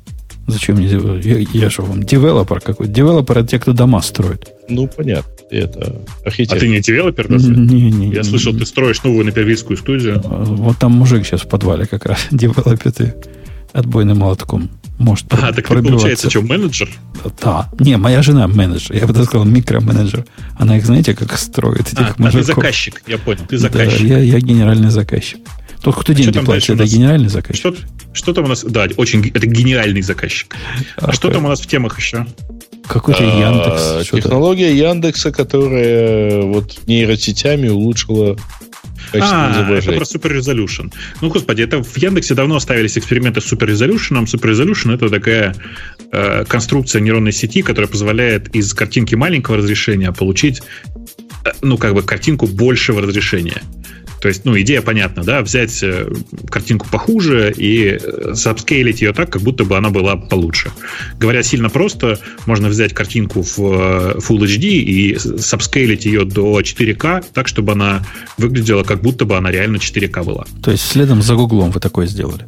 [0.48, 2.88] Зачем мне я, я же вам девелопер какой?
[2.88, 4.48] Девелопер это те, кто дома строит.
[4.70, 5.32] Ну, понятно.
[5.50, 6.58] Это архитектор.
[6.58, 7.36] А ты не девелопер, да?
[7.38, 8.60] Не, не, Я не, слышал, не.
[8.60, 10.22] ты строишь новую напервильскую студию.
[10.24, 13.00] А, вот там мужик сейчас в подвале как раз девелопит
[13.76, 14.70] отбойным молотком.
[14.98, 16.90] Может а, так ты, получается, что, менеджер?
[17.42, 17.70] Да.
[17.80, 18.96] Не, моя жена менеджер.
[18.96, 20.26] Я бы так сказал, микроменеджер.
[20.58, 22.26] Она их, знаете, как строит, этих а, мужиков.
[22.26, 24.08] А ты заказчик, я понял, ты заказчик.
[24.08, 25.40] Да, я, я генеральный заказчик.
[25.82, 27.60] Тот, кто а деньги платит, это генеральный заказчик.
[27.60, 27.76] Что,
[28.14, 28.64] что там у нас?
[28.64, 30.56] Да, очень, это гениальный заказчик.
[30.98, 32.26] А, а что там у нас в темах еще?
[32.88, 34.12] Какой-то а, Яндекс.
[34.12, 38.38] Технология Яндекса, которая вот нейросетями улучшила
[39.14, 40.94] а, это про Super Resolution.
[41.22, 44.24] Ну, господи, это в Яндексе давно ставились эксперименты с Super Resolution.
[44.26, 45.56] Super Resolution это такая
[46.12, 50.62] э, конструкция нейронной сети, которая позволяет из картинки маленького разрешения получить,
[51.46, 53.62] э, ну, как бы картинку большего разрешения.
[54.26, 56.12] То есть, ну, идея понятна, да, взять э,
[56.50, 58.00] картинку похуже и
[58.34, 60.72] сабскейлить э, ее так, как будто бы она была получше.
[61.20, 67.24] Говоря сильно просто, можно взять картинку в э, Full HD и сабскейлить ее до 4К
[67.36, 68.04] так, чтобы она
[68.40, 70.46] выглядела, как будто бы она реально 4К была.
[70.64, 72.48] То есть, следом за Гуглом вы такое сделали?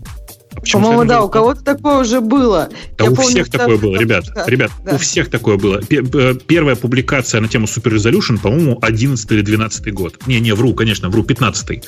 [0.74, 2.70] По-моему, да, у кого-то такое уже было.
[2.98, 4.26] Да Я у помню, всех такое было, ребят.
[4.48, 4.96] Ребят, да.
[4.96, 5.82] у всех такое было.
[5.82, 10.16] Первая публикация на тему Super Resolution, по-моему, 11 или 12 год.
[10.28, 11.84] Не-не, вру, конечно, вру, 15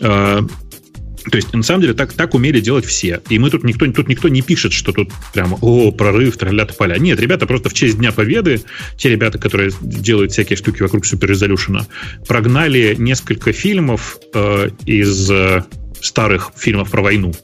[0.00, 0.40] а,
[1.30, 3.20] то есть, на самом деле, так, так умели делать все.
[3.28, 6.96] И мы тут никто, тут никто не пишет, что тут прямо, о, прорыв, троллята поля.
[6.98, 8.62] Нет, ребята просто в честь Дня Победы,
[8.96, 11.82] те ребята, которые делают всякие штуки вокруг Super Resolution,
[12.26, 15.64] прогнали несколько фильмов э, из э,
[16.00, 17.34] старых фильмов про войну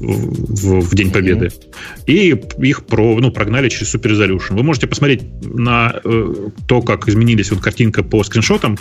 [0.00, 1.46] в, в День Победы.
[1.46, 2.04] Mm-hmm.
[2.06, 4.56] И их про, ну, прогнали через Super Resolution.
[4.56, 6.34] Вы можете посмотреть на э,
[6.66, 8.78] то, как изменились вот картинка по скриншотам.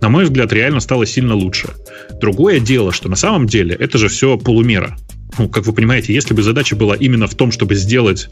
[0.00, 1.70] На мой взгляд, реально стало сильно лучше.
[2.20, 4.96] Другое дело, что на самом деле это же все полумера.
[5.38, 8.28] Ну, как вы понимаете, если бы задача была именно в том, чтобы сделать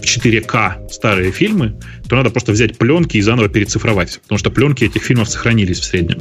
[0.00, 1.78] в 4К старые фильмы,
[2.08, 4.20] то надо просто взять пленки и заново перецифровать.
[4.22, 6.20] Потому что пленки этих фильмов сохранились в среднем.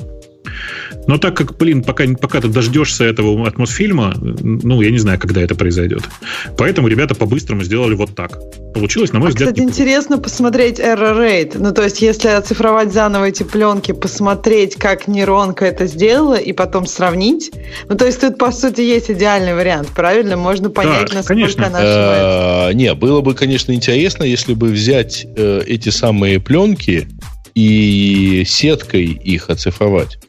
[1.08, 5.20] Но так как, блин, пока, пока ты дождешься этого от Мосфильма, ну, я не знаю,
[5.20, 6.04] когда это произойдет.
[6.58, 8.40] Поэтому ребята по-быстрому сделали вот так.
[8.74, 9.50] Получилось, на мой а, взгляд...
[9.50, 11.58] Кстати, интересно посмотреть error rate.
[11.58, 16.86] Ну, то есть, если оцифровать заново эти пленки, посмотреть, как нейронка это сделала, и потом
[16.86, 17.52] сравнить.
[17.88, 20.36] Ну, то есть, тут, по сути, есть идеальный вариант, правильно?
[20.36, 21.68] Можно понять, да, насколько конечно.
[21.68, 22.78] она ошибается.
[22.78, 27.08] Не, было бы, конечно, интересно, если бы взять э, эти самые пленки
[27.54, 30.20] и сеткой их оцифровать.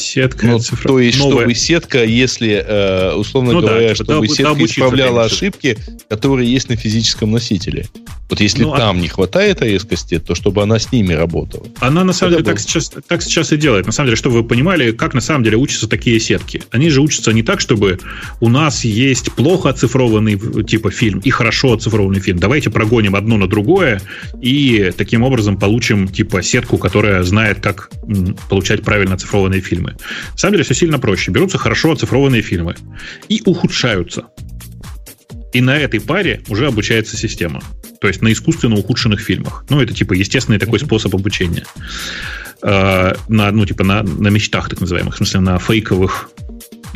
[0.00, 0.88] Сетка ну, цифра...
[0.88, 1.38] То есть, новая.
[1.38, 5.76] чтобы сетка, если, э, условно ну, говоря, да, типа, чтобы да, сетка да, исправляла ошибки,
[6.08, 7.86] которые есть на физическом носителе.
[8.30, 9.00] Вот если ну, а там а...
[9.00, 11.66] не хватает резкости, то чтобы она с ними работала.
[11.80, 13.86] Она на самом деле так сейчас, так сейчас и делает.
[13.86, 16.62] На самом деле, чтобы вы понимали, как на самом деле учатся такие сетки.
[16.70, 17.98] Они же учатся не так, чтобы
[18.40, 22.38] у нас есть плохо оцифрованный типа фильм и хорошо оцифрованный фильм.
[22.38, 24.00] Давайте прогоним одно на другое
[24.40, 27.90] и таким образом получим типа сетку, которая знает, как
[28.48, 29.96] получать правильно оцифрованные фильмы.
[30.32, 31.32] На самом деле все сильно проще.
[31.32, 32.76] Берутся хорошо оцифрованные фильмы
[33.28, 34.26] и ухудшаются.
[35.52, 37.62] И на этой паре уже обучается система.
[38.00, 39.64] То есть на искусственно ухудшенных фильмах.
[39.68, 41.64] Ну, это типа естественный такой способ обучения.
[42.62, 46.30] Э, на, ну, типа на, на мечтах, так называемых, в смысле, на фейковых,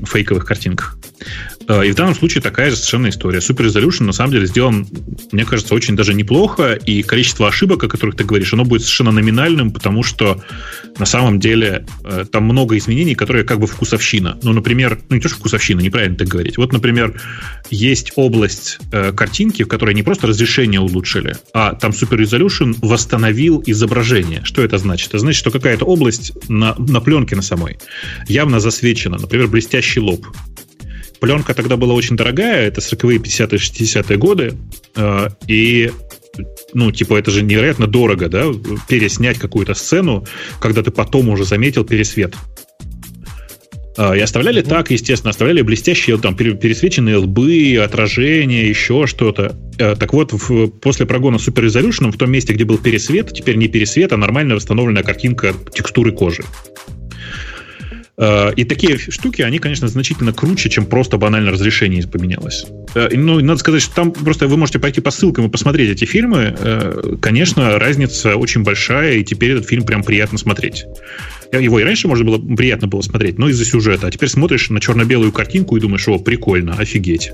[0.04, 0.96] фейковых картинках.
[1.68, 3.38] Э, и в данном случае такая же совершенно история.
[3.38, 4.86] Super Resolution на самом деле сделан,
[5.32, 9.12] мне кажется, очень даже неплохо, и количество ошибок, о которых ты говоришь, оно будет совершенно
[9.12, 10.42] номинальным, потому что
[10.98, 14.38] на самом деле э, там много изменений, которые как бы вкусовщина.
[14.42, 16.56] Ну, например, ну не то, что вкусовщина, неправильно так говорить.
[16.56, 17.20] Вот, например,
[17.70, 23.62] есть область э, картинки, в которой не просто разрешение улучшили, а там Super Resolution восстановил
[23.66, 24.42] изображение.
[24.44, 25.08] Что это значит?
[25.08, 27.78] Это значит, что какая-то область на, на пленке на самой
[28.28, 30.26] явно засвечена, например, блестящий лоб
[31.20, 34.54] Пленка тогда была очень дорогая, это 40-е, 50-е, 60-е годы,
[34.96, 35.90] э, и
[36.72, 38.46] ну, типа, это же невероятно дорого, да,
[38.88, 40.26] переснять какую-то сцену,
[40.60, 42.34] когда ты потом уже заметил пересвет.
[43.96, 44.68] Э, и оставляли mm-hmm.
[44.68, 49.56] так, естественно, оставляли блестящие там пересвеченные лбы, отражения, еще что-то.
[49.78, 53.56] Э, так вот, в, после прогона Super Resolution в том месте, где был пересвет, теперь
[53.56, 56.44] не пересвет, а нормально восстановленная картинка текстуры кожи.
[58.16, 62.66] Э, и такие штуки, они, конечно, значительно круче, чем просто банально разрешение поменялось.
[62.94, 66.04] Э, ну, надо сказать, что там просто вы можете пойти по ссылкам и посмотреть эти
[66.04, 66.56] фильмы.
[66.58, 70.84] Э, конечно, разница очень большая, и теперь этот фильм прям приятно смотреть.
[71.52, 74.06] Его и раньше можно было приятно было смотреть, но из-за сюжета.
[74.06, 77.32] А теперь смотришь на черно-белую картинку и думаешь, о, прикольно, офигеть.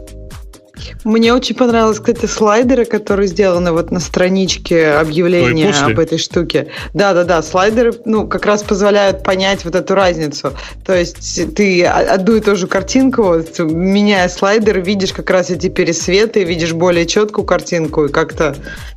[1.04, 6.68] Мне очень понравилось, кстати, слайдеры, которые сделаны вот на страничке объявления Ой, об этой штуке.
[6.94, 10.52] Да-да-да, слайдеры, ну, как раз позволяют понять вот эту разницу.
[10.84, 15.68] То есть ты одну и ту же картинку, вот, меняя слайдер, видишь как раз эти
[15.68, 18.56] пересветы, видишь более четкую картинку, и как-то...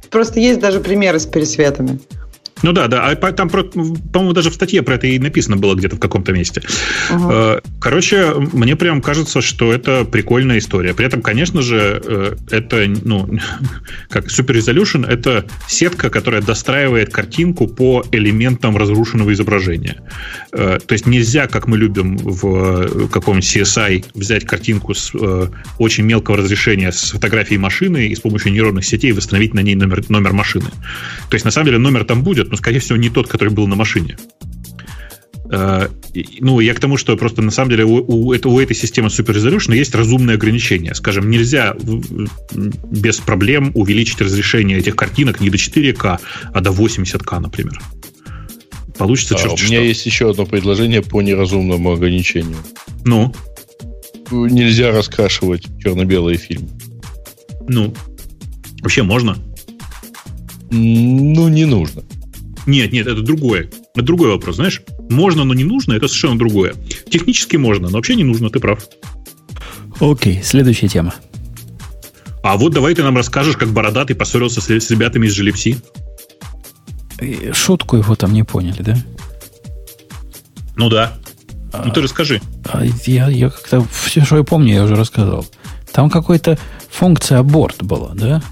[0.10, 1.99] Просто есть даже примеры с пересветами.
[2.64, 3.10] Ну да, да.
[3.10, 6.64] А там, по-моему, даже в статье про это и написано было где-то в каком-то месте.
[7.10, 7.60] Ага.
[7.60, 10.94] Э, короче, мне прям кажется, что это прикольная история.
[10.94, 13.30] При этом, конечно же, э, это, ну,
[14.10, 20.02] как Super Resolution, это сетка, которая достраивает картинку по элементам разрушенного изображения.
[20.53, 25.11] Э, то есть нельзя, как мы любим в каком-нибудь CSI, взять картинку с
[25.77, 30.02] очень мелкого разрешения с фотографией машины и с помощью нейронных сетей восстановить на ней номер,
[30.10, 30.68] номер машины.
[31.30, 33.65] То есть, на самом деле, номер там будет, но, скорее всего, не тот, который был
[33.65, 34.15] на машине.
[35.51, 35.88] Э,
[36.39, 39.34] ну, я к тому, что просто на самом деле у, у, у этой системы Super
[39.34, 40.93] Resolution есть разумные ограничения.
[40.93, 41.75] Скажем, нельзя
[42.53, 46.19] без проблем увеличить разрешение этих картинок не до 4К,
[46.53, 47.81] а до 80К, например.
[48.99, 49.88] Получится а, черт У меня что.
[49.88, 52.57] есть еще одно предложение по неразумному ограничению.
[53.03, 53.34] Ну?
[54.30, 56.69] Нельзя раскрашивать черно-белые фильмы.
[57.67, 57.95] Ну?
[58.81, 59.39] Вообще можно?
[60.69, 62.03] Ну, не нужно.
[62.65, 63.69] Нет, нет, это другое.
[63.94, 64.81] Это другой вопрос, знаешь?
[65.10, 66.76] Можно, но не нужно, это совершенно другое.
[67.10, 68.88] Технически можно, но вообще не нужно, ты прав.
[69.99, 71.14] Окей, следующая тема.
[72.44, 75.77] А вот давай ты нам расскажешь, как Бородатый поссорился с, с ребятами из Желепси.
[77.53, 78.98] Шутку его там не поняли, да?
[80.76, 81.14] Ну да.
[81.72, 82.41] А, ну ты расскажи.
[82.65, 85.45] А я, я как-то все, что я помню, я уже рассказал.
[85.91, 86.57] Там какая-то
[86.90, 88.44] функция аборт была, да?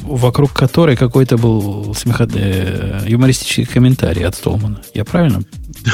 [0.00, 2.28] Вокруг которой какой-то был смехо...
[2.34, 4.80] э, юмористический комментарий от Столмана.
[4.94, 5.42] Я правильно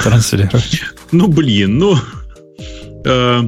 [0.03, 0.51] транслирую?
[1.13, 1.97] Ну, блин, ну...
[3.05, 3.43] Э,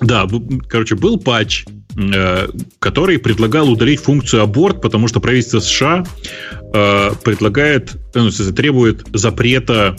[0.00, 0.26] да,
[0.68, 1.64] короче, был патч,
[1.96, 2.48] э,
[2.78, 6.04] который предлагал удалить функцию аборт, потому что правительство США
[7.24, 9.96] предлагает, ну, требует запрета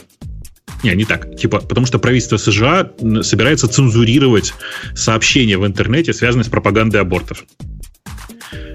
[0.83, 1.35] не, не так.
[1.37, 2.91] Типа, потому что правительство США
[3.21, 4.53] собирается цензурировать
[4.95, 7.45] сообщения в интернете, связанные с пропагандой абортов.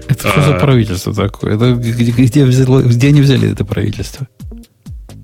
[0.07, 0.59] Это что за а.
[0.59, 1.55] правительство такое?
[1.55, 4.27] Это где, где, взяло, где они взяли это правительство?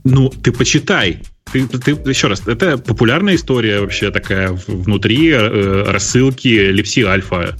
[0.03, 1.19] Ну, ты почитай.
[1.51, 7.57] Ты, ты, еще раз, это популярная история вообще такая внутри э, рассылки Липси Альфа.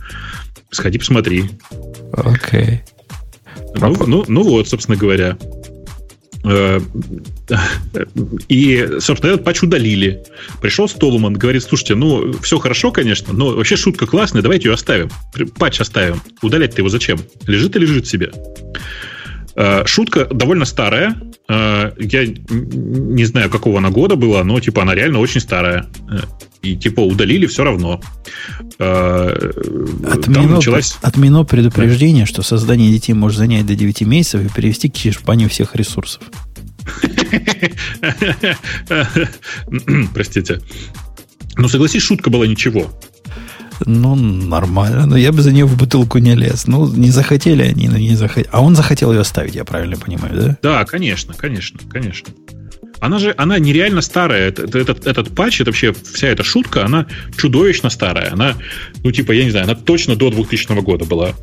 [0.72, 1.46] Сходи, посмотри.
[2.14, 2.62] Окей.
[2.62, 2.80] Okay.
[3.76, 5.38] Ну, ну, ну вот, собственно говоря.
[6.44, 6.80] Э,
[8.50, 10.24] и, собственно, этот патч удалили.
[10.62, 15.10] Пришел Столман, говорит, слушайте, ну, все хорошо, конечно, но вообще шутка классная, давайте ее оставим.
[15.58, 16.22] Патч оставим.
[16.42, 17.20] Удалять-то его зачем?
[17.48, 18.32] Лежит и лежит себе.
[19.56, 21.16] Э, шутка довольно старая.
[21.48, 25.88] Э, я не знаю, какого она года была, но типа она реально очень старая.
[26.62, 28.02] И типа удалили все равно.
[28.78, 30.98] Отмено, началась...
[31.02, 35.76] отмено предупреждение, что создание детей может занять до 9 месяцев и привести к черпанию всех
[35.76, 36.24] ресурсов.
[40.14, 40.62] Простите.
[41.56, 42.92] Ну, согласись, шутка была ничего.
[43.86, 45.06] Ну, нормально.
[45.06, 46.68] Но я бы за нее в бутылку не лез.
[46.68, 48.50] Ну, не захотели они, но не захотели.
[48.52, 50.58] А он захотел ее оставить, я правильно понимаю, да?
[50.62, 52.34] Да, конечно, конечно, конечно.
[53.00, 54.50] Она же, она нереально старая.
[54.50, 57.08] Этот, этот, этот патч, это вообще вся эта шутка, она
[57.38, 58.32] чудовищно старая.
[58.32, 58.56] Она,
[59.04, 61.34] ну, типа, я не знаю, она точно до 2000 года была.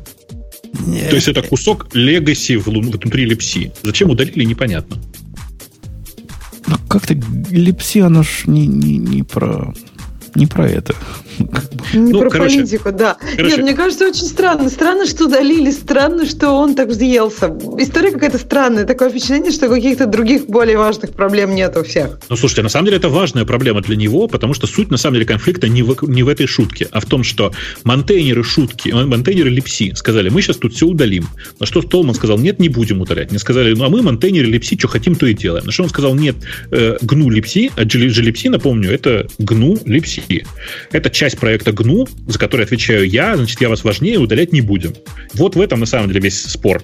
[0.87, 1.09] Нет.
[1.09, 3.71] То есть это кусок легаси внутри липси.
[3.83, 4.97] Зачем удалили, непонятно.
[6.65, 7.13] Ну, как-то
[7.49, 9.73] липси, оно ж не, не, не про
[10.35, 10.95] не про это.
[11.93, 13.17] Не ну, про короче, политику, да.
[13.35, 13.55] Короче.
[13.55, 14.69] Нет, мне кажется, очень странно.
[14.69, 17.47] Странно, что удалили, странно, что он так взъелся.
[17.77, 18.85] История какая-то странная.
[18.85, 22.19] Такое впечатление, что каких-то других более важных проблем нет у всех.
[22.29, 25.15] Ну, слушайте, на самом деле это важная проблема для него, потому что суть, на самом
[25.15, 27.51] деле, конфликта не в, не в этой шутке, а в том, что
[27.83, 31.27] монтейнеры шутки, монтейнеры липси сказали, мы сейчас тут все удалим.
[31.59, 33.31] На что Столман сказал, нет, не будем удалять.
[33.31, 35.65] Мне сказали, ну, а мы монтейнеры липси, что хотим, то и делаем.
[35.65, 36.35] На что он сказал, нет,
[36.71, 40.45] э, гну липси, а GLipsi, напомню, это гну липси.
[40.91, 44.95] Это часть проекта GNU, за который отвечаю я, значит, я вас важнее, удалять не будем.
[45.35, 46.81] Вот в этом, на самом деле, весь спор.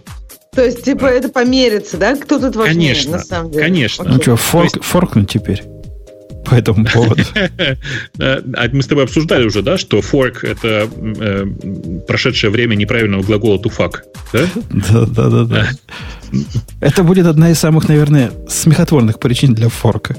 [0.55, 2.15] То есть, типа, это померится, да?
[2.15, 3.63] Кто тут важнее, конечно, на самом деле?
[3.63, 4.03] Конечно.
[4.03, 4.85] Ну что, форк, есть...
[4.85, 5.63] форкнуть теперь?
[6.45, 7.23] по этому поводу.
[8.19, 11.45] А мы с тобой обсуждали уже, да, что fork— это э,
[12.07, 13.97] прошедшее время неправильного глагола to fuck,
[14.31, 14.45] да?
[14.69, 15.67] Да, да, да, да.
[16.79, 20.15] Это будет одна из самых, наверное, смехотворных причин для форка.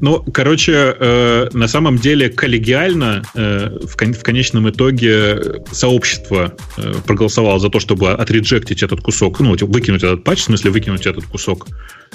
[0.00, 6.94] Ну, короче, э, на самом деле коллегиально э, в, кон- в конечном итоге сообщество э,
[7.06, 11.24] проголосовало за то, чтобы отреджектить этот кусок, ну, выкинуть этот патч, в смысле выкинуть этот
[11.24, 11.66] кусок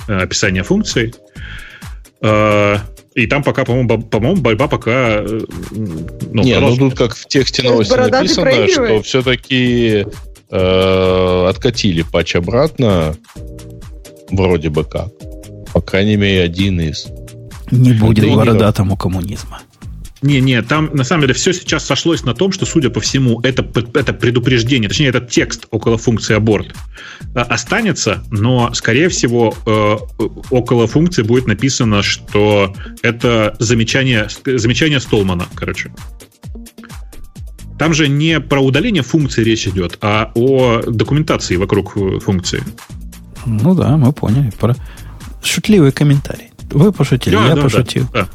[0.08, 1.14] э, описания функций.
[2.22, 2.78] Э,
[3.16, 5.22] И там пока, по-моему, по-моему, борьба пока...
[5.22, 5.40] Э,
[5.72, 10.06] ну, Не, ну тут как в тексте новости написано, что все-таки
[10.52, 13.16] э, откатили патч обратно,
[14.30, 15.10] вроде бы как.
[15.74, 17.08] По крайней мере, один из.
[17.72, 19.62] Не будет бородатому коммунизма.
[20.22, 23.66] Не-не, там на самом деле все сейчас сошлось на том, что, судя по всему, это,
[23.94, 26.76] это предупреждение, точнее, этот текст около функции аборт
[27.36, 29.98] э, останется, но, скорее всего, э,
[30.50, 35.94] около функции будет написано, что это замечание, замечание Столмана, короче.
[37.78, 42.62] Там же не про удаление функции речь идет, а о документации вокруг э, функции.
[43.46, 44.52] Ну да, мы поняли.
[44.60, 44.76] Про
[45.42, 46.49] шутливый комментарий.
[46.72, 48.08] Вы пошутили, да, я да, пошутил.
[48.14, 48.28] Да,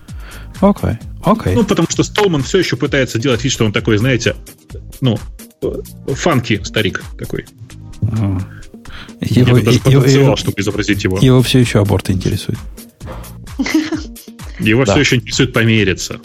[0.60, 0.68] да.
[0.68, 0.98] Окей.
[1.22, 1.54] Okay.
[1.54, 4.36] Ну, потому что Столман все еще пытается делать вид, что он такой, знаете,
[5.00, 5.18] ну,
[6.06, 7.46] фанки старик такой.
[8.02, 8.38] А.
[9.20, 11.18] Его, Я даже потанцевал, чтобы изобразить его.
[11.18, 12.58] Его все еще аборт интересует.
[14.60, 14.92] Его да.
[14.92, 16.20] все еще интересует помериться.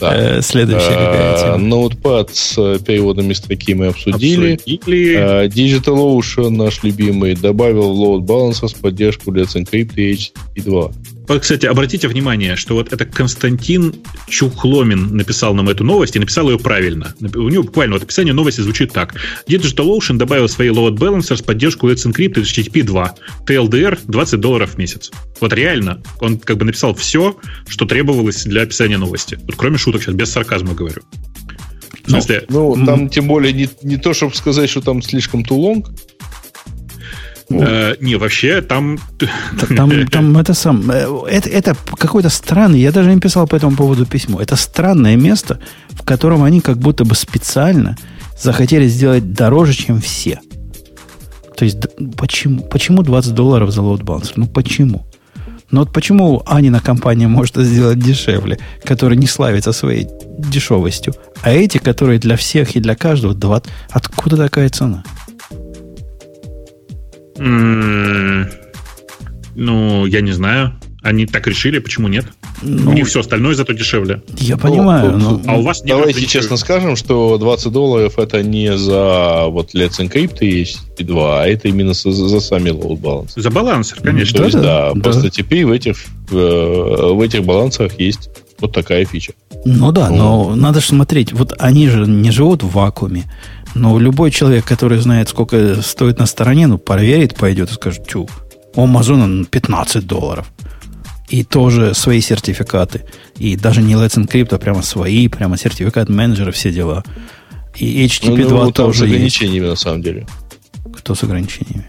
[0.00, 0.38] Да.
[0.38, 4.54] Э, следующая а, Ноутпад с переводами строки мы обсудили.
[4.54, 5.14] обсудили.
[5.16, 10.90] А, DigitalOcean, наш любимый, добавил в load balancer с поддержку Let's Encrypt и HTTP 2.
[11.40, 13.94] Кстати, обратите внимание, что вот это Константин
[14.28, 17.14] Чухломин написал нам эту новость и написал ее правильно.
[17.20, 19.14] У него буквально вот описание новости звучит так.
[19.46, 23.14] DigitalOcean добавил свои load balancer с поддержкой Let's Encrypt и HTTP 2.
[23.46, 25.10] TLDR 20 долларов в месяц.
[25.40, 27.36] Вот реально, он как бы написал все,
[27.68, 29.38] что требовалось для описания новости.
[29.42, 31.02] Вот кроме шуток сейчас, без сарказма говорю.
[32.04, 32.44] В смысле?
[32.48, 35.86] Ну, ну там тем более не, не то, чтобы сказать, что там слишком too long,
[37.50, 38.98] Э, не, вообще там...
[39.76, 40.90] Там, там это сам...
[40.90, 42.80] Э, это, это какой-то странный...
[42.80, 44.40] Я даже не писал по этому поводу письмо.
[44.40, 45.58] Это странное место,
[45.90, 47.96] в котором они как будто бы специально
[48.38, 50.40] захотели сделать дороже, чем все.
[51.56, 51.78] То есть,
[52.16, 54.32] почему, почему 20 долларов за balancer?
[54.36, 55.06] Ну, почему?
[55.70, 61.50] Ну, вот почему Анина компания может это сделать дешевле, которая не славится своей дешевостью, а
[61.50, 65.02] эти, которые для всех и для каждого, 20, откуда такая цена?
[69.54, 70.74] Ну, я не знаю.
[71.02, 72.26] Они так решили, почему нет?
[72.60, 74.20] Ну, у них все остальное зато дешевле.
[74.36, 75.52] Я понимаю, ну, но...
[75.52, 80.00] А у вас нет Давайте честно скажем, что 20 долларов это не за вот Let's
[80.00, 83.30] Encrypt и HTTP2, а это именно за, за сами load balance.
[83.36, 84.38] За балансер, конечно.
[84.38, 85.96] То есть, да, да, просто теперь в этих,
[86.30, 88.28] в этих балансах есть
[88.60, 89.34] вот такая фича.
[89.64, 91.32] Ну да, но надо же смотреть.
[91.32, 93.24] Вот они же не живут в вакууме.
[93.74, 98.28] Но любой человек, который знает, сколько стоит на стороне, ну, проверит, пойдет и скажет, чу,
[98.74, 100.50] у Амазона 15 долларов.
[101.28, 103.04] И тоже свои сертификаты.
[103.36, 107.04] И даже не Let's Encrypt, а прямо свои, прямо сертификат менеджера, все дела.
[107.76, 109.70] И HTTP 2 ну, тоже с ограничениями, есть.
[109.70, 110.26] на самом деле.
[110.96, 111.86] Кто с ограничениями?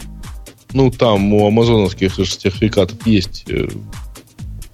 [0.73, 3.45] Ну, там у амазоновских сертификатов есть.
[3.47, 3.67] Э,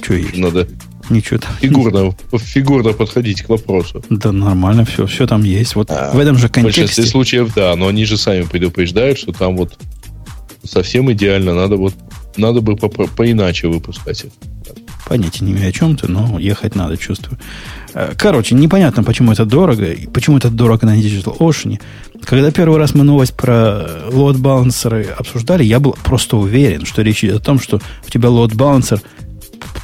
[0.01, 0.35] Что есть?
[0.35, 0.67] Надо
[1.09, 1.51] Ничего там.
[1.59, 4.03] Фигурно, фигурно подходить к вопросу.
[4.09, 5.75] Да, нормально, все, все там есть.
[5.75, 6.81] Вот а, в этом же контексте.
[6.81, 9.77] В большинстве случаев, да, но они же сами предупреждают, что там вот
[10.63, 11.93] совсем идеально, надо вот
[12.37, 14.75] надо бы по поиначе выпускать это.
[15.07, 17.37] Понятия не имею о чем ты, но ехать надо, чувствую.
[17.93, 21.79] Э, короче, непонятно, почему это дорого, и почему это дорого на Digital Ocean.
[22.23, 27.23] Когда первый раз мы новость про load балансеры обсуждали, я был просто уверен, что речь
[27.23, 28.99] идет о том, что у тебя load балансер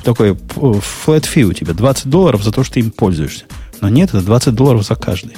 [0.04, 3.46] такой flat fee у тебя, 20 долларов за то, что ты им пользуешься.
[3.82, 5.36] Но нет, это 20 долларов за каждый.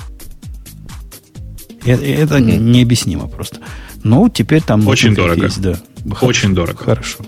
[1.85, 2.59] Это, это mm-hmm.
[2.59, 3.59] необъяснимо просто.
[4.03, 4.87] Ну, теперь там...
[4.87, 5.45] Очень дорого.
[5.45, 5.79] Есть, да.
[6.21, 6.77] Очень дорого.
[6.77, 7.19] Хорошо.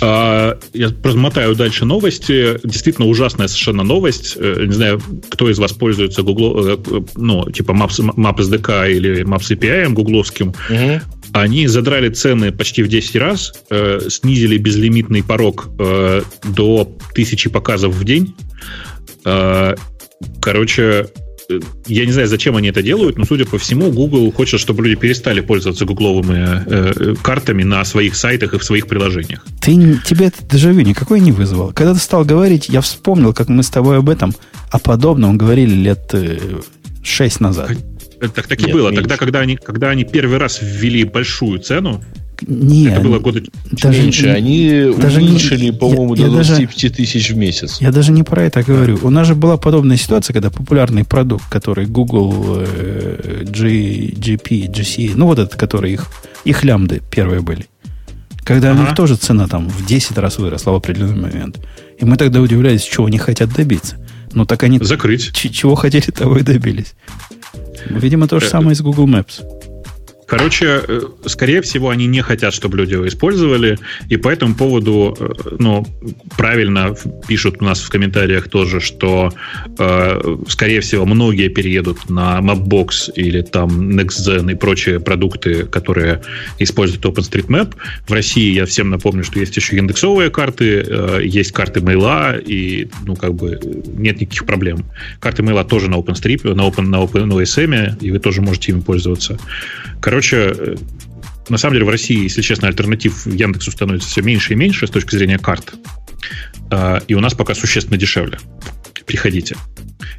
[0.00, 2.58] А, я промотаю дальше новости.
[2.62, 4.36] Действительно ужасная совершенно новость.
[4.36, 6.76] Э, не знаю, кто из вас пользуется Google, э,
[7.16, 10.48] ну, типа Maps, Maps SDK или Maps API гугловским.
[10.48, 11.00] Угу.
[11.34, 17.92] Они задрали цены почти в 10 раз, э, снизили безлимитный порог э, до тысячи показов
[17.96, 18.36] в день.
[19.24, 19.74] Э,
[20.40, 21.08] короче,
[21.50, 24.84] э, я не знаю, зачем они это делают, но, судя по всему, Google хочет, чтобы
[24.84, 29.44] люди перестали пользоваться гугловыми э, э, картами на своих сайтах и в своих приложениях.
[29.60, 31.72] Ты, тебе это дежавю никакой не вызвал.
[31.72, 34.32] Когда ты стал говорить, я вспомнил, как мы с тобой об этом,
[34.70, 36.38] о подобном говорили лет э,
[37.02, 37.72] 6 назад.
[38.28, 38.88] Так, так и Нет, было.
[38.88, 39.02] Меньше.
[39.02, 42.02] Тогда, когда они, когда они первый раз ввели большую цену,
[42.46, 44.28] нет, это было года даже, меньше.
[44.28, 47.80] Они даже уменьшили, по-моему, я, до 25 даже, тысяч в месяц.
[47.80, 48.98] Я даже не про это говорю.
[49.02, 55.12] У нас же была подобная ситуация, когда популярный продукт, который Google э, G, GP, GC,
[55.14, 56.06] ну вот этот, который их,
[56.44, 57.66] их лямды первые были.
[58.42, 58.80] Когда ага.
[58.80, 61.60] у них тоже цена там в 10 раз выросла в определенный момент.
[61.98, 63.96] И мы тогда удивлялись, чего они хотят добиться.
[64.32, 64.80] Ну так они...
[64.80, 65.32] Закрыть.
[65.32, 66.94] Чего хотели, того и добились.
[67.88, 69.42] Видимо, то же э, самое с Google Maps.
[70.26, 73.78] Короче, э, скорее всего, они не хотят, чтобы люди его использовали,
[74.08, 75.86] и по этому поводу, э, ну,
[76.36, 76.94] правильно
[77.28, 79.32] пишут у нас в комментариях тоже, что,
[79.78, 86.22] э, скорее всего, многие переедут на Mapbox или там NextGen и прочие продукты, которые
[86.58, 87.74] используют OpenStreetMap.
[88.06, 90.86] В России я всем напомню, что есть еще индексовые карты,
[91.22, 93.60] есть карты мейла, и, ну, как бы,
[93.96, 94.84] нет никаких проблем.
[95.20, 98.72] Карты мейла тоже на OpenStreet, на, Open, на, Open, на OSM, и вы тоже можете
[98.72, 99.38] ими пользоваться.
[100.00, 100.76] Короче, э,
[101.48, 104.90] на самом деле в России, если честно, альтернатив Яндексу становится все меньше и меньше с
[104.90, 105.74] точки зрения карт.
[106.70, 108.38] А, и у нас пока существенно дешевле.
[109.06, 109.56] Приходите.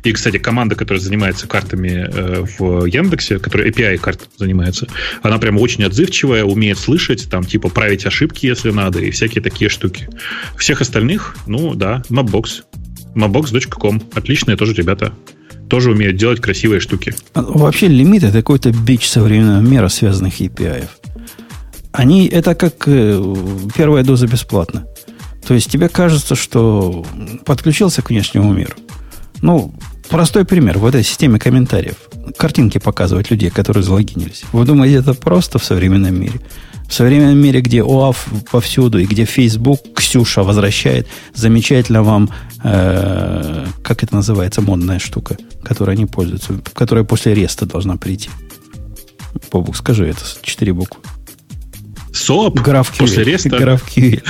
[0.03, 4.87] И, кстати, команда, которая занимается картами э, в Яндексе, которая API карт занимается,
[5.23, 9.69] она прям очень отзывчивая, умеет слышать, там, типа, править ошибки, если надо, и всякие такие
[9.69, 10.07] штуки.
[10.57, 12.63] Всех остальных, ну, да, Mapbox.
[13.15, 14.03] Mapbox.com.
[14.13, 15.13] Отличные тоже ребята
[15.69, 17.13] тоже умеют делать красивые штуки.
[17.33, 20.87] А, вообще лимит это какой-то бич современного мира связанных API.
[21.91, 23.35] Они это как э,
[23.75, 24.85] первая доза бесплатно.
[25.47, 27.05] То есть тебе кажется, что
[27.45, 28.73] подключился к внешнему миру.
[29.41, 29.73] Ну,
[30.09, 30.77] простой пример.
[30.77, 31.95] В этой системе комментариев.
[32.37, 34.43] Картинки показывать людей, которые залогинились.
[34.51, 36.39] Вы думаете, это просто в современном мире?
[36.87, 42.29] В современном мире, где ОАФ повсюду, и где Facebook Ксюша возвращает замечательно вам,
[42.63, 48.29] э, как это называется, модная штука, которой они пользуются, которая после реста должна прийти.
[49.51, 51.01] Бобук, скажи, это четыре буквы.
[52.25, 52.97] СОП GraphQL.
[52.97, 53.49] после реста.
[53.49, 54.21] GraphQL.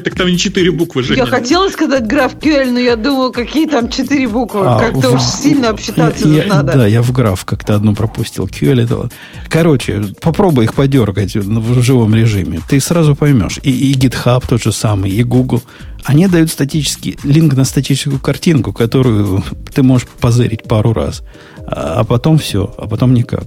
[0.00, 1.14] Так там не четыре буквы же.
[1.14, 4.60] Я хотела сказать GraphQL, но я думала, какие там четыре буквы.
[4.64, 6.72] А, Как-то уж сильно обсчитаться надо.
[6.74, 8.46] Да, я в граф как-то одну пропустил.
[8.46, 9.10] QL это...
[9.48, 12.60] Короче, попробуй их подергать в живом режиме.
[12.68, 13.58] Ты сразу поймешь.
[13.62, 15.62] И, и GitHub тот же самый, и Google.
[16.04, 19.42] Они дают статический линк на статическую картинку, которую
[19.74, 21.22] ты можешь позырить пару раз.
[21.66, 23.44] А, а потом все, а потом никак.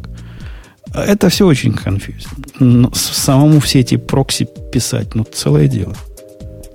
[0.93, 2.91] Это все очень конфьюзно.
[2.93, 5.95] Самому все эти прокси писать, ну, целое дело.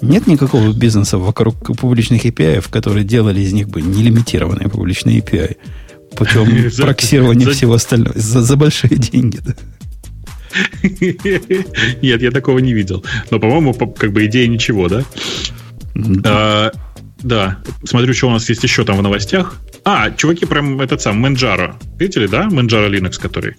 [0.03, 5.57] Нет никакого бизнеса вокруг публичных API, которые делали из них бы нелимитированные публичные API
[6.15, 9.41] путем проксирования всего остального за, за большие деньги.
[9.45, 9.55] Да.
[12.03, 13.05] Нет, я такого не видел.
[13.31, 15.05] Но, по-моему, как бы идея ничего, да?
[16.25, 16.71] А,
[17.23, 17.59] да.
[17.85, 19.57] Смотрю, что у нас есть еще там в новостях.
[19.85, 21.75] А, чуваки, прям этот сам, Manjaro.
[21.99, 22.49] Видели, да?
[22.51, 23.57] Manjaro Linux, который?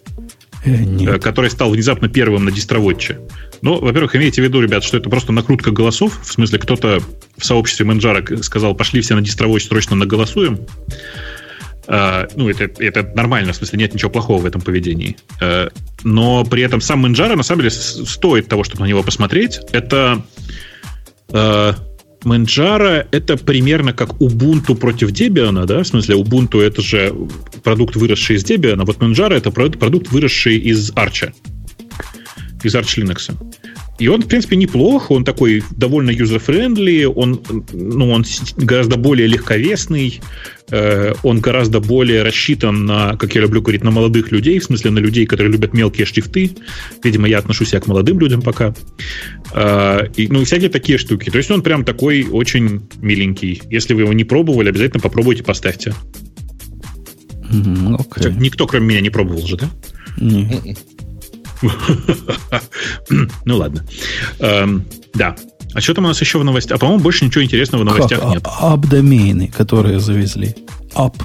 [0.65, 1.23] Э, нет.
[1.23, 3.19] который стал внезапно первым на дистроводче.
[3.61, 6.19] Ну, во-первых, имейте в виду, ребят, что это просто накрутка голосов.
[6.23, 7.01] В смысле, кто-то
[7.37, 10.59] в сообществе Manjaro сказал, пошли все на дистроводч, срочно наголосуем.
[11.87, 15.17] Э, ну, это, это нормально, в смысле, нет ничего плохого в этом поведении.
[15.39, 15.71] Э,
[16.03, 19.59] но при этом сам Manjaro, на самом деле, стоит того, чтобы на него посмотреть.
[19.71, 20.23] Это
[21.29, 21.75] э,
[22.25, 25.83] Manjaro это примерно как Ubuntu против Debian, да?
[25.83, 27.13] В смысле, Ubuntu это же
[27.63, 31.31] продукт, выросший из Debian, а вот Manjaro это продукт, выросший из Arch.
[32.63, 33.31] Из Arch Linux.
[33.97, 37.41] И он, в принципе, неплох, он такой довольно user-friendly, он,
[37.71, 38.25] ну, он
[38.57, 40.19] гораздо более легковесный,
[40.69, 44.91] э, он гораздо более рассчитан на, как я люблю говорить, на молодых людей, в смысле
[44.91, 46.51] на людей, которые любят мелкие шрифты.
[47.03, 48.75] Видимо, я отношусь я к молодым людям пока.
[49.53, 51.29] Э, и, ну, и всякие такие штуки.
[51.29, 53.61] То есть он прям такой очень миленький.
[53.69, 55.93] Если вы его не пробовали, обязательно попробуйте, поставьте.
[57.49, 58.35] Mm, okay.
[58.37, 59.69] Никто, кроме меня, не пробовал же, да?
[60.17, 60.77] Mm.
[63.45, 63.85] Ну ладно.
[64.39, 65.35] Эм, да.
[65.73, 66.77] А что там у нас еще в новостях?
[66.77, 68.29] А по-моему, больше ничего интересного в новостях как?
[68.29, 68.43] нет.
[68.45, 70.55] Ап-домены, которые завезли.
[70.93, 71.21] Ап.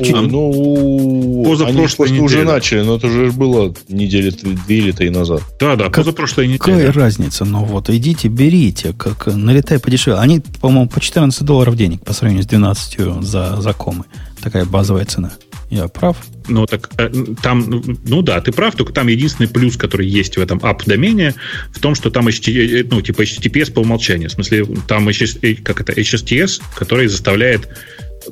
[0.00, 5.42] А, ну, позапрошлой они уже начали, но это уже было недели две или три назад.
[5.58, 6.58] Да, да, позапрошлой неделе.
[6.58, 7.44] Какая разница?
[7.44, 10.20] Ну вот, идите, берите, как налетай подешевле.
[10.20, 14.04] Они, по-моему, по 14 долларов денег по сравнению с 12 за, за комы.
[14.42, 15.32] Такая базовая цена.
[15.70, 16.16] Я прав?
[16.48, 17.10] Ну, так э,
[17.42, 21.34] там, ну да, ты прав, только там единственный плюс, который есть в этом app-домене,
[21.72, 24.30] в том, что там HTTPS, э, ну, типа HTTPS по умолчанию.
[24.30, 27.68] В смысле, там HS, э, как это, HSTS, который заставляет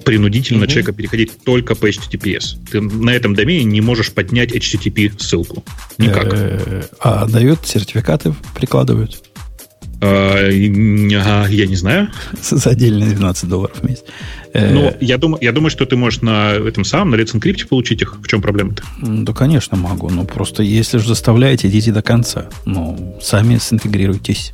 [0.05, 0.69] принудительно угу.
[0.69, 2.57] человека переходить только по HTTPS.
[2.71, 5.63] Ты на этом домене не можешь поднять HTTP ссылку.
[5.99, 6.35] Никак.
[7.01, 9.26] А дают сертификаты, прикладывают?
[10.00, 12.08] А, я не знаю.
[12.42, 14.05] За отдельные 12 долларов в месяц.
[14.52, 17.66] Э, ну, я думаю, я думаю, что ты можешь на этом самом, на Let's Encrypt
[17.68, 18.16] получить их.
[18.20, 18.83] В чем проблема-то?
[19.02, 20.08] Да, конечно, могу.
[20.08, 22.47] Но просто если же заставляете, идите до конца.
[22.65, 24.52] Ну, сами синтегрируйтесь.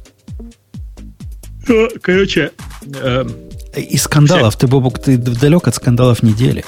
[1.68, 2.50] Ну, короче...
[3.00, 3.24] Э,
[3.76, 6.62] и скандалов, ты, Бобук, ты далек от скандалов недели.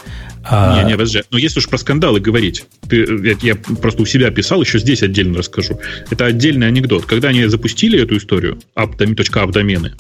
[0.44, 0.82] А...
[0.82, 1.22] Не, не, подожди.
[1.30, 5.38] Но если уж про скандалы говорить, ты, я, просто у себя писал, еще здесь отдельно
[5.38, 5.80] расскажу.
[6.10, 7.06] Это отдельный анекдот.
[7.06, 9.94] Когда они запустили эту историю, .app домены,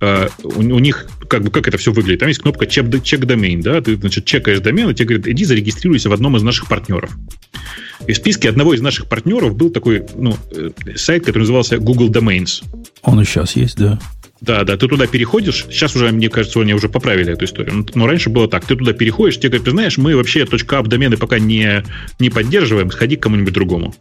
[0.00, 2.20] э, у, у них как бы как это все выглядит?
[2.20, 3.80] Там есть кнопка чек, чек домен, да?
[3.80, 7.10] Ты, значит, чекаешь домен, и тебе говорят, иди зарегистрируйся в одном из наших партнеров.
[8.06, 12.10] И в списке одного из наших партнеров был такой ну, э, сайт, который назывался Google
[12.10, 12.64] Domains.
[13.02, 13.98] Он и сейчас есть, да.
[14.42, 15.66] Да, да, ты туда переходишь.
[15.70, 17.86] Сейчас уже, мне кажется, они уже поправили эту историю.
[17.94, 18.64] Но раньше было так.
[18.64, 21.84] Ты туда переходишь, тебе говорят, ты знаешь, мы вообще .ап домены пока не,
[22.18, 23.94] не поддерживаем, сходи к кому-нибудь другому.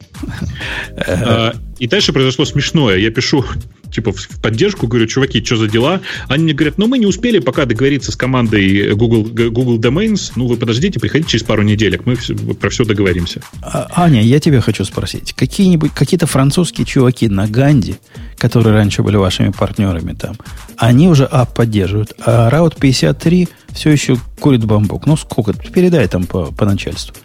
[1.81, 2.97] И дальше произошло смешное.
[2.97, 3.43] Я пишу
[3.91, 5.99] типа в поддержку, говорю, чуваки, что за дела?
[6.27, 10.45] Они мне говорят, ну мы не успели пока договориться с командой Google, Google Domains, ну
[10.45, 13.41] вы подождите, приходите через пару неделек, мы все, про все договоримся.
[13.63, 17.95] А, Аня, я тебя хочу спросить, какие-нибудь, какие-то французские чуваки на Ганди,
[18.37, 20.35] которые раньше были вашими партнерами там,
[20.77, 25.07] они уже ап поддерживают, а Route 53 все еще курит бамбук.
[25.07, 25.53] Ну сколько?
[25.53, 27.15] Передай там по, по начальству.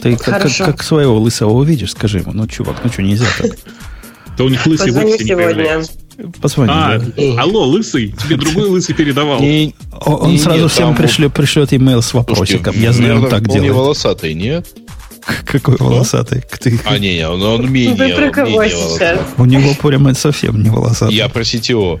[0.00, 3.50] Ты как, как, как своего лысого увидишь, скажи ему, ну, чувак, ну что, нельзя так.
[4.38, 5.92] Да у них лысый вовсе не появляется.
[6.40, 6.70] Позвони.
[6.72, 7.42] А, да.
[7.42, 9.40] алло, лысый, тебе другой лысый передавал.
[9.40, 12.72] Не, он не, сразу нет, всем пришлет, пришлет имейл с вопросиком.
[12.72, 13.60] Слушайте, Я знаю, он так делает.
[13.60, 14.66] Он не волосатый, нет?
[15.44, 16.42] Какой волосатый?
[16.60, 16.78] Ты...
[16.86, 19.20] А, не, не, он, он менее, Вы про кого сейчас?
[19.36, 21.16] У него прямо совсем не волосатый.
[21.16, 22.00] Я про CTO.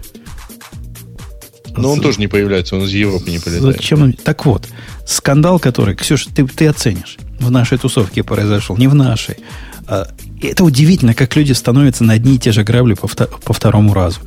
[1.76, 3.76] Но он тоже не появляется, он из Европы не прилетает.
[3.76, 4.12] Зачем?
[4.12, 4.66] Так вот,
[5.06, 9.36] скандал, который, Ксюша, ты, ты оценишь, в нашей тусовке произошел, не в нашей.
[10.42, 14.20] Это удивительно, как люди становятся на одни и те же грабли по, по второму разу.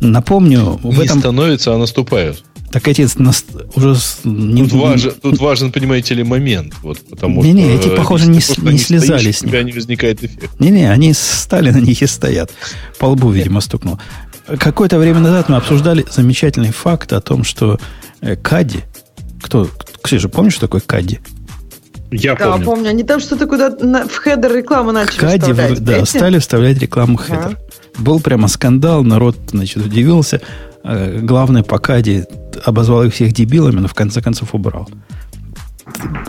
[0.00, 1.20] Напомню, в не этом...
[1.20, 2.42] становятся, а наступают.
[2.72, 3.96] Так эти нас уже...
[4.24, 4.62] Не...
[4.62, 6.74] Тут, важен, тут важен, понимаете ли, момент.
[6.82, 9.50] Вот, потому не, не, эти, похоже, не, не слезали стоишь, с них.
[9.50, 10.60] У тебя не возникает эффект.
[10.60, 12.52] Не-не, они стали на них и стоят.
[12.98, 13.98] По лбу, видимо, стукнул.
[14.58, 17.78] Какое-то время назад мы обсуждали замечательный факт о том, что
[18.20, 18.80] э, Caddy...
[19.42, 19.68] Кто...
[20.02, 21.18] Ксюша, помнишь, что такое Caddy?
[22.10, 22.64] Я да, помню.
[22.64, 22.88] помню.
[22.90, 25.84] Они там что-то куда в хедер рекламу начали Caddy, вставлять.
[25.84, 26.08] Да, эти?
[26.08, 27.58] стали вставлять рекламу хедер.
[27.58, 28.02] А.
[28.02, 30.40] Был прямо скандал, народ, значит, удивился.
[30.82, 32.24] Э, главный по Caddy
[32.64, 34.88] обозвал их всех дебилами, но в конце концов убрал.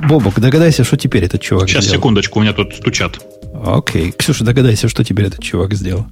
[0.08, 2.00] Бобук, догадайся, что теперь этот чувак Сейчас, сделал.
[2.00, 3.20] секундочку, у меня тут стучат.
[3.66, 4.12] Окей.
[4.12, 6.06] Ксюша, догадайся, что теперь этот чувак сделал.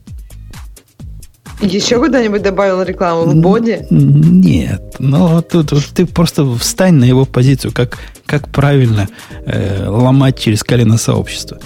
[1.62, 3.86] Еще куда-нибудь добавил рекламу в боди?
[3.90, 4.96] Нет.
[5.00, 7.98] Но тут, тут ты просто встань на его позицию, как,
[8.30, 9.10] как правильно
[9.46, 11.60] э, ломать через колено сообщество.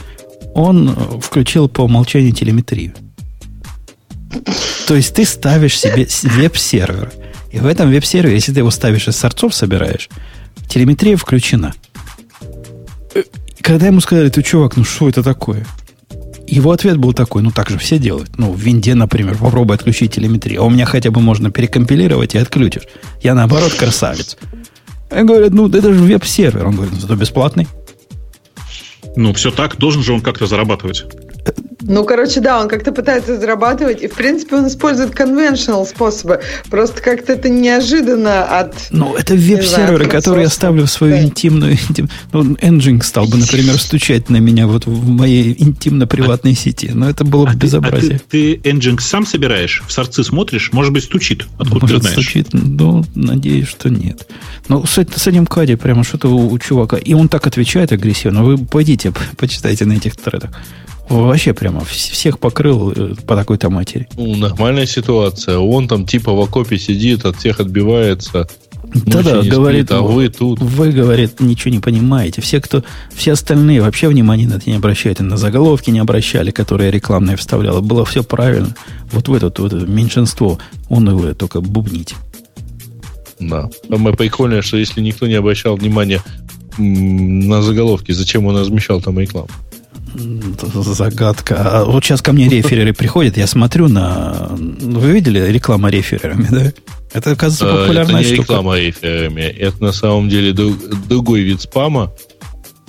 [0.55, 2.93] Он включил по умолчанию телеметрию.
[4.87, 7.11] То есть ты ставишь себе веб-сервер.
[7.51, 10.09] И в этом веб-сервере, если ты его ставишь из сорцов собираешь,
[10.69, 11.73] телеметрия включена.
[13.13, 13.23] Э,
[13.61, 15.65] когда ему сказали, ты чувак, ну что это такое?
[16.47, 18.37] Его ответ был такой, ну так же все делают.
[18.37, 20.61] Ну, в винде, например, попробуй отключить телеметрию.
[20.61, 22.83] А у меня хотя бы можно перекомпилировать и отключишь.
[23.21, 24.37] Я наоборот красавец.
[25.13, 26.67] Они говорят, ну это же веб-сервер.
[26.67, 27.67] Он говорит, ну зато бесплатный.
[29.15, 31.05] Ну, все так, должен же он как-то зарабатывать.
[31.85, 36.41] Ну, короче, да, он как-то пытается зарабатывать, и, в принципе, он использует conventional способы.
[36.69, 38.73] Просто как-то это неожиданно от...
[38.91, 41.23] Ну, это веб-серверы, которые я ставлю в свою да.
[41.23, 41.73] интимную...
[41.73, 42.09] Интим...
[42.31, 46.91] Ну, Nginx стал бы, например, стучать на меня вот в моей интимно-приватной сети.
[46.93, 48.21] Но это было бы а безобразие.
[48.29, 49.83] Ты, а ты, ты Nginx сам собираешь?
[49.85, 50.71] В сорцы смотришь?
[50.71, 51.47] Может быть, стучит?
[51.57, 52.15] Откуда Может, ты знаешь?
[52.15, 52.47] стучит?
[52.53, 54.25] Ну, надеюсь, что нет.
[54.69, 56.95] Ну, с, с этим Кади прямо что-то у, у чувака.
[56.95, 58.43] И он так отвечает агрессивно.
[58.43, 60.51] Вы пойдите, почитайте на этих тредах.
[61.09, 64.07] Вообще прямо всех покрыл э, по такой-то матери.
[64.17, 65.57] Ну, нормальная ситуация.
[65.57, 68.47] Он там типа в окопе сидит, от всех отбивается.
[68.93, 70.59] Да-да, говорит, спит, а вы тут.
[70.59, 72.41] Вы, говорит, ничего не понимаете.
[72.41, 72.83] Все, кто,
[73.13, 75.19] все остальные вообще внимания на это не обращают.
[75.19, 77.81] И на заголовки не обращали, которые рекламные вставляла.
[77.81, 78.75] Было все правильно.
[79.11, 80.59] Вот в это вот меньшинство,
[80.89, 82.15] он и вы только бубните.
[83.39, 83.69] Да.
[83.89, 86.21] Самое прикольное, что если никто не обращал внимания
[86.77, 89.49] на заголовки, зачем он размещал там рекламу?
[90.13, 91.55] Загадка.
[91.55, 94.49] А вот сейчас ко мне рефереры приходят, я смотрю на...
[94.51, 96.73] Вы видели реклама реферерами, да?
[97.13, 98.53] Это, оказывается, а, популярная это не штука.
[98.53, 99.41] реклама реферерами.
[99.41, 102.11] Это на самом деле другой вид спама.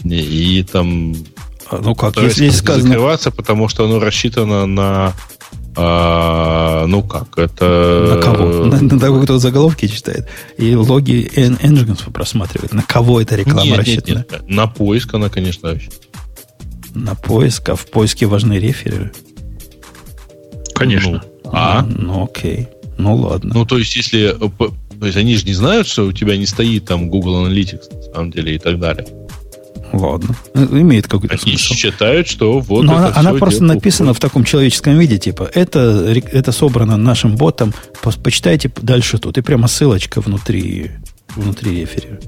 [0.05, 1.15] И там...
[1.71, 2.89] А, ну как, если сказано...
[2.89, 5.15] Закрываться, потому что оно рассчитано на
[5.77, 8.15] а, ну как, это...
[8.15, 8.65] На кого?
[8.67, 10.29] На, на того, кто заголовки читает.
[10.57, 12.73] И логи Nginx просматривает.
[12.73, 14.19] На кого эта реклама нет, рассчитана?
[14.19, 14.49] Нет, нет.
[14.49, 16.04] На поиск она, конечно, рассчитана.
[16.95, 19.13] На поиск, а в поиске важны рефереры?
[20.75, 21.23] Конечно.
[21.45, 21.83] Ну, а?
[21.83, 22.69] Ну, окей.
[22.99, 23.53] Ну, ладно.
[23.55, 24.35] Ну, то есть, если...
[24.35, 24.51] Э,
[25.01, 28.03] то есть, они же не знают, что у тебя не стоит там Google Analytics, на
[28.15, 29.07] самом деле, и так далее.
[29.93, 30.35] Ладно.
[30.55, 31.75] Имеет какой-то Они смысл.
[31.75, 34.19] считают, что вот Но она, она просто написана уходит.
[34.19, 35.81] в таком человеческом виде, типа, это,
[36.33, 37.73] это собрано нашим ботом,
[38.23, 39.39] почитайте дальше тут.
[39.39, 40.93] И прямо ссылочка внутри,
[41.37, 42.19] внутри реферера.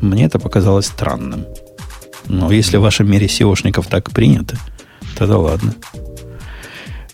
[0.00, 1.44] Мне это показалось странным.
[2.28, 4.56] Но если в вашем мире SEOшников так принято,
[5.16, 5.74] тогда ладно.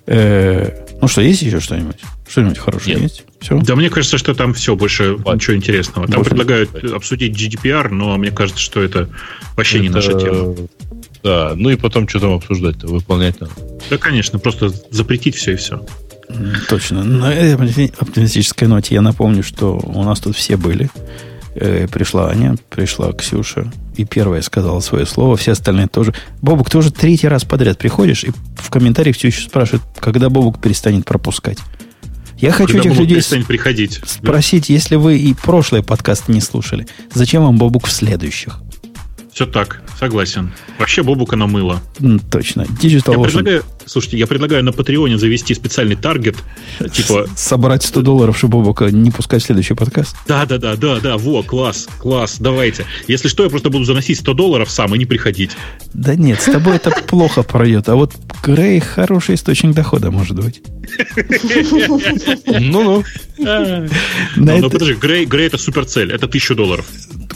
[0.07, 1.97] Э, ну что, есть еще что-нибудь?
[2.29, 3.03] Что-нибудь хорошее Нет.
[3.03, 3.25] есть?
[3.41, 3.59] Все?
[3.59, 5.33] Да, мне кажется, что там все, больше Ладно.
[5.33, 6.07] ничего интересного.
[6.07, 6.93] Там больше предлагают нет.
[6.93, 9.09] обсудить GDPR, но мне кажется, что это
[9.57, 9.83] вообще это...
[9.83, 10.55] не наша тема.
[11.23, 13.53] Да, ну и потом что там обсуждать-то, выполнять надо.
[13.89, 15.85] Да, конечно, просто запретить все и все.
[16.69, 17.03] Точно.
[17.03, 20.91] На этой оптимистической ноте я напомню, что у нас тут все были.
[21.63, 26.15] Э, пришла Аня, пришла Ксюша, и первая сказала свое слово, все остальные тоже.
[26.41, 30.59] Бобук, ты уже третий раз подряд приходишь, и в комментариях все еще спрашивают, когда Бобук
[30.59, 31.59] перестанет пропускать.
[32.39, 34.01] Я хочу Когда этих людей приходить.
[34.07, 34.73] спросить, да?
[34.73, 38.59] если вы и прошлые подкасты не слушали, зачем вам Бобук в следующих?
[39.33, 40.53] Все так, согласен.
[40.79, 41.81] Вообще Бобука намыло.
[42.31, 42.63] Точно.
[42.63, 43.25] Digital я Ocean.
[43.25, 46.37] предлагаю, слушайте, я предлагаю на Патреоне завести специальный таргет.
[46.93, 47.27] Типа...
[47.37, 50.17] Собрать 100 долларов, чтобы Бобука не пускать следующий подкаст.
[50.27, 52.87] Да, да, да, да, да, во, класс, класс, давайте.
[53.07, 55.53] Если что, я просто буду заносить 100 долларов сам и не приходить.
[55.95, 57.89] Да нет, с тобой это плохо пройдет.
[57.89, 60.61] А вот Грей хороший источник дохода, может быть.
[62.47, 63.05] Ну-ну.
[64.37, 66.85] Ну, подожди, Грей это супер цель, это 1000 долларов.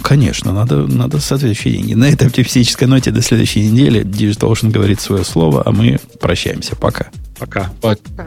[0.05, 1.94] Конечно, надо, надо соответствующие деньги.
[1.94, 6.76] На этой оптимистической ноте до следующей недели Digital Ocean говорит свое слово, а мы прощаемся.
[6.76, 7.07] Пока.
[7.39, 7.73] Пока.
[7.81, 8.26] Пока.